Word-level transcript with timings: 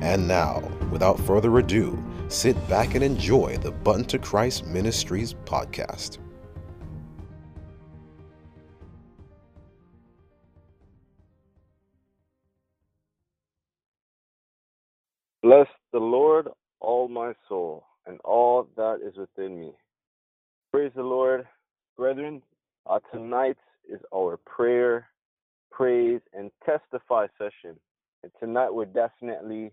And 0.00 0.28
now, 0.28 0.60
without 0.90 1.18
further 1.20 1.58
ado, 1.58 2.02
sit 2.28 2.56
back 2.68 2.94
and 2.94 3.02
enjoy 3.02 3.56
the 3.58 3.72
Button 3.72 4.04
to 4.06 4.18
Christ 4.18 4.66
Ministries 4.66 5.34
podcast. 5.44 6.18
Bless 15.42 15.68
the 15.92 15.98
Lord, 15.98 16.48
all 16.80 17.08
my 17.08 17.32
soul, 17.48 17.84
and 18.06 18.20
all 18.24 18.68
that 18.76 18.98
is 19.02 19.16
within 19.16 19.58
me. 19.58 19.72
Praise 20.70 20.92
the 20.94 21.02
Lord, 21.02 21.46
brethren. 21.96 22.42
Uh, 22.84 22.98
tonight 23.12 23.56
is 23.88 24.00
our 24.14 24.36
prayer, 24.36 25.08
praise, 25.70 26.20
and 26.34 26.50
testify 26.66 27.26
session. 27.38 27.78
And 28.22 28.32
tonight 28.40 28.74
we're 28.74 28.84
definitely 28.84 29.72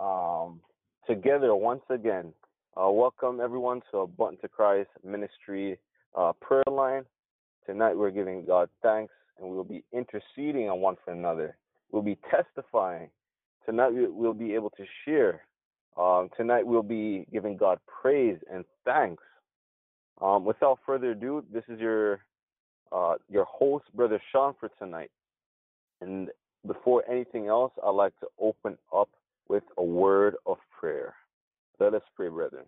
um, 0.00 0.60
together 1.06 1.54
once 1.54 1.82
again. 1.90 2.32
Uh, 2.76 2.90
welcome 2.90 3.40
everyone 3.40 3.80
to 3.90 3.98
a 3.98 4.06
Button 4.06 4.38
to 4.38 4.48
Christ 4.48 4.88
ministry 5.04 5.78
uh, 6.16 6.32
prayer 6.40 6.64
line. 6.70 7.04
Tonight 7.66 7.96
we're 7.96 8.10
giving 8.10 8.44
God 8.44 8.68
thanks 8.82 9.12
and 9.38 9.48
we'll 9.48 9.64
be 9.64 9.84
interceding 9.92 10.68
on 10.68 10.80
one 10.80 10.96
for 11.04 11.12
another. 11.12 11.56
We'll 11.90 12.02
be 12.02 12.18
testifying. 12.30 13.10
Tonight 13.66 13.92
we'll 13.92 14.34
be 14.34 14.54
able 14.54 14.70
to 14.70 14.84
share. 15.04 15.42
Um, 15.96 16.28
tonight 16.36 16.66
we'll 16.66 16.82
be 16.82 17.26
giving 17.32 17.56
God 17.56 17.78
praise 18.02 18.38
and 18.52 18.64
thanks. 18.84 19.22
Um, 20.20 20.44
without 20.44 20.78
further 20.84 21.12
ado, 21.12 21.44
this 21.52 21.64
is 21.68 21.80
your 21.80 22.20
uh, 22.92 23.14
your 23.28 23.44
host, 23.44 23.84
Brother 23.94 24.20
Sean, 24.30 24.54
for 24.60 24.70
tonight. 24.78 25.10
And 26.00 26.28
before 26.66 27.02
anything 27.10 27.48
else, 27.48 27.72
I'd 27.84 27.90
like 27.90 28.18
to 28.20 28.26
open 28.40 28.78
up 28.94 29.08
with 29.48 29.64
a 29.78 29.82
word 29.82 30.36
of 30.46 30.58
prayer. 30.78 31.14
Let 31.80 31.94
us 31.94 32.02
pray, 32.16 32.28
brethren. 32.28 32.64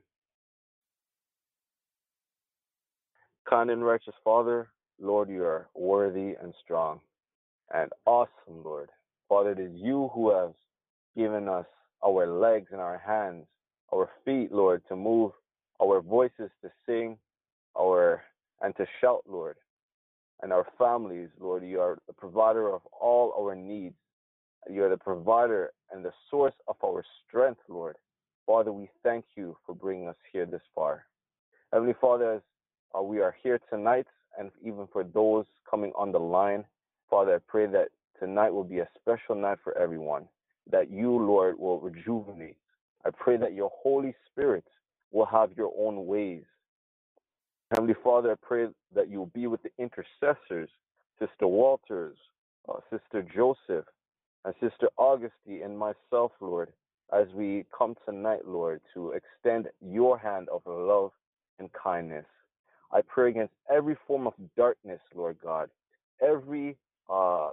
Kind 3.48 3.70
and 3.70 3.84
righteous 3.84 4.14
Father, 4.24 4.68
Lord, 5.00 5.28
you 5.28 5.44
are 5.44 5.68
worthy 5.74 6.34
and 6.42 6.52
strong 6.64 7.00
and 7.72 7.90
awesome, 8.04 8.62
Lord. 8.64 8.90
Father, 9.28 9.52
it 9.52 9.60
is 9.60 9.72
you 9.74 10.10
who 10.14 10.30
have 10.30 10.52
given 11.16 11.48
us 11.48 11.66
our 12.04 12.26
legs 12.26 12.68
and 12.72 12.80
our 12.80 12.98
hands, 12.98 13.44
our 13.92 14.08
feet, 14.24 14.52
Lord, 14.52 14.82
to 14.88 14.96
move, 14.96 15.32
our 15.82 16.00
voices 16.00 16.50
to 16.62 16.70
sing, 16.86 17.18
our 17.78 18.22
and 18.62 18.74
to 18.76 18.86
shout, 19.00 19.22
Lord. 19.28 19.56
And 20.42 20.52
our 20.52 20.66
families, 20.78 21.28
Lord, 21.40 21.64
you 21.64 21.80
are 21.80 21.98
the 22.06 22.12
provider 22.12 22.72
of 22.72 22.82
all 23.00 23.34
our 23.38 23.54
needs. 23.54 23.96
You 24.70 24.84
are 24.84 24.88
the 24.88 24.96
provider 24.96 25.72
and 25.92 26.04
the 26.04 26.12
source 26.30 26.54
of 26.68 26.76
our 26.84 27.04
strength, 27.26 27.60
Lord. 27.68 27.96
Father, 28.46 28.72
we 28.72 28.88
thank 29.02 29.24
you 29.36 29.56
for 29.64 29.74
bringing 29.74 30.08
us 30.08 30.16
here 30.32 30.46
this 30.46 30.62
far. 30.74 31.04
Heavenly 31.72 31.94
Father, 32.00 32.34
as 32.34 32.42
uh, 32.96 33.02
we 33.02 33.20
are 33.20 33.36
here 33.42 33.60
tonight, 33.70 34.06
and 34.38 34.50
even 34.62 34.86
for 34.92 35.04
those 35.04 35.46
coming 35.68 35.92
on 35.96 36.12
the 36.12 36.18
line, 36.18 36.64
Father, 37.10 37.36
I 37.36 37.38
pray 37.46 37.66
that 37.66 37.88
tonight 38.18 38.50
will 38.50 38.64
be 38.64 38.80
a 38.80 38.88
special 39.00 39.34
night 39.34 39.58
for 39.62 39.76
everyone, 39.78 40.26
that 40.70 40.90
you, 40.90 41.10
Lord, 41.16 41.58
will 41.58 41.80
rejuvenate. 41.80 42.56
I 43.04 43.10
pray 43.10 43.36
that 43.36 43.54
your 43.54 43.70
Holy 43.82 44.14
Spirit 44.30 44.64
will 45.12 45.26
have 45.26 45.50
your 45.56 45.72
own 45.78 46.06
ways. 46.06 46.44
Heavenly 47.72 47.94
Father, 48.02 48.32
I 48.32 48.46
pray 48.46 48.68
that 48.94 49.10
you'll 49.10 49.26
be 49.26 49.46
with 49.46 49.60
the 49.62 49.70
intercessors, 49.78 50.68
Sister 51.18 51.46
Walters, 51.46 52.16
uh, 52.68 52.78
Sister 52.90 53.22
Joseph, 53.34 53.86
and 54.46 54.54
Sister 54.60 54.88
Augustine, 54.96 55.62
and 55.64 55.76
myself, 55.76 56.30
Lord, 56.40 56.72
as 57.12 57.26
we 57.34 57.66
come 57.76 57.96
tonight, 58.08 58.46
Lord, 58.46 58.80
to 58.94 59.12
extend 59.12 59.66
your 59.80 60.16
hand 60.16 60.48
of 60.48 60.62
love 60.66 61.10
and 61.58 61.68
kindness. 61.72 62.24
I 62.92 63.02
pray 63.02 63.30
against 63.30 63.54
every 63.68 63.96
form 64.06 64.26
of 64.26 64.34
darkness, 64.56 65.00
Lord 65.14 65.36
God, 65.42 65.68
every 66.22 66.76
uh, 67.12 67.50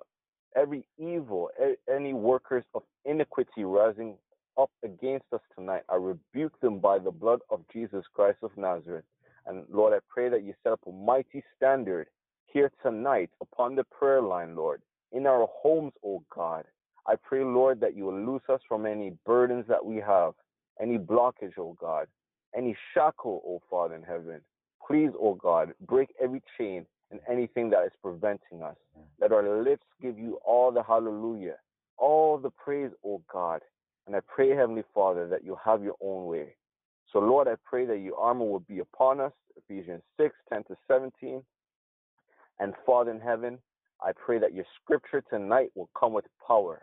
every 0.56 0.86
evil, 1.00 1.50
any 1.94 2.14
workers 2.14 2.64
of 2.76 2.84
iniquity 3.06 3.64
rising 3.64 4.16
up 4.58 4.70
against 4.84 5.26
us 5.34 5.42
tonight. 5.58 5.82
I 5.90 5.96
rebuke 5.96 6.59
them 6.62 6.78
by 6.78 7.00
the 7.00 7.12
blood 7.12 7.40
of 7.50 7.62
Jesus 7.74 8.06
Christ 8.14 8.38
of 8.44 8.52
Nazareth. 8.56 9.06
And 9.48 9.66
Lord, 9.72 9.94
I 9.94 10.00
pray 10.08 10.30
that 10.30 10.44
you 10.44 10.53
set 10.64 10.74
up 10.74 10.82
a 10.88 10.92
mighty 10.92 11.44
standard 11.58 12.08
here 12.46 12.72
tonight 12.84 13.32
upon 13.42 13.76
the 13.76 13.84
prayer 13.84 14.22
line, 14.22 14.56
Lord, 14.56 14.82
in 15.12 15.26
our 15.26 15.48
homes, 15.52 15.94
oh 16.06 16.24
God. 16.34 16.66
I 17.08 17.16
pray, 17.16 17.44
Lord, 17.44 17.80
that 17.81 17.96
you 17.96 18.06
will 18.06 18.19
loose 18.19 18.44
us 18.50 18.62
from 18.68 18.86
any 18.86 19.14
burdens 19.25 19.66
that 19.68 19.84
we 19.84 19.97
have, 19.97 20.34
any 20.81 20.97
blockage, 20.97 21.58
oh 21.58 21.75
God, 21.80 22.08
any 22.56 22.75
shackle, 22.94 23.41
oh 23.46 23.62
Father 23.69 23.96
in 23.96 24.03
heaven. 24.03 24.41
Please, 24.86 25.12
oh 25.19 25.34
God, 25.36 25.74
break 25.88 26.14
every 26.22 26.41
chain 26.58 26.86
and 27.12 27.19
anything 27.30 27.69
that 27.72 27.86
is 27.86 27.91
preventing 28.02 28.62
us. 28.64 28.75
Let 29.19 29.31
our 29.31 29.64
lips 29.64 29.86
give 30.02 30.18
you 30.18 30.40
all 30.46 30.72
the 30.72 30.84
hallelujah, 30.84 31.56
all 31.97 32.38
the 32.38 32.50
praise, 32.50 32.91
oh 33.06 33.22
God. 33.31 33.62
And 34.08 34.16
I 34.16 34.20
pray, 34.28 34.50
Heavenly 34.50 34.84
Father, 34.94 35.28
that 35.28 35.46
you 35.46 35.58
have 35.64 35.81
your 35.81 35.96
own 36.02 36.25
way. 36.25 36.56
So, 37.12 37.20
Lord, 37.20 37.47
I 37.47 37.56
pray 37.64 37.85
that 37.85 38.00
your 38.00 38.18
armor 38.18 38.46
will 38.46 38.59
be 38.59 38.80
upon 38.80 39.22
us, 39.22 39.31
Ephesians 39.56 40.02
6 40.18 40.35
10 40.52 40.64
to 40.66 40.75
17. 40.88 41.41
And 42.59 42.74
Father 42.85 43.12
in 43.12 43.20
heaven, 43.20 43.59
I 44.02 44.12
pray 44.14 44.40
that 44.40 44.53
your 44.53 44.66
scripture 44.81 45.24
tonight 45.30 45.72
will 45.75 45.90
come 45.97 46.12
with 46.12 46.25
power. 46.46 46.81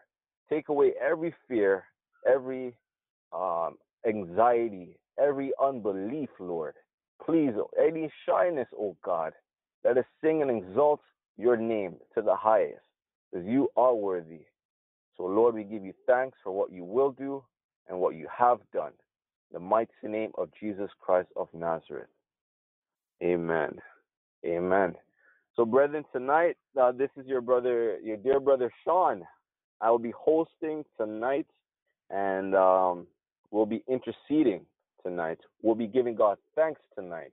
Take 0.50 0.68
away 0.68 0.92
every 1.00 1.34
fear, 1.46 1.84
every 2.26 2.74
um, 3.32 3.76
anxiety, 4.06 4.98
every 5.18 5.52
unbelief, 5.62 6.28
Lord. 6.40 6.74
Please, 7.24 7.52
any 7.80 8.10
shyness, 8.26 8.66
oh 8.76 8.96
God, 9.04 9.32
let 9.84 9.96
us 9.96 10.04
sing 10.22 10.42
and 10.42 10.50
exalt 10.50 11.00
your 11.36 11.56
name 11.56 11.94
to 12.14 12.22
the 12.22 12.34
highest, 12.34 12.80
because 13.30 13.46
you 13.46 13.68
are 13.76 13.94
worthy. 13.94 14.40
So, 15.16 15.24
Lord, 15.24 15.54
we 15.54 15.64
give 15.64 15.84
you 15.84 15.92
thanks 16.06 16.36
for 16.42 16.50
what 16.50 16.72
you 16.72 16.84
will 16.84 17.12
do 17.12 17.44
and 17.88 18.00
what 18.00 18.16
you 18.16 18.26
have 18.36 18.58
done. 18.72 18.92
In 19.50 19.54
the 19.54 19.60
mighty 19.60 19.90
name 20.02 20.32
of 20.36 20.48
Jesus 20.58 20.90
Christ 20.98 21.28
of 21.36 21.48
Nazareth. 21.54 22.08
Amen. 23.22 23.78
Amen. 24.44 24.94
So, 25.54 25.64
brethren, 25.64 26.04
tonight, 26.12 26.56
uh, 26.80 26.92
this 26.92 27.10
is 27.16 27.26
your 27.26 27.40
brother, 27.40 27.98
your 28.02 28.16
dear 28.16 28.40
brother 28.40 28.72
Sean. 28.84 29.22
I 29.80 29.90
will 29.90 29.98
be 29.98 30.12
hosting 30.16 30.84
tonight, 30.98 31.46
and 32.10 32.54
um, 32.54 33.06
we'll 33.50 33.66
be 33.66 33.82
interceding 33.88 34.66
tonight. 35.04 35.38
We'll 35.62 35.74
be 35.74 35.86
giving 35.86 36.14
God 36.14 36.38
thanks 36.54 36.80
tonight. 36.94 37.32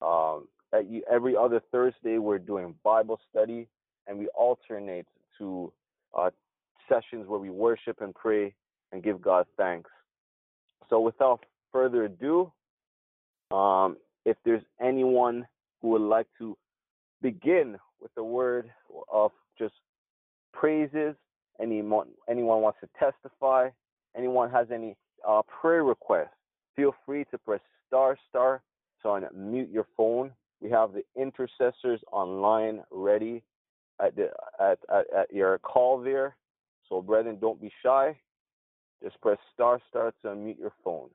Um, 0.00 0.48
every 1.10 1.36
other 1.36 1.62
Thursday, 1.70 2.18
we're 2.18 2.38
doing 2.38 2.74
Bible 2.82 3.20
study, 3.30 3.68
and 4.06 4.18
we 4.18 4.28
alternate 4.28 5.06
to 5.38 5.72
uh, 6.18 6.30
sessions 6.88 7.26
where 7.28 7.38
we 7.38 7.50
worship 7.50 8.00
and 8.00 8.14
pray 8.14 8.54
and 8.90 9.02
give 9.02 9.22
God 9.22 9.46
thanks. 9.56 9.90
So, 10.90 11.00
without 11.00 11.44
further 11.70 12.04
ado, 12.04 12.52
um, 13.50 13.96
if 14.24 14.36
there's 14.44 14.62
anyone 14.80 15.46
who 15.80 15.88
would 15.90 16.02
like 16.02 16.26
to 16.38 16.56
begin 17.20 17.78
with 18.00 18.10
a 18.16 18.24
word 18.24 18.70
of 19.10 19.30
just 19.58 19.74
praises, 20.52 21.14
anyone 21.60 22.08
anyone 22.28 22.60
wants 22.60 22.78
to 22.80 22.88
testify, 22.98 23.68
anyone 24.16 24.50
has 24.50 24.68
any 24.72 24.96
uh, 25.26 25.42
prayer 25.42 25.84
requests, 25.84 26.28
feel 26.76 26.94
free 27.04 27.24
to 27.30 27.38
press 27.38 27.60
star 27.86 28.16
star 28.28 28.62
to 29.02 29.08
unmute 29.08 29.72
your 29.72 29.86
phone. 29.96 30.30
We 30.60 30.70
have 30.70 30.90
the 30.92 31.02
intercessors 31.20 32.00
online 32.12 32.82
ready 32.90 33.42
at 34.00 34.14
the 34.16 34.30
at, 34.60 34.78
at, 34.92 35.06
at 35.16 35.32
your 35.32 35.58
call 35.58 36.00
there. 36.00 36.36
So 36.88 37.02
brethren, 37.02 37.38
don't 37.40 37.60
be 37.60 37.72
shy. 37.82 38.16
Just 39.02 39.20
press 39.20 39.38
star 39.52 39.80
star 39.90 40.12
to 40.22 40.28
unmute 40.28 40.58
your 40.58 40.72
phone. 40.84 41.08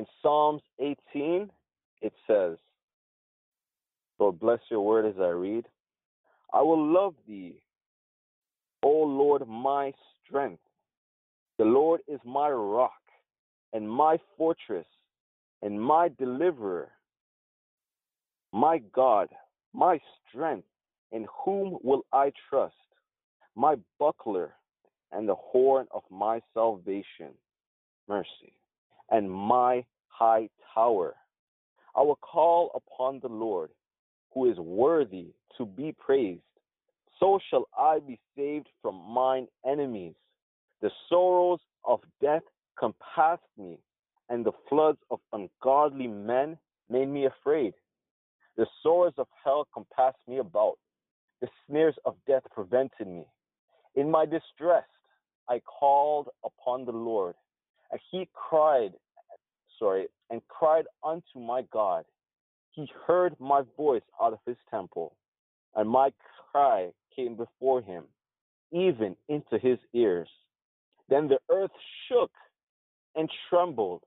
In 0.00 0.06
Psalms 0.22 0.62
18, 0.78 1.50
it 2.00 2.14
says, 2.26 2.56
Lord, 4.18 4.40
bless 4.40 4.60
your 4.70 4.80
word 4.80 5.04
as 5.04 5.20
I 5.20 5.28
read. 5.28 5.66
I 6.54 6.62
will 6.62 6.82
love 6.82 7.12
thee, 7.28 7.60
O 8.82 8.88
Lord, 8.88 9.46
my 9.46 9.92
strength. 10.24 10.62
The 11.58 11.66
Lord 11.66 12.00
is 12.08 12.18
my 12.24 12.48
rock 12.48 13.02
and 13.74 13.86
my 13.86 14.16
fortress 14.38 14.86
and 15.60 15.78
my 15.78 16.08
deliverer, 16.18 16.88
my 18.54 18.78
God, 18.94 19.28
my 19.74 20.00
strength, 20.30 20.66
in 21.12 21.26
whom 21.44 21.76
will 21.82 22.06
I 22.10 22.32
trust, 22.48 22.72
my 23.54 23.74
buckler 23.98 24.54
and 25.12 25.28
the 25.28 25.34
horn 25.34 25.88
of 25.92 26.04
my 26.10 26.40
salvation, 26.54 27.34
mercy, 28.08 28.54
and 29.10 29.30
my 29.30 29.84
high 30.08 30.48
tower. 30.74 31.14
I 31.96 32.02
will 32.02 32.16
call 32.16 32.70
upon 32.74 33.20
the 33.20 33.28
Lord, 33.28 33.70
who 34.32 34.50
is 34.50 34.58
worthy 34.58 35.32
to 35.58 35.66
be 35.66 35.94
praised. 35.98 36.42
So 37.18 37.38
shall 37.50 37.68
I 37.76 37.98
be 37.98 38.18
saved 38.36 38.68
from 38.80 38.94
mine 38.94 39.48
enemies. 39.66 40.14
The 40.80 40.90
sorrows 41.08 41.60
of 41.84 42.00
death 42.22 42.42
compassed 42.78 43.42
me, 43.58 43.78
and 44.28 44.44
the 44.44 44.52
floods 44.68 44.98
of 45.10 45.20
ungodly 45.32 46.06
men 46.06 46.56
made 46.88 47.08
me 47.08 47.26
afraid. 47.26 47.74
The 48.56 48.66
swords 48.82 49.16
of 49.18 49.26
hell 49.44 49.66
compassed 49.72 50.18
me 50.26 50.38
about. 50.38 50.78
The 51.40 51.48
snares 51.66 51.96
of 52.04 52.16
death 52.26 52.42
prevented 52.54 53.06
me. 53.06 53.26
In 53.94 54.10
my 54.10 54.24
distress, 54.24 54.84
I 55.48 55.60
called 55.60 56.28
upon 56.44 56.84
the 56.84 56.92
Lord, 56.92 57.34
and 57.90 58.00
he 58.10 58.28
cried, 58.34 58.92
sorry, 59.78 60.06
and 60.30 60.40
cried 60.48 60.84
unto 61.04 61.38
my 61.38 61.62
God. 61.72 62.04
He 62.72 62.88
heard 63.06 63.34
my 63.40 63.62
voice 63.76 64.02
out 64.22 64.32
of 64.32 64.38
his 64.46 64.56
temple, 64.70 65.16
and 65.74 65.88
my 65.88 66.12
cry 66.52 66.90
came 67.14 67.36
before 67.36 67.82
him, 67.82 68.04
even 68.72 69.16
into 69.28 69.58
his 69.58 69.78
ears. 69.92 70.28
Then 71.08 71.28
the 71.28 71.38
earth 71.50 71.72
shook 72.08 72.30
and 73.16 73.28
trembled. 73.48 74.02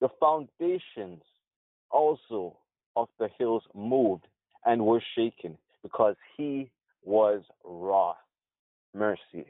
The 0.00 0.08
foundations 0.20 1.22
also 1.90 2.58
of 2.96 3.08
the 3.18 3.28
hills 3.38 3.62
moved 3.74 4.26
and 4.66 4.84
were 4.84 5.02
shaken 5.16 5.56
because 5.82 6.16
he 6.36 6.70
was 7.04 7.42
wroth. 7.64 8.16
Mercy. 8.94 9.46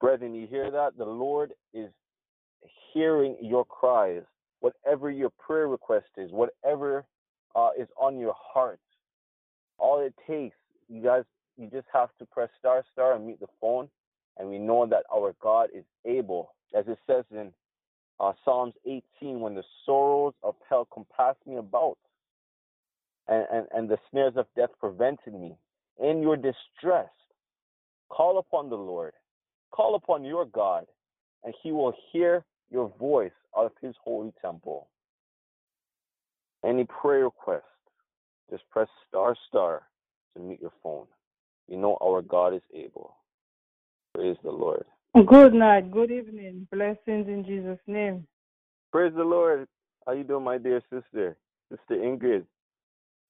Brethren, 0.00 0.34
you 0.34 0.46
hear 0.46 0.70
that? 0.70 0.96
The 0.96 1.04
Lord 1.04 1.52
is 1.74 1.90
hearing 2.92 3.36
your 3.40 3.64
cries, 3.64 4.22
whatever 4.60 5.10
your 5.10 5.30
prayer 5.30 5.68
request 5.68 6.06
is, 6.16 6.30
whatever 6.30 7.04
uh, 7.54 7.70
is 7.78 7.88
on 8.00 8.18
your 8.18 8.34
heart. 8.36 8.80
All 9.78 10.00
it 10.00 10.14
takes, 10.26 10.56
you 10.88 11.02
guys, 11.02 11.24
you 11.56 11.68
just 11.68 11.86
have 11.92 12.10
to 12.18 12.26
press 12.26 12.48
star 12.58 12.84
star 12.92 13.14
and 13.14 13.26
meet 13.26 13.40
the 13.40 13.46
phone, 13.60 13.88
and 14.38 14.48
we 14.48 14.58
know 14.58 14.86
that 14.86 15.04
our 15.14 15.34
God 15.42 15.68
is 15.74 15.84
able, 16.04 16.54
as 16.74 16.84
it 16.86 16.98
says 17.06 17.24
in 17.30 17.52
uh, 18.20 18.32
Psalms 18.44 18.74
18, 18.86 19.40
when 19.40 19.54
the 19.54 19.64
sorrows 19.84 20.34
of 20.42 20.54
hell 20.68 20.86
compass 20.92 21.36
me 21.46 21.56
about, 21.56 21.98
and, 23.28 23.46
and, 23.52 23.66
and 23.74 23.88
the 23.88 23.98
snares 24.10 24.34
of 24.36 24.46
death 24.56 24.70
prevented 24.80 25.34
me. 25.34 25.56
In 26.02 26.22
your 26.22 26.36
distress, 26.36 27.10
call 28.08 28.38
upon 28.38 28.70
the 28.70 28.76
Lord, 28.76 29.12
call 29.72 29.94
upon 29.94 30.24
your 30.24 30.44
God, 30.46 30.86
and 31.44 31.54
he 31.62 31.70
will 31.70 31.94
hear 32.12 32.44
your 32.70 32.92
voice 32.98 33.32
out 33.56 33.66
of 33.66 33.72
his 33.80 33.94
holy 34.02 34.32
temple. 34.40 34.88
Any 36.64 36.84
prayer 36.84 37.24
request, 37.24 37.64
just 38.50 38.62
press 38.70 38.88
star 39.08 39.36
star 39.48 39.82
to 40.36 40.42
meet 40.42 40.60
your 40.60 40.72
phone. 40.82 41.06
You 41.68 41.76
know 41.76 41.98
our 42.02 42.22
God 42.22 42.54
is 42.54 42.62
able. 42.74 43.16
Praise 44.14 44.36
the 44.44 44.50
Lord. 44.50 44.84
Good 45.26 45.54
night, 45.54 45.90
good 45.90 46.10
evening. 46.10 46.66
Blessings 46.70 47.28
in 47.28 47.44
Jesus' 47.46 47.78
name. 47.86 48.26
Praise 48.92 49.12
the 49.16 49.24
Lord. 49.24 49.66
How 50.06 50.12
you 50.12 50.24
doing, 50.24 50.44
my 50.44 50.58
dear 50.58 50.82
sister? 50.90 51.36
Sister 51.70 51.96
Ingrid. 51.96 52.44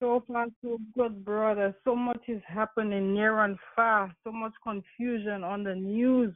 So 0.00 0.24
far, 0.26 0.46
so 0.62 0.78
good, 0.96 1.24
brother. 1.24 1.74
So 1.84 1.94
much 1.94 2.22
is 2.26 2.42
happening 2.46 3.14
near 3.14 3.44
and 3.44 3.56
far. 3.76 4.12
So 4.24 4.32
much 4.32 4.52
confusion 4.64 5.44
on 5.44 5.62
the 5.62 5.76
news, 5.76 6.34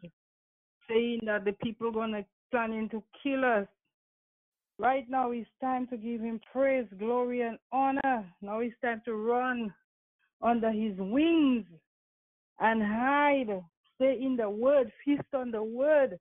saying 0.88 1.20
that 1.26 1.44
the 1.44 1.52
people 1.64 1.90
gonna 1.90 2.24
planning 2.56 2.88
to 2.88 3.02
kill 3.22 3.44
us. 3.44 3.66
Right 4.78 5.04
now, 5.10 5.30
it's 5.30 5.48
time 5.60 5.86
to 5.88 5.98
give 5.98 6.22
him 6.22 6.40
praise, 6.50 6.86
glory, 6.98 7.42
and 7.42 7.58
honor. 7.70 8.24
Now 8.40 8.60
it's 8.60 8.74
time 8.82 9.02
to 9.04 9.14
run 9.14 9.74
under 10.40 10.70
his 10.70 10.94
wings 10.96 11.66
and 12.58 12.82
hide. 12.82 13.62
Stay 13.96 14.18
in 14.22 14.36
the 14.36 14.48
word, 14.48 14.90
feast 15.04 15.20
on 15.34 15.50
the 15.50 15.62
word. 15.62 16.18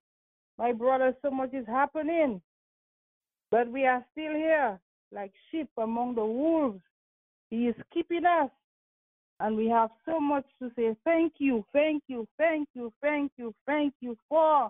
My 0.57 0.73
brother, 0.73 1.15
so 1.21 1.31
much 1.31 1.53
is 1.53 1.65
happening. 1.67 2.41
But 3.49 3.71
we 3.71 3.85
are 3.85 4.05
still 4.11 4.33
here, 4.33 4.77
like 5.13 5.31
sheep 5.51 5.69
among 5.77 6.15
the 6.15 6.25
wolves. 6.25 6.81
He 7.49 7.67
is 7.67 7.75
keeping 7.93 8.25
us. 8.25 8.49
And 9.39 9.55
we 9.55 9.69
have 9.69 9.89
so 10.05 10.19
much 10.19 10.45
to 10.61 10.69
say 10.75 10.97
thank 11.05 11.33
you, 11.37 11.65
thank 11.71 12.03
you, 12.07 12.27
thank 12.37 12.67
you, 12.73 12.91
thank 13.01 13.31
you, 13.37 13.53
thank 13.65 13.93
you 14.01 14.17
for. 14.27 14.69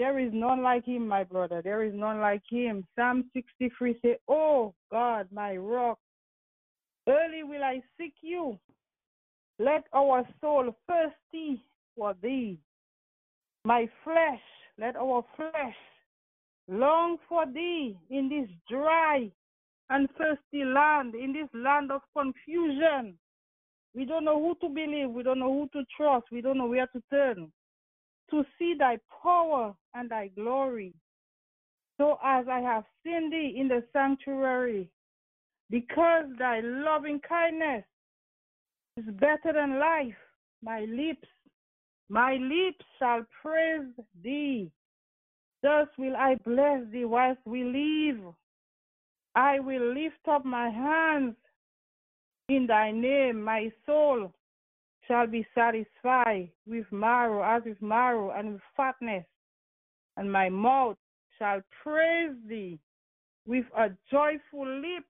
There 0.00 0.18
is 0.18 0.30
none 0.32 0.62
like 0.62 0.86
him, 0.86 1.06
my 1.06 1.24
brother. 1.24 1.60
There 1.62 1.84
is 1.84 1.92
none 1.94 2.20
like 2.20 2.40
him. 2.50 2.86
Psalm 2.96 3.28
63 3.34 3.98
say, 4.00 4.16
Oh 4.28 4.72
God, 4.90 5.28
my 5.30 5.56
rock, 5.56 5.98
early 7.06 7.42
will 7.42 7.62
I 7.62 7.82
seek 7.98 8.14
you. 8.22 8.58
Let 9.58 9.84
our 9.94 10.26
soul 10.40 10.74
thirsty 10.88 11.62
for 11.94 12.14
thee. 12.22 12.58
My 13.66 13.90
flesh, 14.02 14.40
let 14.78 14.96
our 14.96 15.22
flesh 15.36 15.76
long 16.66 17.18
for 17.28 17.44
thee 17.44 17.94
in 18.08 18.30
this 18.30 18.48
dry 18.70 19.30
and 19.90 20.08
thirsty 20.16 20.64
land, 20.64 21.14
in 21.14 21.34
this 21.34 21.48
land 21.52 21.92
of 21.92 22.00
confusion. 22.16 23.18
We 23.94 24.06
don't 24.06 24.24
know 24.24 24.40
who 24.40 24.66
to 24.66 24.74
believe, 24.74 25.10
we 25.10 25.22
don't 25.22 25.40
know 25.40 25.52
who 25.52 25.68
to 25.78 25.84
trust, 25.94 26.24
we 26.32 26.40
don't 26.40 26.56
know 26.56 26.68
where 26.68 26.86
to 26.86 27.02
turn 27.10 27.52
to 28.30 28.44
see 28.58 28.74
thy 28.78 28.98
power 29.22 29.74
and 29.94 30.10
thy 30.10 30.28
glory. 30.28 30.94
So 31.98 32.18
as 32.24 32.46
I 32.48 32.60
have 32.60 32.84
seen 33.04 33.30
thee 33.30 33.56
in 33.58 33.68
the 33.68 33.82
sanctuary, 33.92 34.88
because 35.68 36.24
thy 36.38 36.60
loving 36.60 37.20
kindness 37.20 37.84
is 38.96 39.04
better 39.14 39.52
than 39.52 39.78
life, 39.78 40.16
my 40.62 40.80
lips, 40.80 41.28
my 42.08 42.34
lips 42.36 42.84
shall 42.98 43.24
praise 43.42 43.92
thee. 44.22 44.70
Thus 45.62 45.88
will 45.98 46.16
I 46.16 46.36
bless 46.44 46.80
thee 46.90 47.04
whilst 47.04 47.40
we 47.44 47.64
live. 47.64 48.34
I 49.34 49.60
will 49.60 49.94
lift 49.94 50.26
up 50.28 50.44
my 50.44 50.70
hands 50.70 51.36
in 52.48 52.66
thy 52.66 52.90
name. 52.90 53.42
My 53.42 53.70
soul 53.86 54.32
shall 55.10 55.26
be 55.26 55.44
satisfied 55.56 56.48
with 56.68 56.86
marrow, 56.92 57.42
as 57.42 57.62
with 57.66 57.82
marrow, 57.82 58.30
and 58.30 58.52
with 58.52 58.62
fatness. 58.76 59.24
And 60.16 60.30
my 60.30 60.48
mouth 60.48 60.96
shall 61.36 61.60
praise 61.82 62.36
thee 62.48 62.78
with 63.44 63.64
a 63.76 63.88
joyful 64.08 64.66
lip. 64.66 65.04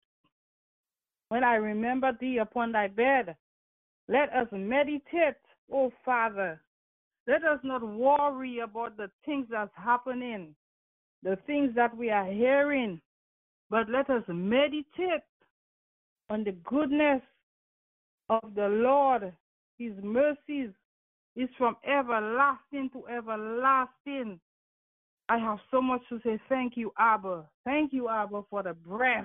When 1.29 1.45
I 1.45 1.57
remember 1.57 2.17
thee 2.19 2.39
upon 2.39 2.73
thy 2.73 2.89
bed, 2.89 3.37
let 4.09 4.33
us 4.33 4.49
meditate, 4.53 5.37
O 5.71 5.93
Father. 6.03 6.61
Let 7.27 7.45
us 7.45 7.61
not 7.63 7.87
worry 7.87 8.61
about 8.61 8.97
the 8.97 9.11
things 9.27 9.47
that's 9.51 9.71
happening, 9.77 10.55
the 11.23 11.37
things 11.47 11.75
that 11.77 11.95
we 11.95 12.09
are 12.11 12.27
hearing, 12.27 13.03
but 13.69 13.89
let 13.91 14.09
us 14.09 14.23
meditate 14.27 15.23
on 16.31 16.43
the 16.43 16.53
goodness 16.65 17.21
of 18.31 18.55
the 18.57 18.67
Lord. 18.69 19.33
His 19.81 19.95
mercies 20.03 20.69
is 21.35 21.49
from 21.57 21.75
everlasting 21.89 22.91
to 22.93 23.07
everlasting. 23.09 24.39
I 25.31 25.39
have 25.39 25.57
so 25.71 25.81
much 25.81 26.03
to 26.11 26.21
say. 26.23 26.39
Thank 26.51 26.77
you, 26.77 26.93
Abba. 26.99 27.47
Thank 27.65 27.95
you, 27.95 28.11
Abba, 28.11 28.43
for 28.51 28.63
the 28.63 28.75
breath, 28.75 29.25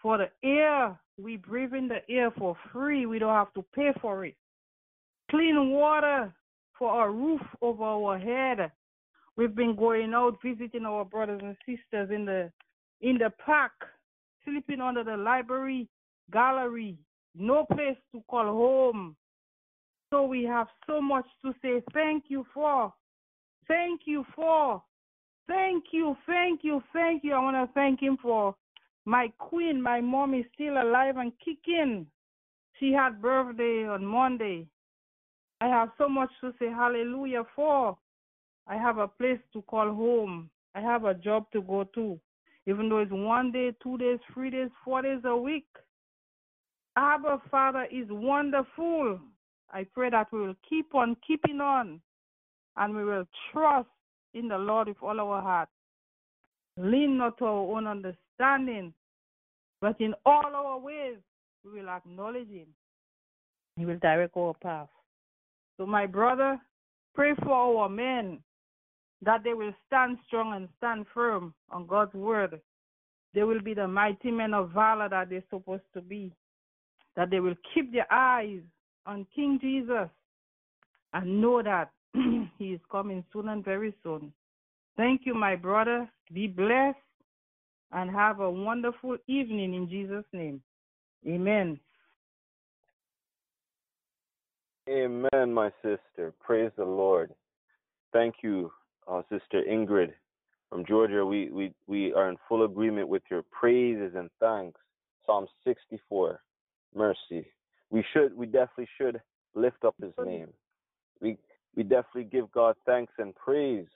for 0.00 0.18
the 0.18 0.30
air. 0.48 0.96
We 1.20 1.36
breathe 1.36 1.74
in 1.74 1.88
the 1.88 2.08
air 2.08 2.30
for 2.38 2.56
free. 2.72 3.06
We 3.06 3.18
don't 3.18 3.34
have 3.34 3.52
to 3.54 3.64
pay 3.74 3.90
for 4.00 4.24
it. 4.24 4.36
Clean 5.32 5.70
water 5.70 6.32
for 6.78 7.04
a 7.04 7.10
roof 7.10 7.40
over 7.60 7.82
our 7.82 8.16
head. 8.16 8.70
We've 9.36 9.54
been 9.54 9.74
going 9.74 10.14
out 10.14 10.38
visiting 10.44 10.86
our 10.86 11.04
brothers 11.04 11.40
and 11.42 11.56
sisters 11.66 12.10
in 12.14 12.24
the 12.24 12.52
in 13.00 13.18
the 13.18 13.30
park, 13.44 13.72
sleeping 14.44 14.80
under 14.80 15.02
the 15.02 15.16
library 15.16 15.88
gallery, 16.32 16.96
no 17.34 17.64
place 17.64 17.96
to 18.12 18.22
call 18.30 18.44
home. 18.44 19.16
So 20.14 20.22
we 20.22 20.44
have 20.44 20.68
so 20.86 21.00
much 21.00 21.26
to 21.44 21.52
say 21.60 21.82
thank 21.92 22.26
you 22.28 22.46
for. 22.54 22.94
Thank 23.66 24.02
you 24.04 24.24
for. 24.36 24.80
Thank 25.48 25.86
you, 25.90 26.16
thank 26.24 26.60
you, 26.62 26.80
thank 26.92 27.24
you. 27.24 27.34
I 27.34 27.40
want 27.40 27.56
to 27.56 27.74
thank 27.74 28.00
him 28.00 28.16
for 28.22 28.54
My 29.06 29.32
queen, 29.38 29.82
my 29.82 30.00
mom 30.00 30.32
is 30.34 30.44
still 30.54 30.80
alive 30.80 31.16
and 31.16 31.32
kicking. 31.44 32.06
She 32.78 32.92
had 32.92 33.20
birthday 33.20 33.88
on 33.88 34.06
Monday. 34.06 34.68
I 35.60 35.66
have 35.66 35.88
so 35.98 36.08
much 36.08 36.30
to 36.42 36.52
say 36.60 36.66
hallelujah 36.66 37.42
for. 37.56 37.98
I 38.68 38.76
have 38.76 38.98
a 38.98 39.08
place 39.08 39.40
to 39.52 39.62
call 39.62 39.92
home. 39.92 40.48
I 40.76 40.80
have 40.80 41.06
a 41.06 41.14
job 41.14 41.46
to 41.54 41.60
go 41.60 41.82
to. 41.96 42.20
Even 42.68 42.88
though 42.88 42.98
it's 42.98 43.10
one 43.10 43.50
day, 43.50 43.72
two 43.82 43.98
days, 43.98 44.20
three 44.32 44.50
days, 44.50 44.70
four 44.84 45.02
days 45.02 45.22
a 45.24 45.36
week. 45.36 45.66
Abba 46.96 47.42
Father 47.50 47.88
is 47.90 48.06
wonderful. 48.10 49.18
I 49.74 49.84
pray 49.92 50.08
that 50.10 50.32
we 50.32 50.40
will 50.40 50.54
keep 50.68 50.94
on 50.94 51.16
keeping 51.26 51.60
on 51.60 52.00
and 52.76 52.96
we 52.96 53.04
will 53.04 53.26
trust 53.52 53.88
in 54.32 54.46
the 54.46 54.56
Lord 54.56 54.86
with 54.86 55.02
all 55.02 55.20
our 55.20 55.42
heart. 55.42 55.68
Lean 56.76 57.18
not 57.18 57.38
to 57.38 57.44
our 57.44 57.76
own 57.76 57.86
understanding, 57.86 58.94
but 59.80 60.00
in 60.00 60.14
all 60.24 60.46
our 60.54 60.78
ways 60.78 61.16
we 61.64 61.80
will 61.80 61.88
acknowledge 61.88 62.48
Him. 62.48 62.68
He 63.76 63.84
will 63.84 63.98
direct 63.98 64.36
our 64.36 64.54
path. 64.54 64.88
So, 65.76 65.86
my 65.86 66.06
brother, 66.06 66.60
pray 67.14 67.34
for 67.42 67.52
our 67.52 67.88
men 67.88 68.38
that 69.22 69.42
they 69.42 69.54
will 69.54 69.72
stand 69.86 70.18
strong 70.26 70.54
and 70.54 70.68
stand 70.78 71.06
firm 71.12 71.52
on 71.70 71.86
God's 71.86 72.14
word. 72.14 72.60
They 73.34 73.42
will 73.42 73.60
be 73.60 73.74
the 73.74 73.88
mighty 73.88 74.30
men 74.30 74.54
of 74.54 74.70
valor 74.70 75.08
that 75.08 75.30
they're 75.30 75.42
supposed 75.50 75.82
to 75.94 76.00
be. 76.00 76.32
That 77.16 77.30
they 77.30 77.40
will 77.40 77.56
keep 77.72 77.92
their 77.92 78.12
eyes 78.12 78.60
on 79.06 79.26
King 79.34 79.58
Jesus 79.60 80.08
and 81.12 81.40
know 81.40 81.62
that 81.62 81.90
he 82.58 82.72
is 82.72 82.80
coming 82.90 83.24
soon 83.32 83.48
and 83.48 83.64
very 83.64 83.94
soon. 84.02 84.32
Thank 84.96 85.22
you, 85.24 85.34
my 85.34 85.56
brother. 85.56 86.08
Be 86.32 86.46
blessed 86.46 86.98
and 87.92 88.10
have 88.10 88.40
a 88.40 88.50
wonderful 88.50 89.16
evening 89.26 89.74
in 89.74 89.88
Jesus' 89.88 90.24
name. 90.32 90.62
Amen. 91.26 91.78
Amen, 94.88 95.52
my 95.52 95.70
sister. 95.82 96.34
Praise 96.40 96.70
the 96.76 96.84
Lord. 96.84 97.32
Thank 98.12 98.36
you, 98.42 98.70
uh, 99.08 99.22
Sister 99.30 99.62
Ingrid 99.68 100.12
from 100.68 100.84
Georgia. 100.84 101.24
We, 101.24 101.50
we, 101.50 101.72
we 101.86 102.12
are 102.12 102.28
in 102.28 102.36
full 102.48 102.64
agreement 102.64 103.08
with 103.08 103.22
your 103.30 103.42
praises 103.50 104.12
and 104.14 104.28
thanks. 104.40 104.78
Psalm 105.24 105.46
64, 105.64 106.40
mercy. 106.94 107.46
We 107.94 108.04
should, 108.12 108.36
we 108.36 108.46
definitely 108.46 108.88
should 108.98 109.20
lift 109.54 109.84
up 109.84 109.94
his 110.02 110.10
name. 110.26 110.48
We, 111.20 111.38
we 111.76 111.84
definitely 111.84 112.24
give 112.24 112.50
God 112.50 112.74
thanks 112.84 113.12
and 113.18 113.32
praise 113.36 113.86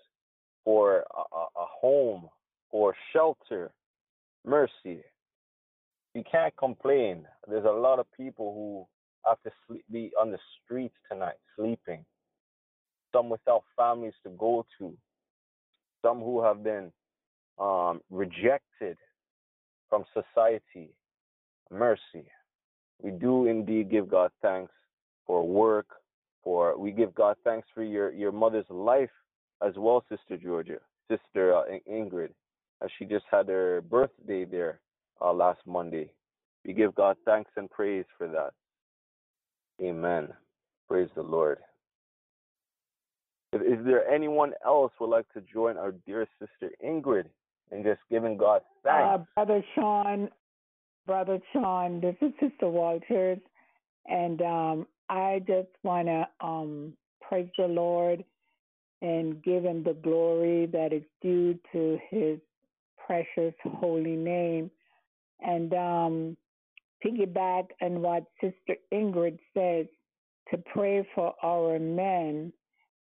for 0.64 0.98
a, 1.16 1.20
a 1.36 1.66
home, 1.80 2.28
for 2.70 2.94
shelter, 3.12 3.72
mercy. 4.46 5.02
You 6.14 6.22
can't 6.30 6.56
complain. 6.56 7.26
There's 7.48 7.64
a 7.64 7.68
lot 7.68 7.98
of 7.98 8.06
people 8.16 8.54
who 8.54 9.28
have 9.28 9.42
to 9.42 9.50
sleep, 9.66 9.84
be 9.90 10.12
on 10.20 10.30
the 10.30 10.38
streets 10.62 10.94
tonight, 11.10 11.38
sleeping. 11.56 12.04
Some 13.12 13.28
without 13.28 13.64
families 13.76 14.14
to 14.22 14.30
go 14.30 14.64
to. 14.78 14.96
Some 16.02 16.20
who 16.20 16.40
have 16.40 16.62
been 16.62 16.92
um, 17.58 18.00
rejected 18.10 18.96
from 19.90 20.04
society. 20.14 20.90
Mercy. 21.68 22.30
We 23.02 23.10
do 23.10 23.46
indeed 23.46 23.90
give 23.90 24.08
God 24.08 24.30
thanks 24.42 24.72
for 25.26 25.46
work, 25.46 25.86
for 26.42 26.78
we 26.78 26.90
give 26.90 27.14
God 27.14 27.36
thanks 27.44 27.68
for 27.74 27.82
your 27.82 28.12
your 28.12 28.32
mother's 28.32 28.68
life 28.68 29.10
as 29.62 29.74
well, 29.76 30.04
Sister 30.08 30.36
Georgia, 30.36 30.78
Sister 31.10 31.54
uh, 31.54 31.64
Ingrid, 31.90 32.30
as 32.82 32.90
she 32.98 33.04
just 33.04 33.24
had 33.30 33.48
her 33.48 33.80
birthday 33.82 34.44
there 34.44 34.80
uh, 35.20 35.32
last 35.32 35.60
Monday. 35.66 36.10
We 36.64 36.72
give 36.72 36.94
God 36.94 37.16
thanks 37.24 37.50
and 37.56 37.70
praise 37.70 38.04
for 38.16 38.28
that. 38.28 38.52
Amen. 39.80 40.28
Praise 40.88 41.08
the 41.14 41.22
Lord. 41.22 41.58
Is 43.52 43.78
there 43.84 44.06
anyone 44.08 44.52
else 44.64 44.92
would 45.00 45.10
like 45.10 45.32
to 45.32 45.40
join 45.40 45.78
our 45.78 45.92
dear 46.06 46.26
sister 46.38 46.72
Ingrid 46.84 47.24
in 47.70 47.82
just 47.82 48.00
giving 48.10 48.36
God 48.36 48.60
thanks? 48.84 49.08
Uh, 49.14 49.24
Brother 49.34 49.64
Sean, 49.74 50.28
Brother 51.08 51.40
Sean, 51.54 52.02
this 52.02 52.16
is 52.20 52.32
Sister 52.38 52.68
Walters, 52.68 53.38
and 54.06 54.42
um, 54.42 54.86
I 55.08 55.40
just 55.46 55.70
want 55.82 56.06
to 56.06 56.28
um, 56.42 56.92
praise 57.22 57.48
the 57.56 57.66
Lord 57.66 58.22
and 59.00 59.42
give 59.42 59.64
him 59.64 59.82
the 59.82 59.94
glory 59.94 60.66
that 60.66 60.92
is 60.92 61.04
due 61.22 61.58
to 61.72 61.98
his 62.10 62.38
precious 63.06 63.54
holy 63.64 64.16
name. 64.16 64.70
And 65.40 65.72
um, 65.72 66.36
piggyback 67.02 67.68
on 67.80 68.02
what 68.02 68.24
Sister 68.42 68.76
Ingrid 68.92 69.38
says 69.54 69.86
to 70.50 70.58
pray 70.74 71.08
for 71.14 71.32
our 71.42 71.78
men. 71.78 72.52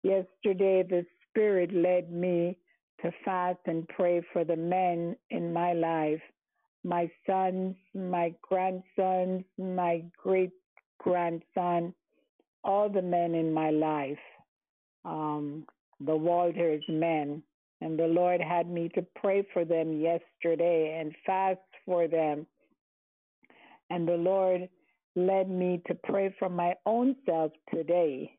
Yesterday, 0.04 0.82
the 0.90 1.06
Spirit 1.30 1.74
led 1.74 2.10
me 2.10 2.58
to 3.02 3.12
fast 3.26 3.60
and 3.66 3.86
pray 3.90 4.22
for 4.32 4.46
the 4.46 4.56
men 4.56 5.18
in 5.30 5.52
my 5.52 5.74
life 5.74 6.22
my 6.88 7.10
sons, 7.26 7.76
my 7.94 8.34
grandsons, 8.42 9.44
my 9.58 10.04
great 10.22 10.52
grandson, 11.00 11.94
all 12.64 12.90
the 12.90 13.02
men 13.02 13.36
in 13.36 13.54
my 13.54 13.70
life, 13.70 14.18
um, 15.06 15.66
the 16.00 16.16
Walters 16.16 16.84
men. 16.88 17.44
And 17.82 18.00
the 18.00 18.08
Lord 18.08 18.42
had 18.42 18.70
me 18.70 18.90
to 18.96 19.06
pray 19.22 19.46
for 19.54 19.64
them 19.64 20.00
yesterday 20.00 20.98
and 21.00 21.14
fast 21.26 21.60
for 21.86 22.08
them 22.08 22.48
and 23.90 24.08
the 24.08 24.16
Lord 24.16 24.70
led 25.16 25.50
me 25.50 25.82
to 25.88 25.96
pray 26.04 26.34
for 26.38 26.50
my 26.50 26.74
own 26.86 27.16
self 27.26 27.52
today. 27.74 28.38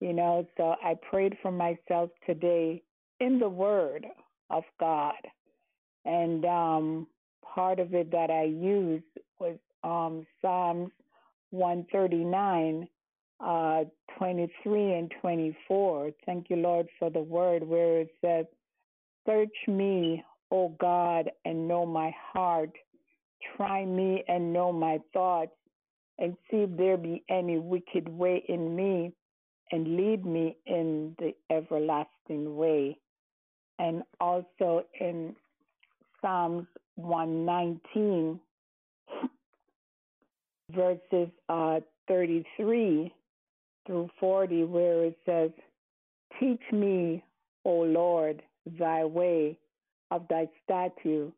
You 0.00 0.12
know, 0.14 0.46
so 0.56 0.74
I 0.82 0.94
prayed 1.10 1.36
for 1.42 1.52
myself 1.52 2.10
today 2.26 2.82
in 3.20 3.38
the 3.38 3.48
Word 3.48 4.06
of 4.48 4.64
God. 4.78 5.14
And 6.04 6.44
um, 6.46 7.06
part 7.52 7.80
of 7.80 7.94
it 7.94 8.10
that 8.10 8.30
I 8.30 8.44
used 8.44 9.04
was 9.38 9.56
um, 9.84 10.26
Psalms 10.40 10.90
139, 11.50 12.88
uh, 13.40 13.84
23 14.18 14.92
and 14.92 15.12
24. 15.20 16.10
Thank 16.26 16.50
you, 16.50 16.56
Lord, 16.56 16.88
for 16.98 17.10
the 17.10 17.20
word 17.20 17.62
where 17.66 18.00
it 18.00 18.10
says, 18.20 18.46
Search 19.26 19.48
me, 19.68 20.22
O 20.50 20.74
God, 20.80 21.30
and 21.44 21.68
know 21.68 21.86
my 21.86 22.12
heart 22.32 22.70
Try 23.56 23.84
me 23.84 24.24
and 24.28 24.52
know 24.52 24.72
my 24.72 25.00
thoughts, 25.12 25.52
and 26.18 26.36
see 26.50 26.58
if 26.58 26.76
there 26.76 26.96
be 26.96 27.24
any 27.30 27.58
wicked 27.58 28.08
way 28.08 28.44
in 28.48 28.76
me, 28.76 29.12
and 29.72 29.96
lead 29.96 30.26
me 30.26 30.56
in 30.66 31.14
the 31.18 31.34
everlasting 31.50 32.56
way. 32.56 32.98
And 33.78 34.02
also 34.20 34.84
in 35.00 35.34
Psalms 36.20 36.66
119, 37.02 38.40
verses 40.74 41.28
uh, 41.48 41.80
33 42.08 43.12
through 43.86 44.10
40, 44.18 44.64
where 44.64 45.04
it 45.04 45.18
says, 45.26 45.50
Teach 46.38 46.62
me, 46.72 47.22
O 47.64 47.80
Lord, 47.80 48.42
thy 48.78 49.04
way 49.04 49.58
of 50.10 50.26
thy 50.28 50.48
statute, 50.64 51.32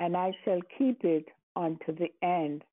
and 0.00 0.16
I 0.16 0.32
shall 0.44 0.60
keep 0.78 1.04
it 1.04 1.26
unto 1.56 1.94
the 1.94 2.10
end. 2.22 2.64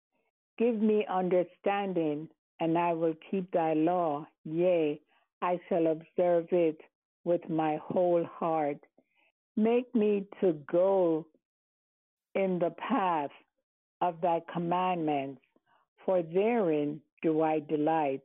Give 0.58 0.76
me 0.82 1.06
understanding, 1.10 2.28
and 2.60 2.78
I 2.78 2.94
will 2.94 3.16
keep 3.30 3.52
thy 3.52 3.74
law. 3.74 4.28
Yea, 4.46 5.00
I 5.42 5.60
shall 5.70 5.88
observe 5.88 6.48
it 6.52 6.80
with 7.24 7.48
my 7.50 7.78
whole 7.82 8.26
heart. 8.26 8.78
Make 9.56 9.94
me 9.96 10.26
to 10.42 10.54
go 10.72 11.26
in 12.36 12.60
the 12.60 12.72
path 12.72 13.32
of 14.02 14.22
thy 14.22 14.42
commandments, 14.52 15.42
for 16.06 16.22
therein 16.22 17.02
do 17.22 17.42
I 17.42 17.60
delight. 17.60 18.22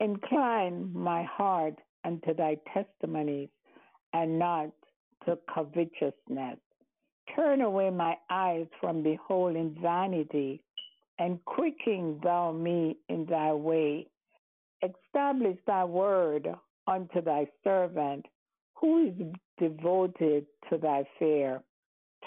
Incline 0.00 0.90
my 0.92 1.22
heart 1.24 1.74
unto 2.04 2.34
thy 2.34 2.56
testimonies, 2.72 3.48
and 4.12 4.38
not 4.38 4.70
to 5.24 5.38
covetousness. 5.52 6.58
Turn 7.36 7.60
away 7.62 7.90
my 7.90 8.16
eyes 8.30 8.66
from 8.80 9.02
beholding 9.02 9.76
vanity, 9.80 10.62
and 11.18 11.44
quicken 11.44 12.20
thou 12.22 12.52
me 12.52 12.96
in 13.08 13.26
thy 13.26 13.52
way. 13.52 14.06
Establish 14.82 15.56
thy 15.66 15.84
word 15.84 16.48
unto 16.86 17.22
thy 17.22 17.46
servant, 17.62 18.26
who 18.74 19.06
is 19.06 19.14
devoted 19.58 20.46
to 20.68 20.78
thy 20.78 21.04
fear. 21.18 21.62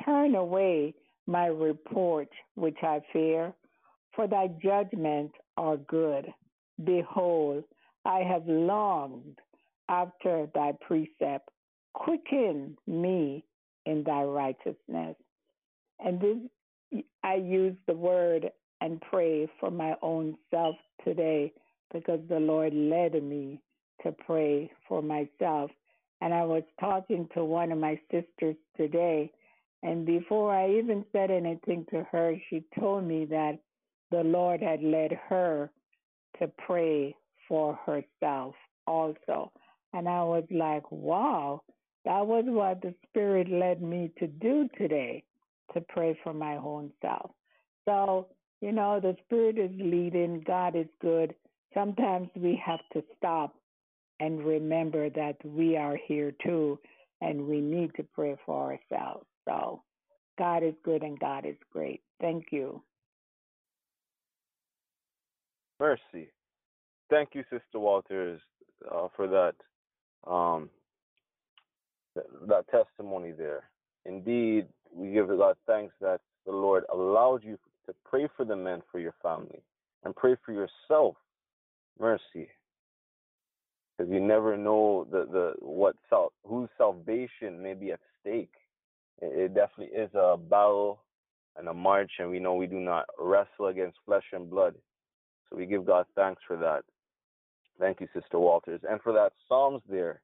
Turn 0.04 0.36
away 0.36 0.94
my 1.28 1.48
reproach 1.48 2.32
which 2.56 2.78
I 2.84 3.02
fear, 3.14 3.54
for 4.16 4.28
thy 4.28 4.48
judgments 4.62 5.36
are 5.58 5.78
good. 5.78 6.34
Behold, 6.84 7.64
I 8.06 8.20
have 8.20 8.48
longed 8.48 9.40
after 9.90 10.48
thy 10.54 10.74
precept. 10.82 11.50
Quicken 11.94 12.78
me 12.88 13.44
in 13.86 14.04
thy 14.04 14.24
righteousness. 14.24 15.16
And 16.04 16.20
this 16.20 16.38
I 17.24 17.36
use 17.36 17.76
the 17.88 17.94
word 17.94 18.52
and 18.82 19.02
pray 19.10 19.50
for 19.60 19.72
my 19.72 19.96
own 20.02 20.38
self 20.52 20.76
today 21.04 21.54
because 21.94 22.20
the 22.30 22.40
Lord 22.40 22.74
led 22.74 23.22
me 23.24 23.60
to 24.04 24.12
pray 24.12 24.70
for 24.88 25.02
myself. 25.02 25.72
And 26.22 26.34
I 26.34 26.44
was 26.44 26.64
talking 26.80 27.28
to 27.34 27.44
one 27.44 27.72
of 27.72 27.78
my 27.78 28.00
sisters 28.12 28.56
today, 28.78 29.32
and 29.86 30.04
before 30.04 30.52
I 30.52 30.72
even 30.72 31.06
said 31.12 31.30
anything 31.30 31.86
to 31.92 32.04
her, 32.12 32.34
she 32.50 32.64
told 32.80 33.04
me 33.04 33.26
that 33.26 33.60
the 34.10 34.24
Lord 34.24 34.60
had 34.60 34.82
led 34.82 35.12
her 35.30 35.70
to 36.40 36.48
pray 36.66 37.16
for 37.48 37.78
herself 37.86 38.56
also. 38.88 39.52
And 39.94 40.10
I 40.10 40.24
was 40.24 40.44
like, 40.50 40.92
wow, 40.92 41.62
that 42.04 42.26
was 42.26 42.46
what 42.48 42.82
the 42.82 42.96
Spirit 43.08 43.48
led 43.48 43.84
me 43.84 44.12
to 44.18 44.26
do 44.26 44.68
today, 44.76 45.24
to 45.76 45.82
pray 45.82 46.18
for 46.24 46.34
my 46.34 46.58
own 46.58 46.92
self. 47.00 47.30
So, 47.88 48.30
you 48.62 48.72
know, 48.72 49.00
the 49.00 49.16
Spirit 49.26 49.60
is 49.60 49.72
leading, 49.80 50.44
God 50.48 50.76
is 50.76 50.88
good. 51.00 51.36
Sometimes 51.76 52.30
we 52.36 52.60
have 52.66 52.82
to 52.94 53.04
stop 53.18 53.54
and 54.20 54.44
remember 54.44 55.12
that 55.12 55.36
we 55.46 55.78
are 55.78 56.00
here 56.08 56.34
too, 56.44 56.80
and 57.22 57.46
we 57.46 57.62
need 57.62 57.94
to 57.98 58.04
pray 58.16 58.36
for 58.48 58.72
ourselves. 58.92 59.28
So, 59.48 59.84
God 60.38 60.64
is 60.64 60.74
good 60.84 61.04
and 61.04 61.20
God 61.20 61.46
is 61.46 61.56
great. 61.72 62.02
Thank 62.20 62.48
you. 62.52 62.82
Mercy. 65.80 66.30
Thank 67.10 67.30
you, 67.34 67.44
Sister 67.44 67.80
Walters, 67.80 68.42
uh, 68.92 69.08
for 69.16 69.28
that 69.28 69.56
um, 70.30 70.70
that, 72.16 72.26
that 72.48 72.66
testimony 72.70 73.32
there. 73.32 73.64
Indeed, 74.06 74.68
we 74.92 75.12
give 75.12 75.28
God 75.28 75.56
thanks 75.68 75.94
that 76.02 76.22
the 76.46 76.52
Lord 76.52 76.84
allowed 76.92 77.44
you 77.44 77.58
to 77.86 77.94
pray 78.06 78.28
for 78.36 78.46
the 78.46 78.56
men 78.56 78.82
for 78.92 79.00
your 79.00 79.14
family 79.22 79.62
and 80.04 80.16
pray 80.16 80.36
for 80.46 80.52
yourself. 80.54 81.16
Mercy, 82.00 82.50
because 83.98 84.12
you 84.12 84.20
never 84.20 84.58
know 84.58 85.08
the 85.10 85.26
the 85.32 85.54
what 85.60 85.96
sal- 86.10 86.34
whose 86.46 86.70
salvation 86.78 87.62
may 87.62 87.74
be 87.74 87.92
at 87.92 88.00
stake. 88.20 88.52
It, 89.22 89.40
it 89.40 89.54
definitely 89.56 89.96
is 89.98 90.10
a 90.14 90.38
battle 90.38 91.02
and 91.58 91.68
a 91.68 91.74
march, 91.74 92.12
and 92.20 92.30
we 92.30 92.40
know 92.40 92.56
we 92.56 92.68
do 92.68 92.80
not 92.80 93.06
wrestle 93.20 93.68
against 93.68 93.98
flesh 94.06 94.26
and 94.34 94.50
blood. 94.50 94.76
So 95.50 95.58
we 95.58 95.66
give 95.66 95.86
God 95.86 96.06
thanks 96.16 96.42
for 96.48 96.58
that. 96.58 96.84
Thank 97.80 98.00
you, 98.00 98.08
Sister 98.14 98.40
Walters, 98.40 98.82
and 98.90 99.02
for 99.02 99.14
that 99.14 99.34
Psalms 99.48 99.82
there, 99.90 100.22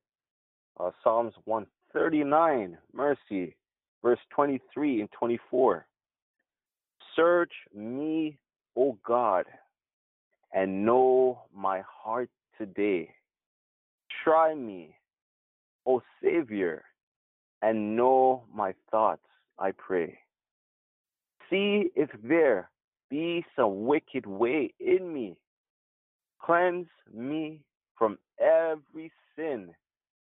uh, 0.79 0.91
Psalms 1.03 1.33
139, 1.45 2.77
mercy, 2.93 3.55
verse 4.01 4.19
23 4.33 5.01
and 5.01 5.09
24. 5.11 5.85
Search 7.15 7.51
me, 7.75 8.37
O 8.77 8.97
God, 9.05 9.45
and 10.53 10.85
know 10.85 11.41
my 11.53 11.81
heart 11.85 12.29
today. 12.57 13.09
Try 14.23 14.55
me, 14.55 14.95
O 15.85 16.01
Savior, 16.23 16.83
and 17.61 17.95
know 17.95 18.43
my 18.53 18.73
thoughts, 18.89 19.21
I 19.59 19.71
pray. 19.71 20.17
See 21.49 21.91
if 21.95 22.09
there 22.23 22.69
be 23.09 23.45
some 23.55 23.85
wicked 23.85 24.25
way 24.25 24.73
in 24.79 25.13
me. 25.13 25.35
Cleanse 26.41 26.87
me 27.13 27.61
from 27.97 28.17
every 28.39 29.11
sin 29.35 29.69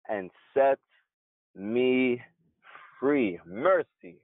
and 0.09 0.31
set 0.55 0.79
me 1.57 2.21
free. 3.01 3.41
Mercy. 3.47 4.21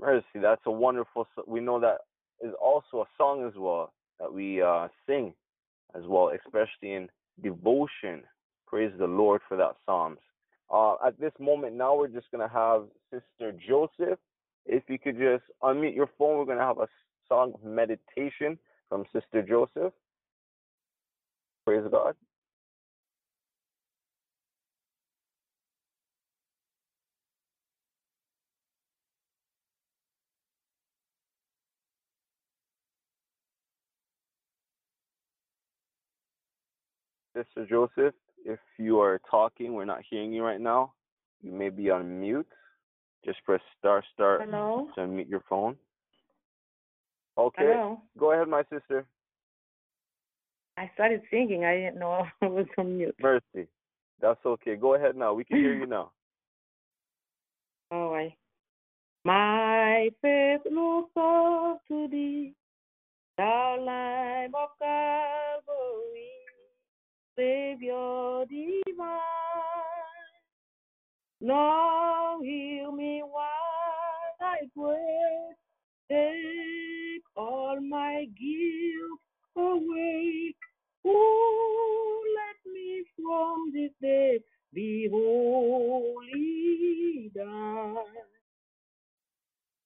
Mercy. 0.00 0.24
That's 0.40 0.62
a 0.66 0.70
wonderful, 0.70 1.26
we 1.46 1.60
know 1.60 1.80
that 1.80 1.98
is 2.40 2.54
also 2.62 3.02
a 3.02 3.06
song 3.18 3.46
as 3.46 3.54
well 3.56 3.92
that 4.20 4.32
we 4.32 4.62
uh, 4.62 4.88
sing 5.06 5.34
as 5.94 6.02
well, 6.06 6.30
especially 6.44 6.92
in 6.92 7.08
devotion. 7.42 8.22
Praise 8.66 8.92
the 8.98 9.06
Lord 9.06 9.40
for 9.48 9.56
that 9.56 9.74
Psalms. 9.84 10.18
Uh, 10.70 10.94
at 11.06 11.18
this 11.20 11.32
moment 11.38 11.76
now, 11.76 11.96
we're 11.96 12.08
just 12.08 12.30
going 12.30 12.46
to 12.46 12.52
have 12.52 12.84
Sister 13.10 13.52
Joseph. 13.66 14.18
If 14.66 14.84
you 14.88 14.98
could 14.98 15.18
just 15.18 15.44
unmute 15.62 15.94
your 15.94 16.08
phone, 16.18 16.38
we're 16.38 16.46
going 16.46 16.58
to 16.58 16.64
have 16.64 16.78
a 16.78 16.88
song 17.28 17.52
of 17.54 17.62
meditation 17.64 18.58
from 18.88 19.04
Sister 19.12 19.42
Joseph. 19.42 19.92
Praise 21.66 21.84
God. 21.90 22.14
Sister 37.36 37.66
Joseph, 37.68 38.14
if 38.44 38.58
you 38.78 39.00
are 39.00 39.20
talking, 39.30 39.74
we're 39.74 39.84
not 39.84 40.02
hearing 40.08 40.32
you 40.32 40.42
right 40.42 40.60
now. 40.60 40.92
You 41.42 41.52
may 41.52 41.70
be 41.70 41.90
on 41.90 42.20
mute. 42.20 42.46
Just 43.24 43.42
press 43.44 43.60
star 43.78 44.04
star 44.12 44.40
Hello? 44.42 44.88
to 44.94 45.00
unmute 45.00 45.28
your 45.28 45.42
phone. 45.48 45.76
Okay. 47.38 47.62
Hello? 47.62 48.00
Go 48.18 48.32
ahead, 48.32 48.48
my 48.48 48.62
sister. 48.70 49.06
I 50.76 50.90
started 50.94 51.22
singing. 51.30 51.64
I 51.64 51.74
didn't 51.76 51.98
know 51.98 52.26
I 52.42 52.46
was 52.46 52.66
on 52.76 52.98
mute. 52.98 53.16
Mercy. 53.20 53.68
That's 54.20 54.40
okay. 54.44 54.76
Go 54.76 54.94
ahead 54.94 55.16
now. 55.16 55.34
We 55.34 55.44
can 55.44 55.56
hear 55.58 55.74
you 55.74 55.86
now. 55.88 56.12
All 57.90 58.12
right. 58.12 58.34
My 59.24 60.10
faith 60.20 60.60
looks 60.70 61.10
up 61.16 61.80
to 61.88 62.08
thee, 62.08 62.52
thou 63.38 63.78
Lamb 63.80 64.52
of 64.54 64.68
Calvary, 64.78 65.53
Savior 67.36 68.44
divine. 68.48 69.20
Now 71.40 72.38
heal 72.42 72.92
me 72.92 73.22
while 73.22 74.36
I 74.40 74.58
pray. 74.76 75.54
Take 76.10 77.22
all 77.36 77.80
my 77.80 78.26
guilt 78.38 79.20
away. 79.56 80.54
Oh, 81.04 82.22
let 82.36 82.72
me 82.72 83.04
from 83.16 83.72
this 83.72 83.90
day 84.00 84.40
be 84.72 85.08
done. 87.34 87.96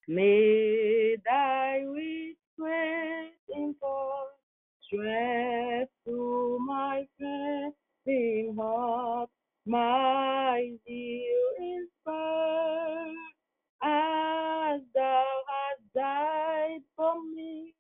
May 0.07 1.17
thy 1.25 1.81
restraint 1.81 3.35
impart 3.55 4.38
strength 4.89 5.91
to 6.07 6.59
my 6.67 7.07
fainting 7.19 8.57
heart, 8.59 9.29
my 9.67 10.71
zeal 10.87 11.53
inspire, 11.59 13.13
as 13.83 14.81
thou 14.95 15.27
hast 15.49 15.83
died 15.95 16.81
for 16.97 17.15
me. 17.35 17.75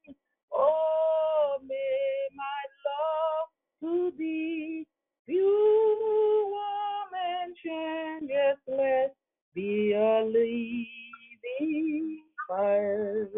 Oh, 0.53 1.59
may 1.67 2.29
my 2.37 2.63
love 2.87 3.49
to 3.81 4.13
thee, 4.19 4.87
pure, 5.27 6.51
warm, 6.51 7.13
and 7.15 7.57
changeless, 7.65 9.11
be 9.55 9.93
a 9.93 10.25
living 10.25 12.23
fire. 12.47 13.29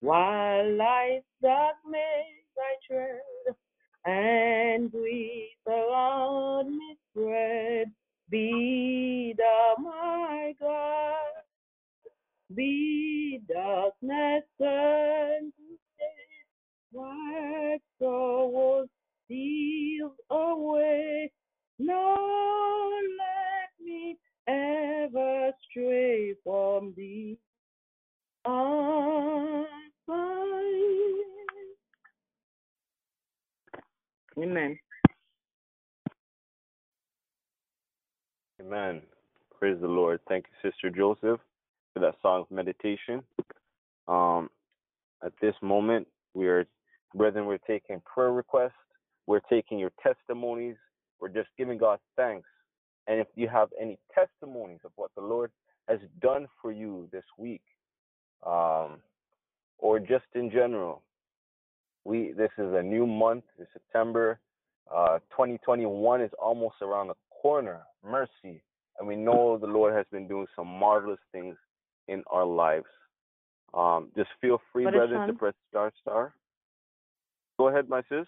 While 0.00 0.76
life's 0.76 1.24
darkness 1.42 2.37
I 2.58 2.74
tread, 2.86 3.56
and 4.04 4.90
grief 4.90 5.56
around 5.66 6.76
me 6.76 6.96
spread, 7.10 7.92
be 8.30 9.34
thou 9.36 9.74
my 9.78 10.54
God. 10.60 11.16
Be 12.54 13.40
darkness 13.48 14.44
turned 14.58 15.52
to 15.56 15.78
day, 15.98 16.38
white 16.92 17.78
sorrow 18.00 18.88
steals 19.26 20.12
away. 20.30 21.30
No, 21.78 22.90
let 23.18 23.86
me 23.86 24.16
ever 24.46 25.52
stray 25.70 26.34
from 26.42 26.94
thee. 26.96 27.38
Amen. 34.38 34.78
Amen. 38.60 39.02
Praise 39.58 39.78
the 39.80 39.88
Lord. 39.88 40.20
Thank 40.28 40.46
you, 40.46 40.70
Sister 40.70 40.90
Joseph, 40.90 41.40
for 41.92 42.00
that 42.00 42.14
song 42.22 42.42
of 42.42 42.50
meditation. 42.50 43.22
Um, 44.06 44.48
at 45.24 45.32
this 45.40 45.54
moment, 45.62 46.06
we 46.34 46.46
are, 46.46 46.66
brethren, 47.14 47.46
we're 47.46 47.58
taking 47.58 48.00
prayer 48.02 48.32
requests. 48.32 48.72
We're 49.26 49.40
taking 49.50 49.78
your 49.78 49.90
testimonies. 50.02 50.76
We're 51.20 51.28
just 51.28 51.48
giving 51.58 51.78
God 51.78 51.98
thanks. 52.16 52.48
And 53.08 53.20
if 53.20 53.26
you 53.34 53.48
have 53.48 53.68
any 53.80 53.98
testimonies 54.14 54.80
of 54.84 54.92
what 54.96 55.10
the 55.16 55.22
Lord 55.22 55.50
has 55.88 55.98
done 56.20 56.46
for 56.62 56.70
you 56.70 57.08
this 57.12 57.24
week, 57.36 57.62
um, 58.46 58.98
or 59.78 59.98
just 59.98 60.26
in 60.34 60.50
general. 60.50 61.02
We 62.04 62.32
this 62.36 62.50
is 62.58 62.72
a 62.74 62.82
new 62.82 63.06
month, 63.06 63.44
it's 63.58 63.70
September. 63.72 64.38
Uh, 64.94 65.18
2021 65.30 66.22
is 66.22 66.30
almost 66.40 66.76
around 66.80 67.08
the 67.08 67.14
corner. 67.42 67.82
Mercy, 68.04 68.62
and 68.98 69.06
we 69.06 69.16
know 69.16 69.58
the 69.58 69.66
Lord 69.66 69.94
has 69.94 70.06
been 70.10 70.28
doing 70.28 70.46
some 70.56 70.66
marvelous 70.66 71.18
things 71.32 71.56
in 72.06 72.22
our 72.30 72.44
lives. 72.44 72.86
Um, 73.74 74.08
just 74.16 74.30
feel 74.40 74.60
free, 74.72 74.84
Brother 74.84 75.08
brothers, 75.08 75.28
to 75.28 75.38
press 75.38 75.54
star 75.68 75.92
star. 76.00 76.34
Go 77.58 77.68
ahead, 77.68 77.88
my 77.88 78.02
sis. 78.08 78.26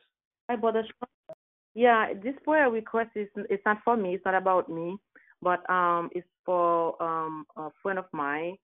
Hi, 0.49 0.57
Brother 0.57 0.83
Sean. 0.83 1.37
Yeah, 1.75 2.13
this 2.23 2.35
prayer 2.45 2.69
request 2.71 3.11
is 3.15 3.29
it's 3.49 3.63
not 3.65 3.79
for 3.85 3.97
me. 3.97 4.15
It's 4.15 4.25
not 4.25 4.35
about 4.35 4.69
me, 4.69 4.97
but 5.41 5.69
um, 5.71 6.11
it's 6.13 6.27
for 6.45 7.01
um 7.03 7.47
a 7.57 7.71
friend 7.83 7.99
of 7.99 8.07
mine. 8.13 8.57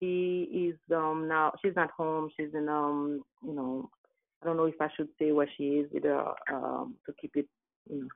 She 0.00 0.48
is 0.52 0.94
um 0.94 1.26
now 1.28 1.54
she's 1.62 1.76
not 1.76 1.90
home. 1.92 2.30
She's 2.36 2.52
in 2.54 2.68
um 2.68 3.22
you 3.42 3.54
know 3.54 3.88
I 4.42 4.46
don't 4.46 4.56
know 4.56 4.66
if 4.66 4.80
I 4.80 4.88
should 4.96 5.08
say 5.18 5.32
where 5.32 5.48
she 5.56 5.64
is 5.80 5.90
either 5.94 6.20
um 6.52 6.96
to 7.06 7.12
keep 7.20 7.32
it 7.36 7.46
you 7.90 8.02
know. 8.02 8.08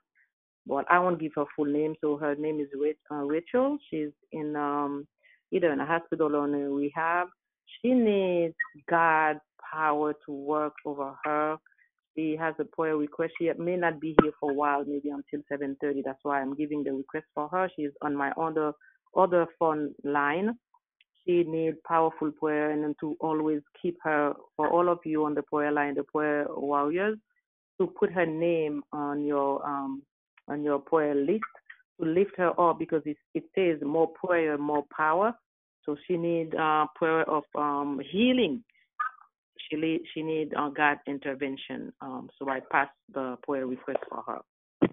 But 0.67 0.87
I 0.91 0.99
won't 1.01 1.21
give 1.21 1.33
her 1.37 1.45
full 1.57 1.67
name. 1.67 1.95
So 2.01 2.17
her 2.19 2.37
name 2.37 2.61
is 2.61 2.69
uh, 3.11 3.17
Rachel. 3.17 3.79
She's 3.91 4.11
in 4.33 4.57
um 4.57 5.07
either 5.53 5.73
in 5.73 5.81
a 5.81 5.87
hospital 5.87 6.37
or 6.37 6.47
in 6.49 6.55
a 6.55 6.71
rehab. 6.71 7.29
She 7.83 7.93
needs 7.95 8.55
God's 8.91 9.41
power 9.73 10.15
to 10.27 10.33
work 10.33 10.75
over 10.87 11.15
her 11.25 11.57
she 12.17 12.37
has 12.39 12.55
a 12.59 12.65
prayer 12.65 12.97
request. 12.97 13.35
She 13.39 13.51
may 13.59 13.77
not 13.77 14.01
be 14.01 14.17
here 14.23 14.33
for 14.41 14.51
a 14.51 14.55
while, 14.55 14.85
maybe 14.85 15.11
until 15.11 15.43
7:30. 15.51 16.03
That's 16.05 16.21
why 16.25 16.41
I'm 16.41 16.55
giving 16.55 16.85
the 16.85 16.93
request 16.93 17.27
for 17.35 17.49
her. 17.49 17.71
She's 17.77 17.93
on 18.03 18.17
my 18.17 18.33
other 18.33 18.73
other 19.17 19.47
phone 19.59 19.95
line. 20.05 20.59
She 21.27 21.45
needs 21.45 21.77
powerful 21.87 22.33
prayer 22.33 22.71
and 22.71 22.95
to 23.01 23.17
always 23.21 23.61
keep 23.81 23.97
her 24.03 24.35
for 24.57 24.69
all 24.69 24.89
of 24.89 24.99
you 25.05 25.25
on 25.25 25.35
the 25.35 25.43
prayer 25.43 25.71
line, 25.71 25.95
the 25.95 26.03
prayer 26.03 26.47
warriors, 26.49 27.17
to 27.81 27.87
put 27.87 28.13
her 28.13 28.27
name 28.27 28.83
on 28.93 29.25
your 29.25 29.65
um 29.67 30.03
on 30.49 30.65
your 30.65 30.79
prayer 30.81 31.15
list 31.15 31.45
to 32.01 32.07
lift 32.07 32.33
her 32.37 32.59
up 32.61 32.79
because 32.79 33.03
it 33.05 33.17
it 33.35 33.45
says 33.55 33.79
more 33.87 34.09
prayer, 34.09 34.59
more 34.59 34.85
power. 34.97 35.35
So 35.85 35.97
she 36.07 36.17
needs 36.17 36.53
uh, 36.59 36.87
prayer 36.97 37.29
of 37.29 37.45
um 37.57 38.01
healing 38.11 38.65
she 39.69 39.77
need 39.77 40.03
she 40.13 40.23
need 40.23 40.53
uh, 40.55 40.69
God 40.69 40.99
intervention. 41.07 41.93
Um, 42.01 42.29
so 42.39 42.49
I 42.49 42.61
pass 42.71 42.89
the 43.13 43.37
prayer 43.43 43.67
request 43.67 44.01
for 44.09 44.23
her. 44.27 44.89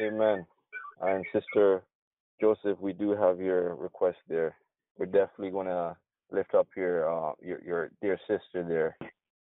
Amen. 0.00 0.46
And 1.02 1.24
Sister 1.32 1.82
Joseph, 2.40 2.78
we 2.80 2.92
do 2.92 3.10
have 3.10 3.40
your 3.40 3.74
request 3.74 4.18
there. 4.28 4.56
We're 4.98 5.06
definitely 5.06 5.50
going 5.50 5.66
to 5.66 5.96
lift 6.30 6.54
up 6.54 6.68
your 6.76 7.10
uh, 7.12 7.32
your 7.40 7.62
your 7.62 7.90
dear 8.00 8.18
sister 8.26 8.64
there 8.66 8.96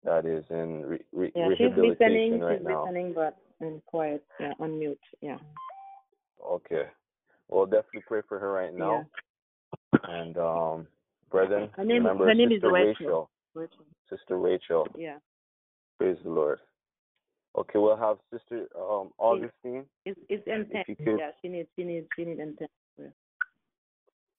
that 0.04 0.24
is 0.26 0.44
in 0.50 0.84
re- 0.86 0.98
re- 1.12 1.32
Yeah, 1.34 1.48
she's 1.56 1.68
listening. 1.76 2.40
right 2.40 2.58
she's 2.58 2.66
now. 2.66 2.84
listening, 2.84 3.12
but 3.14 3.36
in 3.60 3.80
quiet. 3.86 4.24
Yeah, 4.40 4.52
on 4.58 4.78
mute. 4.78 4.98
Yeah. 5.20 5.38
Okay. 6.44 6.84
We'll 7.48 7.66
definitely 7.66 8.02
pray 8.08 8.22
for 8.28 8.38
her 8.38 8.50
right 8.50 8.74
now. 8.74 9.06
Yeah. 9.92 9.98
And 10.08 10.36
um, 10.38 10.86
brethren, 11.30 11.68
Her 11.76 11.84
name- 11.84 11.98
remember 12.04 12.26
her 12.26 12.34
name 12.34 12.50
is 12.50 12.56
Sister 12.56 12.72
Rachel. 12.72 13.30
Rachel. 13.54 13.84
Sister 14.08 14.38
Rachel. 14.38 14.88
Yeah. 14.96 15.18
Praise 15.98 16.16
the 16.24 16.30
Lord. 16.30 16.58
Okay, 17.56 17.78
we'll 17.78 17.96
have 17.96 18.16
Sister 18.32 18.66
um, 18.78 19.10
Augustine. 19.18 19.84
It's 20.06 20.18
it's 20.28 20.46
intense. 20.46 20.86
Yeah, 20.98 21.30
she 21.42 21.48
needs 21.48 21.68
she 21.76 21.84
needs 21.84 22.06
she 22.16 22.24
needs 22.24 22.40
intense. 22.40 22.70
prayer. 22.96 23.12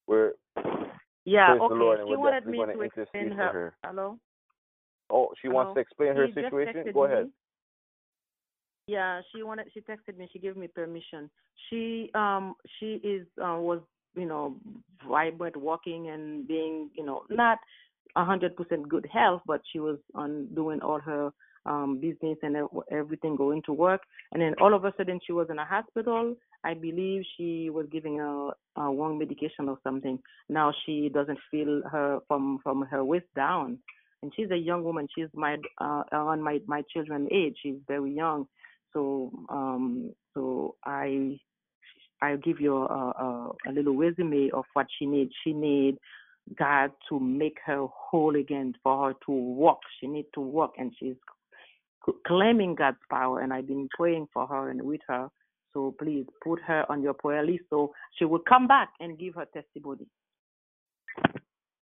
We're 0.08 0.32
Yeah. 1.26 1.54
okay. 1.62 1.73
Lord, 1.73 1.99
she 2.08 2.15
wanted 2.15 2.47
me 2.47 2.58
going 2.58 2.69
to 2.69 2.76
to 2.76 3.02
explain 3.02 3.32
her. 3.32 3.52
her. 3.52 3.73
Hello. 3.84 4.17
Oh, 5.10 5.30
she 5.41 5.47
wants 5.47 5.76
to 5.76 5.80
explain 5.80 6.15
her 6.15 6.28
She 6.28 6.34
situation. 6.34 6.86
Go 6.91 7.06
ahead. 7.06 7.26
me. 7.26 7.32
Yeah, 8.88 9.21
she 9.32 9.43
wanted. 9.43 9.67
She 9.73 9.82
texted 9.82 10.17
me. 10.17 10.28
She 10.34 10.39
gave 10.39 10.58
me 10.58 10.67
permission. 10.67 11.30
She 11.69 12.10
um 12.15 12.56
she 12.80 12.95
is 13.04 13.28
uh, 13.38 13.58
was 13.60 13.80
you 14.15 14.26
know 14.26 14.56
vibrant, 15.08 15.56
walking 15.56 16.10
and 16.10 16.47
being 16.47 16.89
you 16.95 17.06
know 17.06 17.23
not 17.30 17.60
a 18.15 18.26
hundred 18.26 18.56
percent 18.56 18.89
good 18.89 19.08
health, 19.12 19.41
but 19.45 19.62
she 19.71 19.80
was 19.80 19.99
on 20.15 20.47
doing 20.56 20.82
all 20.82 20.99
her 20.99 21.32
um 21.65 21.99
business 21.99 22.38
and 22.43 22.56
everything 22.91 23.36
going 23.36 23.62
to 23.63 23.73
work. 23.73 24.02
And 24.32 24.41
then 24.41 24.54
all 24.62 24.73
of 24.73 24.86
a 24.86 24.93
sudden 24.97 25.19
she 25.26 25.32
was 25.32 25.47
in 25.49 25.60
a 25.60 25.65
hospital. 25.65 26.36
I 26.63 26.73
believe 26.73 27.23
she 27.38 27.69
was 27.69 27.86
giving 27.91 28.19
a, 28.21 28.52
a 28.78 28.84
wrong 28.84 29.17
medication 29.19 29.67
or 29.67 29.78
something. 29.84 30.19
Now 30.49 30.73
she 30.86 31.10
doesn't 31.10 31.39
feel 31.52 31.82
her 31.91 32.19
from 32.28 32.60
from 32.63 32.84
her 32.84 33.04
waist 33.04 33.34
down. 33.36 33.80
And 34.21 34.32
she's 34.36 34.52
a 34.52 34.58
young 34.58 34.84
woman. 34.86 35.08
She's 35.13 35.28
my 35.34 35.58
uh, 35.80 36.04
on 36.12 36.41
my 36.41 36.60
my 36.67 36.84
children 36.93 37.28
age. 37.32 37.58
She's 37.62 37.80
very 37.88 38.13
young 38.13 38.47
so 38.93 39.32
um, 39.49 40.13
so 40.34 40.76
I 40.86 41.38
I'll 42.21 42.38
give 42.38 42.62
you 42.62 42.78
a, 42.78 42.86
a, 42.86 43.52
a 43.67 43.71
little 43.71 43.97
resume 43.97 44.52
of 44.54 44.63
what 44.73 44.88
she 44.97 45.06
needs. 45.06 45.32
She 45.43 45.52
needs 45.52 45.97
God 46.58 46.91
to 47.10 47.19
make 47.19 47.58
her 47.65 47.86
whole 47.88 48.36
again, 48.36 48.76
for 48.82 49.08
her 49.08 49.13
to 49.26 49.32
walk. 49.32 49.80
She 49.99 50.08
needs 50.08 50.28
to 50.36 50.41
walk, 50.41 50.73
and 50.78 50.93
she's 50.99 51.15
claiming 52.28 52.76
God's 52.76 52.98
power. 53.10 53.42
And 53.42 53.54
I've 53.54 53.68
been 53.68 53.89
praying 53.96 54.28
for 54.34 54.48
her 54.48 54.70
and 54.70 54.82
with 54.82 55.02
her. 55.08 55.30
So 55.74 55.96
please 56.00 56.26
put 56.44 56.62
her 56.62 56.86
on 56.89 57.02
your 57.02 57.13
prayer 57.13 57.46
list 57.46 57.63
so 57.70 57.94
she 58.18 58.26
will 58.26 58.44
come 58.48 58.68
back 58.68 58.89
and 59.00 59.18
give 59.18 59.36
her 59.36 59.46
testimony. 59.46 60.06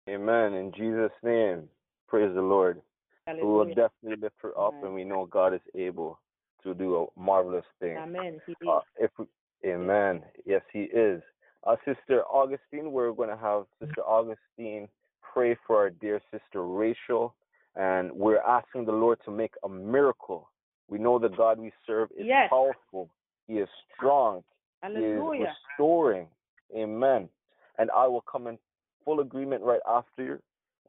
Amen. 0.08 0.54
In 0.54 0.72
Jesus' 0.76 1.10
name, 1.22 1.64
praise 2.08 2.32
the 2.34 2.42
Lord. 2.42 2.80
We 3.26 3.46
will 3.46 3.66
definitely 3.66 4.16
lift 4.20 4.36
her 4.42 4.58
up, 4.58 4.74
Amen. 4.74 4.86
and 4.86 4.94
we 4.94 5.04
know 5.04 5.26
God 5.26 5.54
is 5.54 5.60
able 5.74 6.18
to 6.64 6.74
do 6.74 6.96
a 6.96 7.20
marvelous 7.20 7.64
thing. 7.78 7.96
Amen. 7.96 8.40
He 8.46 8.54
Uh, 8.68 8.78
is. 8.78 8.82
if 8.98 9.10
we, 9.18 9.26
Amen. 9.64 10.24
Yes, 10.44 10.62
He 10.72 10.84
is. 10.84 11.22
Uh, 11.64 11.76
Sister 11.84 12.24
Augustine, 12.24 12.90
we're 12.90 13.12
going 13.12 13.28
to 13.28 13.36
have 13.36 13.66
Sister 13.78 14.02
Augustine 14.02 14.88
pray 15.32 15.56
for 15.66 15.76
our 15.76 15.90
dear 15.90 16.20
sister 16.30 16.64
Rachel, 16.64 17.34
and 17.76 18.12
we're 18.12 18.40
asking 18.40 18.84
the 18.84 18.92
Lord 18.92 19.18
to 19.24 19.30
make 19.30 19.54
a 19.64 19.68
miracle. 19.68 20.50
We 20.88 20.98
know 20.98 21.18
the 21.18 21.28
God 21.28 21.58
we 21.58 21.72
serve 21.86 22.10
is 22.12 22.26
Yes. 22.26 22.48
powerful. 22.50 23.10
He 23.46 23.58
is 23.58 23.68
strong. 23.94 24.44
Hallelujah. 24.82 25.02
He 25.02 25.12
is 25.12 25.16
Hallelujah. 25.18 25.56
restoring. 25.78 26.28
Amen. 26.76 27.28
And 27.78 27.90
I 27.92 28.06
will 28.06 28.22
come 28.22 28.46
in 28.46 28.58
full 29.04 29.20
agreement 29.20 29.62
right 29.62 29.80
after 29.86 30.22
you. 30.22 30.42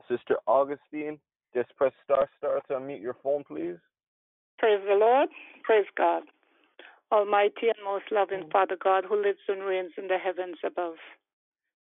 Sister 0.08 0.38
Augustine, 0.48 1.20
just 1.54 1.76
press 1.76 1.94
star 2.04 2.30
star 2.38 2.62
to 2.68 2.74
unmute 2.74 3.02
your 3.02 3.16
phone, 3.24 3.44
please. 3.44 3.78
Praise 4.58 4.82
the 4.88 4.96
Lord. 4.96 5.30
Praise 5.64 5.86
God. 5.98 6.24
Almighty 7.12 7.68
and 7.68 7.84
most 7.84 8.06
loving 8.12 8.44
mm. 8.48 8.52
Father 8.52 8.78
God, 8.82 9.06
who 9.08 9.22
lives 9.22 9.40
and 9.48 9.64
reigns 9.64 9.92
in 9.98 10.08
the 10.08 10.18
heavens 10.18 10.58
above. 10.66 10.96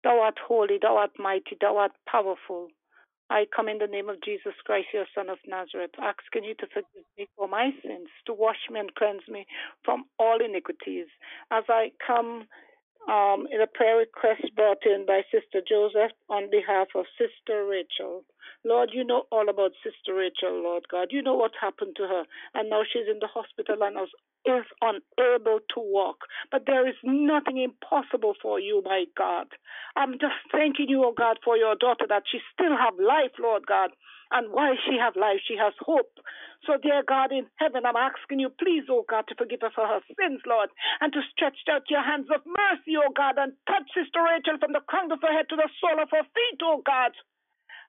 Thou 0.04 0.20
art 0.20 0.38
holy, 0.46 0.78
thou 0.82 0.98
art 0.98 1.12
mighty, 1.18 1.58
thou 1.60 1.78
art 1.78 1.92
powerful. 2.10 2.68
I 3.32 3.48
come 3.56 3.70
in 3.70 3.78
the 3.80 3.88
name 3.88 4.10
of 4.10 4.22
Jesus 4.22 4.54
Christ, 4.65 4.88
your 4.94 5.06
Son 5.15 5.30
of 5.30 5.39
Nazareth, 5.48 5.91
asking 5.98 6.44
you 6.44 6.54
to 6.56 6.67
forgive 6.67 7.08
me 7.17 7.30
for 7.38 7.48
my 7.48 7.72
sins, 7.82 8.10
to 8.26 8.34
wash 8.34 8.67
me 8.70 8.80
and 8.82 8.94
cleanse 8.94 9.24
me 9.30 9.48
from 9.86 10.04
all 10.20 10.39
iniquities. 10.44 11.08
As 11.50 11.63
I 11.70 11.94
come 12.06 12.44
um, 13.08 13.48
in 13.52 13.62
a 13.62 13.67
prayer 13.67 13.98
request 13.98 14.54
brought 14.56 14.86
in 14.86 15.06
by 15.08 15.22
Sister 15.32 15.62
Joseph 15.67 16.12
on 16.30 16.52
behalf 16.52 16.89
of 16.96 17.06
Sister 17.17 17.65
Rachel. 17.65 18.24
Lord, 18.65 18.91
you 18.94 19.04
know 19.04 19.24
all 19.32 19.50
about 19.50 19.72
Sister 19.82 20.13
Rachel, 20.13 20.62
Lord 20.62 20.84
God. 20.91 21.08
You 21.12 21.24
know 21.24 21.34
what 21.36 21.52
happened 21.60 21.96
to 21.98 22.04
her. 22.04 22.24
And 22.54 22.70
now 22.70 22.84
she's 22.84 23.10
in 23.10 23.20
the 23.20 23.32
hospital 23.32 23.82
and 23.82 23.98
is 23.98 24.13
is 24.45 24.65
unable 24.82 25.60
to 25.75 25.80
walk. 25.80 26.25
But 26.51 26.63
there 26.65 26.88
is 26.88 26.95
nothing 27.04 27.58
impossible 27.58 28.34
for 28.41 28.60
you, 28.60 28.82
my 28.86 29.06
God. 29.17 29.47
I'm 29.95 30.13
just 30.13 30.39
thanking 30.51 30.89
you, 30.89 31.04
oh 31.06 31.13
God, 31.15 31.38
for 31.43 31.58
your 31.58 31.75
daughter 31.75 32.06
that 32.10 32.23
she 32.32 32.39
still 32.54 32.75
have 32.77 32.95
life, 32.99 33.34
Lord 33.39 33.67
God. 33.67 33.91
And 34.32 34.51
while 34.54 34.75
she 34.88 34.95
have 34.95 35.19
life, 35.19 35.43
she 35.45 35.58
has 35.60 35.73
hope. 35.84 36.15
So, 36.65 36.77
dear 36.80 37.04
God 37.04 37.32
in 37.34 37.47
heaven, 37.60 37.86
I'm 37.86 37.99
asking 37.99 38.39
you, 38.39 38.49
please, 38.49 38.88
oh 38.89 39.04
God, 39.10 39.25
to 39.27 39.36
forgive 39.36 39.60
her 39.62 39.75
for 39.75 39.86
her 39.86 39.99
sins, 40.15 40.39
Lord, 40.47 40.69
and 41.01 41.12
to 41.12 41.19
stretch 41.36 41.60
out 41.69 41.89
your 41.89 42.04
hands 42.04 42.27
of 42.34 42.41
mercy, 42.47 42.95
oh 42.95 43.12
God, 43.12 43.36
and 43.38 43.51
touch 43.67 43.91
Sister 43.91 44.23
Rachel 44.23 44.58
from 44.60 44.71
the 44.71 44.86
crown 44.88 45.12
of 45.12 45.19
her 45.21 45.34
head 45.36 45.49
to 45.49 45.58
the 45.60 45.67
sole 45.84 45.99
of 46.01 46.10
her 46.12 46.23
feet, 46.23 46.60
oh 46.63 46.82
God. 46.86 47.12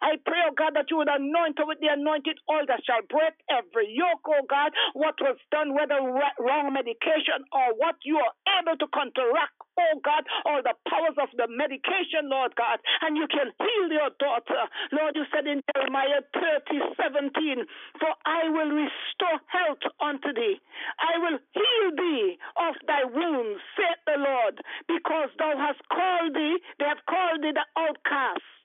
I 0.02 0.18
pray, 0.26 0.42
oh 0.50 0.54
God, 0.58 0.74
that 0.74 0.90
you 0.90 0.98
would 0.98 1.08
anoint 1.08 1.58
her 1.58 1.66
with 1.66 1.80
the 1.80 1.88
anointed 1.94 2.38
oil 2.50 2.66
that 2.68 2.84
shall 2.84 3.02
break 3.08 3.34
every 3.48 3.88
yoke, 3.94 4.26
oh 4.28 4.44
God, 4.50 4.72
what 4.94 5.16
was 5.22 5.38
done, 5.50 5.74
whether 5.74 6.02
wrong 6.02 6.74
medication 6.74 7.46
or 7.52 7.74
what 7.78 7.96
you 8.04 8.18
are 8.18 8.34
able 8.60 8.76
to 8.76 8.86
counteract 8.92 9.54
oh 9.78 10.00
God, 10.04 10.24
all 10.44 10.62
the 10.62 10.74
powers 10.88 11.16
of 11.20 11.28
the 11.36 11.48
medication, 11.48 12.28
Lord 12.28 12.54
God, 12.56 12.78
and 13.02 13.16
you 13.16 13.26
can 13.28 13.52
heal 13.56 13.88
your 13.90 14.10
daughter. 14.18 14.62
Lord, 14.92 15.16
you 15.16 15.24
said 15.32 15.46
in 15.46 15.62
Jeremiah 15.74 16.22
30, 16.34 16.80
17, 16.96 17.64
For 18.00 18.12
I 18.26 18.48
will 18.50 18.70
restore 18.72 19.38
health 19.48 19.84
unto 20.00 20.32
thee. 20.34 20.60
I 21.00 21.18
will 21.18 21.38
heal 21.54 21.86
thee 21.96 22.38
of 22.56 22.74
thy 22.86 23.04
wounds, 23.04 23.60
saith 23.76 24.02
the 24.06 24.18
Lord, 24.20 24.60
because 24.88 25.30
thou 25.38 25.56
hast 25.56 25.80
called 25.88 26.34
thee, 26.34 26.58
they 26.78 26.86
have 26.86 27.02
called 27.08 27.42
thee 27.42 27.54
the 27.54 27.66
outcast. 27.78 28.62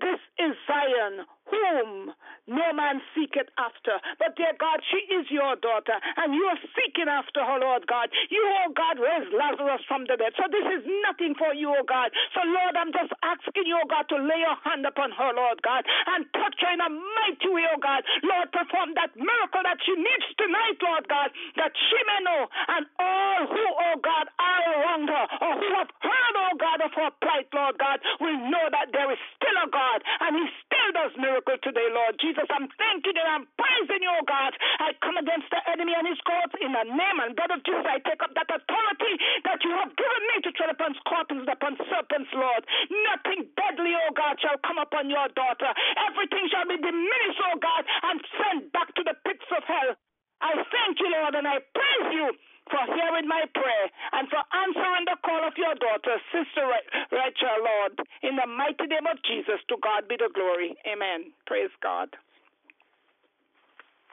This 0.00 0.20
is 0.38 0.56
Zion, 0.66 1.26
whom 1.52 2.16
no 2.48 2.72
man 2.72 2.98
seeketh 3.14 3.52
after. 3.60 4.00
But 4.18 4.34
dear 4.34 4.56
God, 4.58 4.80
she 4.88 5.04
is 5.12 5.28
your 5.30 5.54
daughter, 5.60 5.94
and 6.16 6.34
you 6.34 6.42
are 6.48 6.58
seeking 6.74 7.06
after 7.06 7.44
her, 7.44 7.60
Lord 7.60 7.86
God. 7.86 8.08
You, 8.32 8.42
oh 8.64 8.72
God, 8.72 8.98
raised 8.98 9.30
Lazarus 9.30 9.84
from 9.86 10.08
the 10.08 10.16
dead. 10.16 10.32
So 10.34 10.48
this 10.48 10.64
is 10.80 10.82
nothing 11.06 11.36
for 11.36 11.52
you, 11.54 11.70
oh 11.70 11.86
God. 11.86 12.10
So, 12.34 12.40
Lord, 12.42 12.74
I'm 12.74 12.90
just 12.90 13.12
asking 13.22 13.68
you, 13.68 13.76
oh 13.78 13.86
God, 13.86 14.08
to 14.10 14.18
lay 14.18 14.40
your 14.42 14.58
hand 14.64 14.88
upon 14.88 15.12
her, 15.12 15.30
Lord 15.36 15.60
God, 15.62 15.84
and 16.16 16.26
touch 16.32 16.56
her 16.64 16.72
in 16.72 16.80
a 16.80 16.90
mighty 16.90 17.50
way, 17.52 17.68
oh 17.68 17.78
God. 17.78 18.02
Lord, 18.24 18.48
perform 18.50 18.96
that 18.96 19.12
miracle 19.14 19.62
that 19.62 19.78
she 19.84 19.94
needs 19.94 20.28
tonight, 20.40 20.80
Lord 20.82 21.06
God, 21.06 21.30
that 21.60 21.72
she 21.76 21.98
may 22.08 22.20
know, 22.26 22.48
and 22.74 22.84
all 22.98 23.40
who, 23.46 23.64
oh 23.92 23.96
God, 24.02 24.26
are 24.40 24.64
around 24.82 25.06
her, 25.12 25.26
or 25.46 25.52
who 25.62 25.68
have 25.78 25.92
heard, 26.00 26.34
oh 26.42 26.54
God, 26.58 26.78
of 26.82 26.92
her 26.96 27.10
plight, 27.22 27.46
Lord 27.54 27.78
God, 27.78 28.02
will 28.18 28.40
know 28.50 28.66
that 28.72 28.90
there 28.90 29.10
is 29.14 29.20
still 29.38 29.56
a 29.62 29.68
God, 29.70 30.02
and 30.26 30.42
He 30.42 30.46
still 30.66 30.90
does 30.96 31.14
miracles 31.14 31.41
today, 31.42 31.88
Lord 31.90 32.14
Jesus. 32.22 32.46
I'm 32.50 32.70
thanking 32.78 33.18
you 33.18 33.24
and 33.24 33.42
I'm 33.42 33.46
praising 33.58 34.02
you, 34.06 34.14
God. 34.30 34.54
I 34.78 34.94
come 35.02 35.18
against 35.18 35.50
the 35.50 35.58
enemy 35.70 35.94
and 35.96 36.06
his 36.06 36.20
courts 36.22 36.54
in 36.62 36.70
the 36.70 36.86
name 36.86 37.18
and 37.18 37.34
blood 37.34 37.50
of 37.50 37.62
Jesus. 37.66 37.82
I 37.82 37.98
take 38.06 38.22
up 38.22 38.30
that 38.38 38.50
authority 38.50 39.14
that 39.46 39.58
you 39.66 39.72
have 39.74 39.90
given 39.98 40.22
me 40.30 40.36
to 40.46 40.50
tread 40.54 40.70
upon 40.70 40.94
scorpions, 41.02 41.46
and 41.46 41.54
upon 41.54 41.74
serpents, 41.90 42.30
Lord. 42.34 42.62
Nothing 43.10 43.50
deadly, 43.58 43.92
oh 43.98 44.12
God, 44.14 44.38
shall 44.38 44.58
come 44.62 44.78
upon 44.78 45.10
your 45.10 45.26
daughter. 45.34 45.70
Everything 46.06 46.46
shall 46.52 46.68
be 46.68 46.78
diminished, 46.78 47.40
oh 47.50 47.58
God, 47.58 47.82
and 48.06 48.18
sent 48.38 48.70
back 48.70 48.94
to 48.94 49.02
the 49.02 49.16
pits 49.26 49.48
of 49.50 49.64
hell. 49.66 49.98
I 50.42 50.58
thank 50.58 50.98
you, 50.98 51.08
Lord, 51.10 51.34
and 51.38 51.46
I 51.46 51.62
praise 51.72 52.10
you 52.10 52.34
for 52.70 52.82
hearing 52.94 53.28
my 53.28 53.44
prayer 53.54 53.86
and 54.12 54.28
for 54.28 54.42
answering 54.50 55.06
the 55.06 55.16
call 55.24 55.46
of 55.46 55.54
your 55.56 55.74
daughter, 55.78 56.18
Sister 56.34 56.66
Rachel, 57.10 57.58
Lord. 57.62 58.02
In 58.22 58.36
the 58.36 58.46
mighty 58.46 58.86
name 58.90 59.06
of 59.06 59.22
Jesus, 59.22 59.62
to 59.68 59.76
God 59.82 60.08
be 60.08 60.16
the 60.18 60.30
glory. 60.34 60.74
Amen. 60.86 61.32
Praise 61.46 61.70
God. 61.82 62.10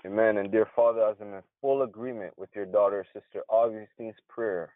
Amen. 0.06 0.38
And 0.38 0.52
dear 0.52 0.68
Father, 0.76 1.02
as 1.10 1.18
I'm 1.20 1.34
in 1.34 1.44
full 1.62 1.82
agreement 1.82 2.38
with 2.38 2.50
your 2.56 2.66
daughter, 2.66 3.06
Sister 3.14 3.44
Augustine's 3.50 4.16
prayer, 4.30 4.72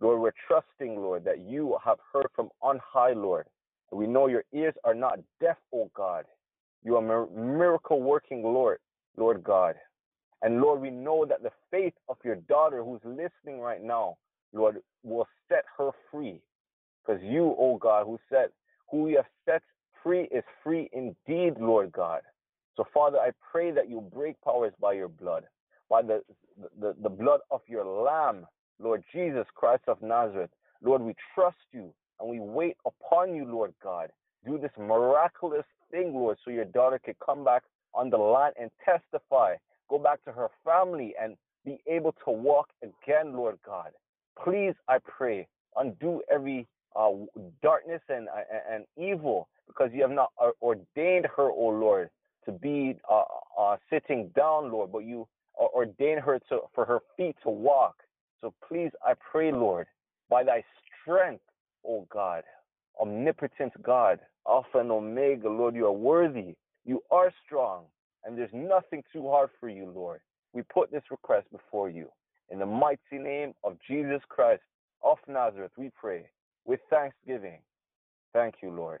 Lord, 0.00 0.20
we're 0.20 0.32
trusting, 0.46 0.96
Lord, 0.96 1.24
that 1.24 1.40
you 1.40 1.76
have 1.84 1.98
heard 2.12 2.28
from 2.34 2.50
on 2.62 2.80
high, 2.84 3.12
Lord. 3.12 3.46
We 3.92 4.06
know 4.06 4.26
your 4.26 4.44
ears 4.52 4.74
are 4.84 4.94
not 4.94 5.20
deaf, 5.40 5.56
O 5.72 5.90
God. 5.94 6.24
You 6.84 6.96
are 6.96 7.24
a 7.24 7.30
miracle 7.30 8.02
working, 8.02 8.42
Lord, 8.42 8.78
Lord 9.16 9.42
God. 9.42 9.74
And 10.42 10.60
Lord, 10.60 10.80
we 10.80 10.90
know 10.90 11.24
that 11.24 11.42
the 11.42 11.52
faith 11.70 11.94
of 12.08 12.16
your 12.24 12.36
daughter 12.36 12.84
who's 12.84 13.00
listening 13.04 13.60
right 13.60 13.82
now, 13.82 14.16
Lord, 14.52 14.78
will 15.02 15.26
set 15.48 15.64
her 15.78 15.90
free. 16.10 16.40
Because 17.04 17.22
you, 17.22 17.54
oh 17.58 17.78
God, 17.78 18.04
who 18.04 18.18
set 18.30 18.50
who 18.90 19.08
you 19.08 19.16
have 19.16 19.26
set 19.44 19.62
free 20.02 20.28
is 20.30 20.44
free 20.62 20.88
indeed, 20.92 21.54
Lord 21.58 21.92
God. 21.92 22.20
So, 22.76 22.84
Father, 22.92 23.18
I 23.18 23.30
pray 23.50 23.70
that 23.72 23.88
you 23.88 24.00
break 24.14 24.40
powers 24.42 24.72
by 24.80 24.92
your 24.92 25.08
blood, 25.08 25.44
by 25.88 26.02
the, 26.02 26.22
the, 26.80 26.94
the 27.02 27.08
blood 27.08 27.40
of 27.50 27.62
your 27.66 27.84
Lamb, 27.84 28.46
Lord 28.78 29.02
Jesus 29.12 29.46
Christ 29.54 29.84
of 29.88 30.02
Nazareth. 30.02 30.50
Lord, 30.82 31.00
we 31.00 31.14
trust 31.34 31.56
you 31.72 31.92
and 32.20 32.28
we 32.28 32.40
wait 32.40 32.76
upon 32.86 33.34
you, 33.34 33.46
Lord 33.46 33.72
God. 33.82 34.10
Do 34.44 34.58
this 34.58 34.70
miraculous 34.78 35.64
thing, 35.90 36.14
Lord, 36.14 36.38
so 36.44 36.50
your 36.50 36.66
daughter 36.66 37.00
can 37.02 37.14
come 37.24 37.44
back 37.44 37.62
on 37.94 38.10
the 38.10 38.18
line 38.18 38.52
and 38.60 38.70
testify 38.84 39.54
go 39.88 39.98
back 39.98 40.24
to 40.24 40.32
her 40.32 40.48
family 40.64 41.14
and 41.20 41.36
be 41.64 41.78
able 41.86 42.12
to 42.24 42.30
walk 42.30 42.68
again, 42.82 43.34
Lord 43.34 43.58
God. 43.64 43.90
Please, 44.42 44.74
I 44.88 44.98
pray, 44.98 45.46
undo 45.76 46.22
every 46.32 46.66
uh, 46.94 47.10
darkness 47.62 48.00
and, 48.08 48.28
uh, 48.28 48.42
and 48.70 48.84
evil 48.96 49.48
because 49.66 49.90
you 49.92 50.02
have 50.02 50.10
not 50.10 50.30
uh, 50.42 50.50
ordained 50.62 51.26
her, 51.36 51.50
O 51.50 51.54
oh 51.56 51.68
Lord, 51.68 52.10
to 52.44 52.52
be 52.52 52.96
uh, 53.10 53.22
uh, 53.58 53.76
sitting 53.90 54.30
down, 54.36 54.70
Lord, 54.70 54.92
but 54.92 55.00
you 55.00 55.26
ordained 55.58 56.20
her 56.20 56.38
to, 56.48 56.60
for 56.74 56.84
her 56.84 57.00
feet 57.16 57.36
to 57.42 57.50
walk. 57.50 57.96
So 58.40 58.54
please, 58.66 58.90
I 59.04 59.14
pray, 59.14 59.50
Lord, 59.50 59.86
by 60.30 60.44
thy 60.44 60.62
strength, 61.02 61.42
O 61.84 61.96
oh 61.96 62.06
God, 62.12 62.44
omnipotent 63.00 63.72
God, 63.82 64.20
Alpha 64.48 64.78
and 64.78 64.92
Omega, 64.92 65.48
Lord, 65.48 65.74
you 65.74 65.86
are 65.86 65.92
worthy. 65.92 66.54
You 66.84 67.02
are 67.10 67.32
strong 67.44 67.84
and 68.26 68.36
there's 68.36 68.50
nothing 68.52 69.02
too 69.12 69.28
hard 69.28 69.50
for 69.60 69.68
you, 69.68 69.90
Lord. 69.94 70.20
We 70.52 70.62
put 70.62 70.90
this 70.90 71.02
request 71.10 71.46
before 71.52 71.88
you. 71.88 72.08
In 72.50 72.58
the 72.58 72.66
mighty 72.66 73.18
name 73.18 73.54
of 73.64 73.76
Jesus 73.88 74.20
Christ 74.28 74.62
of 75.02 75.18
Nazareth, 75.28 75.72
we 75.76 75.90
pray 75.98 76.28
with 76.64 76.80
thanksgiving. 76.90 77.60
Thank 78.32 78.56
you, 78.62 78.70
Lord. 78.70 79.00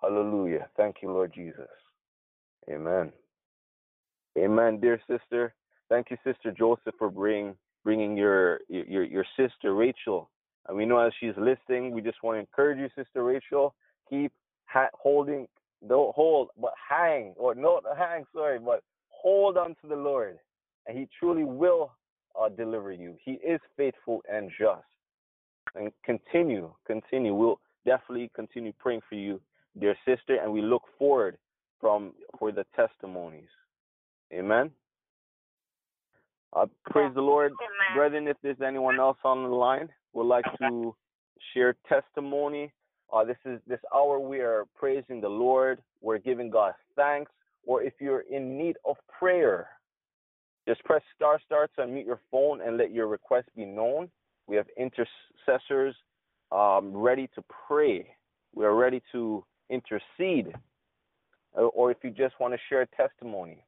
Hallelujah. 0.00 0.68
Thank 0.76 0.96
you, 1.02 1.10
Lord 1.10 1.32
Jesus. 1.34 1.68
Amen. 2.70 3.12
Amen, 4.38 4.80
dear 4.80 5.00
sister. 5.08 5.54
Thank 5.88 6.10
you, 6.10 6.16
Sister 6.24 6.52
Joseph, 6.56 6.94
for 6.98 7.10
bringing 7.10 7.54
bringing 7.84 8.16
your 8.16 8.60
your 8.68 9.04
your 9.04 9.24
sister 9.36 9.74
Rachel. 9.74 10.30
And 10.66 10.76
we 10.76 10.86
know 10.86 10.98
as 10.98 11.12
she's 11.20 11.34
listening, 11.36 11.92
we 11.92 12.00
just 12.00 12.22
want 12.22 12.36
to 12.36 12.40
encourage 12.40 12.78
you, 12.78 12.88
Sister 12.96 13.22
Rachel. 13.22 13.74
Keep 14.08 14.32
ha- 14.66 14.88
holding 14.94 15.46
don't 15.88 16.14
hold, 16.14 16.48
but 16.60 16.72
hang, 16.88 17.34
or 17.36 17.54
not 17.54 17.84
hang, 17.96 18.24
sorry, 18.34 18.58
but 18.58 18.82
hold 19.08 19.56
on 19.56 19.76
to 19.82 19.88
the 19.88 19.96
Lord, 19.96 20.38
and 20.86 20.98
He 20.98 21.08
truly 21.18 21.44
will 21.44 21.92
uh, 22.40 22.48
deliver 22.48 22.92
you. 22.92 23.16
He 23.24 23.32
is 23.32 23.60
faithful 23.76 24.22
and 24.30 24.50
just. 24.58 24.84
And 25.74 25.90
continue, 26.04 26.72
continue. 26.86 27.34
We'll 27.34 27.60
definitely 27.84 28.30
continue 28.34 28.72
praying 28.78 29.00
for 29.08 29.16
you, 29.16 29.40
dear 29.80 29.96
sister, 30.06 30.38
and 30.42 30.52
we 30.52 30.62
look 30.62 30.82
forward 30.98 31.38
from 31.80 32.12
for 32.38 32.52
the 32.52 32.64
testimonies. 32.76 33.48
Amen. 34.32 34.70
Uh, 36.54 36.66
praise 36.86 37.12
the 37.14 37.20
Lord, 37.20 37.52
Amen. 37.52 37.96
brethren. 37.96 38.28
If 38.28 38.36
there's 38.42 38.60
anyone 38.64 39.00
else 39.00 39.18
on 39.24 39.42
the 39.42 39.48
line 39.48 39.88
would 40.12 40.26
like 40.26 40.44
to 40.60 40.94
share 41.52 41.76
testimony 41.88 42.72
uh, 43.12 43.24
this 43.24 43.36
is 43.44 43.60
this 43.66 43.80
hour 43.94 44.18
we 44.18 44.40
are 44.40 44.64
praising 44.74 45.20
the 45.20 45.28
Lord. 45.28 45.80
We're 46.00 46.18
giving 46.18 46.50
God 46.50 46.74
thanks. 46.96 47.30
Or 47.66 47.82
if 47.82 47.94
you're 47.98 48.24
in 48.30 48.58
need 48.58 48.76
of 48.84 48.96
prayer, 49.18 49.68
just 50.68 50.82
press 50.84 51.02
star 51.14 51.40
star 51.44 51.68
to 51.76 51.82
unmute 51.82 52.06
your 52.06 52.20
phone 52.30 52.60
and 52.60 52.76
let 52.76 52.92
your 52.92 53.06
request 53.06 53.48
be 53.56 53.64
known. 53.64 54.10
We 54.46 54.56
have 54.56 54.66
intercessors 54.76 55.94
um, 56.52 56.94
ready 56.94 57.28
to 57.34 57.42
pray. 57.66 58.06
We 58.54 58.64
are 58.64 58.74
ready 58.74 59.02
to 59.12 59.44
intercede. 59.70 60.54
Uh, 61.56 61.62
or 61.62 61.90
if 61.90 61.98
you 62.02 62.10
just 62.10 62.38
want 62.40 62.52
to 62.52 62.60
share 62.68 62.86
testimony, 62.96 63.64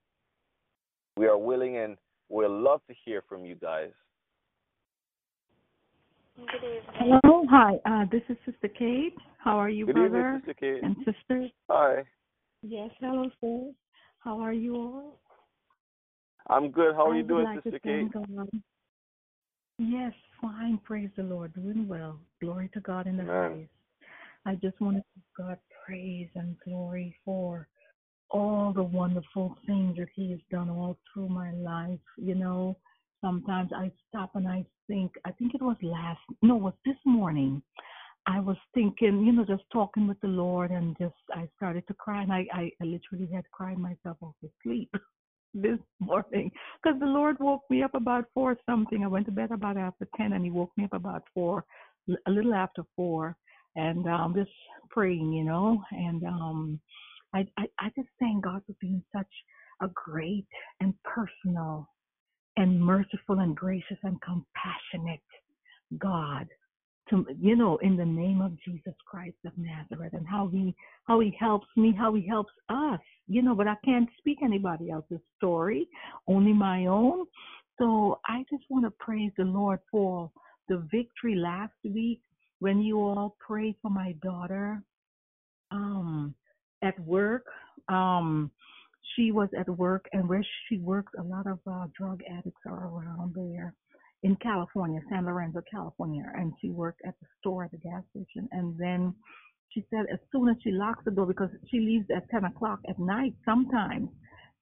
we 1.17 1.27
are 1.27 1.39
willing 1.39 1.79
and 1.79 1.97
we'll 2.29 2.51
love 2.51 2.81
to 2.89 2.95
hear 3.05 3.23
from 3.29 3.45
you 3.45 3.55
guys. 3.55 3.91
Good 6.37 6.45
evening. 6.57 7.19
Hello, 7.23 7.45
hi. 7.51 7.77
Uh, 7.87 8.05
this 8.13 8.21
is 8.29 8.37
Sister 8.45 8.69
Kate. 8.69 9.15
How 9.39 9.57
are 9.57 9.71
you, 9.71 9.87
Good 9.87 9.95
brother 9.95 10.19
evening, 10.19 10.41
Sister 10.41 10.55
Kate. 10.55 10.83
and 10.83 10.97
sisters? 10.99 11.51
Hi. 11.71 12.03
Yes, 12.63 12.91
hello, 13.01 13.31
sir. 13.41 13.73
How 14.19 14.39
are 14.41 14.53
you 14.53 14.77
all? 14.77 15.21
I'm 16.49 16.71
good. 16.71 16.95
How 16.95 17.09
are 17.09 17.15
I 17.15 17.19
you 17.19 17.23
doing, 17.23 17.45
like 17.45 17.63
Sister 17.63 17.79
Kate? 17.79 18.13
God. 18.13 18.51
Yes, 19.79 20.13
fine. 20.43 20.79
Praise 20.85 21.09
the 21.17 21.23
Lord. 21.23 21.55
Doing 21.55 21.89
well. 21.89 22.21
Glory 22.43 22.69
to 22.75 22.81
God 22.81 23.07
in 23.07 23.17
the 23.17 23.25
highest. 23.25 23.71
I 24.45 24.57
just 24.57 24.79
want 24.81 24.97
to 24.99 25.03
give 25.15 25.47
God 25.47 25.59
praise 25.87 26.29
and 26.35 26.55
glory 26.67 27.17
for 27.25 27.67
all 28.31 28.75
the 28.75 28.83
wonderful 28.83 29.57
things 29.67 29.97
that 29.97 30.09
He 30.15 30.33
has 30.33 30.41
done 30.51 30.69
all 30.69 30.99
through 31.13 31.31
my 31.31 31.53
life. 31.53 31.99
You 32.19 32.35
know, 32.35 32.77
sometimes 33.27 33.71
I 33.75 33.91
stop 34.09 34.31
and 34.35 34.47
I 34.47 34.65
think, 34.87 35.13
I 35.25 35.33
think 35.33 35.55
it 35.55 35.63
was 35.63 35.77
last, 35.83 36.21
no, 36.43 36.57
it 36.57 36.63
was 36.63 36.75
this 36.85 36.97
morning. 37.05 37.61
I 38.27 38.39
was 38.41 38.57
thinking, 38.73 39.25
you 39.27 39.33
know, 39.33 39.45
just 39.45 39.65
talking 39.73 40.07
with 40.07 40.21
the 40.21 40.29
Lord 40.29 40.71
and 40.71 40.97
just, 40.99 41.15
I 41.35 41.49
started 41.57 41.87
to 41.89 41.95
cry 41.95 42.23
and 42.23 42.33
I, 42.33 42.47
I, 42.53 42.71
literally 42.81 43.29
had 43.33 43.45
cried 43.53 43.79
myself 43.79 44.17
off 44.21 44.35
to 44.43 44.51
sleep 44.63 44.91
this 45.55 45.79
morning 46.01 46.51
because 46.83 46.99
the 47.01 47.07
Lord 47.07 47.37
woke 47.41 47.63
me 47.69 47.83
up 47.83 47.95
about 47.95 48.27
four 48.33 48.57
something. 48.69 49.03
I 49.03 49.09
went 49.09 49.27
to 49.27 49.33
bed 49.33 49.51
about 49.51 49.77
after 49.77 50.07
10 50.17 50.33
and 50.33 50.45
he 50.45 50.51
woke 50.51 50.73
me 50.77 50.85
up 50.85 50.93
about 50.93 51.23
four, 51.35 51.65
a 52.27 52.31
little 52.31 52.55
after 52.55 52.83
four 52.95 53.37
and 53.75 54.07
um 54.07 54.35
just 54.35 54.51
praying, 54.91 55.33
you 55.33 55.45
know, 55.45 55.83
and 55.91 56.25
um 56.25 56.81
I, 57.35 57.47
I, 57.59 57.65
I 57.81 57.89
just 57.97 58.09
thank 58.21 58.45
God 58.45 58.63
for 58.67 58.75
being 58.81 59.03
such 59.15 59.27
a 59.83 59.89
great 59.95 60.47
and 60.81 60.95
personal 61.03 61.89
and 62.57 62.81
merciful 62.81 63.41
and 63.41 63.57
gracious 63.57 63.99
and 64.03 64.19
compassionate 64.23 65.21
God. 65.99 66.47
to 67.11 67.25
you 67.39 67.57
know 67.57 67.77
in 67.79 67.97
the 67.97 68.05
name 68.05 68.41
of 68.41 68.53
Jesus 68.65 68.95
Christ 69.07 69.37
of 69.47 69.53
Nazareth 69.57 70.15
and 70.15 70.27
how 70.27 70.49
he 70.49 70.75
how 71.05 71.21
he 71.21 71.37
helps 71.39 71.67
me 71.77 71.95
how 71.97 72.15
he 72.15 72.27
helps 72.27 72.53
us 72.69 73.01
you 73.29 73.43
know 73.43 73.55
but 73.55 73.69
I 73.69 73.77
can't 73.85 74.09
speak 74.19 74.39
anybody 74.43 74.91
else's 74.91 75.21
story 75.37 75.89
only 76.27 76.53
my 76.53 76.87
own 76.87 77.27
so 77.79 78.21
I 78.27 78.45
just 78.51 78.65
want 78.71 78.85
to 78.85 78.91
praise 78.93 79.33
the 79.37 79.45
Lord 79.45 79.81
for 79.91 80.31
the 80.69 80.79
victory 80.91 81.37
last 81.37 81.75
week 81.85 82.21
when 82.59 82.81
you 82.81 82.99
all 82.99 83.37
prayed 83.39 83.77
for 83.83 83.91
my 83.91 84.15
daughter 84.23 84.83
um 85.71 86.35
at 86.83 86.99
work 87.01 87.45
um 87.89 88.51
she 89.17 89.33
was 89.33 89.49
at 89.59 89.69
work 89.69 90.07
and 90.13 90.29
where 90.29 90.45
she 90.69 90.79
works 90.79 91.13
a 91.19 91.23
lot 91.23 91.47
of 91.47 91.59
uh, 91.67 91.87
drug 91.97 92.21
addicts 92.31 92.61
are 92.67 92.87
around 92.89 93.35
there 93.35 93.75
in 94.23 94.37
California, 94.37 95.01
San 95.11 95.27
Lorenzo, 95.27 95.63
California, 95.71 96.25
and 96.35 96.53
she 96.61 96.71
worked 96.71 97.01
at 97.07 97.15
the 97.21 97.27
store 97.39 97.65
at 97.65 97.71
the 97.71 97.79
gas 97.79 98.03
station. 98.11 98.49
And 98.53 98.77
then 98.79 99.15
she 99.71 99.85
said 99.91 100.07
as 100.13 100.19
soon 100.33 100.49
as 100.49 100.57
she 100.63 100.71
locks 100.73 101.05
the 101.05 101.11
door, 101.11 101.27
because 101.27 101.51
she 101.71 101.81
leaves 101.81 102.07
at 102.15 102.29
10 102.31 102.45
o'clock 102.45 102.81
at 102.89 102.99
night 102.99 103.35
sometimes, 103.45 104.09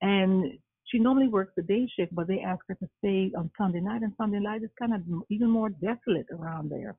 and 0.02 0.52
she 0.86 0.98
normally 0.98 1.28
works 1.28 1.52
the 1.56 1.62
day 1.62 1.88
shift, 1.96 2.14
but 2.14 2.26
they 2.26 2.40
ask 2.40 2.60
her 2.68 2.74
to 2.74 2.88
stay 2.98 3.32
on 3.36 3.50
Sunday 3.56 3.80
night, 3.80 4.02
and 4.02 4.12
Sunday 4.18 4.40
night 4.40 4.62
is 4.62 4.70
kind 4.78 4.94
of 4.94 5.00
even 5.30 5.48
more 5.48 5.70
desolate 5.70 6.26
around 6.30 6.70
there. 6.70 6.96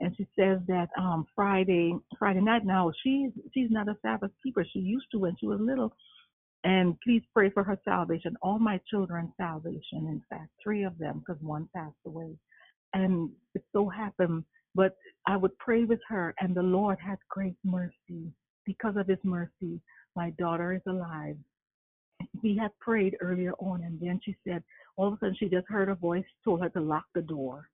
And 0.00 0.14
she 0.16 0.26
says 0.38 0.58
that 0.66 0.88
um 0.98 1.26
Friday 1.34 1.94
Friday 2.18 2.40
night 2.40 2.66
now 2.66 2.90
she's 3.02 3.30
she's 3.54 3.70
not 3.70 3.88
a 3.88 3.96
Sabbath 4.02 4.32
keeper. 4.42 4.64
She 4.72 4.80
used 4.80 5.06
to 5.12 5.18
when 5.20 5.36
she 5.38 5.46
was 5.46 5.60
little, 5.60 5.94
and 6.64 6.98
please 7.02 7.22
pray 7.34 7.50
for 7.50 7.62
her 7.62 7.78
salvation, 7.84 8.36
all 8.40 8.58
my 8.58 8.80
children's 8.90 9.32
salvation, 9.36 10.06
in 10.08 10.22
fact, 10.30 10.48
three 10.62 10.82
of 10.82 10.96
them, 10.98 11.22
because 11.24 11.40
one 11.42 11.68
passed 11.76 11.94
away. 12.06 12.30
And 12.94 13.30
it 13.54 13.62
so 13.72 13.88
happened, 13.88 14.44
but 14.74 14.96
I 15.26 15.36
would 15.36 15.56
pray 15.58 15.84
with 15.84 16.00
her, 16.08 16.34
and 16.40 16.54
the 16.54 16.62
Lord 16.62 16.98
had 16.98 17.18
great 17.28 17.56
mercy. 17.64 18.32
Because 18.64 18.96
of 18.96 19.06
his 19.06 19.18
mercy, 19.24 19.78
my 20.16 20.30
daughter 20.38 20.72
is 20.72 20.80
alive. 20.86 21.36
We 22.42 22.56
had 22.56 22.70
prayed 22.80 23.18
earlier 23.20 23.52
on, 23.58 23.82
and 23.82 24.00
then 24.00 24.20
she 24.24 24.34
said, 24.46 24.62
all 24.96 25.08
of 25.08 25.14
a 25.14 25.16
sudden, 25.18 25.36
she 25.38 25.48
just 25.48 25.68
heard 25.68 25.90
a 25.90 25.94
voice 25.94 26.24
told 26.44 26.62
her 26.62 26.70
to 26.70 26.80
lock 26.80 27.04
the 27.14 27.20
door. 27.20 27.68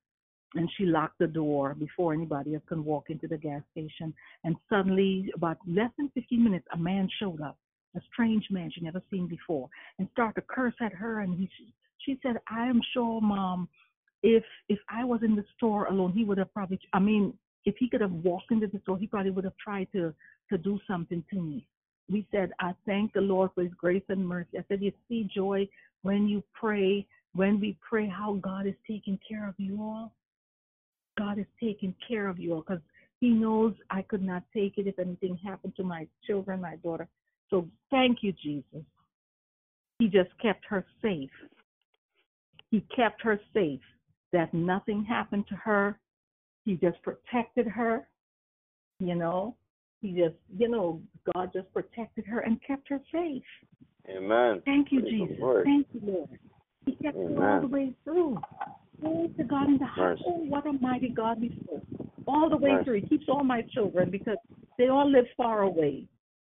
And 0.55 0.69
she 0.75 0.85
locked 0.85 1.19
the 1.19 1.27
door 1.27 1.75
before 1.75 2.13
anybody 2.13 2.55
else 2.55 2.63
can 2.67 2.83
walk 2.83 3.05
into 3.09 3.25
the 3.25 3.37
gas 3.37 3.61
station. 3.71 4.13
And 4.43 4.57
suddenly, 4.69 5.31
about 5.33 5.59
less 5.65 5.91
than 5.97 6.11
15 6.13 6.43
minutes, 6.43 6.67
a 6.73 6.77
man 6.77 7.07
showed 7.19 7.39
up 7.39 7.57
a 7.95 8.01
strange 8.11 8.45
man 8.49 8.71
she 8.71 8.81
never 8.81 9.01
seen 9.09 9.27
before, 9.27 9.69
and 9.99 10.07
start 10.11 10.35
to 10.35 10.41
curse 10.41 10.73
at 10.81 10.93
her. 10.93 11.19
And 11.21 11.37
he, 11.37 11.49
she 11.99 12.19
said, 12.21 12.37
"I 12.49 12.65
am 12.65 12.81
sure, 12.93 13.21
Mom, 13.21 13.67
if 14.23 14.43
if 14.69 14.79
I 14.89 15.03
was 15.03 15.23
in 15.23 15.35
the 15.35 15.45
store 15.55 15.85
alone, 15.85 16.11
he 16.13 16.23
would 16.23 16.37
have 16.37 16.53
probably. 16.53 16.79
I 16.93 16.99
mean, 16.99 17.33
if 17.65 17.75
he 17.77 17.89
could 17.89 18.01
have 18.01 18.11
walked 18.11 18.51
into 18.51 18.67
the 18.67 18.79
store, 18.79 18.97
he 18.97 19.07
probably 19.07 19.31
would 19.31 19.43
have 19.43 19.57
tried 19.57 19.87
to 19.93 20.13
to 20.49 20.57
do 20.57 20.79
something 20.87 21.23
to 21.31 21.41
me." 21.41 21.67
We 22.09 22.27
said, 22.31 22.51
"I 22.59 22.73
thank 22.85 23.13
the 23.13 23.21
Lord 23.21 23.51
for 23.53 23.63
His 23.63 23.73
grace 23.73 24.03
and 24.09 24.27
mercy." 24.27 24.57
I 24.57 24.63
said, 24.67 24.81
"You 24.81 24.91
see, 25.07 25.23
Joy, 25.25 25.67
when 26.01 26.27
you 26.27 26.43
pray, 26.53 27.07
when 27.33 27.59
we 27.59 27.77
pray, 27.81 28.07
how 28.07 28.33
God 28.35 28.67
is 28.67 28.75
taking 28.87 29.17
care 29.27 29.47
of 29.47 29.55
you 29.57 29.81
all. 29.81 30.13
God 31.17 31.37
is 31.39 31.45
taking 31.59 31.93
care 32.07 32.27
of 32.27 32.39
you 32.39 32.53
all 32.53 32.61
because." 32.61 32.81
He 33.19 33.29
knows 33.29 33.75
I 33.91 34.01
could 34.01 34.23
not 34.23 34.41
take 34.51 34.79
it 34.79 34.87
if 34.87 34.97
anything 34.97 35.37
happened 35.37 35.75
to 35.75 35.83
my 35.83 36.07
children, 36.25 36.59
my 36.59 36.77
daughter. 36.77 37.07
So 37.51 37.67
thank 37.91 38.19
you, 38.21 38.33
Jesus. 38.41 38.83
He 39.99 40.07
just 40.07 40.29
kept 40.41 40.65
her 40.65 40.83
safe. 41.01 41.29
He 42.71 42.83
kept 42.95 43.21
her 43.21 43.39
safe, 43.53 43.81
that 44.31 44.51
nothing 44.53 45.03
happened 45.03 45.45
to 45.49 45.55
her. 45.55 45.99
He 46.65 46.75
just 46.75 46.97
protected 47.03 47.67
her, 47.67 48.07
you 48.99 49.13
know. 49.13 49.55
He 50.01 50.13
just, 50.13 50.35
you 50.57 50.69
know, 50.69 51.01
God 51.35 51.51
just 51.53 51.71
protected 51.73 52.25
her 52.25 52.39
and 52.39 52.59
kept 52.65 52.87
her 52.87 52.99
safe. 53.11 53.43
Amen. 54.09 54.61
Thank 54.65 54.91
you, 54.91 55.01
Praise 55.01 55.11
Jesus. 55.11 55.37
Thank 55.63 55.87
you, 55.93 56.01
Lord. 56.03 56.39
He 56.85 56.93
kept 56.93 57.17
Amen. 57.17 57.35
her 57.35 57.55
all 57.55 57.61
the 57.61 57.67
way 57.67 57.93
through. 58.03 58.37
Praise 59.01 59.29
to 59.37 59.43
God 59.43 59.67
in 59.67 59.77
the 59.77 59.85
house. 59.85 60.19
Oh, 60.25 60.43
what 60.45 60.65
a 60.65 60.73
mighty 60.73 61.09
God 61.09 61.41
we 61.41 61.61
serve. 61.69 61.81
All 62.27 62.49
the 62.49 62.57
way 62.57 62.71
Mercy. 62.71 62.85
through. 62.85 63.01
He 63.01 63.07
keeps 63.09 63.25
all 63.27 63.43
my 63.43 63.61
children 63.73 64.09
because 64.09 64.37
they 64.77 64.87
all 64.87 65.11
live 65.11 65.25
far 65.35 65.63
away 65.63 66.07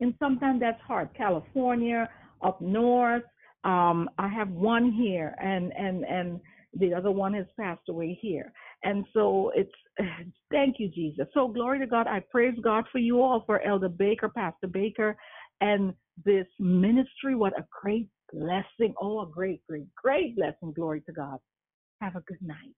and 0.01 0.15
sometimes 0.19 0.61
that's 0.61 0.81
hard. 0.83 1.11
California, 1.17 2.09
up 2.43 2.61
north. 2.61 3.23
Um, 3.65 4.11
I 4.19 4.29
have 4.29 4.49
one 4.51 4.91
here, 4.91 5.35
and 5.41 5.73
and 5.77 6.05
and 6.05 6.41
the 6.75 6.95
other 6.95 7.11
one 7.11 7.35
has 7.35 7.47
passed 7.59 7.89
away 7.89 8.19
here. 8.21 8.53
And 8.83 9.05
so 9.13 9.53
it's 9.55 9.71
thank 10.51 10.77
you, 10.79 10.89
Jesus. 10.89 11.27
So 11.35 11.49
glory 11.49 11.79
to 11.81 11.87
God. 11.87 12.07
I 12.07 12.21
praise 12.31 12.59
God 12.63 12.85
for 12.91 12.99
you 12.99 13.23
all, 13.23 13.45
for 13.47 13.61
Elder 13.63 13.89
Baker, 13.89 14.29
Pastor 14.29 14.67
Baker, 14.67 15.17
and 15.61 15.95
this 16.25 16.47
ministry. 16.59 17.35
What 17.35 17.59
a 17.59 17.65
great 17.83 18.09
blessing. 18.33 18.95
Oh, 19.01 19.21
a 19.21 19.27
great, 19.31 19.63
great, 19.69 19.95
great 19.95 20.37
blessing. 20.37 20.73
Glory 20.75 21.03
to 21.03 21.13
God. 21.13 21.39
Have 22.01 22.17
a 22.17 22.21
good 22.21 22.43
night. 22.43 22.75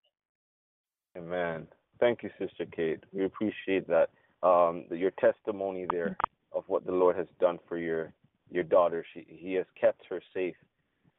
Amen. 1.17 1.67
Thank 2.01 2.23
you, 2.23 2.31
Sister 2.39 2.67
Kate. 2.75 3.03
We 3.13 3.25
appreciate 3.25 3.87
that. 3.89 4.11
Um, 4.43 4.85
your 4.91 5.13
testimony 5.13 5.87
there 5.91 6.19
of 6.55 6.65
what 6.67 6.87
the 6.87 6.93
Lord 6.93 7.17
has 7.17 7.27
done 7.41 7.59
for 7.69 7.79
your 7.79 8.13
your 8.51 8.65
daughter. 8.65 9.05
She 9.13 9.27
He 9.29 9.55
has 9.55 9.67
kept 9.79 10.03
her 10.09 10.23
safe, 10.33 10.57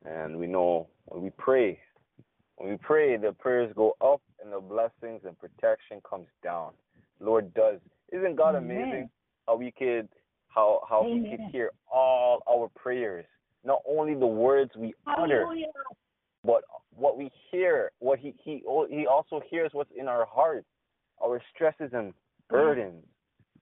and 0.06 0.38
we 0.38 0.48
know 0.48 0.88
when 1.06 1.24
we 1.24 1.32
pray, 1.32 1.80
when 2.58 2.70
we 2.70 2.78
pray, 2.78 3.18
the 3.18 3.34
prayers 3.34 3.72
go 3.76 3.96
up 4.02 4.22
and 4.44 4.52
the 4.52 4.60
blessings 4.60 5.22
and 5.26 5.38
protection 5.40 6.02
comes 6.10 6.28
down. 6.44 6.72
Lord 7.20 7.54
does. 7.54 7.80
Isn't 8.12 8.36
God 8.36 8.56
Amen. 8.56 8.78
amazing? 8.78 9.10
How 9.48 9.56
we 9.56 9.72
could 9.72 10.08
how 10.48 10.82
how 10.90 11.04
Amen. 11.06 11.26
He 11.26 11.38
could 11.38 11.52
hear 11.52 11.72
all 11.92 12.42
our 12.50 12.70
prayers, 12.76 13.26
not 13.64 13.82
only 13.88 14.16
the 14.16 14.28
words 14.28 14.72
we 14.78 14.94
utter, 15.06 15.46
but 16.44 16.64
what 16.96 17.18
we 17.18 17.30
hear. 17.52 17.92
What 18.00 18.20
He 18.20 18.34
He 18.44 18.64
He 18.90 19.06
also 19.08 19.42
hears 19.50 19.72
what's 19.74 19.92
in 19.98 20.08
our 20.08 20.26
hearts, 20.26 20.68
our 21.24 21.42
stresses 21.54 21.92
and 21.94 22.12
mm-hmm. 22.12 22.56
burdens. 22.56 23.04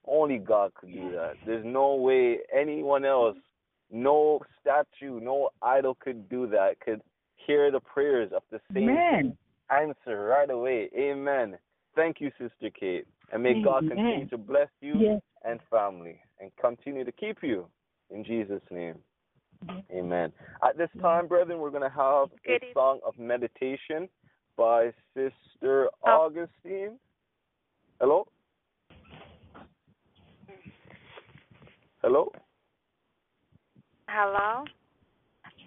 Only 0.06 0.38
God 0.38 0.74
could 0.76 0.92
do 0.92 1.12
that. 1.12 1.34
There's 1.46 1.66
no 1.66 1.96
way 1.96 2.40
anyone 2.54 3.06
else, 3.06 3.38
no 3.92 4.42
statue, 4.60 5.20
no 5.20 5.50
idol 5.62 5.96
could 6.00 6.28
do 6.30 6.48
that, 6.48 6.80
could 6.82 7.02
hear 7.36 7.72
the 7.72 7.80
prayers 7.80 8.32
of 8.36 8.44
the 8.52 8.60
same 8.74 8.90
Amen. 8.90 9.38
answer 9.70 10.26
right 10.26 10.50
away. 10.50 10.90
Amen. 10.98 11.58
Thank 11.96 12.20
you, 12.20 12.32
Sister 12.40 12.70
Kate. 12.78 13.06
And 13.32 13.44
may 13.44 13.52
Amen. 13.52 13.64
God 13.64 13.88
continue 13.88 14.28
to 14.30 14.38
bless 14.38 14.70
you 14.82 14.96
yes. 15.00 15.22
and 15.44 15.60
family 15.70 16.20
and 16.40 16.52
continue 16.60 17.04
to 17.06 17.12
keep 17.12 17.38
you 17.42 17.66
in 18.10 18.24
Jesus' 18.24 18.62
name. 18.70 18.96
Amen. 19.92 20.34
At 20.64 20.78
this 20.78 20.90
time, 21.02 21.28
brethren, 21.28 21.60
we're 21.60 21.70
going 21.70 21.84
to 21.84 21.90
have 21.90 22.30
a 22.48 22.74
song 22.74 23.00
of 23.06 23.18
meditation 23.18 24.10
by 24.58 24.92
Sister 25.14 25.90
oh. 26.06 26.26
Augustine. 26.26 27.00
Hello? 28.00 28.28
Hello? 32.04 32.34
Hello? 34.10 34.66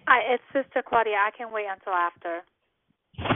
Hi, 0.07 0.35
it's 0.35 0.43
Sister 0.53 0.83
Claudia. 0.87 1.15
I 1.15 1.31
can 1.35 1.51
wait 1.51 1.65
until 1.65 1.93
after. 1.93 2.41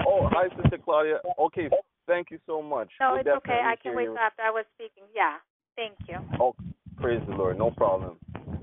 Oh, 0.08 0.30
hi, 0.32 0.50
Sister 0.62 0.78
Claudia. 0.78 1.18
Okay, 1.40 1.68
thank 2.06 2.30
you 2.30 2.38
so 2.46 2.62
much. 2.62 2.90
No, 3.00 3.14
we'll 3.14 3.22
it's 3.22 3.30
okay. 3.38 3.60
I 3.66 3.76
can 3.82 3.96
wait 3.96 4.08
until 4.08 4.20
after 4.20 4.44
I 4.44 4.52
was 4.52 4.66
speaking. 4.76 5.10
Yeah, 5.16 5.38
thank 5.76 5.96
you. 6.08 6.20
Oh, 6.40 6.54
praise 6.98 7.24
the 7.28 7.34
Lord. 7.34 7.58
No 7.58 7.72
problem. 7.72 8.18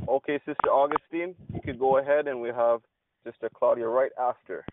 Okay, 0.08 0.38
Sister 0.46 0.70
Augustine, 0.70 1.34
you 1.52 1.60
could 1.60 1.80
go 1.80 1.98
ahead 1.98 2.28
and 2.28 2.40
we 2.40 2.50
have 2.50 2.80
Sister 3.24 3.50
Claudia 3.52 3.88
right 3.88 4.12
after. 4.20 4.64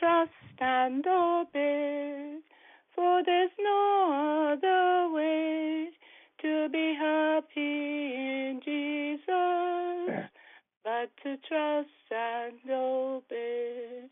Trust 0.00 0.32
and 0.58 1.06
obey, 1.06 2.38
for 2.92 3.22
there's 3.24 3.52
no 3.60 4.52
other 4.52 5.14
way 5.14 5.90
to 6.44 6.68
be 6.68 6.94
happy 7.00 8.12
in 8.14 8.60
Jesus, 8.62 10.28
but 10.84 11.08
to 11.22 11.38
trust 11.48 11.88
and 12.10 12.70
obey 12.70 14.02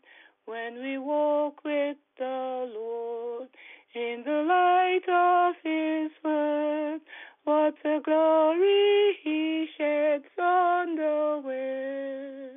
when 0.45 0.81
we 0.81 0.97
walk 0.97 1.63
with 1.63 1.97
the 2.17 2.71
Lord 2.73 3.49
in 3.93 4.23
the 4.25 4.41
light 4.49 5.05
of 5.07 5.53
His 5.63 6.11
word. 6.23 7.01
What 7.43 7.75
a 7.85 7.99
glory 8.03 9.15
He 9.23 9.67
sheds 9.77 10.25
on 10.41 10.95
the 10.95 11.41
way. 11.45 12.49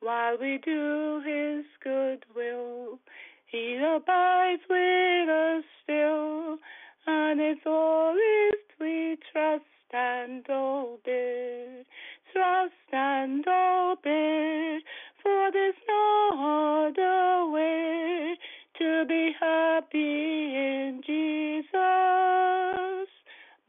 While 0.00 0.38
we 0.40 0.58
do 0.64 1.22
His 1.24 1.64
good 1.84 2.24
will, 2.34 2.98
He 3.46 3.76
abides 3.76 4.62
with 4.68 5.28
us 5.28 5.64
still, 5.84 6.58
and 7.06 7.40
it's 7.40 7.60
all 7.64 8.02
always 8.12 8.51
we 8.82 9.16
trust 9.32 9.64
and 9.92 10.44
obey, 10.50 11.84
trust 12.32 12.72
and 12.92 13.46
obey, 13.46 14.80
for 15.22 15.50
there's 15.52 15.74
no 15.88 16.88
other 16.88 17.46
way 17.52 18.36
to 18.78 19.04
be 19.06 19.30
happy 19.38 20.56
in 20.56 21.00
Jesus. 21.06 21.70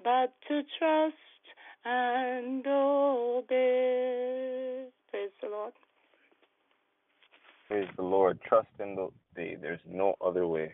But 0.03 0.34
to 0.47 0.64
trust 0.80 1.16
and 1.86 2.66
obey. 2.66 3.53
Praise 5.11 5.30
the 5.41 5.49
Lord. 5.49 5.74
Praise 7.68 7.89
the 7.95 8.03
Lord. 8.03 8.39
Trust 8.47 8.68
in 8.80 8.95
the. 8.95 9.09
There's 9.36 9.80
no 9.88 10.16
other 10.26 10.47
way. 10.47 10.74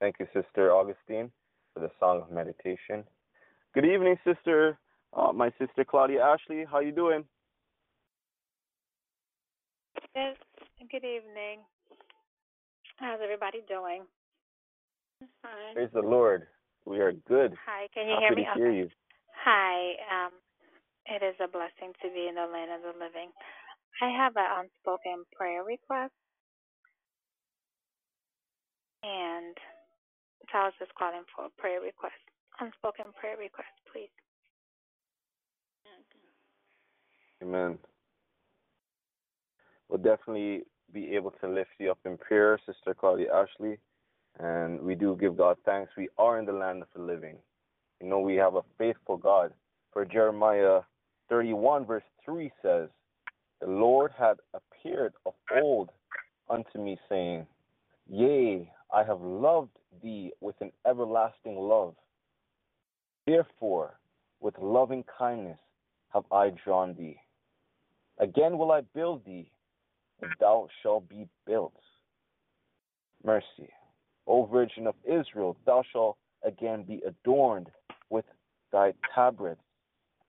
Thank 0.00 0.16
you, 0.18 0.26
Sister 0.34 0.72
Augustine, 0.72 1.30
for 1.72 1.80
the 1.80 1.90
song 2.00 2.22
of 2.22 2.30
meditation. 2.30 3.04
Good 3.74 3.86
evening, 3.86 4.16
Sister. 4.24 4.78
Uh, 5.16 5.32
my 5.32 5.50
sister 5.58 5.84
Claudia 5.84 6.20
Ashley. 6.22 6.64
How 6.70 6.80
you 6.80 6.92
doing? 6.92 7.24
Yes. 10.14 10.36
Good 10.90 11.04
evening. 11.04 11.64
How's 12.96 13.20
everybody 13.22 13.60
doing? 13.68 14.04
Hi. 15.42 15.72
Praise 15.72 15.88
the 15.94 16.00
Lord. 16.02 16.46
We 16.84 17.00
are 17.00 17.12
good. 17.12 17.56
Hi. 17.64 17.88
Can 17.94 18.08
you 18.08 18.16
Happy 18.20 18.24
hear 18.24 18.36
me? 18.36 18.44
to 18.44 18.60
hear 18.60 18.70
Okay. 18.70 18.78
you. 18.78 18.88
Hi. 19.44 19.76
Um, 20.12 20.32
it 21.06 21.24
is 21.24 21.36
a 21.40 21.48
blessing 21.48 21.96
to 22.02 22.08
be 22.12 22.28
in 22.28 22.34
the 22.36 22.44
land 22.44 22.70
of 22.76 22.82
the 22.82 22.92
living. 22.98 23.32
I 24.02 24.10
have 24.12 24.36
an 24.36 24.68
unspoken 24.68 25.24
prayer 25.36 25.64
request, 25.64 26.12
and 29.02 29.56
so 30.50 30.58
I 30.58 30.64
was 30.64 30.74
just 30.78 30.94
calling 30.94 31.24
for 31.34 31.46
a 31.46 31.50
prayer 31.60 31.80
request. 31.80 32.20
Unspoken 32.62 33.06
prayer 33.18 33.36
request, 33.36 33.74
please. 33.92 34.08
Amen. 37.42 37.76
We'll 39.88 39.98
definitely 39.98 40.62
be 40.92 41.16
able 41.16 41.32
to 41.40 41.48
lift 41.48 41.70
you 41.80 41.90
up 41.90 41.98
in 42.04 42.16
prayer, 42.16 42.60
Sister 42.64 42.94
Claudia 42.94 43.34
Ashley. 43.34 43.78
And 44.38 44.80
we 44.80 44.94
do 44.94 45.16
give 45.20 45.36
God 45.36 45.56
thanks. 45.64 45.90
We 45.96 46.08
are 46.18 46.38
in 46.38 46.46
the 46.46 46.52
land 46.52 46.82
of 46.82 46.88
the 46.94 47.02
living. 47.02 47.34
You 48.00 48.08
know, 48.08 48.20
we 48.20 48.36
have 48.36 48.54
a 48.54 48.62
faithful 48.78 49.16
God. 49.16 49.52
For 49.92 50.04
Jeremiah 50.04 50.82
31, 51.30 51.84
verse 51.84 52.04
3 52.24 52.48
says, 52.62 52.88
The 53.60 53.66
Lord 53.66 54.12
had 54.16 54.36
appeared 54.54 55.14
of 55.26 55.34
old 55.60 55.90
unto 56.48 56.78
me, 56.78 56.96
saying, 57.08 57.44
Yea, 58.08 58.70
I 58.94 59.02
have 59.02 59.20
loved 59.20 59.76
thee 60.00 60.30
with 60.40 60.54
an 60.60 60.70
everlasting 60.86 61.56
love. 61.56 61.96
Therefore, 63.26 63.98
with 64.40 64.54
loving 64.58 65.04
kindness 65.18 65.58
have 66.12 66.24
I 66.32 66.50
drawn 66.64 66.94
thee. 66.94 67.18
Again 68.18 68.58
will 68.58 68.72
I 68.72 68.82
build 68.94 69.24
thee, 69.24 69.50
and 70.20 70.30
thou 70.40 70.68
shalt 70.82 71.08
be 71.08 71.26
built. 71.46 71.74
Mercy. 73.24 73.70
O 74.26 74.46
Virgin 74.46 74.86
of 74.86 74.94
Israel, 75.04 75.56
thou 75.66 75.82
shalt 75.92 76.16
again 76.44 76.82
be 76.82 77.02
adorned 77.06 77.68
with 78.10 78.24
thy 78.72 78.92
tabrets, 79.14 79.60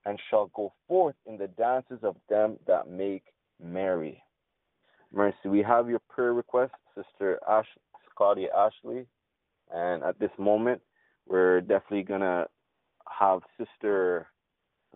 and 0.06 0.20
shalt 0.30 0.54
go 0.54 0.74
forth 0.88 1.16
in 1.26 1.38
the 1.38 1.48
dances 1.48 2.00
of 2.04 2.16
them 2.30 2.58
that 2.68 2.90
make 2.90 3.24
merry. 3.62 4.24
Mercy. 5.12 5.48
We 5.48 5.62
have 5.62 5.90
your 5.90 6.02
prayer 6.10 6.34
request, 6.34 6.74
Sister 6.96 7.40
Ash, 7.48 7.68
Claudia 8.16 8.50
Ashley, 8.56 9.06
and 9.74 10.04
at 10.04 10.20
this 10.20 10.32
moment, 10.38 10.82
we're 11.28 11.62
definitely 11.62 12.04
gonna 12.04 12.48
have 13.18 13.42
Sister 13.58 14.28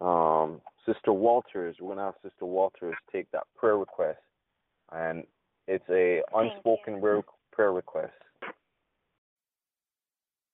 um, 0.01 0.61
Sister 0.85 1.11
Walters. 1.13 1.75
We're 1.79 1.95
gonna 1.95 2.05
have 2.05 2.15
Sister 2.23 2.45
Walters 2.45 2.95
take 3.11 3.29
that 3.31 3.43
prayer 3.55 3.77
request, 3.77 4.19
and 4.91 5.23
it's 5.67 5.85
a 5.89 6.21
unspoken 6.33 6.99
prayer 6.99 7.23
prayer 7.51 7.73
request. 7.73 8.13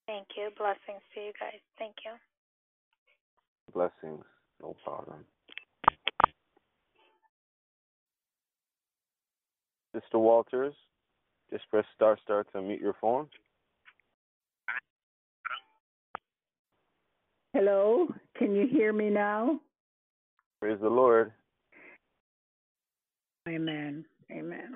Thank 0.07 0.27
you. 0.35 0.49
Blessings 0.57 1.01
to 1.13 1.21
you 1.21 1.31
guys. 1.39 1.59
Thank 1.77 1.95
you. 2.05 2.11
Blessings, 3.73 4.25
no 4.61 4.75
problem. 4.83 5.25
Sister 9.93 10.19
Walters, 10.19 10.73
just 11.51 11.69
press 11.69 11.85
star 11.95 12.17
star 12.23 12.43
to 12.51 12.61
mute 12.61 12.81
your 12.81 12.95
phone. 12.99 13.27
Hello, 17.53 18.07
can 18.35 18.55
you 18.55 18.67
hear 18.67 18.91
me 18.91 19.11
now? 19.11 19.59
Praise 20.59 20.79
the 20.81 20.89
Lord. 20.89 21.33
Amen. 23.47 24.03
Amen. 24.31 24.75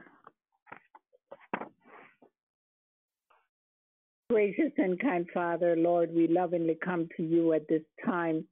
Gracious 4.30 4.72
and 4.78 5.00
kind 5.00 5.26
Father, 5.34 5.76
Lord, 5.76 6.14
we 6.14 6.28
lovingly 6.28 6.78
come 6.84 7.10
to 7.18 7.24
you 7.24 7.54
at 7.54 7.68
this 7.68 7.82
time. 8.06 8.46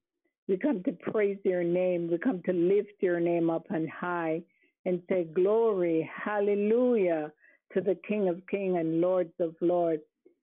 We 0.48 0.58
come 0.58 0.82
to 0.84 0.92
praise 0.94 1.38
your 1.44 1.64
name. 1.64 2.10
We 2.10 2.18
come 2.18 2.42
to 2.46 2.54
lift 2.54 2.94
your 3.02 3.20
name 3.20 3.52
up 3.52 3.68
on 3.70 3.88
high 3.88 4.42
and 4.86 5.04
say, 5.08 5.26
Glory, 5.36 6.10
hallelujah 6.12 7.32
to 7.74 7.82
the 7.82 7.98
King 8.08 8.28
of 8.30 8.42
Kings 8.50 8.78
and 8.80 9.02
Lords 9.02 9.34
of 9.40 9.54
Lords. 9.62 10.02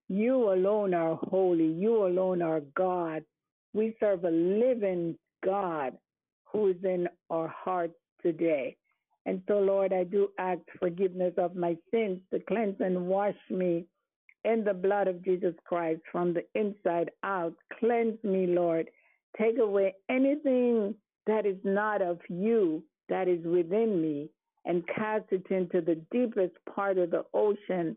You 0.09 0.53
alone 0.53 0.95
are 0.95 1.17
holy. 1.17 1.67
You 1.67 2.07
alone 2.07 2.43
are 2.43 2.61
God. 2.77 3.25
We 3.75 3.97
serve 4.01 4.25
a 4.25 4.31
living 4.31 5.17
God 5.45 5.97
who 6.45 6.69
is 6.69 6.77
in 6.85 7.09
our 7.31 7.49
hearts 7.49 7.95
today. 8.23 8.77
And 9.25 9.43
so, 9.49 9.59
Lord, 9.59 9.93
I 9.93 10.05
do 10.05 10.29
ask 10.39 10.61
forgiveness 10.79 11.35
of 11.39 11.55
my 11.55 11.77
sins 11.91 12.19
to 12.33 12.41
cleanse 12.41 12.77
and 12.81 13.07
wash 13.07 13.37
me 13.51 13.87
in 14.45 14.65
the 14.65 14.75
blood 14.75 15.07
of 15.09 15.25
Jesus 15.25 15.55
Christ 15.65 16.01
from 16.11 16.35
the 16.35 16.45
inside 16.55 17.11
out. 17.23 17.55
Cleanse 17.79 18.23
me, 18.25 18.47
Lord. 18.49 18.91
Take 19.41 19.59
away 19.59 19.95
anything 20.11 20.95
that 21.27 21.47
is 21.47 21.57
not 21.65 22.03
of 22.03 22.19
you 22.29 22.83
that 23.09 23.29
is 23.29 23.45
within 23.45 24.03
me 24.03 24.29
and 24.65 24.87
cast 24.89 25.25
it 25.31 25.47
into 25.51 25.81
the 25.81 26.01
deepest 26.11 26.55
part 26.75 26.99
of 26.99 27.11
the 27.11 27.25
ocean 27.33 27.97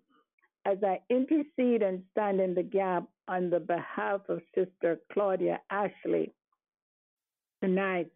as 0.65 0.77
I 0.83 0.99
intercede 1.09 1.81
and 1.83 2.03
stand 2.11 2.39
in 2.39 2.55
the 2.55 2.63
gap 2.63 3.05
on 3.27 3.49
the 3.49 3.59
behalf 3.59 4.21
of 4.29 4.41
Sister 4.53 4.99
Claudia 5.11 5.59
Ashley 5.69 6.33
tonight 7.61 8.07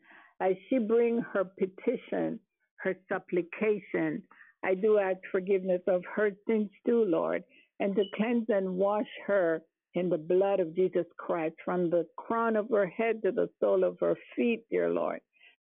as 0.41 0.53
she 0.69 0.77
bring 0.77 1.19
her 1.33 1.43
petition, 1.43 2.39
her 2.77 2.95
supplication. 3.07 4.23
I 4.63 4.75
do 4.75 4.97
ask 4.97 5.17
forgiveness 5.31 5.81
of 5.87 6.03
her 6.15 6.31
sins 6.47 6.69
too, 6.85 7.05
Lord, 7.05 7.43
and 7.79 7.95
to 7.95 8.03
cleanse 8.15 8.45
and 8.49 8.75
wash 8.75 9.07
her 9.25 9.61
in 9.95 10.09
the 10.09 10.17
blood 10.17 10.59
of 10.59 10.75
Jesus 10.75 11.05
Christ 11.17 11.55
from 11.65 11.89
the 11.89 12.05
crown 12.17 12.55
of 12.55 12.69
her 12.69 12.87
head 12.87 13.21
to 13.23 13.31
the 13.31 13.49
sole 13.59 13.83
of 13.83 13.97
her 13.99 14.15
feet, 14.35 14.63
dear 14.69 14.89
Lord. 14.89 15.19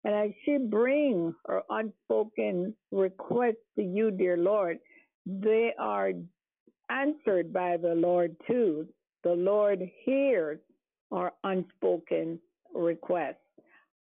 And 0.04 0.14
as 0.14 0.30
she 0.44 0.58
bring 0.58 1.34
her 1.46 1.62
unspoken 1.68 2.74
requests 2.92 3.66
to 3.76 3.82
you, 3.82 4.10
dear 4.10 4.36
Lord, 4.36 4.78
they 5.26 5.72
are 5.78 6.12
answered 6.88 7.52
by 7.52 7.76
the 7.76 7.94
Lord 7.94 8.36
too. 8.46 8.86
The 9.26 9.34
Lord 9.34 9.82
hears 10.04 10.60
our 11.10 11.32
unspoken 11.42 12.38
requests. 12.72 13.42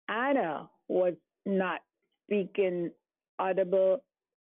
Anna 0.09 0.69
was 0.89 1.13
not 1.45 1.79
speaking 2.25 2.91
audible 3.39 4.03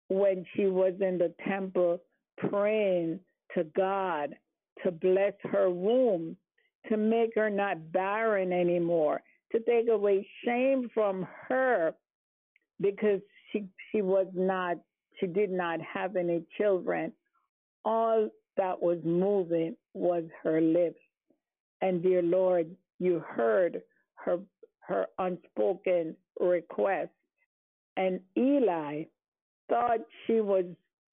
when 0.10 0.46
she 0.54 0.68
was 0.68 0.94
in 1.02 1.18
the 1.18 1.34
temple 1.48 2.00
praying 2.38 3.20
to 3.56 3.64
God 3.76 4.36
to 4.84 4.92
bless 4.92 5.34
her 5.52 5.72
womb, 5.72 6.38
to 6.90 6.96
make 6.96 7.32
her 7.34 7.50
not 7.50 7.92
barren 7.92 8.54
anymore, 8.54 9.24
to 9.54 9.60
take 9.62 9.90
away 9.90 10.28
shame 10.46 10.92
from 10.94 11.28
her 11.50 11.96
because 12.80 13.22
she 13.52 13.66
she 13.92 14.04
was 14.04 14.28
not 14.36 14.78
she 15.20 15.26
did 15.26 15.50
not 15.50 15.80
have 15.82 16.16
any 16.16 16.44
children. 16.56 17.12
All 17.84 18.30
that 18.58 18.82
was 18.82 19.00
moving 19.04 19.76
was 19.94 20.24
her 20.44 20.62
lips. 20.62 21.00
And 21.82 22.04
dear 22.04 22.22
Lord, 22.22 22.76
you 23.00 23.20
heard 23.20 23.82
her 24.16 24.40
her 24.82 25.08
unspoken 25.20 26.16
request. 26.40 27.12
And 27.98 28.20
Eli 28.38 29.04
thought 29.70 30.00
she 30.26 30.42
was 30.42 30.66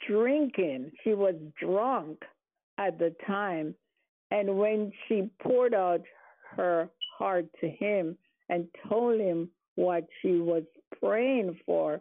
drinking. 0.07 0.91
She 1.05 1.15
was 1.15 1.35
drunk 1.61 2.23
at 2.79 2.99
the 2.99 3.15
time. 3.27 3.75
And 4.31 4.59
when 4.59 4.93
she 5.07 5.31
poured 5.43 5.75
out 5.75 6.03
her 6.57 6.91
heart 7.17 7.47
to 7.61 7.69
him 7.69 8.17
and 8.49 8.67
told 8.89 9.21
him 9.21 9.49
what 9.77 10.07
she 10.23 10.39
was 10.39 10.65
praying 11.01 11.59
for, 11.65 12.01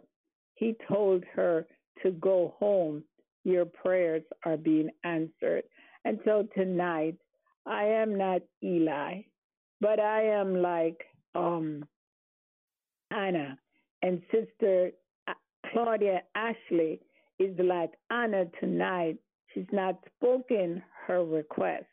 he 0.54 0.74
told 0.88 1.24
her 1.34 1.66
to 2.02 2.10
go 2.12 2.54
home. 2.58 3.04
Your 3.44 3.64
prayers 3.64 4.22
are 4.44 4.56
being 4.56 4.90
answered. 5.04 5.64
And 6.04 6.18
so 6.24 6.46
tonight, 6.54 7.16
I 7.66 7.84
am 7.84 8.16
not 8.16 8.42
Eli, 8.62 9.22
but 9.80 10.00
I 10.00 10.22
am 10.22 10.62
like 10.62 11.00
um, 11.34 11.84
Anna. 13.10 13.58
And 14.02 14.22
Sister 14.32 14.92
Claudia 15.72 16.22
Ashley 16.34 17.00
is 17.38 17.56
like 17.58 17.90
Anna 18.10 18.44
tonight. 18.60 19.18
She's 19.52 19.66
not 19.72 19.98
spoken 20.16 20.82
her 21.06 21.24
request. 21.24 21.86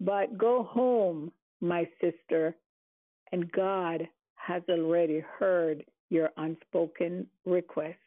But 0.00 0.38
go 0.38 0.62
home, 0.62 1.32
my 1.60 1.88
sister, 2.00 2.56
And 3.32 3.50
God 3.52 4.08
has 4.34 4.62
already 4.68 5.22
heard 5.38 5.84
your 6.08 6.30
unspoken 6.36 7.26
request, 7.44 7.98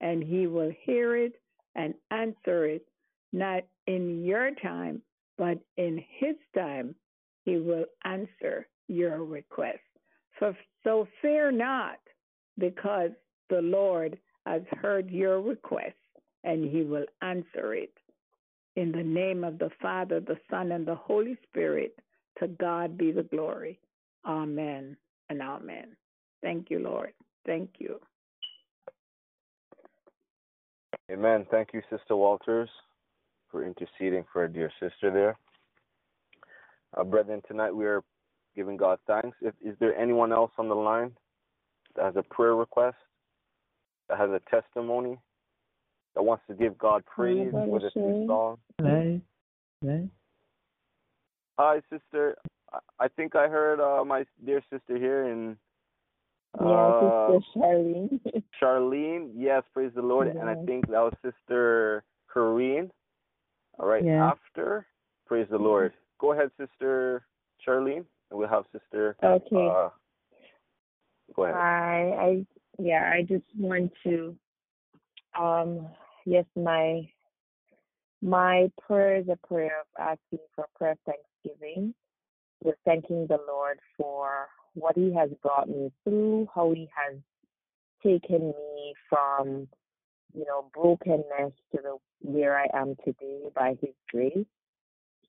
and 0.00 0.22
He 0.22 0.46
will 0.46 0.72
hear 0.84 1.16
it 1.16 1.32
and 1.74 1.94
answer 2.10 2.66
it, 2.66 2.86
not 3.32 3.64
in 3.86 4.24
your 4.24 4.50
time, 4.62 5.02
but 5.36 5.58
in 5.76 6.02
His 6.18 6.36
time. 6.54 6.94
He 7.44 7.56
will 7.56 7.86
answer 8.04 8.66
your 8.88 9.24
request. 9.24 9.78
So, 10.38 10.54
so 10.84 11.08
fear 11.22 11.50
not, 11.50 11.98
because 12.58 13.10
the 13.48 13.62
Lord 13.62 14.18
has 14.46 14.62
heard 14.82 15.10
your 15.10 15.40
request, 15.40 15.96
and 16.44 16.64
He 16.70 16.82
will 16.82 17.06
answer 17.22 17.74
it. 17.74 17.92
In 18.76 18.92
the 18.92 19.02
name 19.02 19.44
of 19.44 19.58
the 19.58 19.70
Father, 19.80 20.20
the 20.20 20.38
Son, 20.50 20.72
and 20.72 20.86
the 20.86 20.94
Holy 20.94 21.36
Spirit, 21.48 21.96
to 22.38 22.48
God 22.48 22.96
be 22.96 23.10
the 23.10 23.24
glory. 23.24 23.80
Amen 24.26 24.96
and 25.30 25.42
amen. 25.42 25.96
Thank 26.42 26.70
you, 26.70 26.78
Lord. 26.78 27.12
Thank 27.46 27.70
you. 27.78 27.98
Amen. 31.10 31.46
Thank 31.50 31.70
you, 31.72 31.80
Sister 31.90 32.16
Walters, 32.16 32.68
for 33.50 33.64
interceding 33.64 34.24
for 34.30 34.44
a 34.44 34.52
dear 34.52 34.70
sister 34.78 35.10
there. 35.10 35.38
Uh, 36.96 37.04
brethren, 37.04 37.40
tonight 37.48 37.70
we 37.70 37.86
are 37.86 38.02
giving 38.54 38.76
God 38.76 38.98
thanks. 39.06 39.36
If, 39.40 39.54
is 39.64 39.74
there 39.80 39.96
anyone 39.96 40.32
else 40.32 40.50
on 40.58 40.68
the 40.68 40.74
line 40.74 41.12
that 41.96 42.04
has 42.04 42.16
a 42.16 42.22
prayer 42.22 42.56
request, 42.56 42.96
that 44.08 44.18
has 44.18 44.28
a 44.30 44.40
testimony, 44.50 45.18
that 46.14 46.22
wants 46.22 46.44
to 46.48 46.54
give 46.54 46.76
God 46.76 47.04
praise 47.06 47.52
with 47.52 47.84
a 47.84 47.98
new 47.98 48.26
song? 48.26 48.58
Hello. 48.78 49.20
Hello. 49.80 50.08
Hi, 51.58 51.80
sister. 51.90 52.36
I 53.00 53.08
think 53.08 53.34
I 53.34 53.48
heard 53.48 53.80
uh, 53.80 54.04
my 54.04 54.24
dear 54.44 54.62
sister 54.70 54.98
here 54.98 55.28
in 55.28 55.56
Yeah, 56.60 56.66
uh, 56.66 57.32
Sister 57.32 57.46
Charlene. 57.56 58.20
Charlene. 58.62 59.30
Yes, 59.34 59.62
praise 59.72 59.92
the 59.94 60.02
Lord. 60.02 60.28
And 60.28 60.48
I 60.48 60.54
think 60.64 60.86
that 60.88 61.00
was 61.00 61.14
Sister 61.22 62.04
Corrine. 62.34 62.90
All 63.78 63.86
right, 63.86 64.04
Yeah. 64.04 64.30
after, 64.30 64.86
praise 65.26 65.46
the 65.50 65.58
Lord. 65.58 65.92
Go 66.18 66.32
ahead, 66.32 66.50
Sister 66.58 67.24
Charlene, 67.64 68.04
and 68.30 68.38
we'll 68.38 68.48
have 68.48 68.64
Sister. 68.72 69.16
Okay. 69.22 69.68
Uh, 69.68 69.90
go 71.34 71.44
ahead. 71.44 71.54
I 71.54 72.14
I 72.18 72.46
yeah, 72.78 73.12
I 73.12 73.22
just 73.22 73.44
want 73.56 73.92
to 74.04 74.36
um 75.38 75.88
yes, 76.24 76.44
my 76.56 77.08
my 78.20 78.70
prayer 78.80 79.16
is 79.16 79.28
a 79.28 79.36
prayer 79.46 79.80
of 79.80 79.86
asking 80.00 80.44
for 80.54 80.66
prayer 80.74 80.92
of 80.92 80.98
thanksgiving. 81.06 81.94
Just 82.64 82.78
thanking 82.84 83.26
the 83.28 83.38
Lord 83.46 83.78
for 83.96 84.48
what 84.78 84.96
He 84.96 85.12
has 85.14 85.30
brought 85.42 85.68
me 85.68 85.92
through, 86.04 86.48
how 86.54 86.72
He 86.72 86.88
has 86.94 87.18
taken 88.02 88.48
me 88.48 88.94
from, 89.08 89.68
you 90.34 90.44
know, 90.44 90.70
brokenness 90.74 91.52
to 91.72 91.82
the 91.82 91.96
where 92.20 92.58
I 92.58 92.66
am 92.74 92.96
today 93.04 93.40
by 93.54 93.76
His 93.80 93.94
grace. 94.10 94.46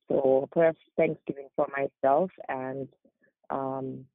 So 0.07 0.49
of 0.55 0.75
thanksgiving 0.97 1.49
for 1.55 1.67
myself 1.75 2.31
and 2.47 2.87
um 3.49 4.05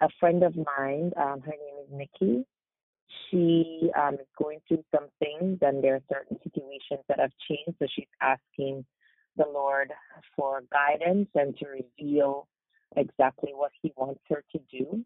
a 0.00 0.08
friend 0.20 0.42
of 0.42 0.54
mine, 0.56 1.12
um, 1.16 1.40
her 1.40 1.52
name 1.52 1.76
is 1.82 1.88
Nikki. 1.90 2.44
She 3.30 3.90
um, 3.98 4.14
is 4.14 4.26
going 4.36 4.60
through 4.68 4.84
some 4.94 5.08
things, 5.18 5.58
and 5.62 5.82
there 5.82 5.96
are 5.96 6.02
certain 6.12 6.38
situations 6.42 7.04
that 7.08 7.18
have 7.18 7.32
changed. 7.48 7.78
So 7.78 7.86
she's 7.94 8.06
asking 8.20 8.84
the 9.36 9.46
Lord 9.52 9.92
for 10.36 10.62
guidance 10.70 11.28
and 11.34 11.56
to 11.58 11.66
reveal 11.66 12.48
exactly 12.96 13.52
what 13.54 13.72
He 13.82 13.92
wants 13.96 14.20
her 14.28 14.44
to 14.52 14.60
do. 14.70 15.04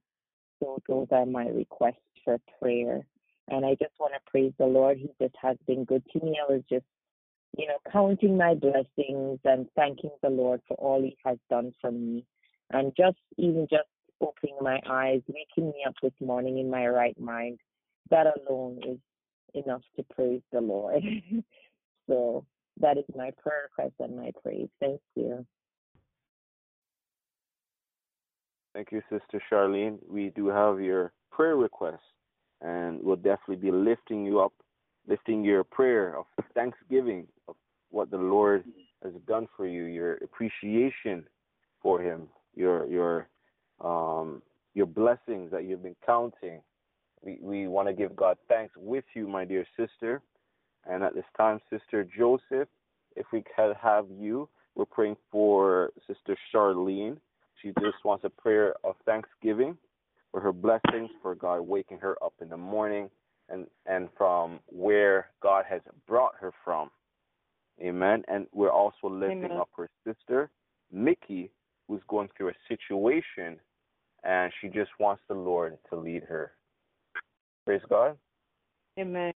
So 0.60 0.78
those 0.88 1.08
are 1.10 1.26
my 1.26 1.46
requests 1.46 1.96
for 2.24 2.38
prayer. 2.60 3.04
And 3.48 3.66
I 3.66 3.70
just 3.74 3.92
want 3.98 4.14
to 4.14 4.30
praise 4.30 4.52
the 4.58 4.66
Lord. 4.66 4.98
He 4.98 5.10
just 5.20 5.34
has 5.42 5.56
been 5.66 5.84
good 5.84 6.04
to 6.12 6.24
me. 6.24 6.38
I 6.40 6.52
was 6.52 6.62
just, 6.70 6.84
you 7.58 7.66
know, 7.66 7.78
counting 7.92 8.36
my 8.36 8.54
blessings 8.54 9.40
and 9.44 9.66
thanking 9.74 10.12
the 10.22 10.30
Lord 10.30 10.60
for 10.68 10.74
all 10.74 11.02
He 11.02 11.16
has 11.24 11.38
done 11.50 11.72
for 11.80 11.90
me. 11.90 12.24
And 12.70 12.92
just 12.96 13.18
even 13.36 13.66
just 13.68 13.88
opening 14.20 14.56
my 14.60 14.80
eyes, 14.88 15.20
waking 15.28 15.70
me 15.70 15.84
up 15.86 15.94
this 16.02 16.12
morning 16.20 16.58
in 16.58 16.70
my 16.70 16.86
right 16.86 17.18
mind, 17.20 17.58
that 18.10 18.26
alone 18.26 18.80
is 18.86 18.98
enough 19.54 19.82
to 19.96 20.04
praise 20.14 20.42
the 20.52 20.60
Lord. 20.60 21.02
so 22.08 22.46
that 22.80 22.96
is 22.96 23.04
my 23.16 23.30
prayer 23.42 23.68
request 23.76 23.94
and 23.98 24.16
my 24.16 24.30
praise. 24.42 24.68
Thank 24.80 25.00
you. 25.16 25.44
Thank 28.74 28.90
you, 28.90 29.02
Sister 29.10 29.42
Charlene. 29.50 29.98
We 30.08 30.30
do 30.30 30.48
have 30.48 30.80
your 30.80 31.12
prayer 31.30 31.56
request, 31.56 32.02
and 32.62 33.02
we'll 33.02 33.16
definitely 33.16 33.56
be 33.56 33.70
lifting 33.70 34.24
you 34.24 34.40
up, 34.40 34.52
lifting 35.06 35.44
your 35.44 35.62
prayer 35.62 36.16
of 36.16 36.24
thanksgiving 36.54 37.26
of 37.48 37.56
what 37.90 38.10
the 38.10 38.16
Lord 38.16 38.64
has 39.02 39.12
done 39.26 39.46
for 39.56 39.66
you, 39.66 39.84
your 39.84 40.14
appreciation 40.14 41.24
for 41.82 42.00
Him, 42.00 42.28
your 42.54 42.86
your 42.86 43.28
um, 43.80 44.40
your 44.74 44.86
blessings 44.86 45.50
that 45.50 45.64
you've 45.64 45.82
been 45.82 45.96
counting. 46.06 46.62
We 47.22 47.38
we 47.42 47.68
want 47.68 47.88
to 47.88 47.94
give 47.94 48.16
God 48.16 48.38
thanks 48.48 48.72
with 48.76 49.04
you, 49.14 49.28
my 49.28 49.44
dear 49.44 49.66
sister. 49.76 50.22
And 50.88 51.02
at 51.02 51.14
this 51.14 51.24
time, 51.36 51.60
Sister 51.70 52.08
Joseph, 52.16 52.68
if 53.16 53.26
we 53.32 53.44
could 53.54 53.76
have 53.80 54.06
you, 54.10 54.48
we're 54.74 54.84
praying 54.86 55.16
for 55.30 55.92
Sister 56.06 56.36
Charlene. 56.52 57.18
She 57.62 57.68
just 57.80 58.04
wants 58.04 58.24
a 58.24 58.30
prayer 58.30 58.74
of 58.84 58.96
thanksgiving 59.06 59.78
for 60.32 60.40
her 60.40 60.52
blessings, 60.52 61.10
for 61.22 61.34
God 61.34 61.60
waking 61.60 61.98
her 61.98 62.16
up 62.22 62.34
in 62.42 62.48
the 62.48 62.56
morning, 62.56 63.08
and 63.48 63.66
and 63.86 64.08
from 64.18 64.60
where 64.66 65.30
God 65.42 65.64
has 65.68 65.80
brought 66.06 66.34
her 66.40 66.52
from. 66.64 66.90
Amen. 67.80 68.22
And 68.28 68.46
we're 68.52 68.70
also 68.70 69.08
lifting 69.08 69.44
Amen. 69.44 69.58
up 69.58 69.68
her 69.76 69.88
sister, 70.06 70.50
Mickey, 70.90 71.50
who's 71.88 72.02
going 72.08 72.28
through 72.36 72.50
a 72.50 72.54
situation, 72.68 73.58
and 74.24 74.52
she 74.60 74.68
just 74.68 74.90
wants 74.98 75.22
the 75.28 75.34
Lord 75.34 75.78
to 75.90 75.96
lead 75.96 76.22
her. 76.24 76.52
Praise 77.64 77.82
God. 77.88 78.16
Amen. 78.98 79.32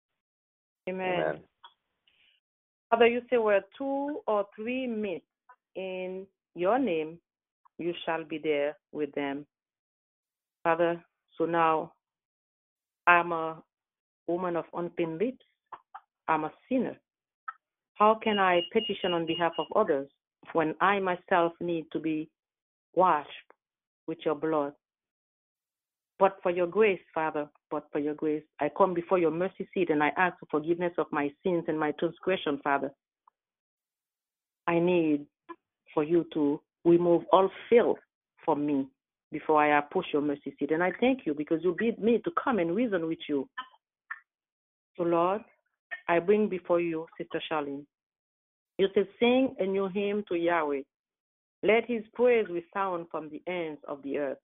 Amen. 0.88 1.12
Amen. 1.12 1.40
Father, 2.90 3.06
you 3.06 3.22
say 3.30 3.38
where 3.38 3.64
two 3.76 4.20
or 4.26 4.46
three 4.54 4.86
meet 4.86 5.24
in 5.74 6.26
your 6.54 6.78
name, 6.78 7.18
you 7.78 7.92
shall 8.04 8.24
be 8.24 8.38
there 8.38 8.76
with 8.92 9.12
them. 9.12 9.46
Father, 10.62 11.02
so 11.36 11.44
now 11.44 11.92
I'm 13.06 13.32
a 13.32 13.62
woman 14.26 14.56
of 14.56 14.64
unclean 14.74 15.18
lips. 15.18 15.44
I'm 16.28 16.44
a 16.44 16.52
sinner. 16.68 16.96
How 17.94 18.18
can 18.22 18.38
I 18.38 18.60
petition 18.72 19.12
on 19.12 19.26
behalf 19.26 19.52
of 19.58 19.66
others 19.74 20.08
when 20.52 20.74
I 20.80 20.98
myself 20.98 21.52
need 21.60 21.86
to 21.92 22.00
be 22.00 22.28
washed 22.94 23.28
with 24.06 24.18
your 24.24 24.34
blood? 24.34 24.72
But 26.18 26.38
for 26.42 26.50
your 26.50 26.66
grace, 26.66 27.00
Father, 27.14 27.48
but 27.70 27.84
for 27.92 27.98
your 27.98 28.14
grace, 28.14 28.42
I 28.58 28.70
come 28.76 28.94
before 28.94 29.18
your 29.18 29.30
mercy 29.30 29.68
seat 29.72 29.90
and 29.90 30.02
I 30.02 30.10
ask 30.16 30.38
for 30.40 30.46
forgiveness 30.50 30.94
of 30.98 31.06
my 31.12 31.30
sins 31.42 31.64
and 31.68 31.78
my 31.78 31.92
transgression, 31.92 32.58
Father. 32.64 32.90
I 34.66 34.78
need 34.78 35.26
for 35.94 36.02
you 36.02 36.26
to 36.34 36.60
remove 36.86 37.24
all 37.32 37.50
filth 37.68 37.98
from 38.44 38.64
me 38.64 38.86
before 39.32 39.62
I 39.62 39.78
approach 39.78 40.06
your 40.12 40.22
mercy 40.22 40.54
seat. 40.58 40.70
And 40.70 40.82
I 40.82 40.92
thank 41.00 41.26
you 41.26 41.34
because 41.34 41.58
you 41.62 41.74
bid 41.76 41.98
me 41.98 42.20
to 42.24 42.30
come 42.42 42.58
and 42.58 42.74
reason 42.74 43.08
with 43.08 43.18
you. 43.28 43.48
So, 44.96 45.02
Lord, 45.02 45.42
I 46.08 46.20
bring 46.20 46.48
before 46.48 46.80
you 46.80 47.06
Sister 47.18 47.42
Charlene. 47.50 47.84
You 48.78 48.88
said, 48.94 49.08
Sing 49.18 49.54
a 49.58 49.66
new 49.66 49.88
hymn 49.88 50.24
to 50.28 50.36
Yahweh. 50.36 50.82
Let 51.62 51.86
his 51.86 52.04
praise 52.14 52.46
resound 52.48 53.06
from 53.10 53.28
the 53.30 53.42
ends 53.50 53.80
of 53.88 54.02
the 54.02 54.18
earth. 54.18 54.38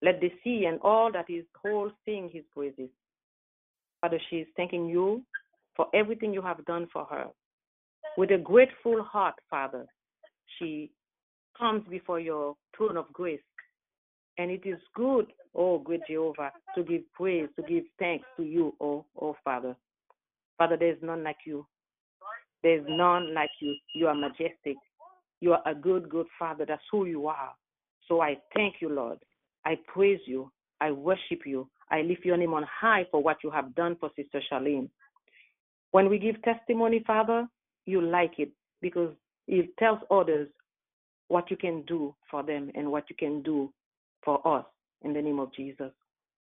Let 0.00 0.20
the 0.20 0.32
sea 0.42 0.64
and 0.66 0.80
all 0.80 1.12
that 1.12 1.28
is 1.28 1.44
whole 1.60 1.90
sing 2.04 2.30
his 2.32 2.44
praises. 2.54 2.88
Father, 4.00 4.18
she 4.30 4.36
is 4.36 4.48
thanking 4.56 4.86
you 4.86 5.22
for 5.76 5.86
everything 5.94 6.32
you 6.32 6.42
have 6.42 6.64
done 6.64 6.88
for 6.92 7.04
her. 7.04 7.26
With 8.16 8.30
a 8.30 8.38
grateful 8.38 9.02
heart, 9.02 9.34
Father, 9.48 9.86
she 10.58 10.90
comes 11.62 11.86
before 11.88 12.18
your 12.18 12.56
throne 12.76 12.96
of 12.96 13.12
grace. 13.12 13.40
And 14.36 14.50
it 14.50 14.62
is 14.64 14.78
good, 14.96 15.26
oh 15.54 15.78
great 15.78 16.00
Jehovah, 16.08 16.50
to 16.74 16.82
give 16.82 17.02
praise, 17.12 17.48
to 17.56 17.62
give 17.62 17.84
thanks 17.98 18.24
to 18.36 18.42
you, 18.42 18.74
oh, 18.80 19.04
oh 19.20 19.36
Father. 19.44 19.76
Father, 20.58 20.76
there 20.76 20.90
is 20.90 20.98
none 21.02 21.22
like 21.22 21.36
you. 21.46 21.64
There 22.64 22.78
is 22.78 22.84
none 22.88 23.32
like 23.32 23.50
you. 23.60 23.76
You 23.94 24.08
are 24.08 24.14
majestic. 24.14 24.76
You 25.40 25.52
are 25.52 25.62
a 25.66 25.74
good, 25.74 26.08
good 26.08 26.26
Father. 26.38 26.64
That's 26.66 26.82
who 26.90 27.04
you 27.04 27.28
are. 27.28 27.52
So 28.08 28.20
I 28.20 28.38
thank 28.54 28.76
you, 28.80 28.88
Lord. 28.88 29.18
I 29.64 29.78
praise 29.86 30.20
you. 30.26 30.50
I 30.80 30.90
worship 30.90 31.42
you. 31.46 31.68
I 31.90 32.02
lift 32.02 32.24
your 32.24 32.36
name 32.36 32.54
on 32.54 32.64
high 32.64 33.06
for 33.10 33.22
what 33.22 33.38
you 33.44 33.50
have 33.50 33.74
done 33.76 33.96
for 34.00 34.10
Sister 34.16 34.40
Charlene. 34.50 34.88
When 35.92 36.08
we 36.08 36.18
give 36.18 36.42
testimony, 36.42 37.04
Father, 37.06 37.46
you 37.86 38.00
like 38.00 38.38
it 38.38 38.50
because 38.80 39.12
it 39.46 39.70
tells 39.78 39.98
others 40.10 40.48
what 41.28 41.50
you 41.50 41.56
can 41.56 41.82
do 41.82 42.14
for 42.30 42.42
them 42.42 42.70
and 42.74 42.90
what 42.90 43.08
you 43.08 43.16
can 43.16 43.42
do 43.42 43.72
for 44.24 44.46
us 44.46 44.64
in 45.02 45.12
the 45.12 45.22
name 45.22 45.38
of 45.38 45.52
Jesus. 45.54 45.90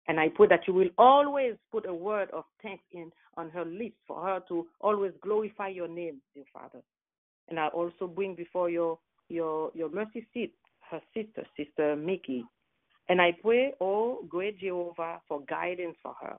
And 0.07 0.19
I 0.19 0.29
pray 0.29 0.47
that 0.47 0.67
you 0.67 0.73
will 0.73 0.89
always 0.97 1.55
put 1.71 1.87
a 1.87 1.93
word 1.93 2.29
of 2.31 2.43
thanks 2.61 2.83
in 2.91 3.11
on 3.37 3.49
her 3.51 3.65
lips 3.65 3.95
for 4.07 4.21
her 4.21 4.41
to 4.49 4.67
always 4.81 5.13
glorify 5.21 5.69
your 5.69 5.87
name, 5.87 6.21
dear 6.33 6.43
Father. 6.51 6.81
And 7.49 7.59
I 7.59 7.67
also 7.67 8.07
bring 8.07 8.35
before 8.35 8.69
your 8.69 8.99
your 9.29 9.71
your 9.73 9.89
mercy 9.89 10.27
seat 10.33 10.53
her 10.91 11.01
sister, 11.13 11.45
Sister 11.57 11.95
Mickey. 11.95 12.45
And 13.09 13.21
I 13.21 13.31
pray, 13.41 13.73
oh 13.79 14.25
great 14.27 14.59
Jehovah, 14.59 15.21
for 15.27 15.41
guidance 15.41 15.95
for 16.01 16.13
her. 16.21 16.37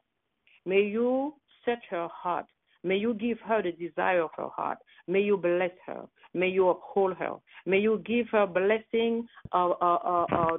May 0.67 0.83
you 0.83 1.35
set 1.65 1.81
her 1.91 2.09
heart. 2.13 2.47
May 2.85 2.97
you 2.97 3.15
give 3.15 3.39
her 3.41 3.63
the 3.63 3.73
desire 3.73 4.23
of 4.23 4.31
her 4.37 4.49
heart. 4.49 4.79
May 5.09 5.21
you 5.21 5.39
bless 5.39 5.71
her. 5.87 6.03
May 6.35 6.49
you 6.49 6.69
uphold 6.69 7.17
her. 7.17 7.37
May 7.65 7.79
you 7.79 8.03
give 8.05 8.29
her 8.31 8.47
blessing. 8.47 9.27
Uh, 9.53 9.71
uh, 9.71 9.99
uh, 10.05 10.27
uh 10.31 10.59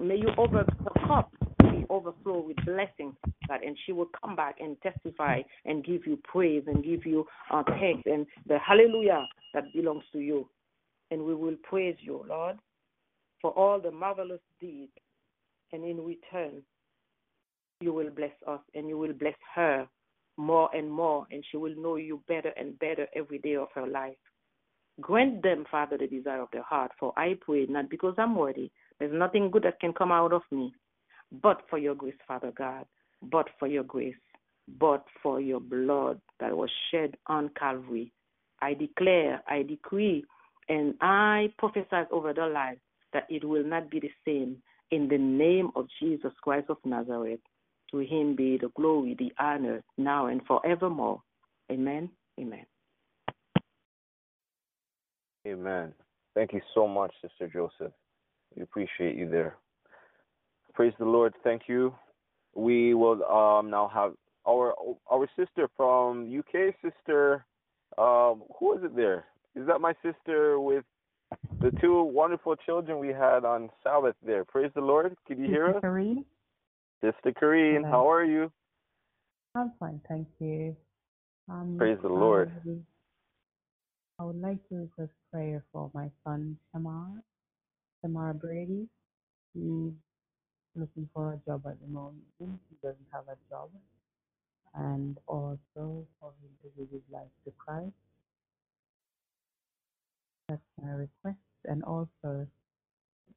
may 0.00 0.16
you 0.16 0.28
over 0.36 0.64
her 0.64 1.06
cup 1.06 1.32
be 1.60 1.86
overflow 1.88 2.40
with 2.40 2.56
blessings, 2.64 3.14
God, 3.46 3.62
and 3.64 3.76
she 3.86 3.92
will 3.92 4.08
come 4.20 4.34
back 4.34 4.56
and 4.60 4.76
testify 4.82 5.42
and 5.64 5.84
give 5.84 6.04
you 6.04 6.18
praise 6.24 6.64
and 6.66 6.82
give 6.82 7.06
you 7.06 7.24
uh, 7.52 7.62
thanks 7.78 8.02
and 8.06 8.26
the 8.48 8.58
hallelujah 8.58 9.24
that 9.54 9.72
belongs 9.72 10.02
to 10.12 10.18
you. 10.18 10.48
And 11.12 11.22
we 11.22 11.34
will 11.34 11.56
praise 11.62 11.96
you, 12.00 12.24
Lord, 12.28 12.58
for 13.40 13.52
all 13.52 13.80
the 13.80 13.92
marvelous 13.92 14.40
deeds. 14.60 14.92
And 15.72 15.84
in 15.84 16.04
return, 16.04 16.62
you 17.80 17.92
will 17.92 18.10
bless 18.10 18.32
us 18.48 18.60
and 18.74 18.88
you 18.88 18.98
will 18.98 19.12
bless 19.12 19.34
her 19.54 19.86
more 20.36 20.70
and 20.74 20.90
more, 20.90 21.26
and 21.30 21.44
she 21.50 21.56
will 21.56 21.74
know 21.76 21.96
you 21.96 22.22
better 22.28 22.52
and 22.56 22.78
better 22.78 23.06
every 23.14 23.38
day 23.38 23.56
of 23.56 23.68
her 23.74 23.86
life. 23.86 24.16
Grant 25.00 25.42
them, 25.42 25.64
Father, 25.70 25.96
the 25.96 26.06
desire 26.06 26.42
of 26.42 26.48
their 26.52 26.62
heart, 26.62 26.92
for 26.98 27.12
I 27.16 27.36
pray 27.40 27.66
not 27.68 27.88
because 27.88 28.14
I'm 28.18 28.36
worthy. 28.36 28.70
There's 28.98 29.12
nothing 29.12 29.50
good 29.50 29.64
that 29.64 29.80
can 29.80 29.92
come 29.92 30.12
out 30.12 30.32
of 30.32 30.42
me, 30.50 30.74
but 31.40 31.62
for 31.70 31.78
your 31.78 31.94
grace, 31.94 32.14
Father 32.28 32.52
God, 32.56 32.84
but 33.22 33.48
for 33.58 33.66
your 33.66 33.84
grace, 33.84 34.14
but 34.78 35.04
for 35.22 35.40
your 35.40 35.60
blood 35.60 36.20
that 36.40 36.56
was 36.56 36.70
shed 36.90 37.16
on 37.26 37.50
Calvary. 37.58 38.12
I 38.60 38.74
declare, 38.74 39.42
I 39.48 39.62
decree, 39.62 40.24
and 40.68 40.94
I 41.00 41.52
prophesy 41.58 42.06
over 42.10 42.32
their 42.32 42.50
lives 42.50 42.80
that 43.12 43.26
it 43.28 43.44
will 43.44 43.64
not 43.64 43.90
be 43.90 44.00
the 44.00 44.10
same 44.24 44.58
in 44.90 45.08
the 45.08 45.18
name 45.18 45.70
of 45.74 45.86
Jesus 46.00 46.32
Christ 46.42 46.66
of 46.68 46.76
Nazareth. 46.84 47.40
To 47.92 47.98
him 47.98 48.34
be 48.34 48.58
the 48.58 48.70
glory, 48.74 49.14
the 49.18 49.32
honor, 49.38 49.82
now 49.98 50.26
and 50.26 50.40
forevermore. 50.46 51.20
Amen. 51.70 52.10
Amen. 52.40 52.64
Amen. 55.46 55.92
Thank 56.34 56.52
you 56.52 56.60
so 56.74 56.88
much, 56.88 57.12
Sister 57.20 57.48
Joseph. 57.52 57.92
We 58.56 58.62
appreciate 58.62 59.16
you 59.16 59.28
there. 59.28 59.56
Praise 60.74 60.94
the 60.98 61.04
Lord. 61.04 61.34
Thank 61.44 61.62
you. 61.66 61.94
We 62.54 62.94
will 62.94 63.24
um, 63.24 63.70
now 63.70 63.90
have 63.92 64.12
our 64.46 64.74
our 65.10 65.28
sister 65.36 65.68
from 65.76 66.38
UK, 66.38 66.74
sister. 66.82 67.44
Um, 67.98 68.42
who 68.58 68.74
is 68.76 68.84
it 68.84 68.96
there? 68.96 69.26
Is 69.54 69.66
that 69.66 69.80
my 69.80 69.94
sister 70.02 70.58
with 70.58 70.84
the 71.60 71.70
two 71.80 72.02
wonderful 72.02 72.56
children 72.56 72.98
we 72.98 73.08
had 73.08 73.44
on 73.44 73.68
Sabbath 73.84 74.16
there? 74.24 74.44
Praise 74.44 74.70
the 74.74 74.80
Lord. 74.80 75.14
Can 75.26 75.40
you 75.42 75.46
hear 75.46 75.68
us? 75.68 75.82
Sister 77.02 77.32
Karine, 77.32 77.82
how 77.82 78.08
are 78.08 78.24
you? 78.24 78.52
I'm 79.56 79.72
fine, 79.80 80.00
thank 80.08 80.28
you. 80.38 80.76
Um, 81.48 81.74
Praise 81.76 81.98
the 82.00 82.08
Lord. 82.08 82.52
I 84.20 84.24
would 84.24 84.40
like 84.40 84.58
to 84.68 84.76
request 84.76 85.10
prayer 85.32 85.64
for 85.72 85.90
my 85.94 86.08
son 86.22 86.56
Shamar, 86.72 87.10
Shamar 88.04 88.40
Brady. 88.40 88.86
He's 89.52 89.92
looking 90.76 91.08
for 91.12 91.32
a 91.32 91.50
job 91.50 91.62
at 91.66 91.80
the 91.80 91.88
moment. 91.88 92.22
He 92.38 92.46
doesn't 92.82 93.06
have 93.12 93.24
a 93.28 93.36
job. 93.50 93.70
And 94.74 95.18
also 95.26 96.06
for 96.20 96.32
him 96.40 96.50
to 96.62 96.68
give 96.78 96.88
his 96.92 97.02
life 97.12 97.26
to 97.44 97.52
Christ. 97.58 97.92
That's 100.48 100.62
my 100.80 100.92
request. 100.92 101.38
And 101.64 101.82
also 101.82 102.46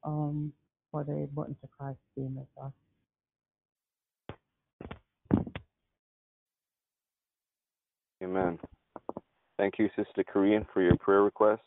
um, 0.04 0.52
for 0.92 1.02
the 1.02 1.28
Button 1.34 1.56
to 1.62 1.68
Christ 1.76 1.98
team 2.14 2.38
as 2.40 2.46
Amen. 8.22 8.58
Thank 9.58 9.78
you, 9.78 9.88
Sister 9.96 10.24
Corinne, 10.24 10.66
for 10.72 10.82
your 10.82 10.96
prayer 10.96 11.22
request. 11.22 11.62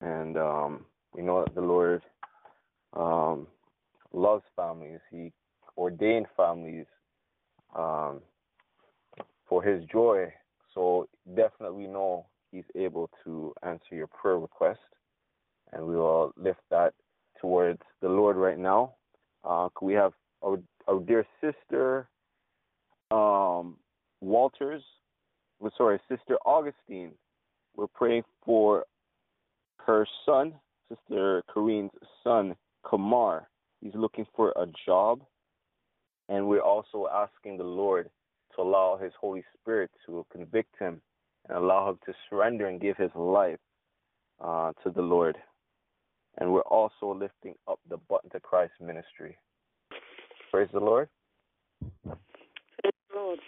And 0.00 0.36
um, 0.36 0.84
we 1.14 1.22
know 1.22 1.44
that 1.44 1.54
the 1.54 1.60
Lord 1.60 2.02
um, 2.94 3.46
loves 4.12 4.44
families. 4.56 5.00
He 5.10 5.32
ordained 5.76 6.26
families 6.36 6.86
um, 7.76 8.20
for 9.48 9.62
His 9.62 9.84
joy. 9.86 10.32
So 10.74 11.08
definitely 11.36 11.86
know 11.86 12.26
He's 12.50 12.64
able 12.74 13.10
to 13.24 13.54
answer 13.62 13.94
your 13.94 14.08
prayer 14.08 14.38
request. 14.38 14.80
And 15.72 15.86
we 15.86 15.96
will 15.96 16.32
lift 16.36 16.60
that 16.70 16.94
towards 17.40 17.80
the 18.00 18.08
Lord 18.08 18.36
right 18.36 18.58
now. 18.58 18.94
Uh, 19.44 19.68
we 19.80 19.94
have 19.94 20.12
our, 20.44 20.58
our 20.86 21.00
dear 21.00 21.24
sister 21.40 22.08
um, 23.10 23.76
Walters, 24.20 24.82
sorry, 25.76 26.00
Sister 26.08 26.36
Augustine. 26.44 27.12
We're 27.76 27.86
praying 27.86 28.24
for 28.44 28.84
her 29.86 30.06
son, 30.26 30.54
Sister 30.88 31.42
Karine's 31.52 31.90
son, 32.22 32.54
Kamar. 32.88 33.48
He's 33.80 33.94
looking 33.94 34.26
for 34.36 34.50
a 34.50 34.66
job. 34.86 35.22
And 36.28 36.46
we're 36.48 36.60
also 36.60 37.08
asking 37.12 37.58
the 37.58 37.64
Lord 37.64 38.08
to 38.54 38.62
allow 38.62 38.98
His 39.02 39.12
Holy 39.20 39.44
Spirit 39.58 39.90
to 40.06 40.24
convict 40.32 40.74
him 40.78 41.00
and 41.48 41.58
allow 41.58 41.90
him 41.90 41.98
to 42.06 42.14
surrender 42.28 42.68
and 42.68 42.80
give 42.80 42.96
his 42.96 43.10
life 43.14 43.58
uh, 44.40 44.72
to 44.82 44.90
the 44.90 45.02
Lord. 45.02 45.36
And 46.38 46.52
we're 46.52 46.60
also 46.62 47.12
lifting 47.12 47.54
up 47.68 47.78
the 47.88 47.98
Button 48.08 48.30
to 48.30 48.40
Christ 48.40 48.72
ministry. 48.80 49.36
Praise 50.50 50.68
the 50.72 50.80
Lord. 50.80 51.08
Praise 52.04 52.94
the 53.10 53.16
Lord. 53.16 53.38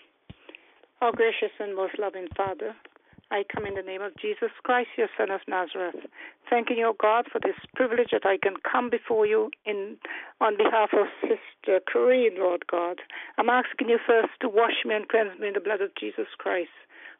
Our 1.05 1.12
gracious 1.12 1.52
and 1.61 1.76
most 1.76 1.98
loving 1.98 2.28
Father, 2.34 2.74
I 3.30 3.44
come 3.55 3.66
in 3.66 3.74
the 3.74 3.82
name 3.82 4.00
of 4.00 4.16
Jesus 4.16 4.48
Christ, 4.62 4.88
your 4.96 5.09
Son 5.18 5.30
of 5.30 5.42
Nazareth, 5.46 6.00
thanking 6.48 6.78
you, 6.78 6.94
God, 6.98 7.26
for 7.30 7.42
this 7.44 7.61
privilege 7.76 8.09
that 8.12 8.24
I 8.24 8.38
can 8.38 8.55
come 8.64 8.88
before 8.88 9.26
you 9.26 9.50
in 9.66 9.98
on 10.40 10.57
behalf 10.57 10.94
of 10.94 11.09
Sister 11.20 11.80
Corinne, 11.86 12.38
Lord 12.38 12.66
God. 12.68 13.00
I'm 13.36 13.50
asking 13.50 13.90
you 13.90 13.98
first 14.07 14.32
to 14.40 14.48
wash 14.48 14.80
me 14.86 14.94
and 14.94 15.07
cleanse 15.07 15.38
me 15.38 15.48
in 15.48 15.52
the 15.52 15.61
blood 15.61 15.82
of 15.82 15.94
Jesus 15.94 16.28
Christ 16.38 16.72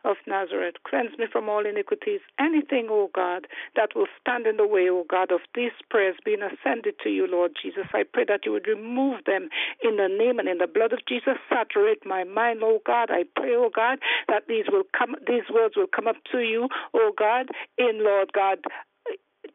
of 0.05 0.17
Nazareth. 0.27 0.77
Cleanse 0.87 1.19
me 1.19 1.27
from 1.31 1.49
all 1.49 1.67
iniquities. 1.67 2.21
Anything, 2.39 2.89
O 2.91 3.11
God, 3.15 3.47
that 3.77 3.91
will 3.95 4.07
stand 4.21 4.47
in 4.47 4.57
the 4.57 4.67
way, 4.67 4.89
O 4.89 5.05
God, 5.09 5.33
of 5.33 5.41
these 5.55 5.73
prayers 5.91 6.17
being 6.25 6.43
ascended 6.43 6.95
to 7.03 7.11
you, 7.11 7.27
Lord 7.27 7.53
Jesus. 7.61 7.87
I 7.93 8.05
pray 8.05 8.25
that 8.29 8.45
you 8.45 8.53
would 8.53 8.67
remove 8.67 9.25
them 9.25 9.49
in 9.83 9.97
the 9.97 10.09
name 10.09 10.39
and 10.39 10.49
in 10.49 10.59
the 10.59 10.67
blood 10.67 10.93
of 10.93 11.01
Jesus. 11.09 11.35
Saturate 11.49 12.05
my 12.05 12.25
mind, 12.25 12.61
O 12.63 12.81
God. 12.87 13.11
I 13.11 13.25
pray, 13.37 13.55
O 13.55 13.71
God, 13.75 13.99
that 14.29 14.45
these 14.49 14.67
will 14.69 14.85
come 14.97 15.17
these 15.27 15.49
words 15.53 15.75
will 15.77 15.89
come 15.89 16.07
up 16.07 16.17
to 16.33 16.39
you, 16.39 16.69
O 16.93 17.13
God, 17.17 17.49
in 17.79 18.05
Lord 18.05 18.33
God 18.33 18.59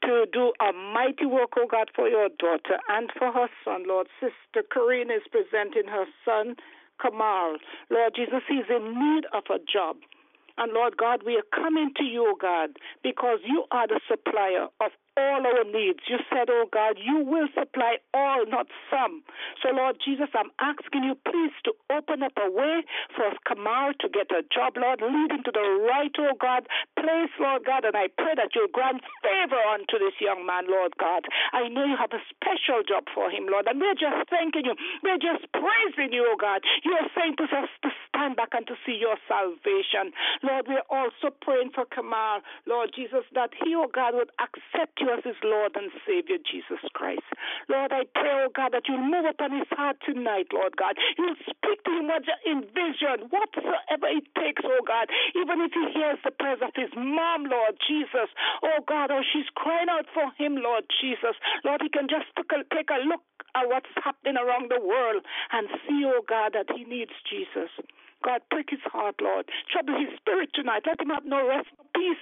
to 0.04 0.26
do 0.32 0.54
a 0.62 0.72
mighty 0.72 1.26
work, 1.26 1.52
O 1.58 1.68
God, 1.70 1.90
for 1.96 2.08
your 2.08 2.30
daughter 2.40 2.80
and 2.90 3.10
for 3.18 3.32
her 3.32 3.48
son, 3.66 3.84
Lord. 3.88 4.08
Sister 4.20 4.66
Corinne 4.72 5.12
is 5.12 5.24
presenting 5.32 5.90
her 5.90 6.06
son, 6.24 6.56
Kamal. 7.02 7.58
Lord 7.90 8.14
Jesus, 8.16 8.44
he's 8.48 8.70
in 8.70 8.94
need 8.94 9.26
of 9.34 9.44
a 9.50 9.60
job. 9.60 9.98
And 10.60 10.74
Lord 10.74 10.98
God, 10.98 11.24
we 11.26 11.38
are 11.38 11.56
coming 11.56 11.94
to 11.96 12.04
you, 12.04 12.36
God, 12.40 12.72
because 13.02 13.40
you 13.46 13.64
are 13.72 13.88
the 13.88 14.02
supplier 14.10 14.68
of 14.82 14.92
all 15.18 15.42
our 15.46 15.64
needs. 15.66 16.00
You 16.08 16.18
said, 16.30 16.50
oh 16.50 16.66
God, 16.72 16.98
you 16.98 17.24
will 17.24 17.48
supply 17.58 17.98
all, 18.14 18.46
not 18.46 18.68
some. 18.90 19.24
So, 19.62 19.70
Lord 19.74 19.98
Jesus, 20.04 20.30
I'm 20.34 20.52
asking 20.60 21.04
you, 21.04 21.16
please, 21.26 21.54
to 21.66 21.74
open 21.92 22.24
up 22.24 22.34
a 22.38 22.50
way 22.50 22.84
for 23.16 23.32
Kamal 23.48 23.94
to 24.00 24.08
get 24.10 24.32
a 24.32 24.44
job, 24.48 24.78
Lord, 24.78 25.02
lead 25.02 25.32
him 25.32 25.44
to 25.44 25.52
the 25.52 25.66
right, 25.88 26.14
oh 26.20 26.36
God, 26.40 26.68
place, 26.96 27.34
Lord 27.40 27.66
God, 27.66 27.86
and 27.86 27.96
I 27.96 28.08
pray 28.08 28.36
that 28.36 28.56
you'll 28.56 28.72
grant 28.72 29.02
favor 29.24 29.60
unto 29.74 30.00
this 30.00 30.16
young 30.22 30.46
man, 30.46 30.70
Lord 30.70 30.94
God. 31.00 31.26
I 31.54 31.68
know 31.68 31.86
you 31.86 31.98
have 31.98 32.14
a 32.14 32.24
special 32.32 32.84
job 32.88 33.06
for 33.14 33.30
him, 33.30 33.48
Lord, 33.50 33.68
and 33.68 33.80
we're 33.80 33.98
just 34.00 34.30
thanking 34.30 34.66
you. 34.66 34.76
We're 35.04 35.22
just 35.22 35.46
praising 35.52 36.14
you, 36.14 36.24
oh 36.30 36.40
God. 36.40 36.62
You 36.84 36.94
are 36.96 37.10
saying 37.16 37.36
to 37.38 37.46
us 37.50 37.70
to 37.84 37.90
stand 38.08 38.36
back 38.36 38.54
and 38.54 38.66
to 38.68 38.76
see 38.86 38.96
your 38.96 39.18
salvation. 39.28 40.14
Lord, 40.44 40.68
we're 40.68 40.88
also 40.90 41.34
praying 41.42 41.72
for 41.76 41.86
Kamal, 41.86 42.42
Lord 42.66 42.92
Jesus, 42.96 43.26
that 43.34 43.52
he, 43.58 43.76
oh 43.76 43.90
God, 43.92 44.16
would 44.16 44.32
accept 44.40 45.00
you 45.00 45.09
as 45.10 45.26
his 45.26 45.38
Lord 45.44 45.76
and 45.76 45.92
Savior, 46.06 46.38
Jesus 46.38 46.80
Christ. 46.94 47.26
Lord, 47.68 47.92
I 47.92 48.06
pray, 48.14 48.46
oh 48.46 48.54
God, 48.54 48.72
that 48.74 48.86
you'll 48.88 49.02
move 49.02 49.26
upon 49.26 49.52
his 49.52 49.68
heart 49.74 49.98
tonight, 50.06 50.48
Lord 50.54 50.78
God. 50.78 50.96
You'll 51.18 51.40
speak 51.42 51.84
to 51.86 51.92
him 51.92 52.10
in 52.46 52.62
vision, 52.70 53.30
whatsoever 53.30 54.08
it 54.08 54.26
takes, 54.38 54.62
oh 54.66 54.82
God. 54.86 55.10
Even 55.36 55.62
if 55.62 55.74
he 55.74 55.86
hears 55.94 56.20
the 56.24 56.32
prayers 56.32 56.62
of 56.62 56.72
his 56.76 56.90
mom, 56.96 57.50
Lord 57.50 57.76
Jesus, 57.82 58.30
oh 58.64 58.80
God, 58.86 59.12
oh, 59.12 59.26
she's 59.26 59.50
crying 59.56 59.90
out 59.90 60.06
for 60.14 60.30
him, 60.38 60.58
Lord 60.62 60.86
Jesus. 61.02 61.36
Lord, 61.66 61.82
he 61.82 61.90
can 61.90 62.08
just 62.08 62.30
take 62.38 62.90
a, 62.90 63.02
look 63.06 63.26
at 63.56 63.68
what's 63.68 63.92
happening 63.98 64.38
around 64.38 64.70
the 64.70 64.82
world 64.82 65.26
and 65.52 65.68
see, 65.88 66.06
oh 66.06 66.22
God, 66.28 66.54
that 66.54 66.70
he 66.76 66.86
needs 66.86 67.14
Jesus. 67.26 67.70
God, 68.24 68.42
break 68.52 68.70
his 68.70 68.84
heart, 68.84 69.16
Lord. 69.22 69.48
Trouble 69.72 69.96
his 69.98 70.12
spirit 70.20 70.50
tonight. 70.54 70.84
Let 70.86 71.00
him 71.00 71.10
have 71.10 71.26
no 71.26 71.48
rest, 71.48 71.68
no 71.78 71.86
peace 71.96 72.20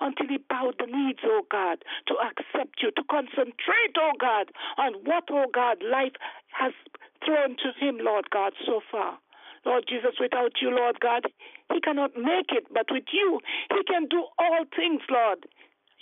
until 0.00 0.28
he 0.28 0.38
bowed 0.38 0.76
the 0.78 0.86
knees, 0.86 1.16
oh 1.24 1.42
God, 1.50 1.84
to 2.08 2.14
accept 2.18 2.82
you, 2.82 2.90
to 2.92 3.02
concentrate, 3.10 3.94
oh 3.98 4.12
God, 4.20 4.50
on 4.78 4.94
what, 5.04 5.24
oh 5.30 5.46
God, 5.52 5.82
life 5.82 6.16
has 6.50 6.72
thrown 7.24 7.56
to 7.58 7.72
him, 7.78 7.98
Lord 8.00 8.30
God, 8.30 8.52
so 8.64 8.80
far. 8.90 9.18
Lord 9.64 9.84
Jesus, 9.88 10.18
without 10.18 10.52
you, 10.60 10.70
Lord 10.70 10.98
God, 11.00 11.26
he 11.72 11.80
cannot 11.80 12.16
make 12.16 12.50
it, 12.50 12.66
but 12.72 12.86
with 12.90 13.04
you, 13.12 13.40
he 13.70 13.82
can 13.84 14.06
do 14.06 14.24
all 14.38 14.64
things, 14.74 15.02
Lord. 15.08 15.46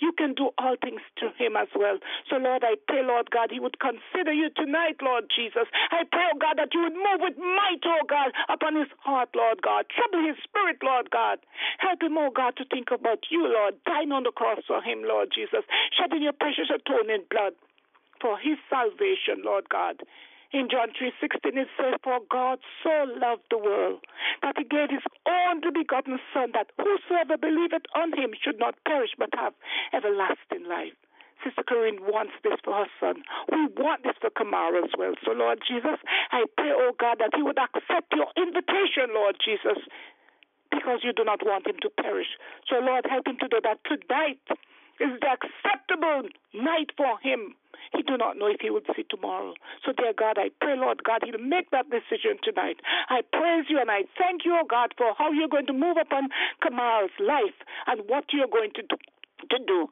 You 0.01 0.11
can 0.17 0.33
do 0.33 0.49
all 0.57 0.75
things 0.81 1.01
to 1.21 1.29
him 1.37 1.55
as 1.55 1.69
well. 1.77 2.01
So, 2.29 2.37
Lord, 2.37 2.65
I 2.65 2.75
pray, 2.89 3.05
Lord 3.05 3.29
God, 3.29 3.53
he 3.53 3.61
would 3.61 3.77
consider 3.79 4.33
you 4.33 4.49
tonight, 4.49 4.97
Lord 5.01 5.29
Jesus. 5.29 5.69
I 5.93 6.03
pray, 6.09 6.25
oh 6.33 6.37
God, 6.41 6.57
that 6.57 6.73
you 6.73 6.81
would 6.81 6.97
move 6.97 7.21
with 7.21 7.37
might, 7.37 7.85
oh 7.85 8.03
God, 8.09 8.33
upon 8.49 8.75
his 8.75 8.89
heart, 9.05 9.29
Lord 9.35 9.61
God. 9.61 9.85
Trouble 9.93 10.25
his 10.25 10.41
spirit, 10.43 10.81
Lord 10.81 11.13
God. 11.13 11.39
Help 11.77 12.01
him, 12.01 12.17
oh 12.17 12.33
God, 12.33 12.57
to 12.57 12.65
think 12.65 12.89
about 12.89 13.29
you, 13.29 13.45
Lord, 13.45 13.75
dying 13.85 14.11
on 14.11 14.23
the 14.23 14.33
cross 14.33 14.65
for 14.65 14.81
him, 14.81 15.05
Lord 15.05 15.29
Jesus, 15.33 15.63
shedding 15.93 16.23
your 16.25 16.33
precious 16.33 16.73
atoning 16.73 17.29
blood 17.29 17.53
for 18.19 18.37
his 18.37 18.57
salvation, 18.69 19.45
Lord 19.45 19.69
God. 19.69 20.01
In 20.51 20.67
John 20.67 20.91
3:16 20.91 21.57
it 21.57 21.69
says, 21.77 21.95
"For 22.03 22.19
God 22.29 22.59
so 22.83 23.03
loved 23.15 23.43
the 23.49 23.57
world 23.57 24.05
that 24.41 24.57
He 24.57 24.65
gave 24.65 24.89
His 24.89 25.03
only 25.25 25.71
begotten 25.71 26.19
Son, 26.33 26.51
that 26.51 26.71
whosoever 26.77 27.37
believeth 27.37 27.85
on 27.95 28.11
Him 28.13 28.33
should 28.33 28.59
not 28.59 28.75
perish 28.83 29.11
but 29.17 29.33
have 29.35 29.53
everlasting 29.93 30.65
life." 30.65 30.95
Sister 31.43 31.63
Corinne 31.63 32.05
wants 32.05 32.33
this 32.43 32.59
for 32.63 32.73
her 32.73 32.89
son. 32.99 33.23
We 33.51 33.65
want 33.81 34.03
this 34.03 34.17
for 34.21 34.29
Kamara 34.29 34.83
as 34.83 34.91
well. 34.97 35.15
So, 35.25 35.31
Lord 35.31 35.59
Jesus, 35.67 35.97
I 36.31 36.45
pray, 36.57 36.71
oh 36.71 36.93
God, 36.93 37.17
that 37.17 37.33
He 37.33 37.41
would 37.41 37.57
accept 37.57 38.13
your 38.13 38.27
invitation, 38.35 39.13
Lord 39.13 39.39
Jesus, 39.39 39.79
because 40.69 41.03
you 41.03 41.13
do 41.13 41.23
not 41.23 41.45
want 41.45 41.67
him 41.67 41.77
to 41.81 41.89
perish. 41.89 42.37
So, 42.67 42.79
Lord, 42.79 43.05
help 43.09 43.27
him 43.27 43.37
to 43.37 43.47
do 43.47 43.59
that 43.63 43.83
tonight 43.83 44.39
is 44.99 45.19
the 45.19 45.29
acceptable 45.33 46.29
night 46.53 46.91
for 46.95 47.19
him. 47.19 47.55
He 47.95 48.03
do 48.03 48.15
not 48.17 48.37
know 48.37 48.47
if 48.47 48.61
he 48.61 48.69
would 48.69 48.85
see 48.95 49.03
tomorrow. 49.09 49.53
So, 49.85 49.91
dear 49.91 50.13
God, 50.17 50.37
I 50.37 50.49
pray, 50.61 50.75
Lord 50.77 51.03
God, 51.03 51.23
he'll 51.25 51.43
make 51.43 51.71
that 51.71 51.89
decision 51.89 52.39
tonight. 52.43 52.79
I 53.09 53.21
praise 53.33 53.65
you 53.69 53.79
and 53.79 53.91
I 53.91 54.03
thank 54.17 54.45
you, 54.45 54.55
oh 54.55 54.65
God, 54.67 54.93
for 54.97 55.13
how 55.17 55.31
you're 55.31 55.51
going 55.51 55.67
to 55.67 55.73
move 55.73 55.97
upon 55.99 56.29
Kamal's 56.63 57.11
life 57.19 57.57
and 57.87 58.07
what 58.07 58.25
you're 58.31 58.51
going 58.51 58.71
to 58.75 58.81
do. 58.83 58.97
To 59.49 59.57
do. 59.65 59.89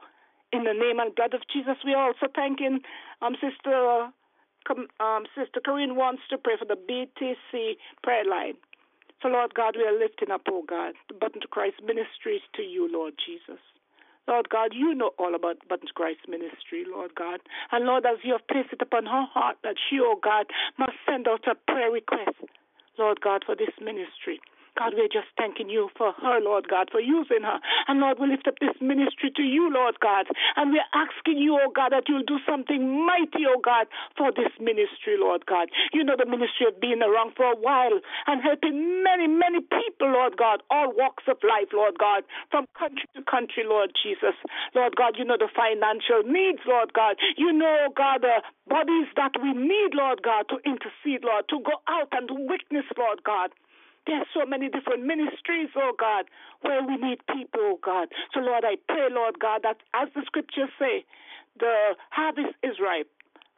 In 0.54 0.64
the 0.64 0.74
name 0.74 1.00
and 1.00 1.14
blood 1.16 1.34
of 1.34 1.42
Jesus, 1.52 1.78
we 1.84 1.94
are 1.94 2.08
also 2.08 2.28
thanking 2.34 2.82
um, 3.22 3.36
Sister 3.42 4.10
um, 5.00 5.26
Sister 5.36 5.60
Corinne 5.64 5.96
wants 5.96 6.22
to 6.30 6.38
pray 6.38 6.54
for 6.58 6.66
the 6.66 6.78
BTC 6.78 7.78
prayer 8.04 8.26
line. 8.30 8.54
So, 9.22 9.28
Lord 9.28 9.54
God, 9.54 9.76
we 9.76 9.84
are 9.84 9.98
lifting 9.98 10.32
up, 10.32 10.42
oh 10.48 10.64
God, 10.68 10.94
the 11.08 11.16
Button 11.16 11.42
to 11.42 11.48
Christ 11.48 11.78
ministries 11.84 12.42
to 12.56 12.62
you, 12.62 12.88
Lord 12.92 13.14
Jesus. 13.26 13.60
Lord 14.30 14.50
God, 14.50 14.74
you 14.76 14.94
know 14.94 15.10
all 15.18 15.34
about 15.34 15.58
Buttons 15.68 15.90
Christ 15.94 16.20
ministry, 16.30 16.86
Lord 16.88 17.16
God. 17.16 17.40
And 17.72 17.86
Lord, 17.86 18.06
as 18.06 18.20
you 18.24 18.34
have 18.34 18.48
placed 18.48 18.72
it 18.72 18.82
upon 18.82 19.08
her 19.08 19.26
heart 19.26 19.58
that 19.64 19.76
she, 19.90 19.98
oh 20.00 20.20
God, 20.22 20.46
must 20.78 20.94
send 21.10 21.28
out 21.28 21.48
a 21.50 21.56
prayer 21.56 21.90
request, 21.90 22.38
Lord 23.00 23.22
God, 23.22 23.42
for 23.44 23.56
this 23.56 23.74
ministry. 23.82 24.40
God, 24.80 24.96
we're 24.96 25.12
just 25.12 25.28
thanking 25.36 25.68
you 25.68 25.92
for 26.00 26.16
her, 26.24 26.40
Lord 26.40 26.72
God, 26.72 26.88
for 26.88 27.04
using 27.04 27.44
her. 27.44 27.60
And 27.92 28.00
Lord, 28.00 28.16
we 28.16 28.32
lift 28.32 28.48
up 28.48 28.56
this 28.64 28.80
ministry 28.80 29.28
to 29.36 29.44
you, 29.44 29.68
Lord 29.68 30.00
God. 30.00 30.32
And 30.56 30.72
we're 30.72 30.88
asking 30.96 31.36
you, 31.36 31.60
oh 31.60 31.68
God, 31.68 31.92
that 31.92 32.08
you'll 32.08 32.24
do 32.24 32.40
something 32.48 32.80
mighty, 33.04 33.44
oh 33.44 33.60
God, 33.60 33.92
for 34.16 34.32
this 34.32 34.56
ministry, 34.56 35.20
Lord 35.20 35.46
God. 35.46 35.68
You 35.92 36.08
know 36.08 36.16
the 36.16 36.26
ministry 36.26 36.64
of 36.72 36.80
being 36.80 37.04
around 37.04 37.36
for 37.36 37.52
a 37.52 37.60
while 37.60 38.00
and 38.28 38.40
helping 38.40 39.04
many, 39.04 39.28
many 39.28 39.60
people, 39.60 40.16
Lord 40.16 40.40
God, 40.40 40.64
all 40.72 40.96
walks 40.96 41.28
of 41.28 41.44
life, 41.44 41.76
Lord 41.76 42.00
God, 42.00 42.24
from 42.50 42.64
country 42.80 43.04
to 43.20 43.22
country, 43.28 43.68
Lord 43.68 43.92
Jesus. 43.92 44.40
Lord 44.74 44.96
God, 44.96 45.20
you 45.20 45.28
know 45.28 45.36
the 45.36 45.52
financial 45.52 46.24
needs, 46.24 46.64
Lord 46.64 46.96
God. 46.96 47.20
You 47.36 47.52
know, 47.52 47.92
God, 48.00 48.24
the 48.24 48.40
bodies 48.72 49.12
that 49.20 49.36
we 49.44 49.52
need, 49.52 49.92
Lord 49.92 50.24
God, 50.24 50.48
to 50.56 50.64
intercede, 50.64 51.28
Lord, 51.28 51.52
to 51.52 51.60
go 51.60 51.84
out 51.92 52.16
and 52.16 52.48
witness, 52.48 52.88
Lord 52.96 53.28
God. 53.28 53.52
There 54.08 54.18
are 54.18 54.30
so 54.34 54.46
many 54.46 54.70
different 54.70 55.06
ministries, 55.06 55.70
oh 55.76 55.94
God, 55.98 56.26
where 56.62 56.82
we 56.86 56.98
need 56.98 57.20
people, 57.28 57.76
oh 57.76 57.80
God. 57.84 58.10
So, 58.34 58.40
Lord, 58.40 58.64
I 58.66 58.76
pray, 58.88 59.08
Lord 59.12 59.40
God, 59.40 59.62
that 59.64 59.78
as 59.94 60.10
the 60.16 60.24
scriptures 60.26 60.70
say, 60.80 61.06
the 61.60 61.96
harvest 62.10 62.56
is 62.64 62.80
ripe, 62.82 63.10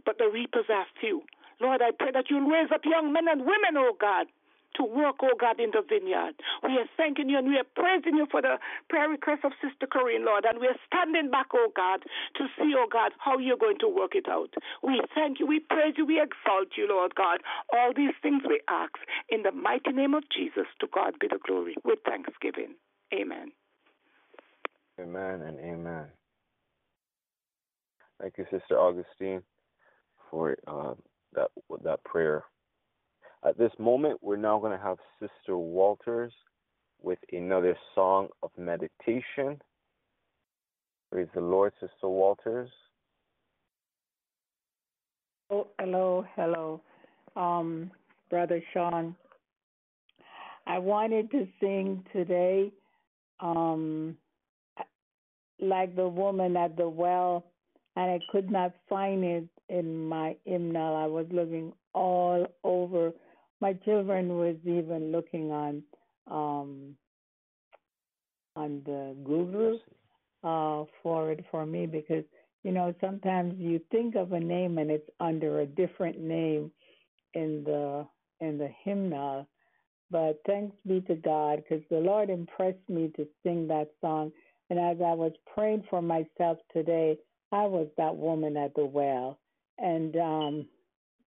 but 0.05 0.17
the 0.17 0.29
reapers 0.31 0.65
are 0.69 0.85
few. 0.99 1.23
Lord, 1.59 1.81
I 1.81 1.91
pray 1.97 2.11
that 2.11 2.25
you'll 2.29 2.49
raise 2.49 2.71
up 2.73 2.81
young 2.85 3.13
men 3.13 3.27
and 3.29 3.41
women, 3.41 3.77
oh 3.77 3.93
God, 3.99 4.27
to 4.75 4.83
work, 4.83 5.17
oh 5.21 5.35
God, 5.39 5.59
in 5.59 5.71
the 5.71 5.81
vineyard. 5.87 6.35
We 6.63 6.77
are 6.77 6.89
thanking 6.97 7.29
you 7.29 7.37
and 7.37 7.47
we 7.47 7.57
are 7.57 7.67
praising 7.75 8.15
you 8.15 8.27
for 8.29 8.41
the 8.41 8.57
prayer 8.89 9.09
request 9.09 9.43
of 9.43 9.51
Sister 9.61 9.87
Corinne, 9.87 10.25
Lord, 10.25 10.45
and 10.45 10.59
we 10.59 10.67
are 10.67 10.79
standing 10.87 11.31
back, 11.31 11.47
oh 11.53 11.71
God, 11.75 12.03
to 12.37 12.43
see, 12.57 12.73
oh 12.77 12.87
God, 12.91 13.11
how 13.19 13.37
you're 13.37 13.57
going 13.57 13.79
to 13.79 13.87
work 13.87 14.15
it 14.15 14.27
out. 14.29 14.53
We 14.83 15.01
thank 15.15 15.39
you, 15.39 15.47
we 15.47 15.59
praise 15.59 15.95
you, 15.97 16.05
we 16.05 16.21
exalt 16.21 16.77
you, 16.77 16.87
Lord 16.89 17.15
God. 17.15 17.39
All 17.73 17.93
these 17.95 18.15
things 18.21 18.43
we 18.47 18.61
ask 18.69 18.93
in 19.29 19.43
the 19.43 19.51
mighty 19.51 19.91
name 19.91 20.13
of 20.13 20.23
Jesus. 20.35 20.67
To 20.79 20.87
God 20.93 21.15
be 21.19 21.27
the 21.27 21.39
glory 21.45 21.75
with 21.83 21.99
thanksgiving. 22.05 22.75
Amen. 23.13 23.51
Amen 24.99 25.41
and 25.41 25.59
amen. 25.59 26.05
Thank 28.19 28.37
you, 28.37 28.45
Sister 28.51 28.77
Augustine, 28.77 29.41
for 30.29 30.55
uh, 30.67 30.93
that 31.33 31.49
that 31.83 32.03
prayer 32.03 32.43
at 33.43 33.57
this 33.57 33.71
moment, 33.79 34.19
we're 34.21 34.37
now 34.37 34.59
going 34.59 34.77
to 34.77 34.83
have 34.83 34.97
Sister 35.19 35.57
Walters 35.57 36.33
with 37.01 37.19
another 37.31 37.75
song 37.95 38.27
of 38.43 38.51
meditation. 38.57 39.59
Praise 41.11 41.27
the 41.33 41.41
Lord, 41.41 41.73
Sister 41.79 42.07
Walters. 42.07 42.69
Oh, 45.49 45.67
hello, 45.79 46.25
hello, 46.35 46.81
um, 47.35 47.91
Brother 48.29 48.61
Sean. 48.73 49.15
I 50.65 50.77
wanted 50.77 51.29
to 51.31 51.47
sing 51.59 52.05
today, 52.13 52.71
um, 53.41 54.15
like 55.59 55.95
the 55.95 56.07
woman 56.07 56.55
at 56.55 56.77
the 56.77 56.87
well, 56.87 57.43
and 57.97 58.11
I 58.11 58.19
could 58.31 58.49
not 58.49 58.71
find 58.87 59.23
it 59.25 59.47
in 59.67 60.07
my 60.07 60.37
hymnal. 60.45 60.95
I 60.95 61.07
was 61.07 61.25
looking 61.31 61.73
all 61.93 62.47
over 62.63 63.11
my 63.61 63.73
children 63.73 64.37
was 64.37 64.55
even 64.65 65.11
looking 65.11 65.51
on 65.51 65.83
um, 66.29 66.95
on 68.55 68.81
the 68.85 69.15
Google 69.23 69.79
uh, 70.43 70.85
for 71.01 71.31
it 71.31 71.45
for 71.51 71.65
me 71.65 71.85
because 71.85 72.23
you 72.63 72.71
know 72.71 72.93
sometimes 72.99 73.53
you 73.57 73.79
think 73.91 74.15
of 74.15 74.33
a 74.33 74.39
name 74.39 74.77
and 74.77 74.91
it's 74.91 75.09
under 75.19 75.61
a 75.61 75.65
different 75.65 76.19
name 76.19 76.71
in 77.33 77.63
the 77.63 78.05
in 78.39 78.57
the 78.57 78.69
hymnal. 78.83 79.47
But 80.09 80.41
thanks 80.45 80.75
be 80.85 80.99
to 81.01 81.15
God 81.15 81.63
because 81.63 81.83
the 81.89 81.99
Lord 81.99 82.29
impressed 82.29 82.89
me 82.89 83.11
to 83.15 83.25
sing 83.43 83.67
that 83.67 83.91
song. 84.01 84.31
And 84.69 84.77
as 84.77 84.97
I 85.01 85.13
was 85.13 85.31
praying 85.53 85.85
for 85.89 86.01
myself 86.01 86.57
today, 86.73 87.17
I 87.53 87.65
was 87.65 87.87
that 87.97 88.15
woman 88.15 88.57
at 88.57 88.75
the 88.75 88.85
well. 88.85 89.39
And 89.77 90.15
um, 90.17 90.65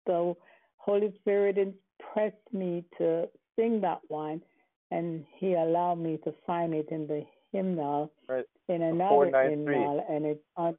the 0.07 0.35
Holy 0.79 1.15
Spirit 1.21 1.57
pressed 2.13 2.37
me 2.53 2.85
to 2.99 3.29
sing 3.57 3.81
that 3.83 4.01
one, 4.09 4.43
and 4.91 5.25
he 5.39 5.55
allowed 5.55 5.97
me 5.97 6.19
to 6.25 6.35
find 6.47 6.75
it 6.75 6.89
in 6.91 7.07
the 7.07 7.25
hymnal 7.53 8.11
right. 8.29 8.45
in 8.69 8.83
another 8.83 9.31
hymnal, 9.49 10.05
and 10.09 10.25
it's 10.25 10.43
on 10.57 10.77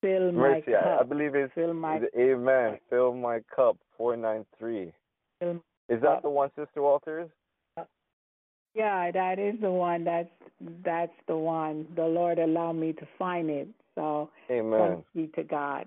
Fill 0.00 0.32
My 0.32 0.40
Mercy, 0.40 0.72
Cup. 0.72 1.00
I, 1.00 1.02
believe 1.02 1.34
it's 1.34 1.52
Fill 1.54 1.74
my 1.74 2.00
Amen. 2.16 2.78
Fill 2.88 3.14
My 3.14 3.40
Cup, 3.54 3.76
493. 3.96 4.92
Is 5.88 6.02
that 6.02 6.22
the 6.22 6.30
one, 6.30 6.50
Sister 6.56 6.82
Walters? 6.82 7.30
Yeah, 8.74 9.10
that 9.10 9.38
is 9.38 9.54
the 9.60 9.70
one. 9.70 10.04
That's 10.04 10.28
that's 10.84 11.12
the 11.26 11.36
one. 11.36 11.86
The 11.96 12.04
Lord 12.04 12.38
allowed 12.38 12.74
me 12.74 12.92
to 12.92 13.08
find 13.18 13.50
it. 13.50 13.68
So 13.94 14.30
Amen. 14.50 14.78
thanks 14.78 15.08
be 15.14 15.26
to 15.42 15.42
God. 15.42 15.86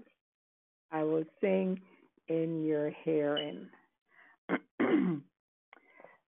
I 0.91 1.03
will 1.03 1.23
sing 1.39 1.79
in 2.27 2.65
your 2.65 2.91
hearing. 3.03 3.67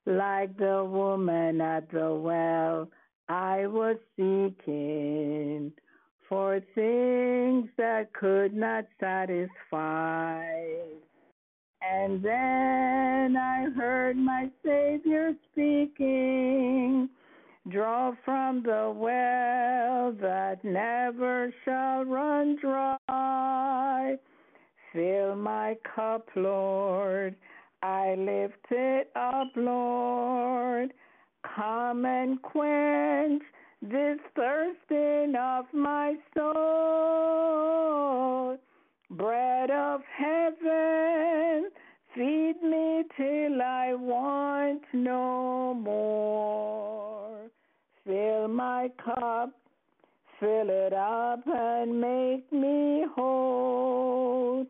Like 0.05 0.57
the 0.57 0.83
woman 0.83 1.61
at 1.61 1.89
the 1.91 2.13
well, 2.13 2.89
I 3.29 3.67
was 3.67 3.97
seeking 4.15 5.71
for 6.27 6.59
things 6.75 7.69
that 7.77 8.11
could 8.13 8.53
not 8.53 8.85
satisfy. 8.99 10.45
And 11.81 12.23
then 12.23 13.37
I 13.37 13.67
heard 13.75 14.17
my 14.17 14.49
Savior 14.65 15.33
speaking, 15.51 17.09
Draw 17.69 18.13
from 18.25 18.61
the 18.63 18.93
well 18.95 20.11
that 20.21 20.59
never 20.63 21.53
shall 21.63 22.03
run 22.03 22.57
dry. 22.59 24.17
Fill 24.91 25.35
my 25.35 25.77
cup, 25.95 26.27
Lord. 26.35 27.35
I 27.83 28.15
lift 28.17 28.65
it 28.71 29.11
up, 29.13 29.49
Lord. 29.57 30.93
Come 31.53 32.05
and 32.05 32.41
quench 32.41 33.43
this 33.81 34.19
thirsting 34.37 35.35
of 35.37 35.65
my 35.73 36.15
soul. 36.33 36.53
Bread 39.11 39.69
of 39.69 39.99
heaven, 40.17 41.69
feed 42.15 42.55
me 42.63 43.03
till 43.17 43.61
I 43.61 43.93
want 43.95 44.83
no 44.93 45.73
more. 45.73 47.49
Fill 48.05 48.47
my 48.47 48.89
cup, 49.03 49.51
fill 50.39 50.69
it 50.69 50.93
up 50.93 51.41
and 51.45 51.99
make 51.99 52.49
me 52.53 53.03
whole. 53.13 54.65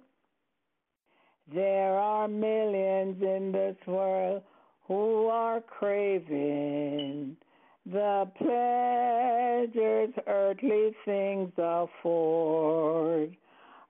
There 1.54 1.98
are 2.00 2.28
millions 2.28 3.22
in 3.22 3.52
this 3.52 3.76
world 3.86 4.42
who 4.88 5.28
are 5.28 5.62
craving 5.62 7.38
the 7.86 8.28
pleasures 8.38 10.14
earthly 10.26 10.96
things 11.06 11.52
afford. 11.58 13.38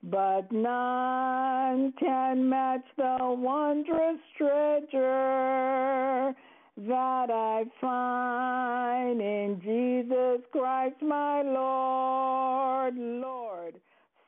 But 0.03 0.51
none 0.51 1.93
can 1.97 2.49
match 2.49 2.84
the 2.97 3.18
wondrous 3.22 4.20
treasure 4.38 6.36
that 6.76 7.30
I 7.32 7.64
find 7.80 9.22
in 9.22 9.61
Jesus 9.64 10.41
Christ 10.51 11.01
my 11.01 11.43
Lord. 11.43 12.95
Lord, 12.97 13.76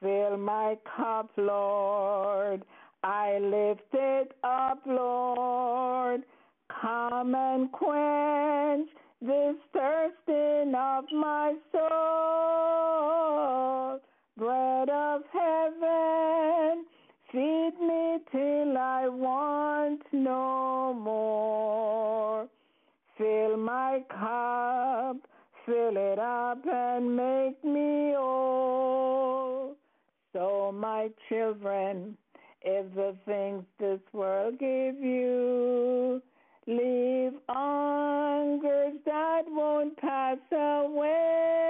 fill 0.02 0.38
my 0.38 0.78
cup, 0.96 1.32
Lord. 1.36 2.64
I 3.08 3.38
lift 3.38 3.94
it 3.94 4.32
up, 4.44 4.82
Lord. 4.88 6.24
Come 6.82 7.36
and 7.36 7.72
quench 7.72 8.90
this 9.22 9.56
thirsting 9.72 10.74
of 10.76 11.06
my 11.14 11.54
soul. 11.72 12.90
Bread 14.40 14.90
of 14.90 15.22
heaven, 15.32 16.86
feed 17.32 17.74
me 17.80 18.18
till 18.32 18.76
I 18.76 19.08
want 19.08 20.02
no 20.12 20.92
more. 21.00 22.48
Fill 23.20 23.58
my 23.58 24.04
cup, 24.10 25.18
fill 25.68 25.96
it 25.96 26.18
up 26.18 26.66
and 26.66 27.16
make 27.16 27.64
me 27.64 28.16
whole. 28.18 29.76
So, 30.34 30.72
my 30.74 31.10
children, 31.30 32.18
if 32.68 32.94
the 32.96 33.16
things 33.26 33.64
this 33.80 34.00
world 34.12 34.58
give 34.60 35.00
you, 35.00 36.20
leave 36.66 37.34
hungers 37.48 38.96
that 39.06 39.44
won't 39.48 39.96
pass 39.98 40.40
away. 40.52 41.62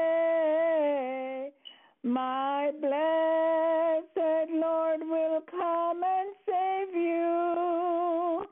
My 2.03 2.71
blessed 2.79 4.51
Lord 4.51 5.01
will 5.01 5.41
come 5.51 6.01
and 6.01 6.29
save 6.47 6.95
you 6.95 8.45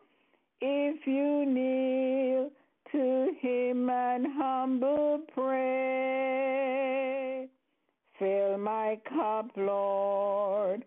if 0.60 1.08
you 1.08 1.46
kneel 1.46 2.52
to 2.92 3.34
Him 3.40 3.90
and 3.90 4.28
humble 4.36 5.22
pray. 5.34 6.74
Fill 8.20 8.58
my 8.58 9.00
cup, 9.08 9.50
Lord. 9.56 10.84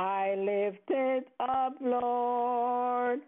I 0.00 0.34
lift 0.34 0.88
it 0.88 1.28
up, 1.40 1.74
Lord. 1.78 3.20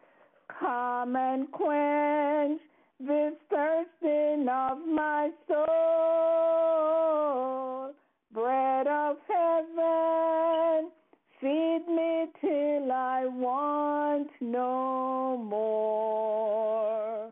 Come 0.59 1.17
and 1.17 1.53
quench 1.53 2.63
this 2.99 3.35
thirsting 3.51 4.49
of 4.49 4.79
my 4.89 5.29
soul. 5.49 6.33
Bread 8.33 8.87
of 8.87 9.19
heaven, 9.29 10.91
feed 11.43 11.85
me 11.89 12.29
till 12.41 12.91
I 12.91 13.27
want 13.27 14.31
no 14.41 15.37
more. 15.37 17.31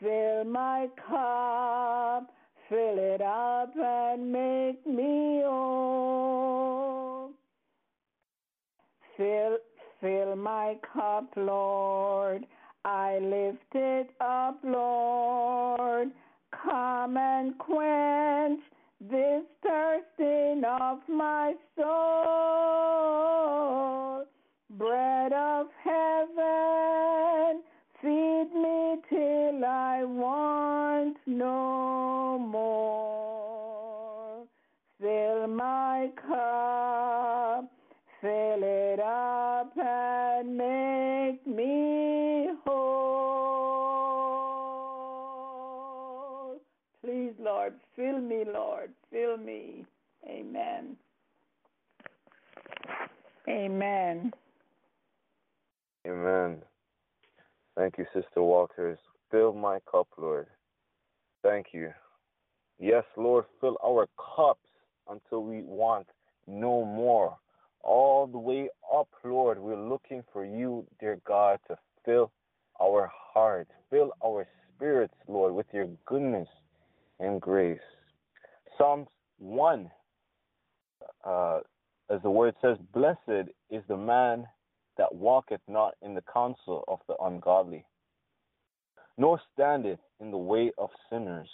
Fill 0.00 0.44
my 0.44 0.86
cup, 1.04 2.30
fill 2.68 2.96
it 2.96 3.22
up 3.22 3.74
and 3.76 4.30
make 4.30 4.86
me 4.86 5.42
whole. 5.44 6.07
Fill, 9.18 9.58
fill 10.00 10.36
my 10.36 10.76
cup, 10.94 11.28
Lord. 11.36 12.46
I 12.84 13.18
lift 13.18 13.74
it 13.74 14.10
up, 14.20 14.60
Lord. 14.62 16.12
Come 16.62 17.16
and 17.16 17.58
quench 17.58 18.60
this 19.00 19.42
thirsting 19.64 20.62
of 20.64 21.00
my 21.08 21.54
soul. 21.76 22.94
Bread 24.70 25.32
of 25.32 25.66
heaven, 25.82 27.62
feed 28.00 28.50
me 28.54 29.02
till 29.08 29.64
I 29.64 30.04
want 30.04 31.16
no 31.26 32.38
more. 32.38 33.17
And 39.88 40.56
make 40.56 41.46
me 41.46 42.48
whole. 42.64 42.88
Please, 47.02 47.32
Lord, 47.40 47.74
fill 47.96 48.20
me, 48.20 48.44
Lord, 48.52 48.90
fill 49.10 49.36
me. 49.38 49.86
Amen. 50.28 50.96
Amen. 53.48 54.32
Amen. 56.06 56.58
Thank 57.76 57.96
you, 57.98 58.04
Sister 58.12 58.42
Walters. 58.42 58.98
Fill 59.30 59.52
my 59.52 59.78
cup, 59.90 60.08
Lord. 60.18 60.48
Thank 61.42 61.68
you. 61.72 61.92
Yes, 62.78 63.04
Lord, 63.16 63.46
fill 63.60 63.76
our 63.84 64.06
cups 64.36 64.68
until 65.08 65.42
we 65.44 65.62
want 65.62 66.06
no 66.46 66.84
more. 66.84 67.38
All 67.82 68.26
the 68.26 68.38
way 68.38 68.68
up, 68.94 69.08
Lord, 69.24 69.58
we're 69.58 69.76
looking 69.76 70.22
for 70.32 70.44
you, 70.44 70.86
dear 71.00 71.18
God, 71.26 71.58
to 71.68 71.76
fill 72.04 72.32
our 72.80 73.10
hearts, 73.12 73.70
fill 73.90 74.12
our 74.24 74.46
spirits, 74.74 75.14
Lord, 75.26 75.54
with 75.54 75.66
your 75.72 75.88
goodness 76.06 76.48
and 77.20 77.40
grace. 77.40 77.80
Psalms 78.76 79.08
1, 79.38 79.90
uh, 81.24 81.60
as 82.10 82.22
the 82.22 82.30
word 82.30 82.54
says, 82.62 82.76
Blessed 82.92 83.50
is 83.70 83.82
the 83.88 83.96
man 83.96 84.46
that 84.96 85.14
walketh 85.14 85.60
not 85.68 85.94
in 86.02 86.14
the 86.14 86.24
counsel 86.32 86.84
of 86.88 87.00
the 87.08 87.16
ungodly, 87.22 87.84
nor 89.16 89.40
standeth 89.52 90.00
in 90.20 90.30
the 90.30 90.38
way 90.38 90.72
of 90.78 90.90
sinners, 91.10 91.48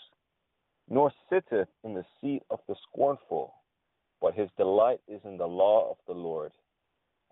nor 0.89 1.12
sitteth 1.31 1.68
in 1.83 1.95
the 1.95 2.05
seat 2.20 2.43
of 2.51 2.59
the 2.68 2.75
scornful, 2.89 3.55
but 4.21 4.35
his 4.35 4.49
delight 4.57 5.01
is 5.09 5.21
in 5.25 5.37
the 5.37 5.47
law 5.47 5.91
of 5.91 5.97
the 6.07 6.15
Lord, 6.15 6.53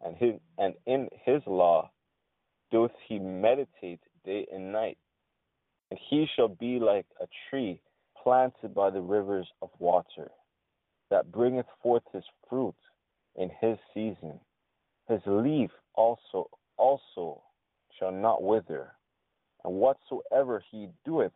and 0.05 0.17
his, 0.17 0.35
and 0.59 0.75
in 0.87 1.09
his 1.25 1.43
law 1.47 1.91
doth 2.71 2.91
he 3.07 3.19
meditate 3.19 4.01
day 4.25 4.47
and 4.53 4.73
night. 4.73 4.99
And 5.91 6.01
he 6.09 6.27
shall 6.35 6.49
be 6.49 6.79
like 6.79 7.07
a 7.21 7.27
tree 7.51 7.81
planted 8.23 8.75
by 8.75 8.91
the 8.91 9.01
rivers 9.01 9.49
of 9.61 9.71
water, 9.79 10.31
that 11.11 11.31
bringeth 11.31 11.67
forth 11.83 12.05
his 12.13 12.25
fruit 12.49 12.75
in 13.37 13.51
his 13.61 13.77
season. 13.93 14.41
His 15.09 15.21
leaf 15.27 15.71
also 15.95 16.49
also 16.79 17.43
shall 17.99 18.13
not 18.13 18.43
wither, 18.43 18.93
and 19.65 19.75
whatsoever 19.75 20.65
he 20.71 20.89
doeth, 21.05 21.33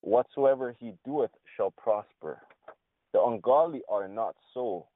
whatsoever 0.00 0.74
he 0.78 0.94
doeth 1.04 1.30
shall 1.56 1.70
prosper. 1.70 2.40
The 3.12 3.22
ungodly 3.22 3.82
are 3.88 4.08
not 4.08 4.36
so, 4.54 4.86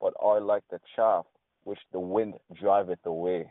but 0.00 0.14
are 0.20 0.40
like 0.40 0.62
the 0.70 0.80
chaff 0.94 1.26
which 1.64 1.78
the 1.92 1.98
wind 1.98 2.34
driveth 2.60 3.04
away. 3.04 3.50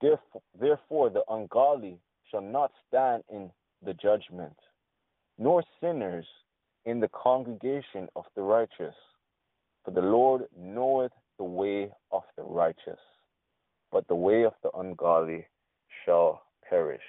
Therefore, 0.00 0.42
therefore 0.58 1.10
the 1.10 1.24
ungodly 1.28 1.98
shall 2.30 2.42
not 2.42 2.72
stand 2.86 3.24
in 3.32 3.50
the 3.84 3.94
judgment, 3.94 4.56
nor 5.38 5.62
sinners 5.80 6.26
in 6.84 7.00
the 7.00 7.08
congregation 7.08 8.08
of 8.16 8.24
the 8.34 8.42
righteous. 8.42 8.94
For 9.84 9.92
the 9.92 10.02
Lord 10.02 10.42
knoweth 10.56 11.12
the 11.38 11.44
way 11.44 11.90
of 12.12 12.22
the 12.36 12.42
righteous, 12.42 13.00
but 13.90 14.06
the 14.08 14.14
way 14.14 14.44
of 14.44 14.52
the 14.62 14.70
ungodly 14.76 15.46
shall 16.04 16.42
perish. 16.68 17.00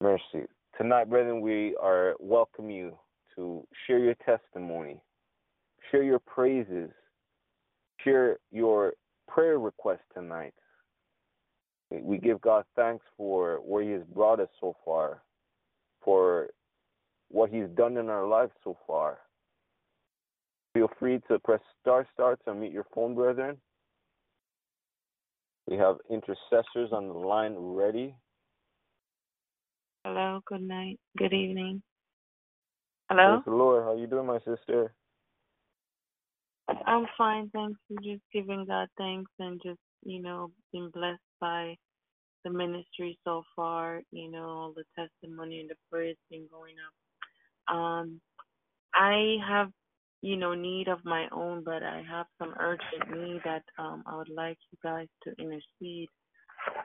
Mercy. 0.00 0.46
Tonight, 0.76 1.08
brethren, 1.08 1.40
we 1.40 1.76
are 1.76 2.14
welcome 2.20 2.70
you 2.70 2.98
to 3.36 3.66
share 3.86 3.98
your 3.98 4.14
testimony, 4.26 5.00
share 5.90 6.02
your 6.02 6.18
praises, 6.20 6.90
share 8.02 8.38
your 8.50 8.94
prayer 9.28 9.58
request 9.58 10.02
tonight. 10.14 10.54
We 11.90 12.18
give 12.18 12.40
God 12.40 12.64
thanks 12.74 13.04
for 13.16 13.56
where 13.64 13.82
He 13.82 13.90
has 13.90 14.02
brought 14.14 14.40
us 14.40 14.48
so 14.60 14.74
far, 14.84 15.22
for 16.04 16.48
what 17.30 17.50
He's 17.50 17.68
done 17.76 17.96
in 17.96 18.08
our 18.08 18.26
lives 18.26 18.52
so 18.62 18.76
far. 18.86 19.18
Feel 20.74 20.90
free 20.98 21.20
to 21.28 21.38
press 21.38 21.60
star 21.80 22.06
star 22.12 22.36
to 22.36 22.50
unmute 22.50 22.72
your 22.72 22.86
phone, 22.94 23.14
brethren. 23.14 23.56
We 25.68 25.76
have 25.76 25.96
intercessors 26.10 26.92
on 26.92 27.08
the 27.08 27.14
line 27.14 27.54
ready. 27.56 28.14
Hello, 30.04 30.40
good 30.46 30.62
night, 30.62 30.98
good 31.16 31.32
evening. 31.32 31.82
Hello? 33.16 33.36
Praise 33.36 33.44
the 33.46 33.52
Lord. 33.52 33.84
How 33.84 33.94
you 33.94 34.08
doing, 34.08 34.26
my 34.26 34.38
sister? 34.38 34.92
I'm 36.84 37.06
fine, 37.16 37.48
thanks. 37.50 37.78
I'm 37.88 37.98
just 38.02 38.22
giving 38.32 38.64
God 38.66 38.88
thanks 38.98 39.30
and 39.38 39.60
just, 39.64 39.78
you 40.04 40.20
know, 40.20 40.50
being 40.72 40.90
blessed 40.92 41.20
by 41.40 41.76
the 42.44 42.50
ministry 42.50 43.16
so 43.22 43.44
far, 43.54 44.02
you 44.10 44.28
know, 44.32 44.48
all 44.48 44.74
the 44.74 44.82
testimony 44.98 45.60
and 45.60 45.70
the 45.70 45.76
prayers 45.92 46.16
been 46.28 46.48
going 46.50 46.74
up. 46.84 47.76
Um 47.76 48.20
I 48.94 49.36
have, 49.46 49.70
you 50.20 50.36
know, 50.36 50.54
need 50.54 50.88
of 50.88 50.98
my 51.04 51.28
own, 51.30 51.62
but 51.64 51.84
I 51.84 52.02
have 52.10 52.26
some 52.40 52.54
urgent 52.58 53.16
need 53.16 53.42
that 53.44 53.62
um 53.78 54.02
I 54.06 54.16
would 54.16 54.28
like 54.28 54.58
you 54.72 54.78
guys 54.82 55.06
to 55.22 55.30
intercede 55.40 56.08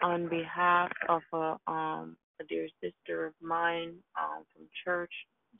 on 0.03 0.30
behalf 0.30 0.91
of 1.09 1.23
a 1.34 1.57
um 1.71 2.17
a 2.39 2.43
dear 2.47 2.67
sister 2.84 3.25
of 3.25 3.34
mine 3.41 3.95
um 4.15 4.43
from 4.53 4.67
church 4.86 5.11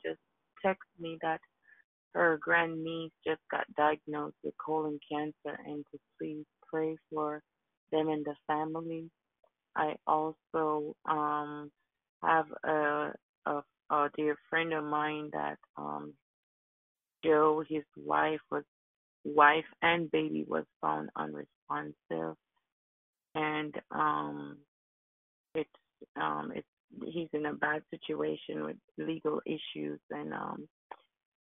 just 0.04 0.20
text 0.64 0.88
me 1.00 1.18
that 1.22 1.40
her 2.14 2.38
grandniece 2.42 3.12
just 3.26 3.40
got 3.50 3.66
diagnosed 3.76 4.36
with 4.44 4.54
colon 4.64 4.98
cancer 5.10 5.58
and 5.66 5.84
to 5.92 5.98
please 6.18 6.44
pray 6.72 6.96
for 7.10 7.42
them 7.92 8.08
and 8.08 8.24
the 8.24 8.34
family. 8.46 9.10
I 9.76 9.94
also 10.06 10.94
um 11.08 11.70
have 12.22 12.46
a 12.64 13.12
a, 13.46 13.62
a 13.90 14.10
dear 14.16 14.36
friend 14.50 14.72
of 14.74 14.84
mine 14.84 15.30
that 15.32 15.58
um 15.76 16.14
Joe, 17.24 17.64
his 17.68 17.84
wife 17.96 18.40
was 18.50 18.64
wife 19.24 19.66
and 19.82 20.10
baby 20.10 20.44
was 20.48 20.64
found 20.80 21.10
unresponsive 21.16 22.36
and 23.34 23.74
um 23.92 24.58
it's 25.54 25.70
um 26.20 26.52
it's 26.54 26.68
he's 27.04 27.28
in 27.32 27.46
a 27.46 27.54
bad 27.54 27.82
situation 27.90 28.64
with 28.64 28.76
legal 28.98 29.40
issues 29.46 30.00
and 30.10 30.32
um 30.32 30.68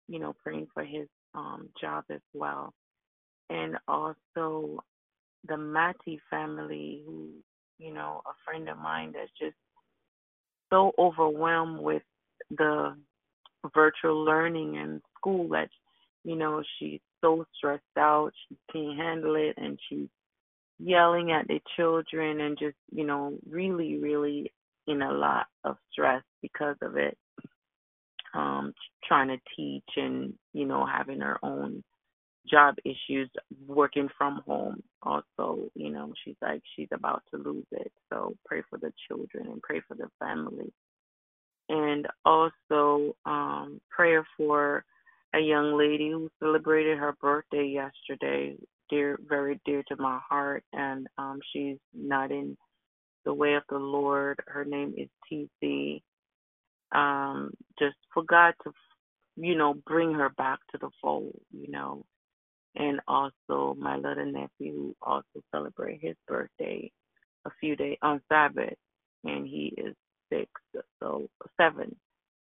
you 0.09 0.19
know 0.19 0.35
praying 0.43 0.67
for 0.73 0.85
his 0.85 1.09
um 1.35 1.69
job 1.81 2.05
as 2.11 2.21
well. 2.35 2.73
And 3.49 3.77
also 3.87 4.81
the 5.49 5.57
Matty 5.57 6.21
family 6.31 7.03
who 7.07 7.29
you 7.79 7.93
know 7.93 8.23
a 8.27 8.33
friend 8.45 8.69
of 8.69 8.79
mine 8.79 9.13
that's 9.15 9.31
just 9.41 9.57
so 10.71 10.93
overwhelmed 10.99 11.81
with 11.81 12.03
the 12.51 12.95
virtual 13.75 14.25
learning 14.25 14.77
and 14.79 15.01
school 15.19 15.49
that 15.49 15.69
you 16.25 16.37
know 16.37 16.63
she's 16.79 17.01
so 17.21 17.45
stressed 17.57 17.83
out 17.99 18.31
she 18.49 18.57
can't 18.73 18.97
handle 18.97 19.35
it 19.37 19.55
and 19.57 19.79
she's 19.89 20.09
yelling 20.79 21.33
at 21.33 21.47
the 21.49 21.61
children 21.77 22.41
and 22.41 22.59
just 22.59 22.77
you 22.93 23.05
know 23.07 23.33
really 23.49 23.99
really 23.99 24.53
in 24.87 25.03
a 25.03 25.13
lot 25.13 25.47
of 25.65 25.77
stress 25.93 26.23
because 26.43 26.77
of 26.83 26.97
it 26.97 27.17
um 28.35 28.73
trying 29.07 29.29
to 29.29 29.39
teach 29.57 29.89
and 29.97 30.35
you 30.53 30.67
know 30.67 30.87
having 30.87 31.21
her 31.21 31.39
own 31.43 31.83
job 32.49 32.77
issues 32.85 33.29
working 33.67 34.09
from 34.17 34.41
home 34.47 34.83
also 35.03 35.69
you 35.75 35.91
know 35.91 36.13
she's 36.25 36.37
like 36.43 36.63
she's 36.75 36.89
about 36.93 37.23
to 37.31 37.39
lose 37.39 37.67
it. 37.73 37.93
So 38.11 38.37
pray 38.45 38.63
for 38.69 38.79
the 38.79 38.93
children 39.09 39.47
and 39.49 39.63
pray 39.63 39.81
for 39.87 39.95
the 39.95 40.09
family. 40.19 40.73
And 41.69 42.07
also 42.25 43.17
um 43.25 43.81
prayer 43.91 44.27
for 44.37 44.85
a 45.35 45.41
young 45.41 45.77
lady 45.77 46.11
who 46.11 46.31
celebrated 46.41 46.99
her 46.99 47.15
birthday 47.21 47.67
yesterday 47.67 48.57
dear 48.89 49.19
very 49.29 49.61
dear 49.65 49.83
to 49.89 49.97
my 49.97 50.21
heart. 50.29 50.65
And 50.73 51.07
um 51.19 51.41
she's 51.53 51.79
not 51.95 52.31
in 52.31 52.57
the 53.27 53.35
way 53.35 53.55
of 53.57 53.65
the 53.71 53.79
lord. 53.79 54.41
Her 54.49 54.67
name 54.67 54.95
is 54.99 55.11
tc 55.33 56.03
um 56.95 57.53
just 57.79 57.97
for 58.15 58.25
god 58.25 58.55
to 58.65 58.73
you 59.37 59.57
know 59.57 59.75
bring 59.87 60.15
her 60.15 60.31
back 60.31 60.61
to 60.73 60.79
the 60.79 60.91
fold 61.03 61.37
you 61.53 61.71
know. 61.71 62.07
And 62.77 63.01
also 63.09 63.77
my 63.79 63.97
little 63.97 64.33
nephew 64.33 64.75
who 64.75 64.97
also 65.03 65.43
celebrate 65.53 66.01
his 66.03 66.17
birthday 66.29 66.93
a 67.47 67.51
few 67.61 67.77
days 67.77 67.99
on 68.03 68.23
sabbath 68.31 68.77
and 69.25 69.47
he 69.47 69.75
is 69.79 69.95
six 70.33 70.51
so 71.03 71.29
seven. 71.61 71.97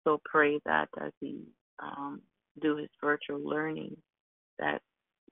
So 0.06 0.22
pray 0.26 0.60
that 0.66 0.90
as 1.02 1.14
he 1.22 1.44
um 1.82 2.22
do 2.62 2.78
his 2.78 2.90
virtual 3.04 3.40
learning 3.42 3.98
that 4.60 4.82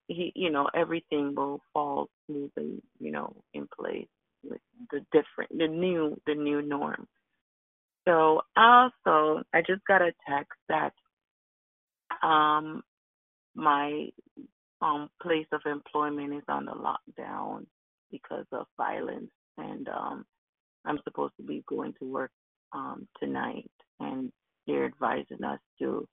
he 0.07 0.33
you 0.35 0.51
know 0.51 0.69
everything 0.75 1.35
will 1.35 1.61
fall 1.73 2.09
smoothly 2.27 2.81
you 2.99 3.11
know 3.11 3.35
in 3.53 3.67
place 3.79 4.07
the 4.91 4.99
different 5.11 5.51
the 5.57 5.67
new 5.67 6.19
the 6.25 6.35
new 6.35 6.61
norm 6.61 7.07
so 8.07 8.41
also 8.55 9.41
i 9.53 9.61
just 9.65 9.81
got 9.87 10.01
a 10.01 10.11
text 10.27 10.57
that 10.69 10.93
um 12.23 12.81
my 13.55 14.07
um 14.81 15.09
place 15.21 15.47
of 15.51 15.61
employment 15.65 16.33
is 16.33 16.43
on 16.47 16.65
the 16.65 16.71
lockdown 16.71 17.65
because 18.11 18.45
of 18.51 18.65
violence 18.77 19.31
and 19.57 19.87
um 19.89 20.25
i'm 20.85 20.99
supposed 21.03 21.33
to 21.37 21.43
be 21.43 21.63
going 21.67 21.93
to 21.99 22.05
work 22.05 22.31
um 22.73 23.07
tonight 23.19 23.69
and 23.99 24.31
they're 24.67 24.85
advising 24.85 25.43
us 25.43 25.59
to 25.79 26.07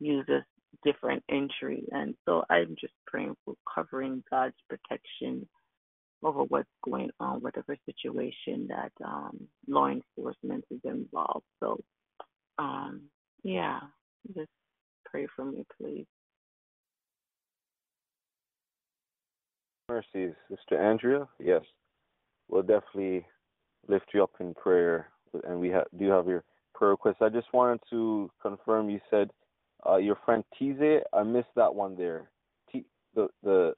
use 0.00 0.26
a 0.28 0.44
different 0.84 1.22
entry. 1.30 1.84
And 1.92 2.14
so 2.24 2.42
I'm 2.50 2.76
just 2.80 2.94
praying 3.06 3.36
for 3.44 3.54
covering 3.72 4.22
God's 4.30 4.56
protection 4.68 5.46
over 6.22 6.42
what's 6.44 6.68
going 6.84 7.10
on, 7.20 7.40
whatever 7.40 7.76
situation 7.86 8.68
that 8.68 8.92
um, 9.04 9.38
law 9.66 9.88
enforcement 9.88 10.64
is 10.70 10.80
involved. 10.84 11.44
So, 11.60 11.80
um, 12.58 13.02
yeah, 13.42 13.80
just 14.34 14.50
pray 15.04 15.26
for 15.34 15.44
me, 15.44 15.64
please. 15.80 16.06
Mercies, 19.88 20.32
Sister 20.48 20.80
Andrea. 20.80 21.28
Yes, 21.38 21.62
we'll 22.48 22.62
definitely 22.62 23.26
lift 23.88 24.06
you 24.14 24.22
up 24.22 24.30
in 24.40 24.54
prayer, 24.54 25.08
and 25.44 25.60
we 25.60 25.70
ha- 25.70 25.84
do 25.98 26.08
have 26.08 26.26
your 26.26 26.44
prayer 26.74 26.92
request. 26.92 27.18
I 27.20 27.28
just 27.28 27.52
wanted 27.52 27.80
to 27.90 28.30
confirm. 28.40 28.88
You 28.88 29.00
said 29.10 29.30
uh, 29.86 29.96
your 29.96 30.16
friend 30.24 30.44
Tize, 30.58 31.00
I 31.12 31.22
missed 31.24 31.54
that 31.56 31.74
one 31.74 31.96
there. 31.96 32.30
T 32.70 32.84
the 33.14 33.28
the 33.42 33.74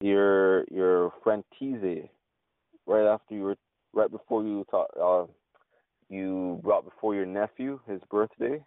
your 0.00 0.64
your 0.70 1.12
friend 1.22 1.44
Tize, 1.60 2.08
right 2.86 3.06
after 3.06 3.34
you 3.34 3.42
were 3.42 3.56
right 3.92 4.10
before 4.10 4.42
you 4.42 4.64
thought 4.70 4.90
uh, 5.00 5.26
you 6.08 6.60
brought 6.62 6.84
before 6.84 7.14
your 7.14 7.26
nephew 7.26 7.80
his 7.86 8.00
birthday. 8.10 8.62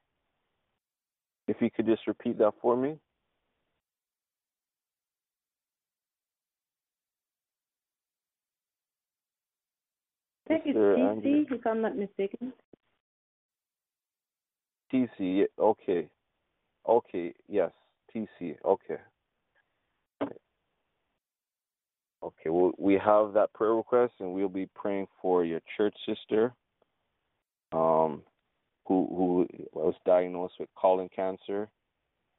If 1.48 1.58
you 1.62 1.70
could 1.72 1.86
just 1.86 2.08
repeat 2.08 2.38
that 2.40 2.54
for 2.62 2.76
me. 2.76 2.98
I 10.50 10.60
think 10.60 10.64
it's 10.66 10.78
TC, 10.78 11.52
if 11.52 11.68
I'm 11.68 11.82
not 11.82 11.98
mistaken. 11.98 12.54
TC, 14.94 15.46
okay. 15.60 16.10
Okay, 16.88 17.34
yes, 17.50 17.72
TC, 18.16 18.56
okay. 18.64 18.98
Okay, 22.28 22.50
well, 22.50 22.74
we 22.78 22.96
have 22.96 23.32
that 23.34 23.54
prayer 23.54 23.74
request, 23.74 24.14
and 24.20 24.34
we'll 24.34 24.50
be 24.50 24.68
praying 24.76 25.08
for 25.22 25.46
your 25.46 25.62
church 25.78 25.96
sister, 26.06 26.54
um, 27.72 28.22
who 28.86 29.08
who 29.10 29.48
was 29.72 29.94
diagnosed 30.06 30.56
with 30.60 30.68
colon 30.76 31.10
cancer. 31.16 31.70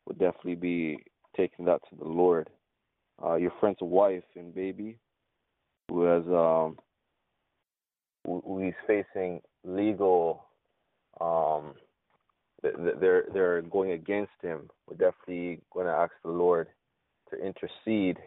We'll 0.05 0.19
definitely 0.19 0.57
be 0.57 0.99
taking 1.35 1.65
that 1.65 1.81
to 1.89 1.97
the 1.97 2.09
Lord. 2.09 2.51
Uh, 3.23 3.37
your 3.37 3.53
friend's 3.61 3.79
wife 3.81 4.25
and 4.37 4.55
baby, 4.55 4.99
who 5.89 6.03
has 6.03 6.25
um, 6.27 6.79
who, 8.27 8.61
is 8.61 8.75
facing 8.87 9.41
legal 9.65 10.45
um 11.21 11.75
they're 12.63 13.25
they're 13.33 13.63
going 13.63 13.93
against 13.93 14.33
him. 14.43 14.69
We're 14.87 14.97
definitely 14.97 15.63
going 15.73 15.87
to 15.87 15.93
ask 15.93 16.13
the 16.25 16.31
Lord 16.31 16.69
to 17.31 17.37
intercede 17.37 18.19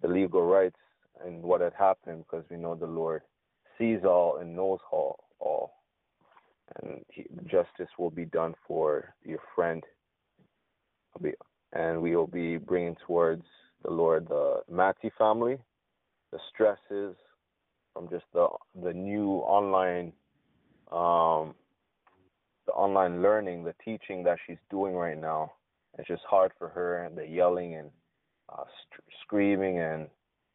the 0.00 0.08
legal 0.08 0.42
rights 0.42 0.76
and 1.24 1.42
what 1.42 1.60
had 1.60 1.74
happened, 1.78 2.24
because 2.24 2.44
we 2.50 2.56
know 2.56 2.74
the 2.74 2.86
Lord 2.86 3.22
sees 3.78 4.00
all 4.04 4.38
and 4.38 4.54
knows 4.56 4.80
all, 4.90 5.24
all. 5.38 5.72
and 6.76 7.04
he, 7.10 7.26
justice 7.46 7.88
will 7.98 8.10
be 8.10 8.24
done 8.24 8.54
for 8.66 9.14
your 9.24 9.40
friend. 9.54 9.82
And 11.72 12.00
we 12.00 12.16
will 12.16 12.26
be 12.26 12.56
bringing 12.56 12.96
towards 13.06 13.44
the 13.84 13.90
Lord 13.90 14.28
the 14.28 14.62
Matty 14.70 15.10
family, 15.18 15.58
the 16.32 16.38
stresses 16.52 17.16
from 17.92 18.08
just 18.08 18.24
the 18.32 18.48
the 18.82 18.92
new 18.92 19.38
online 19.38 20.12
um, 20.92 21.54
the 22.66 22.72
online 22.72 23.22
learning, 23.22 23.64
the 23.64 23.74
teaching 23.84 24.22
that 24.24 24.38
she's 24.46 24.58
doing 24.70 24.94
right 24.94 25.18
now. 25.18 25.52
It's 25.98 26.08
just 26.08 26.22
hard 26.28 26.52
for 26.58 26.68
her, 26.68 27.04
and 27.04 27.16
the 27.16 27.26
yelling 27.26 27.74
and 27.74 27.90
uh, 28.52 28.64
st- 28.64 29.04
screaming, 29.22 29.78
and 29.78 30.08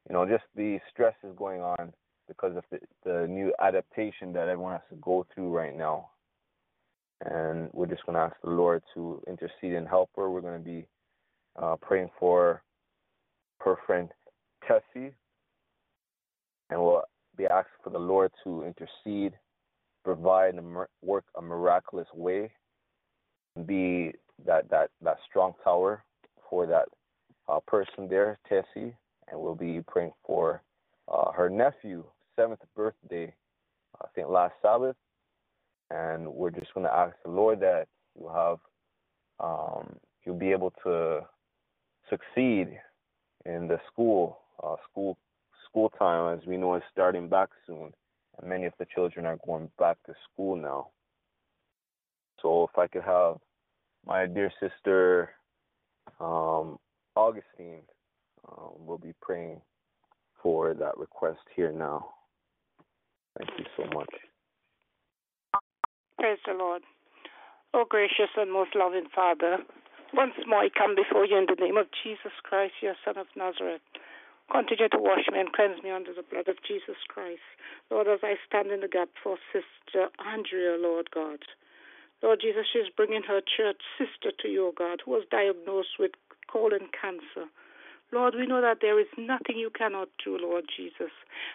you 0.07 0.13
know, 0.13 0.25
just 0.25 0.43
the 0.55 0.79
stresses 0.91 1.35
going 1.37 1.61
on 1.61 1.93
because 2.27 2.55
of 2.55 2.63
the, 2.71 2.79
the 3.03 3.27
new 3.27 3.53
adaptation 3.61 4.33
that 4.33 4.47
everyone 4.47 4.73
has 4.73 4.81
to 4.89 4.95
go 5.01 5.25
through 5.33 5.49
right 5.49 5.75
now. 5.75 6.09
And 7.23 7.69
we're 7.71 7.85
just 7.85 8.05
going 8.05 8.15
to 8.15 8.21
ask 8.21 8.35
the 8.43 8.49
Lord 8.49 8.83
to 8.93 9.21
intercede 9.27 9.73
and 9.73 9.87
help 9.87 10.09
her. 10.15 10.29
We're 10.29 10.41
going 10.41 10.61
to 10.61 10.69
be 10.69 10.85
uh, 11.61 11.75
praying 11.81 12.09
for 12.19 12.61
her 13.59 13.77
friend 13.87 14.09
Tessie, 14.67 15.13
and 16.69 16.79
we'll 16.79 17.03
be 17.37 17.45
asking 17.45 17.79
for 17.83 17.89
the 17.89 17.99
Lord 17.99 18.31
to 18.43 18.63
intercede 18.63 19.33
provide 20.05 20.53
and 20.53 20.85
work 21.01 21.25
a 21.37 21.41
miraculous 21.41 22.07
way, 22.13 22.51
be 23.65 24.13
that 24.45 24.69
that 24.69 24.91
that 25.01 25.17
strong 25.27 25.53
tower 25.63 26.03
for 26.49 26.65
that 26.67 26.87
uh, 27.47 27.59
person 27.67 28.07
there, 28.09 28.37
Tessie, 28.47 28.95
and 29.27 29.39
we'll 29.39 29.55
be 29.55 29.81
praying 29.87 30.13
for 30.25 30.61
uh, 31.07 31.31
her 31.31 31.49
nephew, 31.49 32.03
seventh 32.35 32.61
birthday, 32.75 33.33
I 34.01 34.07
think 34.13 34.27
last 34.29 34.53
Sabbath, 34.61 34.95
and 35.89 36.27
we're 36.27 36.51
just 36.51 36.73
going 36.73 36.85
to 36.85 36.93
ask 36.93 37.15
the 37.23 37.31
Lord 37.31 37.59
that 37.61 37.87
you 38.19 38.29
have 38.29 38.57
um, 39.39 39.95
you'll 40.23 40.37
be 40.37 40.51
able 40.51 40.73
to 40.83 41.21
succeed 42.09 42.79
in 43.45 43.67
the 43.67 43.79
school 43.91 44.39
uh, 44.63 44.75
school 44.89 45.17
school 45.69 45.89
time 45.99 46.37
as 46.37 46.45
we 46.45 46.57
know 46.57 46.75
is 46.75 46.83
starting 46.91 47.27
back 47.27 47.49
soon 47.67 47.91
and 48.39 48.49
many 48.49 48.65
of 48.65 48.73
the 48.79 48.85
children 48.93 49.25
are 49.25 49.37
going 49.45 49.69
back 49.77 49.97
to 50.05 50.13
school 50.31 50.55
now. 50.55 50.87
So 52.41 52.63
if 52.71 52.77
I 52.77 52.87
could 52.87 53.03
have 53.03 53.37
my 54.05 54.25
dear 54.25 54.51
sister 54.59 55.31
um, 56.19 56.77
Augustine, 57.15 57.81
um, 58.49 58.71
we'll 58.79 58.97
be 58.97 59.13
praying 59.21 59.61
for 60.41 60.73
that 60.73 60.97
request 60.97 61.39
here 61.55 61.71
now. 61.71 62.05
Thank 63.37 63.49
you 63.57 63.65
so 63.77 63.83
much. 63.97 64.09
Praise 66.19 66.39
the 66.45 66.53
Lord. 66.53 66.83
Oh, 67.73 67.85
gracious 67.87 68.31
and 68.37 68.51
most 68.51 68.71
loving 68.75 69.07
Father, 69.13 69.57
once 70.13 70.33
more 70.47 70.59
I 70.59 70.69
come 70.69 70.95
before 70.95 71.25
you 71.25 71.37
in 71.37 71.45
the 71.47 71.59
name 71.59 71.75
of 71.75 71.87
Jesus 72.03 72.31
Christ, 72.43 72.73
your 72.81 72.95
Son 73.03 73.17
of 73.17 73.27
Nazareth. 73.35 73.81
Continue 74.51 74.87
to 74.89 74.97
wash 74.97 75.25
me 75.31 75.39
and 75.39 75.51
cleanse 75.51 75.81
me 75.83 75.89
under 75.91 76.13
the 76.13 76.23
blood 76.23 76.47
of 76.47 76.61
Jesus 76.65 77.01
Christ. 77.09 77.43
Lord, 77.89 78.07
as 78.07 78.19
I 78.23 78.35
stand 78.47 78.71
in 78.71 78.79
the 78.79 78.87
gap 78.87 79.09
for 79.21 79.37
Sister 79.51 80.07
Andrea, 80.23 80.77
Lord 80.79 81.09
God. 81.11 81.39
Lord 82.23 82.39
Jesus, 82.41 82.65
she's 82.71 82.93
bringing 82.95 83.23
her 83.27 83.41
church 83.41 83.81
sister 83.97 84.31
to 84.41 84.47
you, 84.47 84.71
God, 84.77 85.01
who 85.03 85.11
was 85.11 85.25
diagnosed 85.29 85.99
with 85.99 86.11
colon 86.51 86.87
cancer. 86.99 87.49
Lord, 88.11 88.35
we 88.35 88.45
know 88.45 88.61
that 88.61 88.77
there 88.81 88.99
is 88.99 89.07
nothing 89.17 89.57
you 89.57 89.69
cannot 89.69 90.09
do, 90.23 90.37
Lord 90.37 90.65
Jesus. 90.69 91.11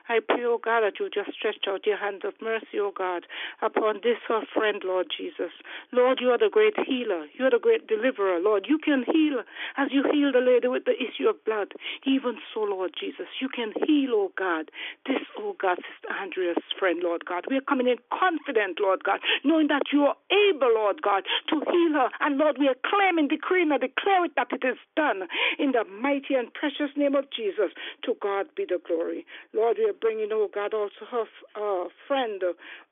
I 0.08 0.18
pray, 0.18 0.44
O 0.44 0.54
oh 0.54 0.60
God, 0.62 0.80
that 0.80 0.98
you 0.98 1.08
just 1.08 1.32
stretch 1.32 1.64
out 1.68 1.86
your 1.86 1.96
hands 1.96 2.22
of 2.24 2.34
mercy, 2.42 2.76
O 2.78 2.90
oh 2.90 2.92
God, 2.96 3.24
upon 3.62 4.00
this 4.02 4.18
her 4.28 4.42
friend, 4.52 4.82
Lord 4.84 5.06
Jesus. 5.16 5.54
Lord, 5.92 6.18
you 6.20 6.30
are 6.30 6.38
the 6.38 6.50
great 6.50 6.74
healer. 6.86 7.26
You 7.38 7.46
are 7.46 7.50
the 7.50 7.62
great 7.62 7.86
deliverer, 7.86 8.40
Lord. 8.40 8.66
You 8.68 8.78
can 8.78 9.04
heal 9.06 9.42
as 9.76 9.88
you 9.92 10.02
healed 10.12 10.34
the 10.34 10.44
lady 10.44 10.66
with 10.66 10.84
the 10.84 10.98
issue 10.98 11.28
of 11.28 11.42
blood. 11.44 11.72
Even 12.04 12.36
so, 12.52 12.60
Lord 12.60 12.92
Jesus, 12.98 13.30
you 13.40 13.48
can 13.48 13.72
heal, 13.86 14.10
O 14.10 14.28
oh 14.28 14.32
God, 14.36 14.70
this, 15.06 15.22
O 15.38 15.54
God, 15.54 15.78
Sister 15.78 16.12
Andrea's 16.12 16.58
friend, 16.78 17.00
Lord 17.02 17.24
God. 17.24 17.46
We 17.48 17.56
are 17.56 17.68
coming 17.68 17.86
in 17.86 17.96
confident, 18.10 18.78
Lord 18.80 19.04
God, 19.04 19.20
knowing 19.44 19.68
that 19.68 19.94
you 19.94 20.02
are 20.02 20.16
able, 20.34 20.74
Lord 20.74 21.00
God, 21.02 21.24
to 21.48 21.62
heal 21.70 21.92
her. 21.94 22.10
And 22.20 22.38
Lord, 22.38 22.58
we 22.58 22.68
are 22.68 22.78
claiming, 22.84 23.28
decreeing, 23.28 23.70
and 23.70 23.80
declaring 23.80 24.34
that 24.36 24.50
it 24.50 24.66
is 24.66 24.78
done 24.96 25.30
in 25.58 25.72
the 25.72 25.84
mighty 25.84 26.34
and 26.40 26.52
precious 26.54 26.96
name 26.96 27.14
of 27.14 27.28
Jesus. 27.30 27.76
To 28.04 28.16
God 28.20 28.46
be 28.56 28.64
the 28.64 28.80
glory. 28.80 29.26
Lord, 29.52 29.76
we 29.78 29.84
are 29.84 29.92
bringing, 29.92 30.30
oh 30.32 30.48
God, 30.52 30.72
also 30.72 31.04
her 31.10 31.28
uh, 31.54 31.88
friend, 32.08 32.42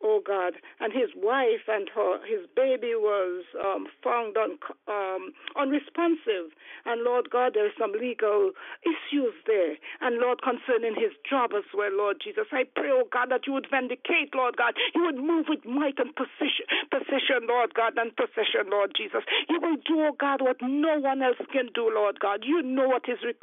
oh 0.04 0.20
God, 0.20 0.54
and 0.80 0.92
his 0.92 1.08
wife 1.16 1.64
and 1.66 1.88
her 1.94 2.20
his 2.28 2.44
baby 2.54 2.92
was 2.92 3.44
um, 3.56 3.86
found 4.04 4.36
un, 4.36 4.58
um, 4.86 5.32
unresponsive. 5.56 6.52
And 6.84 7.02
Lord 7.02 7.30
God, 7.30 7.52
there 7.54 7.66
is 7.66 7.72
some 7.78 7.92
legal 7.92 8.52
issues 8.84 9.34
there. 9.46 9.80
And 10.00 10.20
Lord, 10.20 10.44
concerning 10.44 10.94
his 10.94 11.16
job 11.24 11.56
as 11.56 11.64
well, 11.72 11.90
Lord 11.96 12.20
Jesus, 12.22 12.46
I 12.52 12.64
pray, 12.76 12.92
oh 12.92 13.08
God, 13.10 13.30
that 13.30 13.46
you 13.46 13.54
would 13.54 13.66
vindicate, 13.70 14.34
Lord 14.34 14.56
God. 14.56 14.74
You 14.94 15.04
would 15.08 15.16
move 15.16 15.46
with 15.48 15.64
might 15.64 15.98
and 15.98 16.14
precision, 16.14 16.68
precision, 16.90 17.48
Lord 17.48 17.72
God, 17.72 17.96
and 17.96 18.14
precision, 18.14 18.68
Lord 18.68 18.92
Jesus. 18.96 19.24
You 19.48 19.60
will 19.60 19.80
do, 19.88 20.04
oh 20.04 20.16
God, 20.18 20.42
what 20.42 20.60
no 20.60 21.00
one 21.00 21.22
else 21.22 21.40
can 21.52 21.70
do, 21.74 21.88
Lord 21.88 22.20
God. 22.20 22.44
You 22.44 22.62
know 22.62 22.88
what 22.88 23.08
is 23.08 23.18
required, 23.24 23.37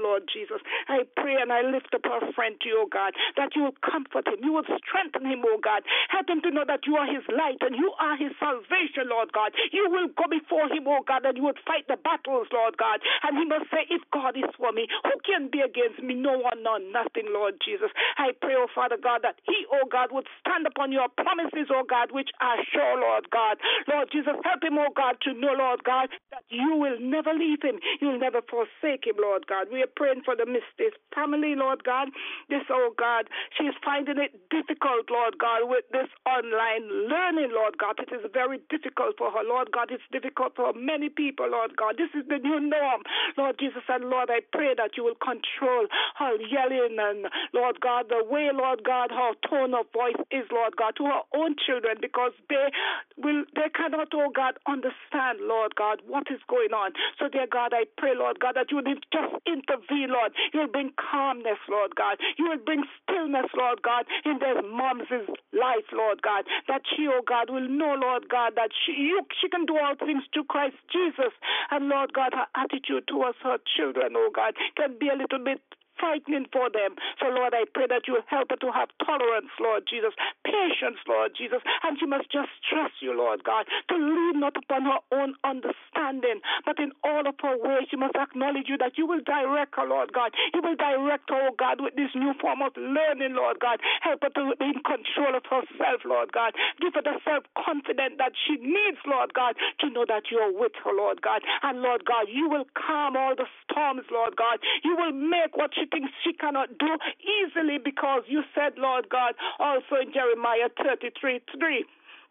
Lord 0.00 0.26
Jesus. 0.26 0.58
I 0.88 1.06
pray 1.16 1.36
and 1.40 1.52
I 1.52 1.62
lift 1.62 1.94
up 1.94 2.02
our 2.08 2.20
friend 2.32 2.56
to 2.62 2.68
you, 2.68 2.88
God, 2.90 3.12
that 3.36 3.54
you 3.54 3.68
will 3.68 3.78
comfort 3.84 4.26
him. 4.26 4.42
You 4.42 4.52
will 4.52 4.66
strengthen 4.80 5.28
him, 5.28 5.44
oh 5.46 5.60
God. 5.62 5.82
Help 6.08 6.28
him 6.28 6.40
to 6.42 6.50
know 6.50 6.64
that 6.66 6.86
you 6.86 6.96
are 6.96 7.06
his 7.06 7.22
light 7.30 7.60
and 7.60 7.76
you 7.76 7.92
are 8.00 8.16
his 8.16 8.32
salvation, 8.40 9.08
Lord 9.08 9.32
God. 9.32 9.52
You 9.70 9.86
will 9.88 10.08
go 10.16 10.26
before 10.26 10.66
him, 10.66 10.88
oh 10.88 11.04
God, 11.06 11.24
and 11.24 11.36
you 11.36 11.44
would 11.44 11.62
fight 11.62 11.86
the 11.86 12.00
battles, 12.00 12.48
Lord 12.52 12.76
God. 12.76 13.00
And 13.22 13.38
he 13.38 13.44
must 13.44 13.70
say, 13.70 13.86
if 13.88 14.02
God 14.10 14.36
is 14.36 14.50
for 14.56 14.72
me, 14.72 14.88
who 15.04 15.14
can 15.22 15.52
be 15.52 15.60
against 15.60 16.02
me? 16.02 16.14
No 16.16 16.38
one, 16.40 16.64
no 16.64 16.80
nothing, 16.80 17.30
Lord 17.30 17.60
Jesus. 17.62 17.92
I 18.18 18.32
pray, 18.40 18.56
oh 18.56 18.66
Father 18.74 18.96
God, 18.96 19.22
that 19.22 19.38
he, 19.46 19.66
oh 19.70 19.86
God, 19.86 20.10
would 20.10 20.26
stand 20.40 20.66
upon 20.66 20.90
your 20.90 21.08
promises, 21.20 21.70
oh 21.70 21.84
God, 21.86 22.10
which 22.10 22.30
are 22.40 22.58
sure, 22.72 22.98
Lord 22.98 23.30
God. 23.30 23.62
Lord 23.86 24.08
Jesus, 24.10 24.34
help 24.42 24.64
him, 24.64 24.80
oh 24.80 24.90
God, 24.96 25.20
to 25.22 25.34
know, 25.36 25.54
Lord 25.54 25.84
God, 25.84 26.08
that 26.32 26.44
you 26.48 26.74
will 26.76 26.98
never 26.98 27.32
leave 27.36 27.62
him. 27.62 27.78
You'll 28.00 28.18
never 28.18 28.42
forsake 28.42 29.06
him, 29.06 29.16
Lord 29.20 29.39
God. 29.46 29.68
We 29.72 29.82
are 29.82 29.92
praying 29.94 30.22
for 30.24 30.36
the 30.36 30.46
Misty's 30.46 30.96
family, 31.14 31.54
Lord 31.56 31.84
God. 31.84 32.08
This, 32.48 32.64
oh 32.70 32.92
God, 32.96 33.28
she's 33.56 33.74
finding 33.84 34.18
it 34.18 34.34
difficult, 34.50 35.10
Lord 35.10 35.38
God, 35.38 35.68
with 35.68 35.84
this 35.92 36.08
online 36.26 36.86
learning, 37.08 37.52
Lord 37.52 37.78
God. 37.78 38.00
It 38.00 38.12
is 38.12 38.24
very 38.32 38.58
difficult 38.68 39.16
for 39.18 39.30
her, 39.30 39.44
Lord 39.44 39.70
God. 39.72 39.90
It's 39.90 40.04
difficult 40.12 40.56
for 40.56 40.72
many 40.74 41.08
people, 41.08 41.50
Lord 41.50 41.76
God. 41.76 41.96
This 41.98 42.10
is 42.14 42.26
the 42.28 42.38
new 42.38 42.60
norm, 42.60 43.02
Lord 43.36 43.56
Jesus. 43.58 43.82
And 43.88 44.10
Lord, 44.10 44.30
I 44.30 44.40
pray 44.52 44.74
that 44.76 44.96
you 44.96 45.04
will 45.04 45.18
control 45.20 45.86
her 46.18 46.34
yelling 46.50 46.96
and, 46.98 47.26
Lord 47.54 47.80
God, 47.80 48.06
the 48.08 48.22
way, 48.24 48.50
Lord 48.52 48.84
God, 48.84 49.10
her 49.10 49.32
tone 49.48 49.74
of 49.74 49.86
voice 49.92 50.18
is, 50.30 50.46
Lord 50.52 50.76
God, 50.76 50.94
to 50.96 51.04
her 51.04 51.22
own 51.34 51.56
children 51.58 51.96
because 52.00 52.32
they 52.48 52.68
will, 53.16 53.44
they 53.54 53.68
cannot, 53.74 54.08
oh 54.14 54.30
God, 54.34 54.58
understand, 54.66 55.40
Lord 55.42 55.74
God, 55.76 56.00
what 56.06 56.26
is 56.30 56.40
going 56.48 56.72
on. 56.72 56.92
So, 57.18 57.28
dear 57.28 57.46
God, 57.46 57.72
I 57.74 57.84
pray, 57.98 58.12
Lord 58.16 58.40
God, 58.40 58.56
that 58.56 58.70
you 58.70 58.78
will 58.78 58.88
just 58.88 59.04
intervene, 59.46 60.10
Lord. 60.10 60.32
You 60.52 60.60
will 60.60 60.72
bring 60.72 60.92
calmness, 60.98 61.58
Lord 61.68 61.94
God. 61.96 62.18
You 62.38 62.48
will 62.48 62.62
bring 62.64 62.84
stillness, 63.02 63.50
Lord 63.56 63.82
God, 63.82 64.06
in 64.24 64.38
their 64.38 64.62
mom's 64.62 65.10
life, 65.52 65.88
Lord 65.92 66.22
God. 66.22 66.44
That 66.68 66.82
she, 66.84 67.08
oh 67.08 67.22
God, 67.26 67.50
will 67.50 67.68
know, 67.68 67.96
Lord 67.98 68.28
God, 68.28 68.54
that 68.56 68.70
she 68.84 68.92
you, 68.92 69.22
she 69.40 69.48
can 69.48 69.66
do 69.66 69.78
all 69.78 69.94
things 69.96 70.22
through 70.32 70.44
Christ 70.44 70.76
Jesus. 70.92 71.32
And 71.70 71.88
Lord 71.88 72.12
God, 72.12 72.32
her 72.34 72.46
attitude 72.54 73.06
towards 73.06 73.38
her 73.42 73.58
children, 73.76 74.14
oh 74.16 74.30
God, 74.34 74.54
can 74.76 74.96
be 74.98 75.08
a 75.08 75.16
little 75.16 75.42
bit 75.42 75.60
frightening 76.00 76.48
for 76.50 76.72
them. 76.72 76.96
So, 77.20 77.28
Lord, 77.28 77.52
I 77.52 77.68
pray 77.76 77.86
that 77.92 78.08
you 78.08 78.18
help 78.26 78.50
her 78.50 78.56
to 78.56 78.72
have 78.72 78.88
tolerance, 79.04 79.52
Lord 79.60 79.84
Jesus, 79.84 80.16
patience, 80.42 80.98
Lord 81.04 81.36
Jesus, 81.36 81.60
and 81.84 82.00
she 82.00 82.06
must 82.08 82.32
just 82.32 82.50
trust 82.64 82.98
you, 83.04 83.12
Lord 83.12 83.44
God, 83.44 83.68
to 83.92 83.96
lean 84.00 84.40
not 84.40 84.56
upon 84.56 84.88
her 84.88 85.04
own 85.12 85.36
understanding, 85.44 86.40
but 86.64 86.80
in 86.80 86.96
all 87.04 87.28
of 87.28 87.36
her 87.44 87.60
ways, 87.60 87.92
she 87.92 88.00
must 88.00 88.16
acknowledge 88.16 88.72
you 88.72 88.80
that 88.80 88.96
you 88.96 89.06
will 89.06 89.20
direct 89.20 89.76
her, 89.76 89.84
Lord 89.84 90.12
God. 90.16 90.32
You 90.56 90.64
will 90.64 90.76
direct 90.76 91.28
her, 91.28 91.52
oh 91.52 91.54
God, 91.58 91.84
with 91.84 91.94
this 91.94 92.10
new 92.16 92.32
form 92.40 92.62
of 92.64 92.72
learning, 92.76 93.36
Lord 93.36 93.60
God. 93.60 93.80
Help 94.00 94.24
her 94.24 94.32
to 94.32 94.56
be 94.56 94.72
in 94.72 94.80
control 94.80 95.36
of 95.36 95.44
herself, 95.44 96.00
Lord 96.08 96.32
God. 96.32 96.56
Give 96.80 96.94
her 96.94 97.04
the 97.04 97.20
self 97.24 97.44
confidence 97.52 98.16
that 98.18 98.32
she 98.46 98.56
needs, 98.56 98.98
Lord 99.04 99.34
God, 99.34 99.54
to 99.80 99.90
know 99.90 100.04
that 100.08 100.30
you 100.32 100.38
are 100.38 100.52
with 100.52 100.72
her, 100.84 100.94
Lord 100.96 101.20
God. 101.20 101.42
And 101.62 101.82
Lord 101.82 102.04
God, 102.06 102.26
you 102.32 102.48
will 102.48 102.64
calm 102.72 103.16
all 103.16 103.36
the 103.36 103.50
storms, 103.66 104.06
Lord 104.10 104.36
God. 104.36 104.58
You 104.84 104.96
will 104.96 105.12
make 105.12 105.56
what 105.56 105.74
she 105.74 105.89
things 105.90 106.10
she 106.24 106.32
cannot 106.32 106.78
do 106.78 106.98
easily 107.20 107.78
because 107.78 108.22
you 108.26 108.42
said, 108.54 108.78
Lord 108.78 109.08
God, 109.08 109.34
also 109.58 109.96
in 110.02 110.12
Jeremiah 110.12 110.68
33 110.82 111.40
3 111.58 111.84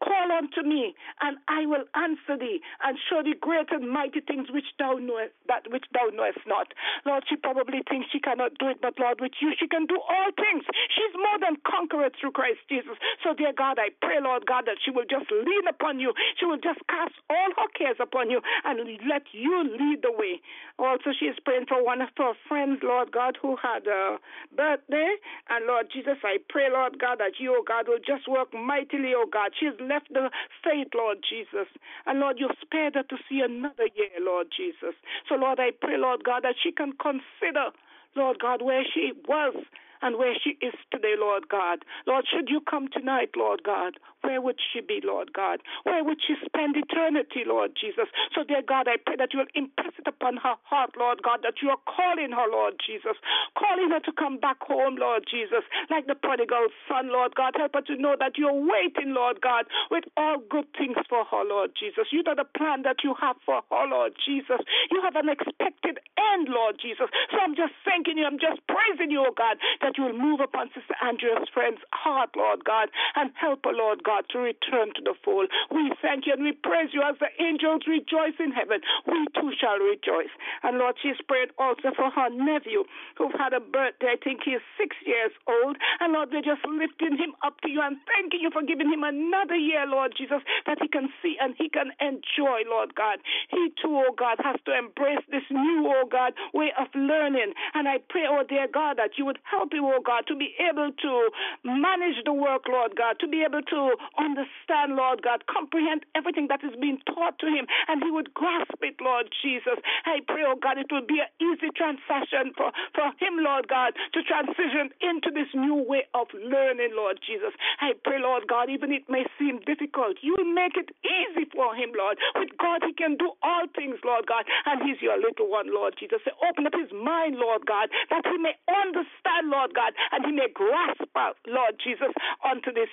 Call 0.04 0.32
unto 0.32 0.64
me, 0.64 0.96
and 1.22 1.38
I 1.48 1.66
will 1.66 1.84
answer 1.96 2.38
thee, 2.40 2.62
and 2.84 2.98
show 3.10 3.22
thee 3.24 3.36
great 3.40 3.72
and 3.72 3.90
mighty 3.90 4.22
things 4.22 4.48
which 4.50 4.66
thou 4.80 4.96
knowest, 4.96 5.34
that 5.48 5.68
which 5.70 5.86
thou 5.94 6.08
knowest 6.14 6.40
not. 6.48 6.74
Lord, 7.06 7.24
she 7.28 7.36
probably 7.36 7.84
thinks 7.90 8.08
she 8.12 8.20
cannot 8.20 8.58
do 8.60 8.68
it, 8.68 8.80
but 8.82 8.98
Lord, 9.00 9.20
with 9.20 9.34
you 9.42 9.54
she 9.60 9.68
can 9.68 9.86
do 9.86 10.00
all 10.00 10.32
things. 10.36 10.64
She's 10.96 11.14
more 11.16 11.40
than 11.40 11.58
conqueror 11.68 12.10
through 12.16 12.32
Christ 12.32 12.64
Jesus. 12.70 12.96
So, 13.24 13.34
dear 13.34 13.52
God, 13.52 13.78
I 13.80 13.90
pray, 14.02 14.20
Lord 14.22 14.46
God, 14.46 14.66
that 14.68 14.80
she 14.84 14.92
will 14.92 15.08
just 15.10 15.30
lean 15.32 15.68
upon 15.68 16.00
you. 16.00 16.14
She 16.40 16.46
will 16.46 16.62
just 16.62 16.80
cast 16.88 17.14
all 17.30 17.52
her 17.58 17.70
cares 17.76 17.98
upon 18.00 18.30
you 18.30 18.42
and 18.64 18.80
let 19.10 19.24
you 19.32 19.64
lead 19.64 20.02
the 20.02 20.12
way. 20.12 20.42
Also, 20.80 21.12
she 21.18 21.26
is 21.26 21.38
praying 21.44 21.66
for 21.68 21.84
one 21.84 22.02
of 22.02 22.10
her 22.18 22.34
friends, 22.48 22.80
Lord 22.84 23.12
God, 23.12 23.38
who 23.42 23.58
had 23.62 23.88
a 23.88 24.18
birthday. 24.56 25.16
And 25.50 25.66
Lord 25.66 25.88
Jesus, 25.92 26.18
I 26.24 26.38
pray, 26.50 26.70
Lord 26.72 27.00
God, 27.00 27.20
that 27.20 27.40
you, 27.40 27.56
oh 27.58 27.64
God, 27.68 27.88
will 27.88 28.00
just 28.00 28.28
work 28.28 28.54
mightily, 28.54 29.12
oh 29.16 29.28
God. 29.32 29.52
She 29.60 29.66
has 29.66 29.76
left 29.90 30.08
the 30.14 30.30
faith, 30.64 30.88
Lord 30.96 31.18
Jesus. 31.28 31.68
And 32.06 32.20
Lord, 32.20 32.38
you've 32.40 32.58
spared 32.62 32.96
her 32.96 33.04
to 33.04 33.18
see 33.28 33.42
another 33.42 33.90
year, 33.96 34.14
Lord 34.22 34.48
Jesus. 34.56 34.96
So, 35.28 35.36
Lord, 35.36 35.60
I 35.60 35.72
pray, 35.72 35.98
Lord 35.98 36.24
God, 36.24 36.44
that 36.44 36.56
she 36.62 36.72
can 36.72 36.94
consider, 36.94 37.72
Lord 38.16 38.40
God, 38.40 38.62
where 38.62 38.84
she 38.86 39.12
was 39.28 39.56
and 40.02 40.18
where 40.18 40.34
she 40.42 40.52
is 40.66 40.74
today, 40.92 41.16
Lord 41.18 41.50
God. 41.50 41.84
Lord, 42.08 42.26
should 42.32 42.50
you 42.50 42.62
come 42.62 42.88
tonight, 42.88 43.32
Lord 43.36 43.64
God, 43.64 44.00
where 44.22 44.42
would 44.42 44.60
she 44.60 44.82
be, 44.82 45.02
Lord 45.04 45.34
God? 45.34 45.62
Where 45.84 46.04
would 46.04 46.20
she 46.26 46.36
spend 46.46 46.76
eternity, 46.76 47.44
Lord 47.46 47.72
Jesus? 47.80 48.08
So, 48.36 48.44
dear 48.44 48.62
God, 48.62 48.88
I 48.88 48.98
pray 48.98 49.16
that 49.18 49.34
you 49.34 49.40
will 49.40 49.54
impress 49.56 49.94
it 49.98 50.08
upon 50.08 50.38
her 50.38 50.56
heart, 50.64 50.92
Lord 50.98 51.24
God, 51.24 51.40
that 51.44 51.62
you 51.62 51.70
are 51.70 51.82
calling 51.88 52.32
her, 52.32 52.48
Lord 52.52 52.76
Jesus, 52.84 53.16
calling 53.58 53.90
her 53.92 54.00
to 54.02 54.12
come 54.12 54.38
back 54.38 54.62
home, 54.62 54.96
Lord 55.00 55.24
Jesus, 55.30 55.64
like 55.90 56.08
the 56.08 56.16
prodigal 56.16 56.68
son, 56.88 57.12
Lord 57.12 57.36
God. 57.36 57.56
Help 57.56 57.74
her 57.76 57.86
to 57.88 57.96
know 57.96 58.16
that 58.20 58.38
you're 58.38 58.54
waiting, 58.54 59.14
Lord 59.16 59.42
God, 59.42 59.66
with 59.90 60.04
all 60.18 60.38
good 60.50 60.68
things 60.78 60.98
for 61.08 61.24
her, 61.26 61.44
Lord 61.48 61.72
Jesus. 61.80 62.12
You 62.12 62.24
know 62.24 62.36
the 62.36 62.50
plan 62.58 62.84
that 62.84 63.04
you 63.04 63.16
have 63.22 63.38
for 63.46 63.62
her, 63.72 63.86
Lord 63.88 64.14
Jesus. 64.20 64.60
You 64.92 65.02
have 65.02 65.16
an 65.16 65.30
expected 65.30 66.00
end, 66.20 66.48
Lord 66.50 66.76
Jesus. 66.82 67.08
So 67.32 67.40
I'm 67.40 67.56
just 67.56 67.74
thanking 67.86 68.18
you, 68.18 68.26
I'm 68.26 68.40
just 68.40 68.60
praising 68.68 69.12
you, 69.12 69.24
oh 69.24 69.34
God, 69.36 69.58
that 69.82 69.98
you 69.98 70.04
will 70.04 70.18
move 70.18 70.40
upon 70.40 70.68
Sister 70.76 70.96
Andrea's 71.02 71.48
friend's 71.54 71.82
heart, 71.94 72.32
Lord 72.36 72.66
God, 72.66 72.90
and 73.16 73.32
help 73.40 73.64
her, 73.66 73.72
Lord 73.74 74.04
God, 74.04 74.09
to 74.34 74.38
return 74.40 74.90
to 74.98 75.02
the 75.06 75.14
fold. 75.24 75.50
We 75.70 75.94
thank 76.02 76.26
you 76.26 76.34
and 76.34 76.44
we 76.44 76.54
praise 76.54 76.90
you 76.94 77.02
as 77.06 77.16
the 77.22 77.30
angels 77.38 77.86
rejoice 77.86 78.38
in 78.40 78.52
heaven. 78.52 78.82
We 79.06 79.26
too 79.38 79.54
shall 79.60 79.78
rejoice. 79.78 80.34
And 80.64 80.78
Lord, 80.78 80.96
she's 81.02 81.20
prayed 81.28 81.54
also 81.58 81.94
for 81.96 82.10
her 82.10 82.30
nephew 82.30 82.84
who 83.18 83.30
had 83.38 83.54
a 83.54 83.62
birthday. 83.62 84.18
I 84.18 84.20
think 84.22 84.42
he 84.44 84.58
is 84.58 84.66
six 84.78 84.96
years 85.06 85.32
old. 85.48 85.78
And 86.00 86.14
Lord, 86.14 86.30
we're 86.32 86.42
just 86.42 86.66
lifting 86.66 87.18
him 87.18 87.38
up 87.46 87.62
to 87.62 87.70
you 87.70 87.82
and 87.82 87.98
thanking 88.10 88.42
you 88.42 88.50
for 88.50 88.64
giving 88.66 88.90
him 88.90 89.04
another 89.04 89.56
year, 89.56 89.86
Lord 89.86 90.14
Jesus, 90.18 90.42
that 90.66 90.82
he 90.82 90.88
can 90.88 91.10
see 91.22 91.38
and 91.40 91.54
he 91.58 91.70
can 91.70 91.92
enjoy, 92.02 92.66
Lord 92.66 92.96
God. 92.96 93.20
He 93.50 93.70
too, 93.82 93.94
oh 93.94 94.14
God, 94.18 94.42
has 94.44 94.58
to 94.66 94.74
embrace 94.74 95.24
this 95.30 95.46
new, 95.52 95.86
oh 95.88 96.08
God, 96.10 96.34
way 96.54 96.74
of 96.80 96.88
learning. 96.96 97.54
And 97.74 97.88
I 97.88 98.00
pray, 98.10 98.26
oh 98.28 98.44
dear 98.48 98.68
God, 98.72 98.98
that 98.98 99.18
you 99.18 99.26
would 99.26 99.40
help 99.44 99.74
him, 99.74 99.86
oh 99.86 100.02
God, 100.04 100.26
to 100.28 100.36
be 100.36 100.56
able 100.58 100.92
to 100.92 101.30
manage 101.64 102.24
the 102.26 102.34
work, 102.34 102.64
Lord 102.68 102.96
God, 102.96 103.20
to 103.20 103.28
be 103.28 103.44
able 103.44 103.62
to 103.62 103.96
understand, 104.18 104.96
Lord 104.96 105.22
God, 105.22 105.46
comprehend 105.48 106.06
everything 106.16 106.48
that 106.50 106.64
is 106.64 106.76
being 106.80 107.00
taught 107.06 107.40
to 107.40 107.48
him, 107.48 107.68
and 107.88 108.04
he 108.04 108.12
would 108.12 108.34
grasp 108.34 108.80
it, 108.82 108.96
Lord 109.02 109.30
Jesus. 109.42 109.80
I 110.06 110.20
pray, 110.28 110.44
oh 110.46 110.56
God, 110.60 110.78
it 110.78 110.92
will 110.92 111.06
be 111.06 111.22
an 111.22 111.32
easy 111.40 111.72
transition 111.76 112.54
for, 112.56 112.72
for 112.96 113.12
him, 113.20 113.40
Lord 113.40 113.68
God, 113.68 113.94
to 114.14 114.24
transition 114.24 114.92
into 115.02 115.32
this 115.32 115.50
new 115.54 115.76
way 115.76 116.08
of 116.14 116.28
learning, 116.34 116.94
Lord 116.96 117.20
Jesus. 117.24 117.54
I 117.80 117.94
pray, 118.04 118.20
Lord 118.20 118.48
God, 118.48 118.70
even 118.70 118.92
it 118.92 119.08
may 119.10 119.26
seem 119.38 119.60
difficult, 119.66 120.18
you 120.22 120.36
will 120.38 120.50
make 120.50 120.76
it 120.76 120.92
easy 121.04 121.48
for 121.52 121.76
him, 121.76 121.92
Lord. 121.96 122.18
With 122.36 122.56
God, 122.58 122.82
he 122.86 122.94
can 122.94 123.18
do 123.18 123.32
all 123.44 123.66
things, 123.76 123.98
Lord 124.04 124.28
God, 124.28 124.46
and 124.66 124.82
he's 124.84 125.02
your 125.02 125.18
little 125.18 125.50
one, 125.50 125.74
Lord 125.74 125.96
Jesus. 126.00 126.20
So 126.26 126.32
open 126.46 126.68
up 126.68 126.74
his 126.76 126.92
mind, 126.92 127.36
Lord 127.38 127.66
God, 127.66 127.90
that 128.10 128.26
he 128.26 128.38
may 128.38 128.56
understand, 128.68 129.50
Lord 129.52 129.74
God, 129.74 129.94
and 130.12 130.26
he 130.26 130.32
may 130.32 130.48
grasp, 130.54 131.10
uh, 131.16 131.34
Lord 131.48 131.76
Jesus, 131.82 132.12
onto 132.44 132.72
this 132.72 132.90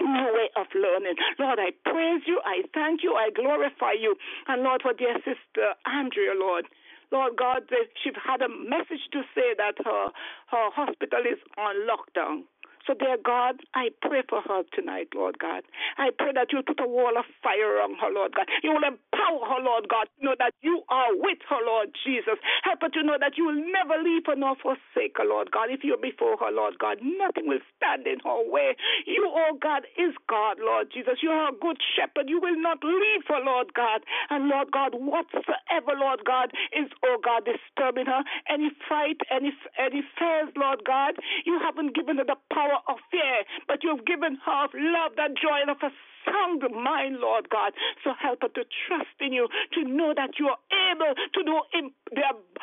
new 0.00 0.32
way 0.34 0.50
of 0.56 0.66
learning. 0.74 1.14
Lord, 1.38 1.58
I 1.58 1.70
praise 1.88 2.22
you, 2.26 2.40
I 2.44 2.62
thank 2.72 3.02
you, 3.02 3.14
I 3.14 3.30
glorify 3.30 3.92
you. 3.92 4.16
And 4.48 4.62
Lord, 4.62 4.82
for 4.82 4.92
dear 4.92 5.16
sister 5.18 5.74
Andrea, 5.86 6.32
Lord. 6.34 6.66
Lord 7.12 7.36
God, 7.36 7.70
she 8.02 8.10
had 8.18 8.42
a 8.42 8.48
message 8.48 9.06
to 9.12 9.22
say 9.34 9.54
that 9.56 9.78
her 9.84 10.08
her 10.50 10.70
hospital 10.74 11.20
is 11.20 11.38
on 11.56 11.86
lockdown. 11.86 12.42
So, 12.86 12.94
dear 12.94 13.16
God, 13.24 13.60
I 13.74 13.90
pray 14.02 14.22
for 14.28 14.42
her 14.42 14.62
tonight, 14.74 15.08
Lord 15.14 15.38
God. 15.38 15.64
I 15.98 16.10
pray 16.16 16.32
that 16.34 16.48
you'll 16.52 16.64
put 16.68 16.80
a 16.80 16.88
wall 16.88 17.16
of 17.18 17.24
fire 17.42 17.76
around 17.78 17.96
her, 18.00 18.10
Lord 18.12 18.34
God. 18.36 18.46
You 18.62 18.72
will 18.72 18.84
empower 18.84 19.42
her, 19.48 19.62
Lord 19.62 19.88
God, 19.88 20.08
to 20.18 20.24
know 20.24 20.36
that 20.38 20.54
you 20.62 20.82
are 20.90 21.12
with 21.16 21.38
her, 21.48 21.60
Lord 21.64 21.90
Jesus. 22.04 22.38
Help 22.64 22.82
her 22.82 22.90
to 22.90 23.02
know 23.02 23.16
that 23.20 23.36
you 23.38 23.46
will 23.46 23.58
never 23.58 24.00
leave 24.02 24.26
her 24.26 24.36
nor 24.36 24.56
forsake 24.62 25.16
her, 25.18 25.24
Lord 25.26 25.50
God. 25.50 25.70
If 25.70 25.84
you're 25.84 25.98
before 26.00 26.36
her, 26.38 26.52
Lord 26.52 26.78
God, 26.78 26.98
nothing 27.02 27.48
will 27.48 27.64
stand 27.76 28.06
in 28.06 28.20
her 28.24 28.42
way. 28.50 28.76
You, 29.06 29.26
oh 29.32 29.58
God, 29.60 29.84
is 29.98 30.14
God, 30.28 30.58
Lord 30.60 30.88
Jesus. 30.92 31.22
You 31.22 31.30
are 31.30 31.50
a 31.50 31.56
good 31.60 31.78
shepherd. 31.96 32.28
You 32.28 32.40
will 32.40 32.60
not 32.60 32.78
leave 32.84 33.24
her, 33.28 33.40
Lord 33.44 33.74
God. 33.74 34.02
And 34.30 34.48
Lord 34.48 34.72
God, 34.72 34.92
whatsoever, 34.94 35.96
Lord 35.96 36.24
God, 36.26 36.50
is, 36.76 36.90
oh 37.04 37.18
God, 37.24 37.44
disturbing 37.48 38.06
her, 38.06 38.22
any 38.50 38.70
fright, 38.88 39.18
any 39.30 39.52
any 39.78 40.02
fears, 40.18 40.50
Lord 40.56 40.82
God, 40.86 41.14
you 41.46 41.58
haven't 41.62 41.94
given 41.94 42.18
her 42.18 42.24
the 42.24 42.36
power 42.52 42.73
of 42.88 42.96
fear, 43.10 43.44
but 43.66 43.82
you've 43.82 44.04
given 44.04 44.38
her 44.44 44.66
love, 44.74 45.12
that 45.16 45.34
joy, 45.40 45.70
of 45.70 45.78
a 45.82 45.90
sound 46.24 46.62
mind, 46.72 47.18
Lord 47.20 47.48
God. 47.50 47.72
So 48.02 48.12
help 48.18 48.42
her 48.42 48.48
to 48.48 48.64
trust 48.86 49.16
in 49.20 49.32
you, 49.32 49.48
to 49.74 49.84
know 49.84 50.12
that 50.16 50.38
you 50.38 50.48
are 50.48 50.60
able 50.90 51.14
to 51.14 51.40
do 51.42 51.60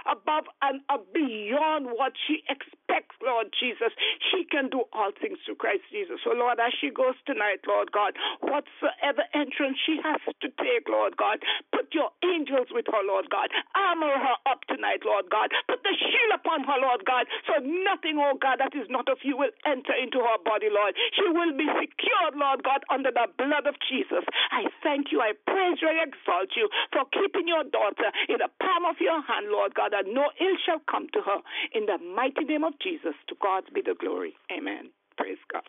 above 0.09 0.45
and 0.61 0.81
beyond 1.13 1.87
what 1.93 2.13
she 2.27 2.43
expects, 2.49 3.15
Lord 3.21 3.53
Jesus. 3.53 3.93
She 4.31 4.45
can 4.45 4.69
do 4.69 4.83
all 4.93 5.11
things 5.19 5.37
through 5.45 5.61
Christ 5.61 5.85
Jesus. 5.91 6.19
So, 6.23 6.31
Lord, 6.33 6.59
as 6.59 6.73
she 6.79 6.89
goes 6.89 7.15
tonight, 7.25 7.61
Lord 7.67 7.91
God, 7.91 8.15
whatsoever 8.41 9.23
entrance 9.33 9.77
she 9.85 9.99
has 10.03 10.21
to 10.41 10.49
take, 10.57 10.87
Lord 10.89 11.17
God, 11.17 11.43
put 11.71 11.93
your 11.93 12.09
angels 12.23 12.71
with 12.71 12.85
her, 12.89 13.03
Lord 13.05 13.29
God. 13.29 13.49
Armor 13.75 14.17
her 14.17 14.37
up 14.49 14.65
tonight, 14.67 15.05
Lord 15.05 15.29
God. 15.29 15.51
Put 15.67 15.83
the 15.83 15.95
shield 15.97 16.33
upon 16.39 16.63
her, 16.65 16.79
Lord 16.81 17.05
God, 17.05 17.27
so 17.45 17.59
nothing, 17.61 18.17
oh 18.17 18.37
God, 18.39 18.59
that 18.59 18.73
is 18.73 18.87
not 18.89 19.09
of 19.09 19.19
you 19.23 19.37
will 19.37 19.53
enter 19.65 19.93
into 19.93 20.19
her 20.19 20.39
body, 20.43 20.67
Lord. 20.71 20.95
She 21.13 21.27
will 21.29 21.53
be 21.55 21.67
secured, 21.67 22.35
Lord 22.35 22.63
God, 22.63 22.81
under 22.89 23.11
the 23.11 23.27
blood 23.37 23.50
blood 23.51 23.67
of 23.67 23.75
Jesus. 23.83 24.23
I 24.51 24.71
thank 24.81 25.11
you, 25.11 25.19
I 25.19 25.35
praise 25.45 25.83
you, 25.83 25.91
I 25.91 26.07
exalt 26.07 26.55
you 26.55 26.69
for 26.95 27.03
keeping 27.11 27.47
your 27.51 27.67
daughter 27.67 28.07
in 28.31 28.39
the 28.39 28.47
palm 28.63 28.87
of 28.87 28.95
your 29.03 29.19
hand, 29.27 29.51
Lord 29.51 29.75
God, 29.75 29.91
that 29.91 30.07
no 30.07 30.31
ill 30.39 30.57
shall 30.65 30.79
come 30.89 31.07
to 31.11 31.19
her. 31.19 31.43
In 31.75 31.85
the 31.85 31.99
mighty 31.99 32.47
name 32.47 32.63
of 32.63 32.79
Jesus, 32.79 33.13
to 33.27 33.35
God 33.43 33.63
be 33.75 33.81
the 33.83 33.95
glory. 33.99 34.39
Amen. 34.55 34.89
Praise 35.17 35.37
God. 35.51 35.67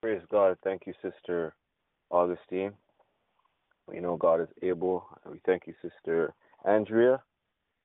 Praise 0.00 0.22
God. 0.30 0.56
Thank 0.64 0.86
you, 0.86 0.94
Sister 1.02 1.54
Augustine. 2.10 2.72
We 3.86 4.00
know 4.00 4.16
God 4.16 4.40
is 4.40 4.48
able. 4.62 5.04
We 5.30 5.40
thank 5.44 5.66
you, 5.66 5.74
Sister 5.82 6.32
Andrea, 6.64 7.22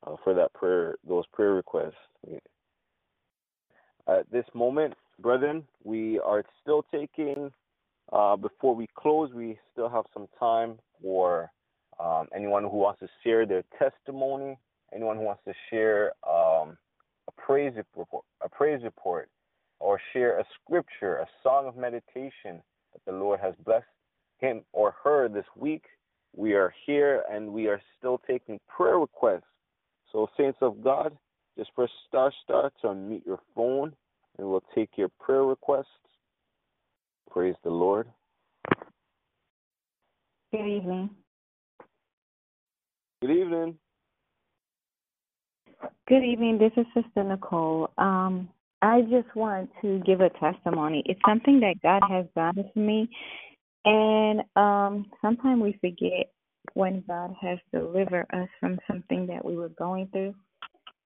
uh, 0.06 0.16
for 0.24 0.34
that 0.34 0.54
prayer, 0.54 0.96
those 1.08 1.26
prayer 1.34 1.54
requests. 1.54 1.94
At 4.08 4.32
this 4.32 4.46
moment, 4.54 4.94
brethren, 5.20 5.64
we 5.84 6.20
are 6.20 6.44
still 6.62 6.84
taking, 6.92 7.52
uh, 8.12 8.36
before 8.36 8.76
we 8.76 8.88
close, 8.96 9.34
we 9.34 9.58
still 9.72 9.90
have 9.90 10.06
some 10.14 10.28
time 10.40 10.78
for 11.02 11.52
um, 12.00 12.28
anyone 12.36 12.64
who 12.64 12.78
wants 12.78 13.00
to 13.00 13.08
share 13.24 13.46
their 13.46 13.64
testimony, 13.78 14.58
anyone 14.94 15.18
who 15.18 15.24
wants 15.24 15.42
to 15.46 15.54
share 15.70 16.12
um, 16.28 16.78
a 17.28 17.32
praise 17.36 17.74
report, 17.76 18.24
a 18.44 18.50
praise 18.50 18.84
report, 18.84 19.30
or 19.80 20.00
share 20.14 20.40
a 20.40 20.44
scripture, 20.62 21.18
a 21.18 21.28
song 21.44 21.68
of 21.68 21.76
meditation 21.76 22.62
that 22.94 23.02
the 23.06 23.12
Lord 23.12 23.40
has 23.40 23.54
blessed 23.66 23.86
him 24.40 24.62
or 24.74 24.96
her 25.04 25.28
this 25.28 25.46
week. 25.56 25.84
We 26.36 26.54
are 26.54 26.74
here 26.86 27.24
and 27.32 27.52
we 27.52 27.68
are 27.68 27.82
still 27.98 28.22
taking 28.28 28.60
prayer 28.68 29.00
requests. 29.00 29.44
So, 30.12 30.28
saints 30.38 30.60
of 30.62 30.84
God, 30.84 31.18
just 31.58 31.74
press 31.74 31.90
star 32.08 32.32
star 32.44 32.72
to 32.82 32.88
unmute 32.88 33.26
your 33.26 33.40
phone 33.56 33.94
and 34.38 34.48
we'll 34.48 34.64
take 34.76 34.90
your 34.96 35.10
prayer 35.20 35.44
requests. 35.44 35.88
Praise 37.30 37.56
the 37.64 37.70
Lord. 37.70 38.08
Good 40.52 40.68
evening. 40.68 41.10
Good 43.22 43.32
evening. 43.32 43.78
Good 46.08 46.24
evening. 46.24 46.58
This 46.58 46.72
is 46.78 46.86
Sister 46.94 47.24
Nicole. 47.24 47.92
Um, 47.98 48.50
I 48.82 49.02
just 49.02 49.36
want 49.36 49.70
to 49.82 50.00
give 50.06 50.22
a 50.22 50.30
testimony. 50.30 51.04
It's 51.06 51.20
something 51.28 51.60
that 51.60 51.82
God 51.82 52.02
has 52.10 52.26
done 52.36 52.64
for 52.74 52.80
me, 52.80 53.10
and 53.86 54.42
um, 54.56 55.08
sometimes 55.22 55.62
we 55.62 55.78
forget 55.82 56.32
when 56.74 57.04
God 57.08 57.34
has 57.42 57.58
delivered 57.74 58.28
us 58.34 58.48
from 58.60 58.80
something 58.88 59.26
that 59.28 59.44
we 59.44 59.56
were 59.58 59.70
going 59.70 60.08
through. 60.12 60.36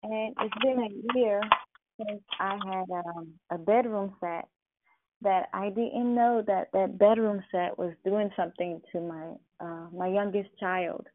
And 0.03 0.35
it's 0.41 0.55
been 0.61 0.79
a 0.79 1.17
year 1.17 1.41
I 2.39 2.57
had 2.65 2.89
um, 2.91 3.29
a 3.51 3.57
bedroom 3.57 4.15
set 4.19 4.47
that 5.21 5.49
I 5.53 5.69
didn't 5.69 6.15
know 6.15 6.43
that 6.47 6.69
that 6.73 6.97
bedroom 6.97 7.43
set 7.51 7.77
was 7.77 7.93
doing 8.03 8.29
something 8.35 8.81
to 8.91 8.99
my 8.99 9.33
uh, 9.59 9.87
my 9.95 10.07
youngest 10.07 10.49
child. 10.59 11.05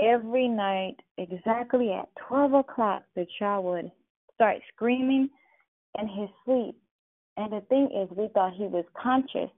Every 0.00 0.48
night, 0.48 0.96
exactly 1.16 1.92
at 1.92 2.08
12 2.28 2.52
o'clock, 2.52 3.04
the 3.14 3.26
child 3.38 3.64
would 3.64 3.90
start 4.34 4.58
screaming 4.74 5.30
in 5.98 6.08
his 6.08 6.28
sleep. 6.44 6.76
And 7.36 7.52
the 7.52 7.60
thing 7.68 7.88
is, 7.94 8.16
we 8.16 8.28
thought 8.28 8.54
he 8.54 8.64
was 8.64 8.84
conscious, 9.00 9.50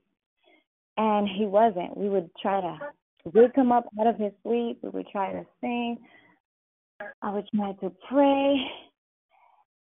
and 0.97 1.27
he 1.27 1.45
wasn't. 1.45 1.95
We 1.95 2.09
would 2.09 2.29
try 2.41 2.61
to 2.61 2.77
wake 3.25 3.55
him 3.55 3.71
up 3.71 3.85
out 3.99 4.07
of 4.07 4.17
his 4.17 4.33
sleep. 4.43 4.79
We 4.81 4.89
would 4.89 5.07
try 5.07 5.31
to 5.31 5.45
sing. 5.61 5.97
I 7.21 7.31
would 7.31 7.47
try 7.55 7.73
to 7.73 7.91
pray. 8.09 8.55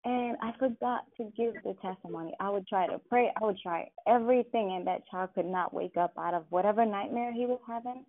And 0.05 0.35
I 0.41 0.51
forgot 0.59 1.05
to 1.17 1.31
give 1.37 1.53
the 1.63 1.75
testimony. 1.81 2.33
I 2.39 2.49
would 2.49 2.67
try 2.67 2.87
to 2.87 2.99
pray. 3.09 3.31
I 3.41 3.45
would 3.45 3.57
try 3.59 3.89
everything, 4.05 4.73
and 4.75 4.85
that 4.85 5.07
child 5.09 5.29
could 5.33 5.45
not 5.45 5.73
wake 5.73 5.95
up 5.95 6.13
out 6.17 6.33
of 6.33 6.43
whatever 6.49 6.85
nightmare 6.85 7.31
he 7.33 7.45
was 7.45 7.61
having. 7.65 8.03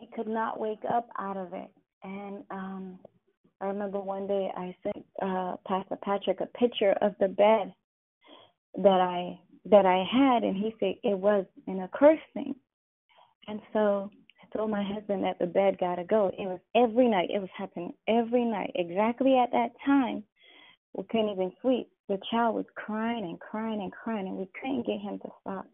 He 0.00 0.08
could 0.14 0.28
not 0.28 0.58
wake 0.58 0.82
up 0.90 1.08
out 1.18 1.36
of 1.36 1.52
it. 1.52 1.70
And 2.02 2.44
um 2.50 2.98
I 3.60 3.66
remember 3.66 4.00
one 4.00 4.26
day 4.26 4.50
I 4.56 4.74
sent 4.82 5.04
uh 5.20 5.56
Pastor 5.66 5.96
Patrick 6.02 6.40
a 6.40 6.46
picture 6.58 6.92
of 7.02 7.14
the 7.20 7.28
bed 7.28 7.74
that 8.76 9.00
I 9.00 9.38
that 9.66 9.84
I 9.84 10.04
had, 10.10 10.44
and 10.44 10.56
he 10.56 10.74
said 10.80 10.94
it 11.02 11.18
was 11.18 11.44
in 11.66 11.80
a 11.80 11.88
curse 11.92 12.20
thing. 12.32 12.54
And 13.46 13.60
so 13.72 14.10
I 14.42 14.56
told 14.56 14.70
my 14.70 14.82
husband 14.84 15.24
that 15.24 15.38
the 15.38 15.46
bed 15.46 15.78
gotta 15.78 16.04
go. 16.04 16.28
It 16.28 16.46
was 16.46 16.60
every 16.74 17.08
night. 17.08 17.30
It 17.30 17.40
was 17.40 17.50
happening 17.56 17.92
every 18.06 18.44
night, 18.44 18.72
exactly 18.74 19.36
at 19.36 19.52
that 19.52 19.72
time. 19.84 20.22
We 20.98 21.04
couldn't 21.04 21.28
even 21.28 21.52
sleep. 21.62 21.88
The 22.08 22.18
child 22.28 22.56
was 22.56 22.64
crying 22.74 23.22
and 23.22 23.38
crying 23.38 23.80
and 23.80 23.92
crying, 23.92 24.26
and 24.26 24.36
we 24.36 24.48
couldn't 24.60 24.84
get 24.84 24.98
him 24.98 25.20
to 25.20 25.28
stop. 25.40 25.64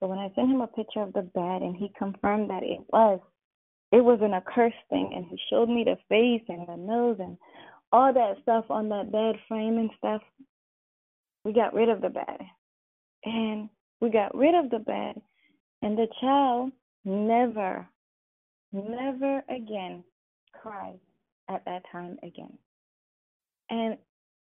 So 0.00 0.08
when 0.08 0.18
I 0.18 0.32
sent 0.34 0.50
him 0.50 0.60
a 0.60 0.66
picture 0.66 1.02
of 1.02 1.12
the 1.12 1.22
bed, 1.22 1.62
and 1.62 1.76
he 1.76 1.92
confirmed 1.96 2.50
that 2.50 2.64
it 2.64 2.80
was, 2.92 3.20
it 3.92 4.04
wasn't 4.04 4.34
a 4.34 4.40
curse 4.40 4.74
thing, 4.90 5.12
and 5.14 5.24
he 5.26 5.38
showed 5.48 5.68
me 5.68 5.84
the 5.84 5.96
face 6.08 6.42
and 6.48 6.66
the 6.66 6.76
nose 6.76 7.18
and 7.20 7.38
all 7.92 8.12
that 8.12 8.42
stuff 8.42 8.64
on 8.68 8.88
that 8.88 9.12
bed 9.12 9.36
frame 9.46 9.78
and 9.78 9.90
stuff. 9.98 10.20
We 11.44 11.52
got 11.52 11.72
rid 11.72 11.88
of 11.88 12.00
the 12.00 12.08
bed, 12.08 12.40
and 13.24 13.68
we 14.00 14.10
got 14.10 14.34
rid 14.34 14.56
of 14.56 14.68
the 14.70 14.80
bed, 14.80 15.22
and 15.82 15.96
the 15.96 16.08
child 16.20 16.72
never, 17.04 17.86
never 18.72 19.44
again 19.48 20.02
cried 20.60 20.98
at 21.48 21.64
that 21.66 21.82
time 21.92 22.18
again. 22.24 22.58
And 23.70 23.96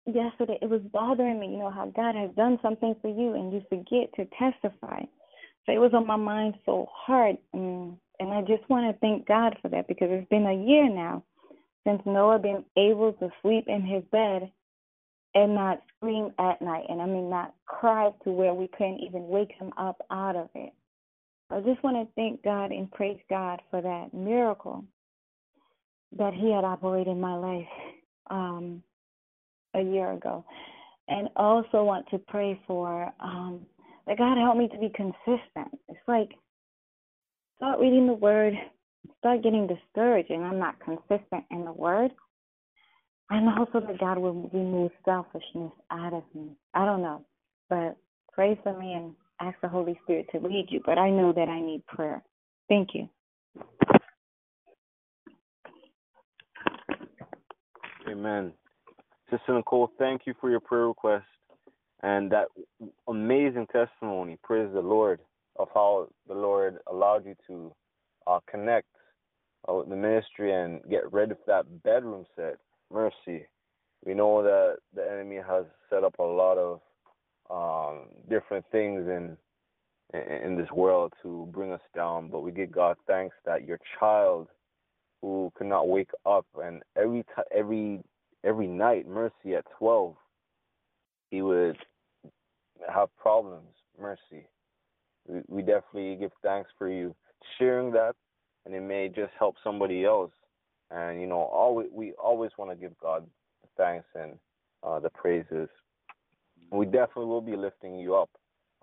yesterday 0.07 0.59
it 0.61 0.69
was 0.69 0.81
bothering 0.93 1.39
me, 1.41 1.49
you 1.49 1.59
know, 1.59 1.71
how 1.71 1.93
God 1.95 2.15
has 2.15 2.31
done 2.37 2.59
something 2.63 2.95
for 3.01 3.09
you 3.09 3.35
and 3.35 3.53
you 3.53 3.63
forget 3.69 4.13
to 4.17 4.27
testify. 4.39 5.01
So 5.65 5.73
it 5.73 5.79
was 5.79 5.93
on 5.95 6.07
my 6.07 6.17
mind 6.17 6.55
so 6.67 6.89
hard. 6.93 7.37
And, 7.53 7.97
and 8.19 8.33
I 8.33 8.41
just 8.43 8.69
want 8.69 8.93
to 8.93 9.01
thank 9.01 9.27
God 9.27 9.57
for 9.63 9.69
that 9.69 9.89
because 9.89 10.09
it's 10.11 10.29
been 10.29 10.47
a 10.47 10.67
year 10.67 10.89
now 10.89 11.25
since 11.85 12.03
Noah 12.07 12.39
been 12.39 12.65
able 12.77 13.13
to 13.15 13.31
sleep 13.43 13.65
in 13.67 13.83
his 13.83 14.03
bed 14.13 14.51
and 15.35 15.55
not 15.55 15.83
scream 15.97 16.33
at 16.39 16.61
night. 16.61 16.85
And 16.89 17.01
I 17.01 17.07
mean, 17.07 17.31
not 17.31 17.55
cry 17.67 18.11
to 18.25 18.31
where 18.31 18.55
we 18.55 18.69
couldn't 18.69 19.01
even 19.01 19.29
wake 19.29 19.53
him 19.53 19.73
up 19.77 20.05
out 20.11 20.37
of 20.37 20.49
it. 20.55 20.73
I 21.51 21.61
just 21.61 21.83
want 21.83 21.97
to 21.97 22.13
thank 22.15 22.43
God 22.43 22.71
and 22.71 22.91
praise 22.91 23.21
God 23.29 23.61
for 23.71 23.83
that 23.83 24.15
miracle 24.15 24.85
that 26.17 26.33
He 26.33 26.51
had 26.51 26.65
operated 26.65 27.09
in 27.09 27.21
my 27.21 27.35
life. 27.35 27.69
Um, 28.31 28.83
a 29.75 29.81
year 29.81 30.13
ago. 30.13 30.45
And 31.09 31.29
also 31.37 31.85
want 31.85 32.07
to 32.11 32.19
pray 32.19 32.61
for 32.67 33.13
um, 33.21 33.67
that 34.07 34.19
God 34.19 34.39
help 34.39 34.57
me 34.57 34.69
to 34.69 34.79
be 34.79 34.91
consistent. 34.95 35.79
It's 35.89 35.99
like 36.07 36.31
start 37.57 37.81
reading 37.81 38.07
the 38.07 38.13
word, 38.13 38.55
start 39.19 39.43
getting 39.43 39.67
discouraged, 39.67 40.31
and 40.31 40.45
I'm 40.45 40.59
not 40.59 40.81
consistent 40.81 41.45
in 41.51 41.65
the 41.65 41.73
word. 41.73 42.13
And 43.31 43.49
also 43.49 43.81
that 43.87 43.99
God 43.99 44.19
will 44.19 44.51
remove 44.53 44.93
selfishness 45.05 45.73
out 45.91 46.13
of 46.13 46.23
me. 46.35 46.51
I 46.75 46.85
don't 46.85 47.03
know, 47.03 47.25
but 47.69 47.97
pray 48.33 48.59
for 48.63 48.79
me 48.79 48.93
and 48.93 49.15
ask 49.41 49.59
the 49.63 49.69
Holy 49.69 49.99
Spirit 50.05 50.27
to 50.33 50.39
lead 50.39 50.67
you. 50.69 50.81
But 50.85 50.99
I 50.99 51.11
know 51.11 51.33
that 51.33 51.49
I 51.49 51.61
need 51.61 51.87
prayer. 51.87 52.23
Thank 52.69 52.91
you. 52.95 53.09
Amen. 58.09 58.53
Sister 59.33 59.55
Nicole, 59.55 59.91
thank 59.99 60.27
you 60.27 60.35
for 60.39 60.51
your 60.51 60.61
prayer 60.61 60.89
request 60.89 61.25
and 62.03 62.31
that 62.31 62.49
amazing 63.09 63.67
testimony. 63.73 64.37
Praise 64.43 64.69
the 64.75 64.81
Lord 64.81 65.21
of 65.57 65.69
how 65.75 66.09
the 66.29 66.35
Lord 66.35 66.77
allowed 66.87 67.25
you 67.25 67.35
to 67.47 67.73
uh, 68.27 68.41
connect 68.51 68.89
uh, 69.67 69.75
with 69.75 69.89
the 69.89 69.97
ministry 69.97 70.53
and 70.53 70.83
get 70.91 71.11
rid 71.13 71.31
of 71.31 71.39
that 71.47 71.83
bedroom 71.83 72.27
set. 72.37 72.59
Mercy. 72.93 73.47
We 74.05 74.13
know 74.13 74.43
that 74.43 74.77
the 74.95 75.11
enemy 75.11 75.37
has 75.37 75.65
set 75.89 76.05
up 76.05 76.19
a 76.19 76.23
lot 76.23 76.59
of 76.59 76.81
um, 77.51 78.09
different 78.29 78.67
things 78.71 79.07
in 79.09 79.37
in 80.13 80.59
this 80.59 80.71
world 80.73 81.11
to 81.23 81.49
bring 81.53 81.73
us 81.73 81.81
down, 81.95 82.29
but 82.29 82.41
we 82.41 82.53
give 82.53 82.71
God 82.71 82.99
thanks 83.07 83.35
that 83.47 83.67
your 83.67 83.79
child 83.99 84.49
who 85.23 85.51
could 85.55 85.69
not 85.69 85.89
wake 85.89 86.11
up 86.27 86.45
and 86.63 86.83
every 86.97 87.23
t- 87.23 87.43
every 87.57 88.03
every 88.45 88.67
night, 88.67 89.09
Mercy 89.09 89.55
at 89.57 89.65
12, 89.79 90.15
he 91.31 91.43
would 91.43 91.77
have 92.93 93.09
problems. 93.17 93.69
Mercy. 94.01 94.47
We, 95.27 95.41
we 95.49 95.63
definitely 95.63 96.17
give 96.17 96.33
thanks 96.43 96.71
for 96.79 96.89
you 96.89 97.15
sharing 97.59 97.93
that, 97.93 98.15
and 98.65 98.75
it 98.75 98.81
may 98.81 99.09
just 99.09 99.33
help 99.39 99.57
somebody 99.63 100.05
else. 100.05 100.33
And 100.91 101.21
you 101.21 101.27
know, 101.27 101.41
always 101.41 101.89
we 101.93 102.13
always 102.13 102.51
want 102.59 102.71
to 102.71 102.77
give 102.77 102.99
God 102.99 103.25
the 103.63 103.69
thanks 103.77 104.07
and 104.15 104.33
uh, 104.83 105.01
the 105.01 105.11
praises. 105.11 105.69
We 106.71 106.87
definitely 106.87 107.27
will 107.27 107.41
be 107.41 107.57
lifting 107.57 107.99
you 107.99 108.17
up. 108.17 108.31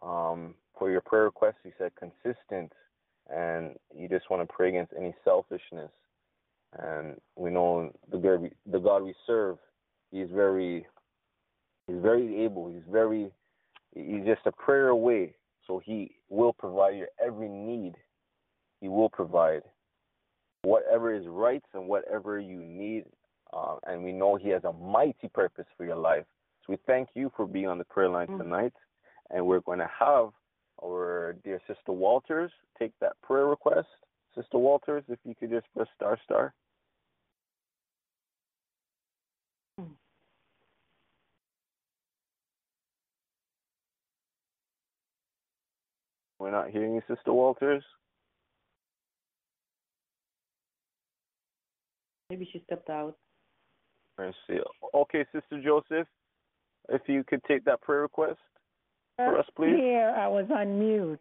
Um, 0.02 0.56
for 0.78 0.90
your 0.90 1.02
prayer 1.02 1.26
request, 1.26 1.58
you 1.66 1.72
said 1.78 1.92
consistent, 2.00 2.72
and 3.30 3.76
you 3.94 4.08
just 4.08 4.30
want 4.30 4.48
to 4.48 4.54
pray 4.54 4.70
against 4.70 4.94
any 4.98 5.14
selfishness 5.26 5.92
and 6.78 7.16
we 7.36 7.50
know 7.50 7.92
the 8.12 8.18
God 8.18 8.42
we, 8.42 8.52
the 8.72 8.80
God 8.80 9.04
we 9.04 9.14
serve. 9.26 9.58
He's 10.12 10.30
very 10.34 10.86
he's 11.88 12.02
very 12.02 12.44
able. 12.44 12.70
He's 12.70 12.84
very 12.90 13.32
he's 13.96 14.26
just 14.26 14.42
a 14.46 14.52
prayer 14.52 14.90
away. 14.90 15.34
So 15.66 15.82
he 15.84 16.16
will 16.30 16.54
provide 16.54 16.98
your 16.98 17.08
every 17.24 17.50
need. 17.50 17.94
He 18.82 18.88
will 18.88 19.10
provide 19.10 19.62
whatever 20.64 21.14
is 21.14 21.26
right 21.28 21.64
and 21.74 21.88
whatever 21.88 22.40
you 22.40 22.60
need. 22.60 23.06
Uh, 23.52 23.76
and 23.88 24.04
we 24.04 24.12
know 24.12 24.36
he 24.36 24.50
has 24.50 24.64
a 24.64 24.74
mighty 24.74 25.28
purpose 25.34 25.66
for 25.78 25.86
your 25.86 25.96
life. 25.96 26.26
So 26.66 26.74
we 26.74 26.78
thank 26.86 27.10
you 27.16 27.32
for 27.36 27.48
being 27.48 27.68
on 27.68 27.78
the 27.78 27.84
prayer 27.86 28.10
line 28.10 28.28
mm-hmm. 28.28 28.44
tonight. 28.44 28.74
And 29.32 29.46
we're 29.46 29.62
going 29.62 29.80
to 29.80 29.90
have 30.00 30.30
our 30.84 31.36
dear 31.44 31.60
Sister 31.68 31.92
Walters 31.92 32.52
take 32.78 32.94
that 33.02 33.14
prayer 33.22 33.48
request. 33.48 33.88
Sister 34.36 34.58
Walters, 34.58 35.04
if 35.08 35.20
you 35.24 35.36
could 35.36 35.50
just 35.50 35.66
press 35.76 35.88
star 35.96 36.18
star. 36.24 36.54
We're 46.40 46.52
not 46.52 46.70
hearing 46.70 46.96
you, 46.96 47.02
Sister 47.08 47.34
Walters. 47.34 47.84
Maybe 52.30 52.48
she 52.52 52.62
stepped 52.66 52.90
out. 52.90 53.16
Let's 54.18 54.36
see. 54.48 54.60
Okay, 54.94 55.26
Sister 55.34 55.62
Joseph, 55.64 56.08
if 56.90 57.02
you 57.08 57.24
could 57.24 57.42
take 57.46 57.66
that 57.66 57.82
prayer 57.82 58.02
request 58.02 58.40
for 59.18 59.38
us, 59.38 59.46
please. 59.56 59.76
Here, 59.76 60.14
I 60.18 60.28
was 60.28 60.46
on 60.56 60.80
mute. 60.80 61.20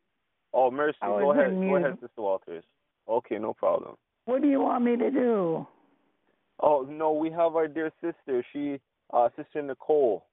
Oh, 0.52 0.70
Mercy, 0.70 0.96
go 1.02 1.32
ahead. 1.32 1.54
Go 1.54 1.76
ahead, 1.76 1.98
Sister 2.00 2.22
Walters. 2.22 2.64
Okay, 3.08 3.38
no 3.38 3.52
problem. 3.54 3.96
What 4.26 4.42
do 4.42 4.48
you 4.48 4.60
want 4.60 4.84
me 4.84 4.96
to 4.96 5.10
do? 5.10 5.66
Oh 6.60 6.86
no, 6.88 7.12
we 7.12 7.30
have 7.30 7.56
our 7.56 7.68
dear 7.68 7.90
sister. 8.00 8.44
She, 8.52 8.80
uh, 9.12 9.28
Sister 9.36 9.62
Nicole. 9.62 10.24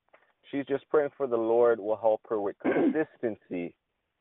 She's 0.51 0.65
just 0.65 0.87
praying 0.89 1.11
for 1.15 1.27
the 1.27 1.37
Lord 1.37 1.79
will 1.79 1.95
help 1.95 2.21
her 2.29 2.41
with 2.41 2.55
consistency 2.61 3.73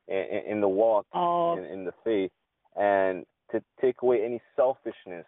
in, 0.09 0.43
in 0.49 0.61
the 0.61 0.69
walk, 0.69 1.07
oh. 1.15 1.57
in, 1.57 1.65
in 1.65 1.85
the 1.85 1.95
faith, 2.05 2.31
and 2.77 3.25
to 3.51 3.63
take 3.81 4.03
away 4.03 4.25
any 4.25 4.41
selfishness. 4.57 5.27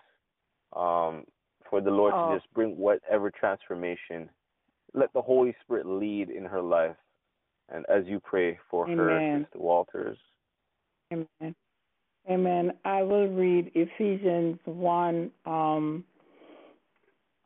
Um, 0.75 1.25
for 1.71 1.81
the 1.81 1.91
Lord 1.91 2.13
oh. 2.15 2.31
to 2.31 2.39
just 2.39 2.53
bring 2.55 2.77
whatever 2.77 3.31
transformation. 3.31 4.29
Let 4.95 5.13
the 5.13 5.23
Holy 5.23 5.55
Spirit 5.63 5.87
lead 5.87 6.31
in 6.31 6.45
her 6.45 6.63
life, 6.63 6.97
and 7.69 7.85
as 7.89 8.05
you 8.07 8.21
pray 8.21 8.59
for 8.71 8.87
Amen. 8.87 8.99
her, 8.99 9.41
Sister 9.45 9.59
Walters. 9.59 10.19
Amen. 11.13 11.55
Amen. 12.29 12.73
I 12.85 13.03
will 13.03 13.29
read 13.29 13.71
Ephesians 13.75 14.59
1 14.65 15.31
um, 15.45 16.05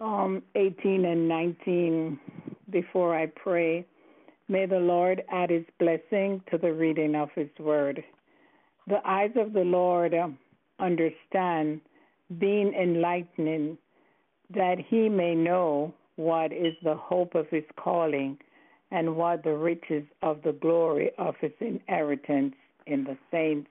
um, 0.00 0.42
18 0.54 1.04
and 1.04 1.28
19 1.28 2.18
before 2.70 3.14
I 3.14 3.26
pray. 3.26 3.84
May 4.50 4.66
the 4.66 4.80
Lord 4.80 5.22
add 5.30 5.50
his 5.50 5.64
blessing 5.78 6.42
to 6.50 6.58
the 6.58 6.72
reading 6.72 7.14
of 7.14 7.28
his 7.36 7.48
word. 7.60 8.02
The 8.88 9.00
eyes 9.08 9.30
of 9.36 9.52
the 9.52 9.62
Lord 9.62 10.12
understand, 10.80 11.80
being 12.40 12.74
enlightening, 12.74 13.78
that 14.52 14.78
he 14.88 15.08
may 15.08 15.36
know 15.36 15.94
what 16.16 16.52
is 16.52 16.74
the 16.82 16.96
hope 16.96 17.36
of 17.36 17.46
his 17.48 17.62
calling 17.76 18.38
and 18.90 19.14
what 19.14 19.44
the 19.44 19.54
riches 19.54 20.02
of 20.20 20.42
the 20.42 20.54
glory 20.54 21.12
of 21.16 21.36
his 21.40 21.52
inheritance 21.60 22.56
in 22.88 23.04
the 23.04 23.16
saints, 23.30 23.70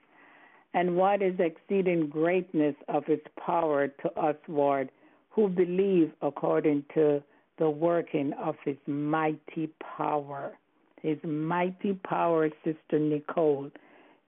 and 0.72 0.96
what 0.96 1.20
is 1.20 1.38
exceeding 1.40 2.08
greatness 2.08 2.74
of 2.88 3.04
his 3.04 3.20
power 3.38 3.88
to 3.88 4.10
us, 4.18 4.36
Lord, 4.48 4.90
who 5.28 5.50
believe 5.50 6.10
according 6.22 6.86
to 6.94 7.22
the 7.58 7.68
working 7.68 8.32
of 8.42 8.54
his 8.64 8.78
mighty 8.86 9.68
power. 9.98 10.54
His 11.02 11.18
mighty 11.24 11.94
power, 12.04 12.50
Sister 12.64 12.98
Nicole, 12.98 13.70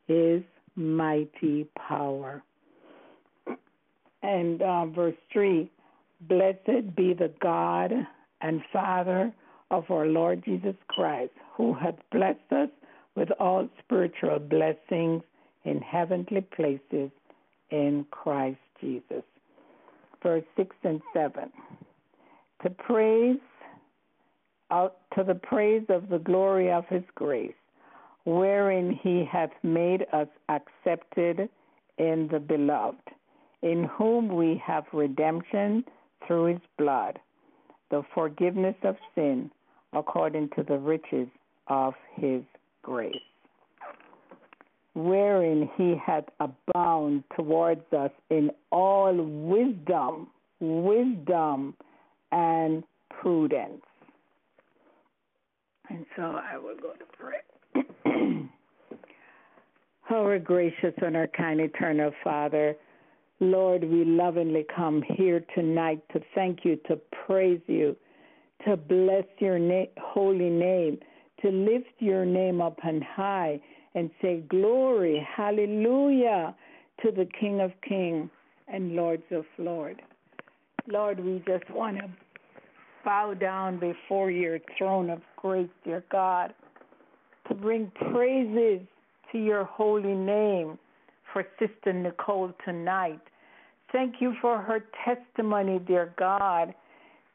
his 0.07 0.43
mighty 0.75 1.67
power. 1.77 2.43
And 4.23 4.63
uh, 4.63 4.87
verse 4.87 5.17
3 5.33 5.71
Blessed 6.29 6.95
be 6.95 7.15
the 7.15 7.33
God 7.41 7.93
and 8.41 8.63
Father 8.73 9.33
of 9.71 9.91
our 9.91 10.07
Lord 10.07 10.45
Jesus 10.45 10.77
Christ, 10.89 11.33
who 11.57 11.75
hath 11.75 11.97
blessed 12.13 12.53
us 12.53 12.69
with 13.17 13.29
all 13.41 13.69
spiritual 13.85 14.39
blessings 14.39 15.23
in 15.65 15.81
heavenly 15.81 16.43
places 16.55 17.11
in 17.71 18.07
Christ 18.11 18.59
Jesus. 18.81 19.25
Verse 20.23 20.45
6 20.57 20.77
and 20.85 21.01
7. 21.13 21.51
To 22.63 22.71
praise 22.71 23.39
out 24.73 24.97
to 25.15 25.23
the 25.23 25.35
praise 25.35 25.85
of 25.89 26.09
the 26.09 26.19
glory 26.19 26.73
of 26.73 26.87
his 26.89 27.03
grace, 27.15 27.53
wherein 28.25 28.99
he 29.03 29.25
hath 29.31 29.51
made 29.63 30.07
us 30.13 30.29
accepted 30.49 31.49
in 31.99 32.29
the 32.33 32.41
beloved, 32.41 32.97
in 33.63 33.85
whom 33.85 34.29
we 34.35 34.61
have 34.65 34.85
redemption 34.93 35.85
through 36.27 36.47
his 36.47 36.61
blood, 36.79 37.19
the 37.91 38.03
forgiveness 38.15 38.77
of 38.83 38.97
sin 39.15 39.51
according 39.93 40.49
to 40.57 40.63
the 40.63 40.79
riches 40.79 41.29
of 41.67 41.93
his 42.15 42.43
grace, 42.83 43.15
wherein 44.95 45.69
he 45.77 45.95
hath 46.05 46.25
abound 46.41 47.23
towards 47.37 47.85
us 47.93 48.11
in 48.31 48.51
all 48.71 49.15
wisdom, 49.15 50.29
wisdom 50.61 51.75
and 52.31 52.83
prudence. 53.11 53.83
So 56.17 56.23
I 56.23 56.59
will 56.59 56.77
go 56.77 56.93
to 56.93 57.05
pray. 57.19 58.49
Our 60.11 60.39
gracious 60.45 60.95
and 60.99 61.17
our 61.17 61.29
kind 61.29 61.61
eternal 61.61 62.13
Father, 62.23 62.77
Lord, 63.41 63.83
we 63.83 64.05
lovingly 64.05 64.67
come 64.75 65.03
here 65.17 65.45
tonight 65.55 66.03
to 66.13 66.21
thank 66.35 66.65
you, 66.65 66.77
to 66.89 66.97
praise 67.27 67.61
you, 67.67 67.97
to 68.67 68.77
bless 68.77 69.25
your 69.39 69.59
na- 69.59 69.87
holy 70.01 70.51
name, 70.51 70.99
to 71.41 71.51
lift 71.51 71.91
your 71.99 72.25
name 72.25 72.61
up 72.61 72.79
on 72.85 73.01
high 73.01 73.61
and 73.95 74.11
say, 74.21 74.45
Glory, 74.49 75.27
hallelujah 75.37 76.55
to 77.03 77.11
the 77.11 77.27
King 77.41 77.61
of 77.61 77.73
Kings 77.87 78.31
and 78.69 78.95
Lords 78.95 79.25
of 79.31 79.45
Lords. 79.59 80.01
Lord, 80.87 81.21
we 81.21 81.43
just 81.47 81.69
want 81.71 81.99
to 81.99 82.09
bow 83.05 83.35
down 83.35 83.81
before 83.81 84.31
your 84.31 84.59
throne 84.79 85.11
of 85.11 85.21
grace, 85.43 85.69
dear 85.85 86.05
God, 86.11 86.55
to 87.49 87.55
bring 87.55 87.91
praises 88.13 88.81
to 89.33 89.39
your 89.39 89.65
holy 89.65 90.15
name 90.15 90.79
for 91.33 91.45
Sister 91.59 91.93
Nicole 91.93 92.53
tonight. 92.65 93.21
Thank 93.91 94.17
you 94.21 94.35
for 94.41 94.59
her 94.59 94.85
testimony, 95.05 95.81
dear 95.81 96.15
God. 96.17 96.73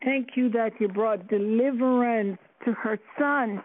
Thank 0.04 0.30
you 0.36 0.50
that 0.52 0.72
you 0.80 0.88
brought 0.88 1.28
deliverance 1.28 2.38
to 2.66 2.72
her 2.72 2.98
son, 3.20 3.62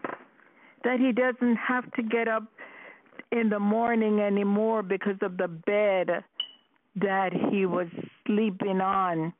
that 0.82 0.98
he 0.98 1.12
doesn't 1.12 1.56
have 1.56 1.90
to 1.92 2.02
get 2.02 2.26
up 2.26 2.44
in 3.30 3.48
the 3.48 3.60
morning 3.60 4.20
anymore 4.20 4.82
because 4.82 5.16
of 5.22 5.36
the 5.36 5.48
bed 5.48 6.24
that 6.96 7.32
he 7.50 7.64
was 7.64 7.86
sleeping 8.26 8.80
on 8.80 9.32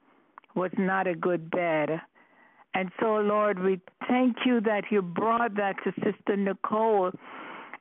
was 0.55 0.71
not 0.79 1.07
a 1.07 1.15
good 1.15 1.51
bed. 1.51 2.01
And 2.75 2.91
so, 3.01 3.17
Lord, 3.17 3.59
we 3.59 3.81
thank 4.09 4.39
you 4.47 4.61
that 4.63 4.85
you 4.91 5.03
brought 5.03 5.55
that 5.57 5.77
to 5.85 5.93
Sister 6.03 6.37
Nicole 6.37 7.13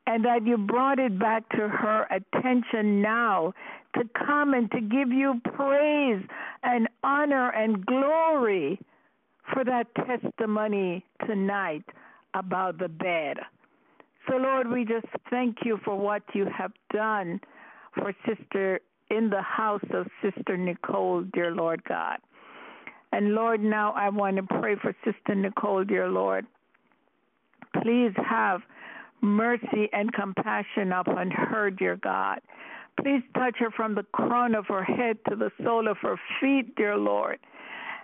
and 0.07 0.25
that 0.25 0.45
you 0.45 0.57
brought 0.57 0.99
it 0.99 1.17
back 1.17 1.47
to 1.49 1.69
her 1.69 2.07
attention 2.11 3.01
now 3.01 3.53
to 3.95 4.03
come 4.25 4.53
and 4.53 4.69
to 4.71 4.81
give 4.81 5.11
you 5.11 5.39
praise 5.55 6.23
and 6.63 6.87
honor 7.03 7.49
and 7.51 7.85
glory 7.85 8.79
for 9.53 9.63
that 9.63 9.87
testimony 9.95 11.05
tonight 11.25 11.83
about 12.33 12.77
the 12.77 12.87
bed. 12.89 13.37
So, 14.27 14.37
Lord, 14.37 14.69
we 14.69 14.85
just 14.85 15.07
thank 15.29 15.57
you 15.63 15.79
for 15.83 15.95
what 15.97 16.23
you 16.33 16.45
have 16.45 16.71
done 16.93 17.39
for 17.95 18.13
Sister 18.25 18.79
in 19.09 19.29
the 19.29 19.41
house 19.41 19.83
of 19.93 20.07
Sister 20.21 20.57
Nicole, 20.57 21.23
dear 21.33 21.51
Lord 21.51 21.83
God. 21.83 22.17
And 23.11 23.35
Lord, 23.35 23.61
now 23.61 23.91
I 23.91 24.09
want 24.09 24.37
to 24.37 24.43
pray 24.43 24.75
for 24.81 24.95
Sister 25.03 25.35
Nicole, 25.35 25.83
dear 25.83 26.07
Lord. 26.07 26.45
Please 27.81 28.13
have 28.17 28.61
mercy 29.21 29.89
and 29.93 30.11
compassion 30.13 30.91
upon 30.91 31.31
her, 31.31 31.69
dear 31.69 31.97
God. 31.97 32.39
Please 33.01 33.21
touch 33.35 33.55
her 33.59 33.71
from 33.71 33.95
the 33.95 34.03
crown 34.11 34.55
of 34.55 34.65
her 34.67 34.83
head 34.83 35.17
to 35.29 35.35
the 35.35 35.51
sole 35.63 35.87
of 35.87 35.97
her 36.01 36.19
feet, 36.39 36.75
dear 36.75 36.97
Lord. 36.97 37.39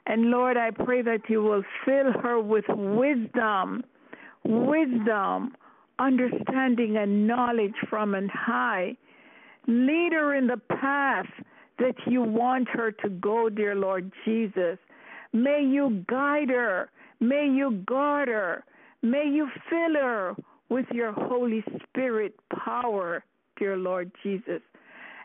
And 0.06 0.32
Lord, 0.32 0.56
I 0.58 0.72
pray 0.72 1.02
that 1.02 1.22
you 1.28 1.44
will 1.44 1.64
fill 1.86 2.14
her 2.22 2.40
with 2.40 2.66
wisdom, 2.70 3.84
wisdom, 4.44 5.56
understanding, 6.00 6.98
and 6.98 7.28
knowledge 7.28 7.76
from 7.90 8.16
on 8.16 8.30
high. 8.30 8.96
Lead 9.68 10.14
her 10.14 10.34
in 10.36 10.48
the 10.48 10.62
path 10.80 11.28
that 11.80 11.96
you 12.06 12.22
want 12.22 12.70
her 12.70 12.92
to 12.92 13.10
go, 13.10 13.50
dear 13.50 13.76
Lord 13.76 14.12
Jesus. 14.24 14.78
May 15.34 15.64
you 15.64 16.06
guide 16.10 16.50
her. 16.50 16.90
May 17.20 17.48
you 17.48 17.84
guard 17.88 18.28
her. 18.28 18.64
May 19.02 19.26
you 19.32 19.48
fill 19.70 20.02
her 20.02 20.36
with 20.70 20.86
your 20.92 21.12
Holy 21.12 21.64
Spirit 21.84 22.36
power, 22.64 23.24
dear 23.58 23.78
Lord 23.78 24.12
Jesus. 24.24 24.62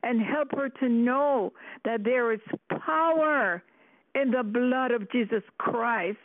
And 0.03 0.21
help 0.21 0.49
her 0.53 0.69
to 0.69 0.89
know 0.89 1.53
that 1.85 2.05
there 2.05 2.33
is 2.33 2.41
power 2.85 3.63
in 4.15 4.31
the 4.31 4.43
blood 4.43 4.91
of 4.91 5.11
Jesus 5.11 5.43
Christ. 5.59 6.19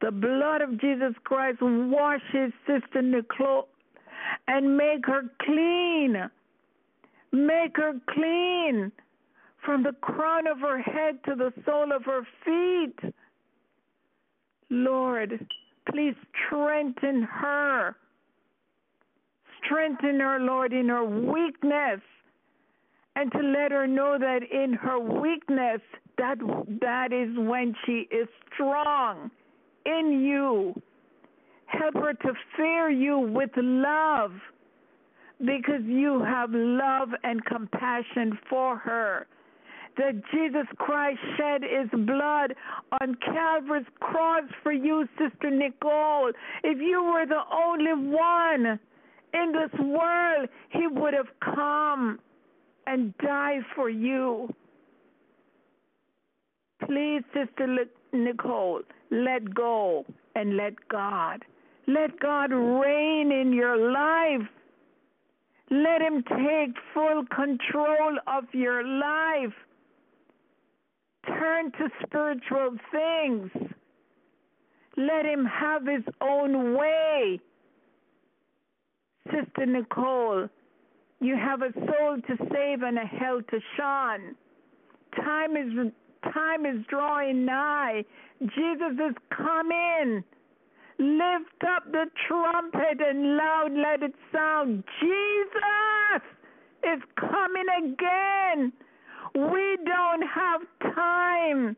The 0.00 0.10
blood 0.10 0.60
of 0.60 0.80
Jesus 0.80 1.14
Christ 1.24 1.58
washes 1.60 2.52
Sister 2.66 3.02
Nicole 3.02 3.68
and 4.48 4.76
make 4.76 5.06
her 5.06 5.22
clean. 5.40 6.30
Make 7.32 7.76
her 7.76 7.94
clean 8.10 8.92
from 9.64 9.82
the 9.82 9.94
crown 10.00 10.46
of 10.46 10.58
her 10.60 10.80
head 10.80 11.20
to 11.24 11.34
the 11.34 11.52
sole 11.64 11.92
of 11.92 12.04
her 12.04 12.26
feet. 12.44 13.14
Lord, 14.72 15.46
please 15.90 16.14
strengthen 16.46 17.22
her. 17.24 17.94
Strengthen 19.62 20.18
her, 20.18 20.38
Lord, 20.40 20.72
in 20.72 20.88
her 20.88 21.04
weakness. 21.04 22.00
And 23.14 23.30
to 23.32 23.38
let 23.38 23.70
her 23.70 23.86
know 23.86 24.16
that 24.18 24.40
in 24.50 24.72
her 24.72 24.98
weakness, 24.98 25.82
that 26.16 26.38
that 26.80 27.12
is 27.12 27.28
when 27.36 27.74
she 27.84 28.08
is 28.10 28.26
strong 28.54 29.30
in 29.84 30.22
you. 30.24 30.80
Help 31.66 31.94
her 31.94 32.14
to 32.14 32.32
fear 32.56 32.88
you 32.88 33.18
with 33.18 33.50
love 33.56 34.32
because 35.40 35.82
you 35.84 36.22
have 36.22 36.50
love 36.52 37.10
and 37.24 37.44
compassion 37.44 38.38
for 38.48 38.78
her 38.78 39.26
that 39.96 40.22
Jesus 40.32 40.66
Christ 40.76 41.18
shed 41.36 41.62
his 41.62 41.88
blood 42.06 42.54
on 43.00 43.16
Calvary's 43.24 43.86
cross 44.00 44.44
for 44.62 44.72
you, 44.72 45.06
Sister 45.18 45.50
Nicole. 45.50 46.32
If 46.62 46.78
you 46.78 47.02
were 47.02 47.26
the 47.26 47.42
only 47.52 47.92
one 48.14 48.78
in 49.34 49.52
this 49.52 49.80
world, 49.80 50.48
he 50.70 50.86
would 50.86 51.14
have 51.14 51.28
come 51.54 52.18
and 52.86 53.16
died 53.18 53.62
for 53.74 53.88
you. 53.88 54.52
Please, 56.86 57.22
Sister 57.32 57.86
Nicole, 58.12 58.82
let 59.10 59.54
go 59.54 60.04
and 60.34 60.56
let 60.56 60.74
God. 60.88 61.44
Let 61.86 62.18
God 62.20 62.52
reign 62.52 63.32
in 63.32 63.52
your 63.52 63.76
life. 63.76 64.48
Let 65.70 66.02
Him 66.02 66.22
take 66.22 66.76
full 66.92 67.24
control 67.34 68.18
of 68.26 68.44
your 68.52 68.84
life. 68.84 69.54
Turn 71.26 71.70
to 71.72 71.88
spiritual 72.04 72.76
things. 72.90 73.50
Let 74.96 75.24
him 75.24 75.44
have 75.44 75.86
his 75.86 76.02
own 76.20 76.76
way. 76.76 77.40
Sister 79.26 79.66
Nicole, 79.66 80.48
you 81.20 81.36
have 81.36 81.62
a 81.62 81.72
soul 81.72 82.16
to 82.26 82.36
save 82.52 82.82
and 82.82 82.98
a 82.98 83.06
hell 83.06 83.40
to 83.40 83.60
shun. 83.76 84.34
Time 85.16 85.56
is 85.56 85.92
time 86.32 86.66
is 86.66 86.84
drawing 86.88 87.44
nigh. 87.44 88.04
Jesus 88.40 88.94
is 88.94 89.14
coming. 89.36 90.24
Lift 90.98 91.64
up 91.74 91.90
the 91.90 92.06
trumpet 92.28 93.00
and 93.00 93.36
loud 93.36 93.72
let 93.72 94.02
it 94.02 94.14
sound. 94.32 94.84
Jesus 95.00 96.22
is 96.84 97.00
coming 97.16 97.66
again. 97.78 98.72
We 99.34 99.78
don't 99.84 100.22
have 100.22 100.60
time 100.94 101.76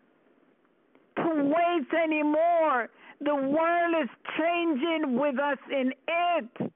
to 1.16 1.44
waste 1.44 1.92
anymore. 1.92 2.88
The 3.20 3.34
world 3.34 3.94
is 4.02 4.08
changing 4.38 5.18
with 5.18 5.38
us 5.38 5.58
in 5.70 5.92
it. 6.08 6.72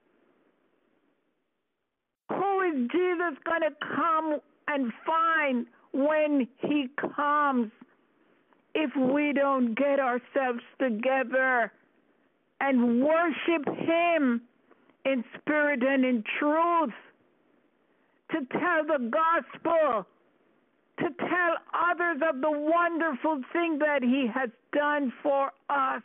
Who 2.31 2.61
is 2.61 2.89
Jesus 2.91 3.39
going 3.45 3.63
to 3.63 3.75
come 3.81 4.41
and 4.69 4.93
find 5.05 5.67
when 5.93 6.47
he 6.59 6.89
comes 7.17 7.73
if 8.75 8.91
we 8.97 9.33
don't 9.33 9.75
get 9.75 9.99
ourselves 9.99 10.61
together 10.79 11.73
and 12.61 13.03
worship 13.03 13.67
him 13.67 14.43
in 15.05 15.25
spirit 15.39 15.83
and 15.83 16.05
in 16.05 16.23
truth? 16.39 16.93
To 18.31 18.39
tell 18.53 18.85
the 18.87 19.11
gospel, 19.11 20.07
to 20.99 21.09
tell 21.19 21.57
others 21.91 22.21
of 22.29 22.41
the 22.41 22.51
wonderful 22.51 23.41
thing 23.53 23.79
that 23.79 24.03
he 24.03 24.29
has 24.33 24.51
done 24.73 25.13
for 25.23 25.51
us. 25.71 26.03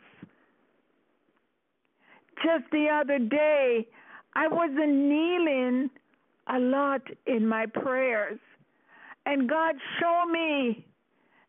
Just 2.44 2.64
the 2.72 2.88
other 2.88 3.18
day, 3.18 3.86
I 4.34 4.48
wasn't 4.48 4.94
kneeling 4.94 5.90
a 6.48 6.58
lot 6.58 7.02
in 7.26 7.46
my 7.46 7.66
prayers. 7.66 8.38
And 9.26 9.48
God 9.48 9.76
showed 10.00 10.30
me 10.30 10.84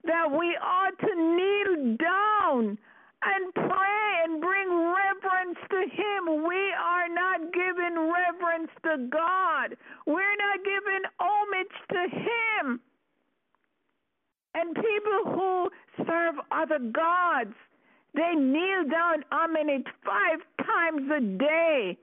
that 0.06 0.32
we 0.32 0.58
ought 0.62 0.98
to 1.00 1.16
kneel 1.16 1.98
down 1.98 2.78
and 3.24 3.54
pray 3.54 4.24
and 4.24 4.40
bring 4.40 4.70
reverence 4.70 5.58
to 5.70 5.82
Him. 5.82 6.46
We 6.48 6.74
are 6.80 7.10
not 7.10 7.52
giving 7.54 8.12
reverence 8.12 8.72
to 8.84 9.08
God, 9.10 9.76
we're 10.06 10.38
not 10.38 10.60
giving 10.64 11.04
homage 11.20 11.78
to 11.92 12.18
Him. 12.18 12.80
And 14.56 14.74
people 14.74 15.34
who 15.34 15.70
serve 16.08 16.36
other 16.50 16.80
gods, 16.80 17.54
they 18.14 18.34
kneel 18.36 18.86
down 18.90 19.24
a 19.32 19.52
minute 19.52 19.86
five 20.06 20.40
times 20.66 21.12
a 21.12 21.20
day. 21.20 21.98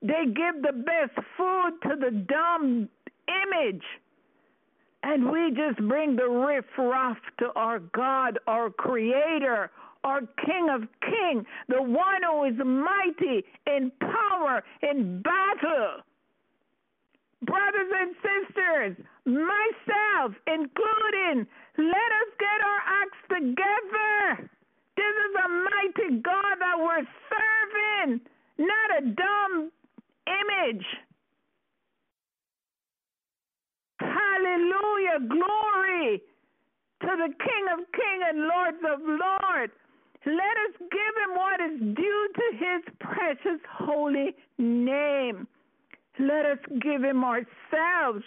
They 0.00 0.24
give 0.24 0.62
the 0.62 0.72
best 0.72 1.14
food 1.36 1.72
to 1.82 1.96
the 1.96 2.10
dumb 2.10 2.88
image. 3.28 3.84
And 5.02 5.30
we 5.30 5.50
just 5.50 5.78
bring 5.88 6.16
the 6.16 6.28
riff 6.28 6.64
raff 6.78 7.18
to 7.38 7.52
our 7.54 7.80
God, 7.80 8.38
our 8.46 8.70
Creator, 8.70 9.70
our 10.02 10.20
King 10.46 10.68
of 10.70 10.88
Kings, 11.02 11.44
the 11.68 11.82
one 11.82 12.22
who 12.26 12.44
is 12.44 12.54
mighty 12.56 13.44
in 13.66 13.92
power, 14.00 14.64
in 14.82 15.20
battle. 15.22 16.00
Brothers 17.42 17.92
and 17.94 18.14
sisters, 18.16 18.96
myself 19.26 20.34
including, 20.46 21.46
let 21.78 22.10
us 22.20 22.30
get 22.38 22.58
our 22.64 22.82
acts 23.02 23.22
together. 23.28 24.50
This 24.96 25.14
is 25.26 25.32
a 25.44 25.48
mighty 25.48 26.22
God 26.22 26.56
that 26.60 26.76
we're 26.78 27.06
serving, 27.30 28.20
not 28.58 28.88
a 28.98 29.06
dumb 29.06 29.70
image. 30.26 30.86
Hallelujah. 34.00 35.20
Glory 35.28 36.22
to 37.02 37.06
the 37.06 37.32
King 37.38 37.64
of 37.72 37.78
Kings 37.92 38.24
and 38.28 38.40
Lords 38.48 38.82
of 38.84 39.00
Lords. 39.00 39.72
Let 40.26 40.36
us 40.36 40.74
give 40.78 41.14
him 41.22 41.34
what 41.34 41.60
is 41.60 41.96
due 41.96 42.28
to 42.34 42.56
his 42.58 42.94
precious 43.00 43.60
holy 43.72 44.34
name. 44.58 45.46
Let 46.18 46.44
us 46.44 46.58
give 46.82 47.02
him 47.02 47.24
ourselves. 47.24 48.24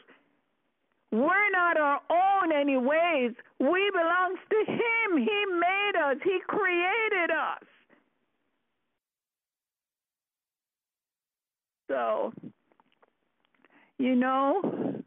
We're 1.13 1.51
not 1.51 1.77
our 1.77 2.01
own, 2.09 2.51
anyways. 2.51 3.33
We 3.59 3.91
belong 3.91 4.35
to 4.49 4.71
him. 4.71 5.17
He 5.19 5.45
made 5.59 5.91
us, 6.03 6.17
he 6.23 6.39
created 6.47 7.29
us. 7.29 7.63
So, 11.87 12.33
you 13.99 14.15
know, 14.15 15.03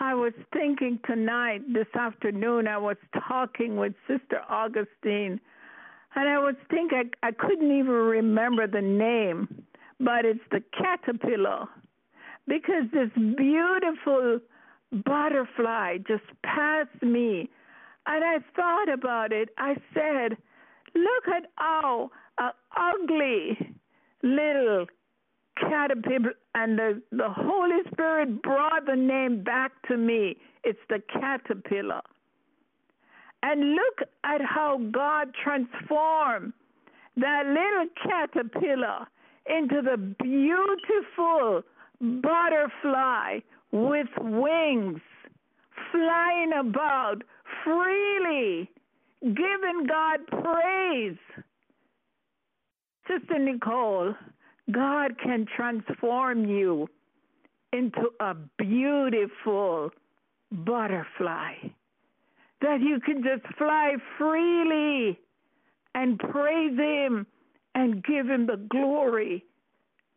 I 0.00 0.14
was 0.14 0.32
thinking 0.54 0.98
tonight, 1.06 1.70
this 1.70 1.94
afternoon, 1.94 2.66
I 2.66 2.78
was 2.78 2.96
talking 3.28 3.76
with 3.76 3.92
Sister 4.08 4.40
Augustine, 4.48 5.38
and 6.14 6.28
I 6.30 6.38
was 6.38 6.54
thinking 6.70 7.10
I, 7.22 7.28
I 7.28 7.32
couldn't 7.32 7.78
even 7.78 7.92
remember 7.92 8.66
the 8.66 8.80
name, 8.80 9.66
but 10.00 10.24
it's 10.24 10.40
the 10.50 10.62
caterpillar. 10.72 11.66
Because 12.48 12.84
this 12.90 13.10
beautiful 13.36 14.40
butterfly 14.92 15.98
just 16.06 16.24
passed 16.44 17.02
me, 17.02 17.48
and 18.06 18.24
I 18.24 18.38
thought 18.54 18.92
about 18.92 19.32
it. 19.32 19.50
I 19.58 19.76
said, 19.94 20.36
Look 20.94 21.28
at 21.34 21.50
how 21.56 22.10
uh, 22.38 22.50
ugly 22.76 23.58
little 24.22 24.86
caterpillar, 25.60 26.34
and 26.54 26.78
the, 26.78 27.02
the 27.12 27.28
Holy 27.28 27.80
Spirit 27.92 28.42
brought 28.42 28.86
the 28.86 28.96
name 28.96 29.42
back 29.42 29.72
to 29.88 29.96
me. 29.96 30.36
It's 30.64 30.78
the 30.88 31.02
caterpillar. 31.12 32.02
And 33.42 33.74
look 33.74 34.08
at 34.24 34.40
how 34.40 34.80
God 34.90 35.34
transformed 35.42 36.52
that 37.16 37.46
little 37.46 37.86
caterpillar 38.02 39.06
into 39.46 39.82
the 39.82 39.96
beautiful 39.96 41.62
butterfly 42.22 43.38
with 43.72 44.08
wings, 44.18 45.00
flying 45.92 46.52
about 46.58 47.22
freely, 47.64 48.70
giving 49.22 49.86
God 49.88 50.20
praise. 50.28 51.16
Sister 53.08 53.38
Nicole, 53.38 54.14
God 54.70 55.18
can 55.22 55.46
transform 55.56 56.48
you 56.48 56.88
into 57.72 58.10
a 58.20 58.34
beautiful 58.58 59.90
butterfly 60.50 61.54
that 62.62 62.80
you 62.80 62.98
can 63.00 63.22
just 63.22 63.54
fly 63.56 63.94
freely 64.16 65.18
and 65.94 66.18
praise 66.18 66.76
Him 66.76 67.26
and 67.74 68.02
give 68.02 68.28
Him 68.28 68.46
the 68.46 68.56
glory 68.70 69.44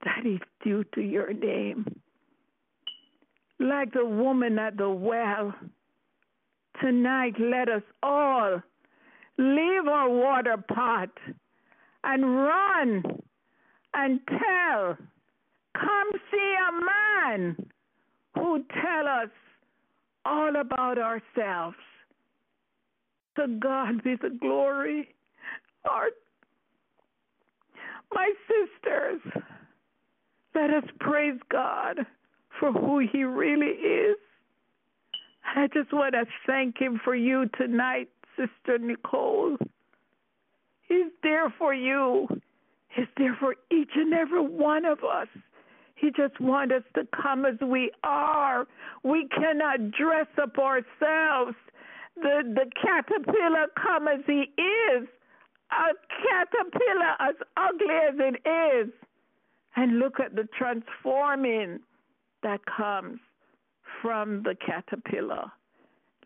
that 0.03 0.25
is 0.25 0.39
due 0.63 0.83
to 0.95 1.01
your 1.01 1.33
name. 1.33 1.85
Like 3.59 3.91
the 3.93 4.05
woman 4.05 4.57
at 4.57 4.77
the 4.77 4.89
well, 4.89 5.53
tonight 6.81 7.33
let 7.39 7.67
us 7.67 7.83
all 8.01 8.61
leave 9.37 9.87
our 9.87 10.09
water 10.09 10.55
pot 10.73 11.09
and 12.03 12.23
run 12.23 13.03
and 13.93 14.19
tell, 14.27 14.97
come 15.73 16.09
see 16.31 16.55
a 16.67 17.35
man 17.35 17.55
who 18.35 18.63
tell 18.81 19.07
us 19.07 19.29
all 20.25 20.55
about 20.55 20.97
ourselves. 20.97 21.77
To 23.35 23.47
God 23.59 24.03
be 24.03 24.15
the 24.21 24.37
glory. 24.41 25.09
Our, 25.89 26.09
my 28.13 28.31
sisters, 28.47 29.21
let 30.55 30.69
us 30.71 30.83
praise 30.99 31.39
God 31.49 32.05
for 32.59 32.71
who 32.71 32.99
He 32.99 33.23
really 33.23 33.67
is. 33.67 34.17
I 35.55 35.67
just 35.67 35.91
want 35.93 36.13
to 36.13 36.25
thank 36.45 36.79
Him 36.79 36.99
for 37.03 37.15
you 37.15 37.49
tonight, 37.57 38.09
Sister 38.37 38.77
Nicole. 38.77 39.57
He's 40.87 41.11
there 41.23 41.53
for 41.57 41.73
you 41.73 42.27
He's 42.89 43.07
there 43.17 43.35
for 43.39 43.55
each 43.71 43.91
and 43.95 44.13
every 44.13 44.41
one 44.41 44.85
of 44.85 44.99
us. 45.03 45.27
He 45.95 46.11
just 46.11 46.39
wants 46.39 46.73
us 46.73 46.83
to 46.95 47.07
come 47.15 47.45
as 47.45 47.59
we 47.61 47.91
are. 48.03 48.65
We 49.03 49.27
cannot 49.27 49.91
dress 49.91 50.27
up 50.41 50.57
ourselves. 50.57 51.55
The 52.15 52.41
the 52.43 52.69
caterpillar 52.81 53.67
come 53.81 54.07
as 54.07 54.21
he 54.25 54.51
is. 54.57 55.07
A 55.71 55.93
caterpillar 56.23 57.15
as 57.19 57.35
ugly 57.57 57.95
as 58.09 58.15
it 58.17 58.87
is. 58.87 58.93
And 59.75 59.99
look 59.99 60.19
at 60.19 60.35
the 60.35 60.47
transforming 60.57 61.79
that 62.43 62.59
comes 62.65 63.19
from 64.01 64.43
the 64.43 64.55
caterpillar. 64.65 65.51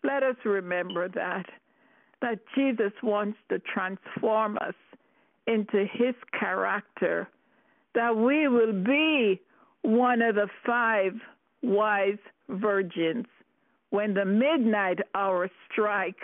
Let 0.02 0.22
us 0.22 0.36
remember 0.44 1.08
that. 1.08 1.46
That 2.20 2.38
Jesus 2.54 2.92
wants 3.02 3.38
to 3.50 3.58
transform 3.60 4.56
us 4.58 4.74
into 5.46 5.86
his 5.92 6.14
character, 6.38 7.28
that 7.94 8.16
we 8.16 8.48
will 8.48 8.72
be 8.72 9.40
one 9.82 10.22
of 10.22 10.36
the 10.36 10.48
five 10.64 11.12
wise 11.62 12.18
virgins. 12.48 13.26
When 13.90 14.14
the 14.14 14.24
midnight 14.24 15.00
hour 15.14 15.50
strike, 15.70 16.20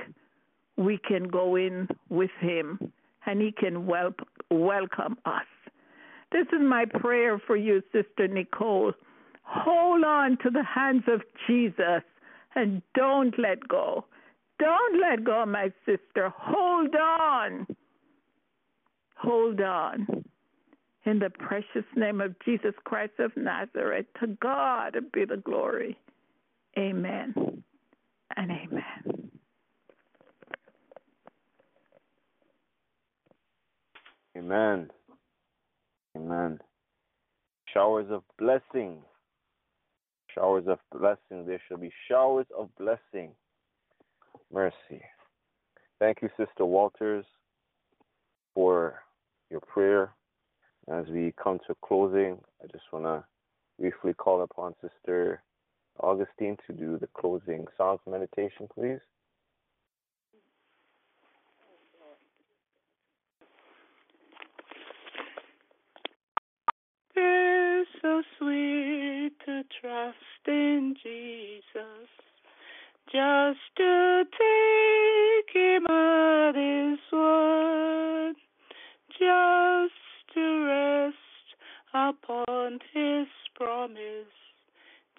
we 0.77 0.99
can 1.07 1.29
go 1.29 1.57
in 1.57 1.87
with 2.09 2.31
him 2.41 2.93
and 3.27 3.41
he 3.41 3.53
can 3.53 3.87
wel- 3.87 4.15
welcome 4.51 5.19
us. 5.27 5.45
This 6.33 6.47
is 6.53 6.61
my 6.63 6.85
prayer 6.87 7.41
for 7.47 7.57
you, 7.57 7.83
Sister 7.93 8.29
Nicole. 8.29 8.93
Hold 9.53 10.05
on 10.05 10.39
to 10.45 10.51
the 10.51 10.63
hands 10.63 11.03
of 11.09 11.23
Jesus 11.49 12.05
and 12.55 12.83
don't 12.95 13.37
let 13.37 13.67
go. 13.67 14.05
Don't 14.61 15.01
let 15.01 15.25
go, 15.25 15.45
my 15.45 15.73
sister. 15.85 16.33
Hold 16.37 16.95
on. 16.95 17.67
Hold 19.17 19.61
on. 19.61 20.07
In 21.05 21.19
the 21.19 21.31
precious 21.31 21.85
name 21.97 22.21
of 22.21 22.37
Jesus 22.45 22.75
Christ 22.85 23.15
of 23.19 23.37
Nazareth, 23.37 24.07
to 24.21 24.29
God 24.41 24.97
be 25.13 25.25
the 25.25 25.39
glory. 25.39 25.99
Amen 26.79 27.35
and 28.37 28.51
amen. 28.53 29.31
Amen. 34.37 34.91
Amen. 36.17 36.61
Showers 37.75 38.07
of 38.11 38.23
blessing. 38.39 38.99
Showers 40.35 40.65
of 40.67 40.79
blessing. 40.93 41.47
There 41.47 41.61
shall 41.69 41.79
be 41.79 41.93
showers 42.09 42.47
of 42.57 42.71
blessing. 42.79 43.33
Mercy. 44.53 45.03
Thank 45.99 46.23
you, 46.23 46.29
Sister 46.37 46.65
Walters, 46.65 47.25
for 48.55 49.03
your 49.51 49.61
prayer. 49.61 50.13
As 50.91 51.07
we 51.07 51.33
come 51.43 51.59
to 51.67 51.77
closing, 51.85 52.39
I 52.63 52.67
just 52.73 52.85
want 52.93 53.05
to 53.05 53.25
briefly 53.79 54.15
call 54.15 54.43
upon 54.43 54.75
Sister 54.81 55.43
Augustine 56.01 56.57
to 56.67 56.73
do 56.73 56.99
the 56.99 57.09
closing 57.09 57.67
Psalms 57.77 58.01
meditation, 58.09 58.67
please. 58.75 58.99
It's 67.15 67.91
so 68.03 68.23
sweet 68.39 68.80
to 69.47 69.63
trust 69.81 70.17
in 70.47 70.95
Jesus, 71.03 72.09
just 73.13 73.59
to 73.77 74.25
take 74.25 75.55
Him 75.55 75.87
at 75.87 76.53
His 76.55 76.99
word, 77.13 78.35
just 79.13 80.35
to 80.35 80.67
rest 80.67 81.17
upon 81.95 82.79
His 82.93 83.27
promise, 83.55 84.35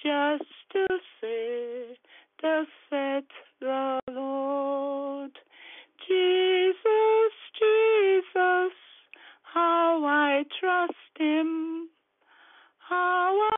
just 0.01 0.43
to 0.73 0.87
say, 1.19 1.97
Thus 2.41 2.67
said 2.89 3.23
the 3.59 3.99
Lord. 4.09 5.31
Jesus, 6.07 7.33
Jesus, 7.59 8.73
how 9.43 10.03
I 10.03 10.43
trust 10.59 10.93
Him, 11.17 11.89
how 12.79 13.49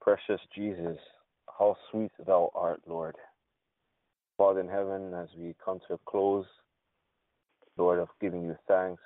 Precious 0.00 0.40
Jesus, 0.54 0.98
how 1.58 1.76
sweet 1.90 2.10
thou 2.26 2.50
art, 2.54 2.80
Lord. 2.86 3.14
Father 4.40 4.60
in 4.60 4.68
heaven, 4.68 5.12
as 5.12 5.28
we 5.36 5.54
come 5.62 5.80
to 5.86 5.92
a 5.92 5.98
close, 6.06 6.46
Lord, 7.76 7.98
of 7.98 8.08
giving 8.22 8.42
you 8.42 8.56
thanks, 8.66 9.02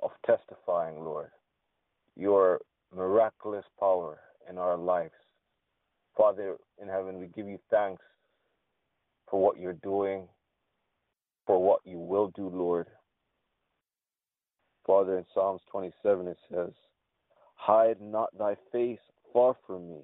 of 0.00 0.12
testifying, 0.24 1.02
Lord, 1.02 1.30
your 2.14 2.60
miraculous 2.94 3.64
power 3.80 4.20
in 4.48 4.58
our 4.58 4.76
lives. 4.76 5.10
Father 6.16 6.54
in 6.80 6.86
heaven, 6.86 7.18
we 7.18 7.26
give 7.26 7.48
you 7.48 7.58
thanks 7.68 8.04
for 9.28 9.42
what 9.42 9.58
you're 9.58 9.72
doing, 9.72 10.28
for 11.48 11.60
what 11.60 11.80
you 11.84 11.98
will 11.98 12.30
do, 12.36 12.48
Lord. 12.48 12.86
Father, 14.86 15.18
in 15.18 15.24
Psalms 15.34 15.62
27 15.72 16.28
it 16.28 16.38
says, 16.48 16.70
Hide 17.56 18.00
not 18.00 18.28
thy 18.38 18.54
face 18.70 19.00
far 19.32 19.56
from 19.66 19.88
me, 19.88 20.02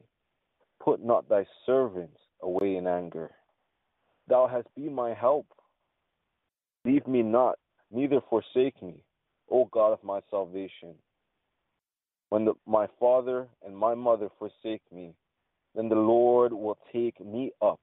put 0.82 1.04
not 1.04 1.28
thy 1.28 1.46
servants 1.64 2.18
away 2.42 2.74
in 2.74 2.88
anger. 2.88 3.30
Thou 4.28 4.46
hast 4.46 4.66
been 4.74 4.94
my 4.94 5.14
help. 5.14 5.46
Leave 6.84 7.06
me 7.06 7.22
not, 7.22 7.56
neither 7.90 8.20
forsake 8.28 8.80
me, 8.82 8.94
O 9.50 9.68
God 9.72 9.92
of 9.92 10.02
my 10.04 10.20
salvation. 10.30 10.94
When 12.30 12.44
the, 12.44 12.54
my 12.66 12.86
father 12.98 13.48
and 13.64 13.76
my 13.76 13.94
mother 13.94 14.28
forsake 14.38 14.82
me, 14.92 15.14
then 15.74 15.88
the 15.88 15.94
Lord 15.94 16.52
will 16.52 16.78
take 16.92 17.24
me 17.24 17.52
up. 17.62 17.80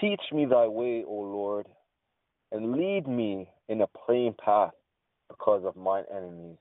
Teach 0.00 0.20
me 0.32 0.46
thy 0.46 0.66
way, 0.66 1.04
O 1.06 1.14
Lord, 1.14 1.66
and 2.52 2.72
lead 2.72 3.08
me 3.08 3.48
in 3.68 3.80
a 3.80 3.86
plain 3.86 4.34
path 4.42 4.74
because 5.28 5.64
of 5.64 5.76
mine 5.76 6.04
enemies. 6.14 6.58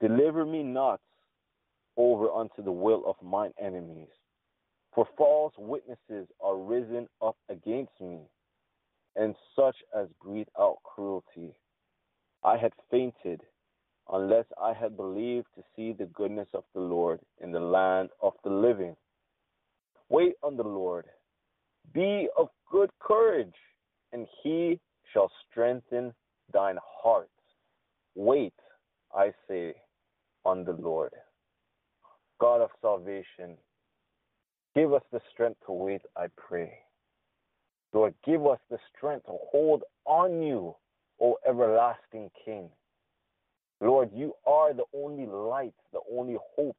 Deliver 0.00 0.44
me 0.44 0.62
not 0.62 1.00
over 1.96 2.30
unto 2.30 2.62
the 2.62 2.72
will 2.72 3.02
of 3.06 3.16
mine 3.22 3.52
enemies. 3.60 4.08
For 4.96 5.06
false 5.18 5.52
witnesses 5.58 6.26
are 6.40 6.56
risen 6.56 7.06
up 7.20 7.36
against 7.50 7.92
me, 8.00 8.20
and 9.14 9.34
such 9.54 9.76
as 9.94 10.08
breathe 10.22 10.48
out 10.58 10.78
cruelty. 10.84 11.54
I 12.42 12.56
had 12.56 12.72
fainted 12.90 13.42
unless 14.10 14.46
I 14.58 14.72
had 14.72 14.96
believed 14.96 15.48
to 15.54 15.62
see 15.76 15.92
the 15.92 16.06
goodness 16.06 16.48
of 16.54 16.64
the 16.74 16.80
Lord 16.80 17.20
in 17.42 17.52
the 17.52 17.60
land 17.60 18.08
of 18.22 18.32
the 18.42 18.48
living. 18.48 18.96
Wait 20.08 20.32
on 20.42 20.56
the 20.56 20.64
Lord. 20.64 21.04
Be 21.92 22.30
of 22.38 22.48
good 22.72 22.88
courage, 22.98 23.54
and 24.14 24.26
he 24.42 24.80
shall 25.12 25.30
strengthen 25.50 26.14
thine 26.54 26.78
heart. 26.82 27.28
Wait, 28.14 28.54
I 29.14 29.34
say, 29.46 29.74
on 30.46 30.64
the 30.64 30.72
Lord. 30.72 31.12
God 32.40 32.62
of 32.62 32.70
salvation, 32.80 33.58
give 34.76 34.92
us 34.92 35.02
the 35.10 35.20
strength 35.32 35.58
to 35.66 35.72
wait, 35.72 36.02
I 36.16 36.26
pray. 36.36 36.70
Lord, 37.94 38.14
give 38.26 38.46
us 38.46 38.58
the 38.70 38.78
strength 38.94 39.24
to 39.24 39.38
hold 39.50 39.82
on 40.04 40.42
you, 40.42 40.76
O 41.18 41.36
everlasting 41.48 42.30
King. 42.44 42.68
Lord, 43.80 44.10
you 44.14 44.34
are 44.46 44.74
the 44.74 44.84
only 44.94 45.26
light, 45.26 45.72
the 45.92 46.00
only 46.12 46.36
hope 46.54 46.76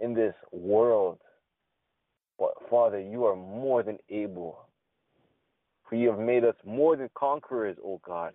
in 0.00 0.12
this 0.12 0.34
world. 0.50 1.18
But 2.36 2.50
Father, 2.68 3.00
you 3.00 3.24
are 3.26 3.36
more 3.36 3.84
than 3.84 3.98
able. 4.10 4.66
For 5.88 5.94
you 5.94 6.10
have 6.10 6.18
made 6.18 6.44
us 6.44 6.56
more 6.64 6.96
than 6.96 7.10
conquerors, 7.14 7.76
O 7.84 8.00
God. 8.04 8.34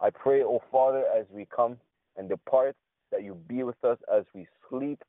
I 0.00 0.10
pray, 0.10 0.42
O 0.42 0.62
Father, 0.70 1.04
as 1.16 1.26
we 1.28 1.46
come 1.54 1.76
and 2.16 2.28
depart, 2.28 2.76
that 3.10 3.24
you 3.24 3.34
be 3.48 3.64
with 3.64 3.82
us 3.84 3.98
as 4.12 4.24
we 4.32 4.46
sleep. 4.68 5.02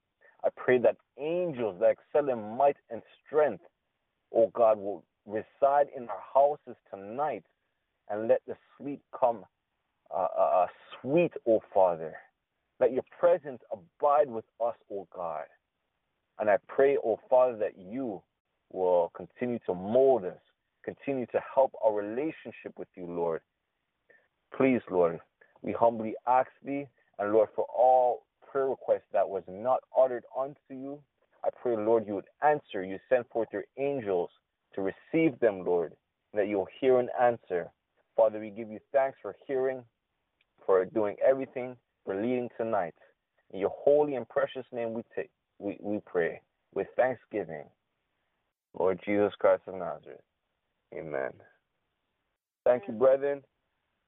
I 0.45 0.49
pray 0.56 0.78
that 0.80 0.98
angels 1.18 1.78
that 1.80 1.91
excel 1.91 2.30
in 2.30 2.57
might 2.57 2.78
and 2.90 3.02
strength, 3.26 3.64
O 4.34 4.52
God, 4.53 4.78
will 4.78 5.03
reside 5.26 5.88
in 5.95 6.07
our 6.10 6.24
houses 6.34 6.76
tonight 6.94 7.44
and 8.10 8.28
let 8.28 8.41
the 8.45 8.56
sleep 8.78 9.02
come 9.18 9.45
uh, 10.14 10.28
uh, 10.38 10.68
sweet, 11.02 11.32
O 11.48 11.61
Father. 11.74 12.14
Let 12.80 12.91
your 12.91 13.03
presence 13.18 13.61
abide 13.72 14.30
with 14.30 14.45
us, 14.64 14.76
O 14.91 15.07
God. 15.15 15.45
And 16.40 16.49
I 16.49 16.57
pray, 16.68 16.98
O 16.98 17.20
Father, 17.30 17.57
that 17.57 17.78
you 17.78 18.22
will 18.72 19.11
continue 19.15 19.60
to 19.65 19.74
mold 19.74 20.26
us, 20.26 20.40
continue 20.84 21.26
to 21.28 21.40
help 21.53 21.72
our 21.84 21.94
relationship 21.94 22.78
with 22.78 22.88
you, 22.95 23.06
Lord. 23.06 23.41
Please, 24.57 24.82
Lord, 24.91 25.20
we 25.61 25.72
humbly 25.72 26.15
ask 26.28 26.49
thee, 26.65 26.88
and 27.20 27.32
Lord, 27.32 27.49
for 27.56 27.65
all 27.74 28.24
prayer 28.53 28.67
request 28.67 29.03
that 29.11 29.27
was 29.27 29.43
not 29.47 29.80
uttered 29.99 30.23
unto 30.38 30.55
you, 30.69 30.99
I 31.43 31.49
pray, 31.61 31.75
Lord, 31.75 32.05
you 32.05 32.13
would 32.13 32.30
answer. 32.45 32.85
You 32.85 32.99
send 33.09 33.25
forth 33.34 33.49
your 33.51 33.63
angels 33.77 34.30
to 34.75 34.81
receive 34.81 35.38
them, 35.39 35.65
Lord, 35.65 35.93
and 36.31 36.39
that 36.39 36.47
you'll 36.47 36.67
hear 36.80 36.99
and 36.99 37.09
answer. 37.19 37.71
Father, 38.15 38.39
we 38.39 38.51
give 38.51 38.69
you 38.69 38.80
thanks 38.93 39.17
for 39.21 39.35
hearing, 39.47 39.84
for 40.65 40.85
doing 40.85 41.15
everything, 41.27 41.75
for 42.05 42.15
leading 42.15 42.47
tonight. 42.55 42.93
In 43.51 43.59
your 43.59 43.73
holy 43.75 44.15
and 44.15 44.30
precious 44.30 44.65
name 44.71 44.93
we 44.93 45.03
take 45.15 45.31
we, 45.59 45.77
we 45.81 45.99
pray 46.05 46.39
with 46.73 46.88
thanksgiving. 46.95 47.65
Lord 48.77 48.99
Jesus 49.05 49.34
Christ 49.39 49.63
of 49.67 49.75
Nazareth. 49.75 50.21
Amen. 50.93 51.31
Thank 52.65 52.84
you, 52.88 52.93
brethren. 52.93 53.41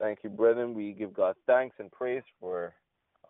Thank 0.00 0.20
you, 0.22 0.30
brethren. 0.30 0.74
We 0.74 0.92
give 0.92 1.12
God 1.12 1.34
thanks 1.46 1.76
and 1.78 1.90
praise 1.90 2.22
for 2.40 2.74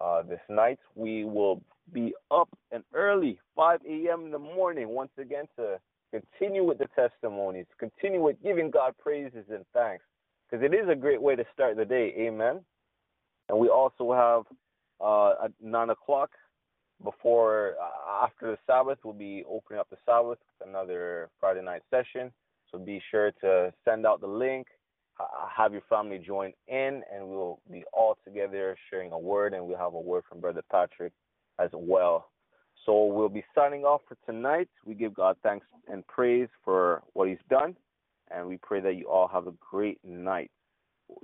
uh, 0.01 0.23
this 0.23 0.40
night. 0.48 0.78
We 0.94 1.24
will 1.24 1.62
be 1.93 2.14
up 2.31 2.48
and 2.73 2.82
early, 2.94 3.39
5 3.55 3.81
a.m. 3.89 4.27
in 4.27 4.31
the 4.31 4.39
morning, 4.39 4.89
once 4.89 5.12
again 5.18 5.44
to 5.56 5.78
continue 6.12 6.64
with 6.64 6.78
the 6.78 6.89
testimonies, 6.94 7.66
continue 7.78 8.23
with 8.23 8.43
giving 8.43 8.70
God 8.70 8.94
praises 8.98 9.44
and 9.51 9.64
thanks, 9.73 10.05
because 10.51 10.64
it 10.64 10.74
is 10.74 10.89
a 10.89 10.94
great 10.94 11.20
way 11.20 11.36
to 11.36 11.44
start 11.52 11.77
the 11.77 11.85
day. 11.85 12.14
Amen. 12.18 12.60
And 13.48 13.59
we 13.59 13.68
also 13.68 14.12
have 14.12 14.43
uh, 15.01 15.44
at 15.44 15.52
9 15.60 15.90
o'clock 15.90 16.31
before, 17.05 17.74
uh, 17.81 18.24
after 18.24 18.51
the 18.52 18.59
Sabbath, 18.66 18.98
we'll 19.05 19.14
be 19.14 19.44
opening 19.48 19.81
up 19.81 19.89
the 19.90 19.98
Sabbath 20.06 20.39
another 20.66 21.28
Friday 21.39 21.62
night 21.62 21.82
session. 21.90 22.32
So 22.70 22.78
be 22.78 23.01
sure 23.10 23.32
to 23.43 23.73
send 23.85 24.06
out 24.06 24.20
the 24.20 24.27
link, 24.27 24.66
Uh, 25.18 25.24
have 25.55 25.72
your 25.72 25.82
family 25.88 26.18
join 26.18 26.52
in, 26.68 27.02
and 27.12 27.26
we'll 27.26 27.59
be 27.70 27.84
all 27.93 28.18
together 28.24 28.76
sharing 28.90 29.12
a 29.12 29.18
word, 29.18 29.55
and 29.55 29.66
we'll 29.66 29.78
have 29.78 29.94
a 29.94 30.01
word 30.01 30.22
from 30.28 30.40
Brother 30.40 30.62
Patrick 30.70 31.12
as 31.59 31.70
well. 31.72 32.28
So 32.84 33.06
we'll 33.06 33.30
be 33.30 33.44
signing 33.55 33.84
off 33.84 34.02
for 34.06 34.16
tonight. 34.30 34.68
We 34.84 34.94
give 34.94 35.14
God 35.14 35.36
thanks 35.43 35.66
and 35.88 36.06
praise 36.06 36.48
for 36.64 37.02
what 37.14 37.28
He's 37.28 37.38
done, 37.48 37.76
and 38.30 38.47
we 38.47 38.59
pray 38.59 38.80
that 38.80 38.97
you 38.97 39.09
all 39.09 39.28
have 39.28 39.47
a 39.47 39.55
great 39.70 39.98
night. 40.05 40.51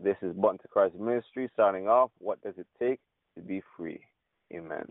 This 0.02 0.16
is 0.22 0.32
Button 0.34 0.58
to 0.58 0.68
Christ 0.68 0.94
Ministry 0.94 1.50
signing 1.56 1.86
off. 1.86 2.10
What 2.18 2.42
does 2.42 2.54
it 2.56 2.66
take 2.78 3.00
to 3.36 3.42
be 3.42 3.62
free? 3.76 4.00
Amen. 4.54 4.86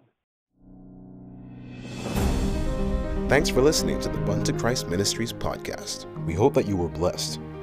Thanks 3.30 3.50
for 3.50 3.62
listening 3.62 4.00
to 4.02 4.10
the 4.10 4.18
Bun 4.20 4.44
to 4.44 4.54
Christ 4.54 4.90
Ministries 4.90 5.32
podcast. 5.32 6.06
We 6.26 6.34
hope 6.34 6.54
that 6.56 6.68
you 6.68 6.76
were 6.76 6.90
blessed. 6.90 7.40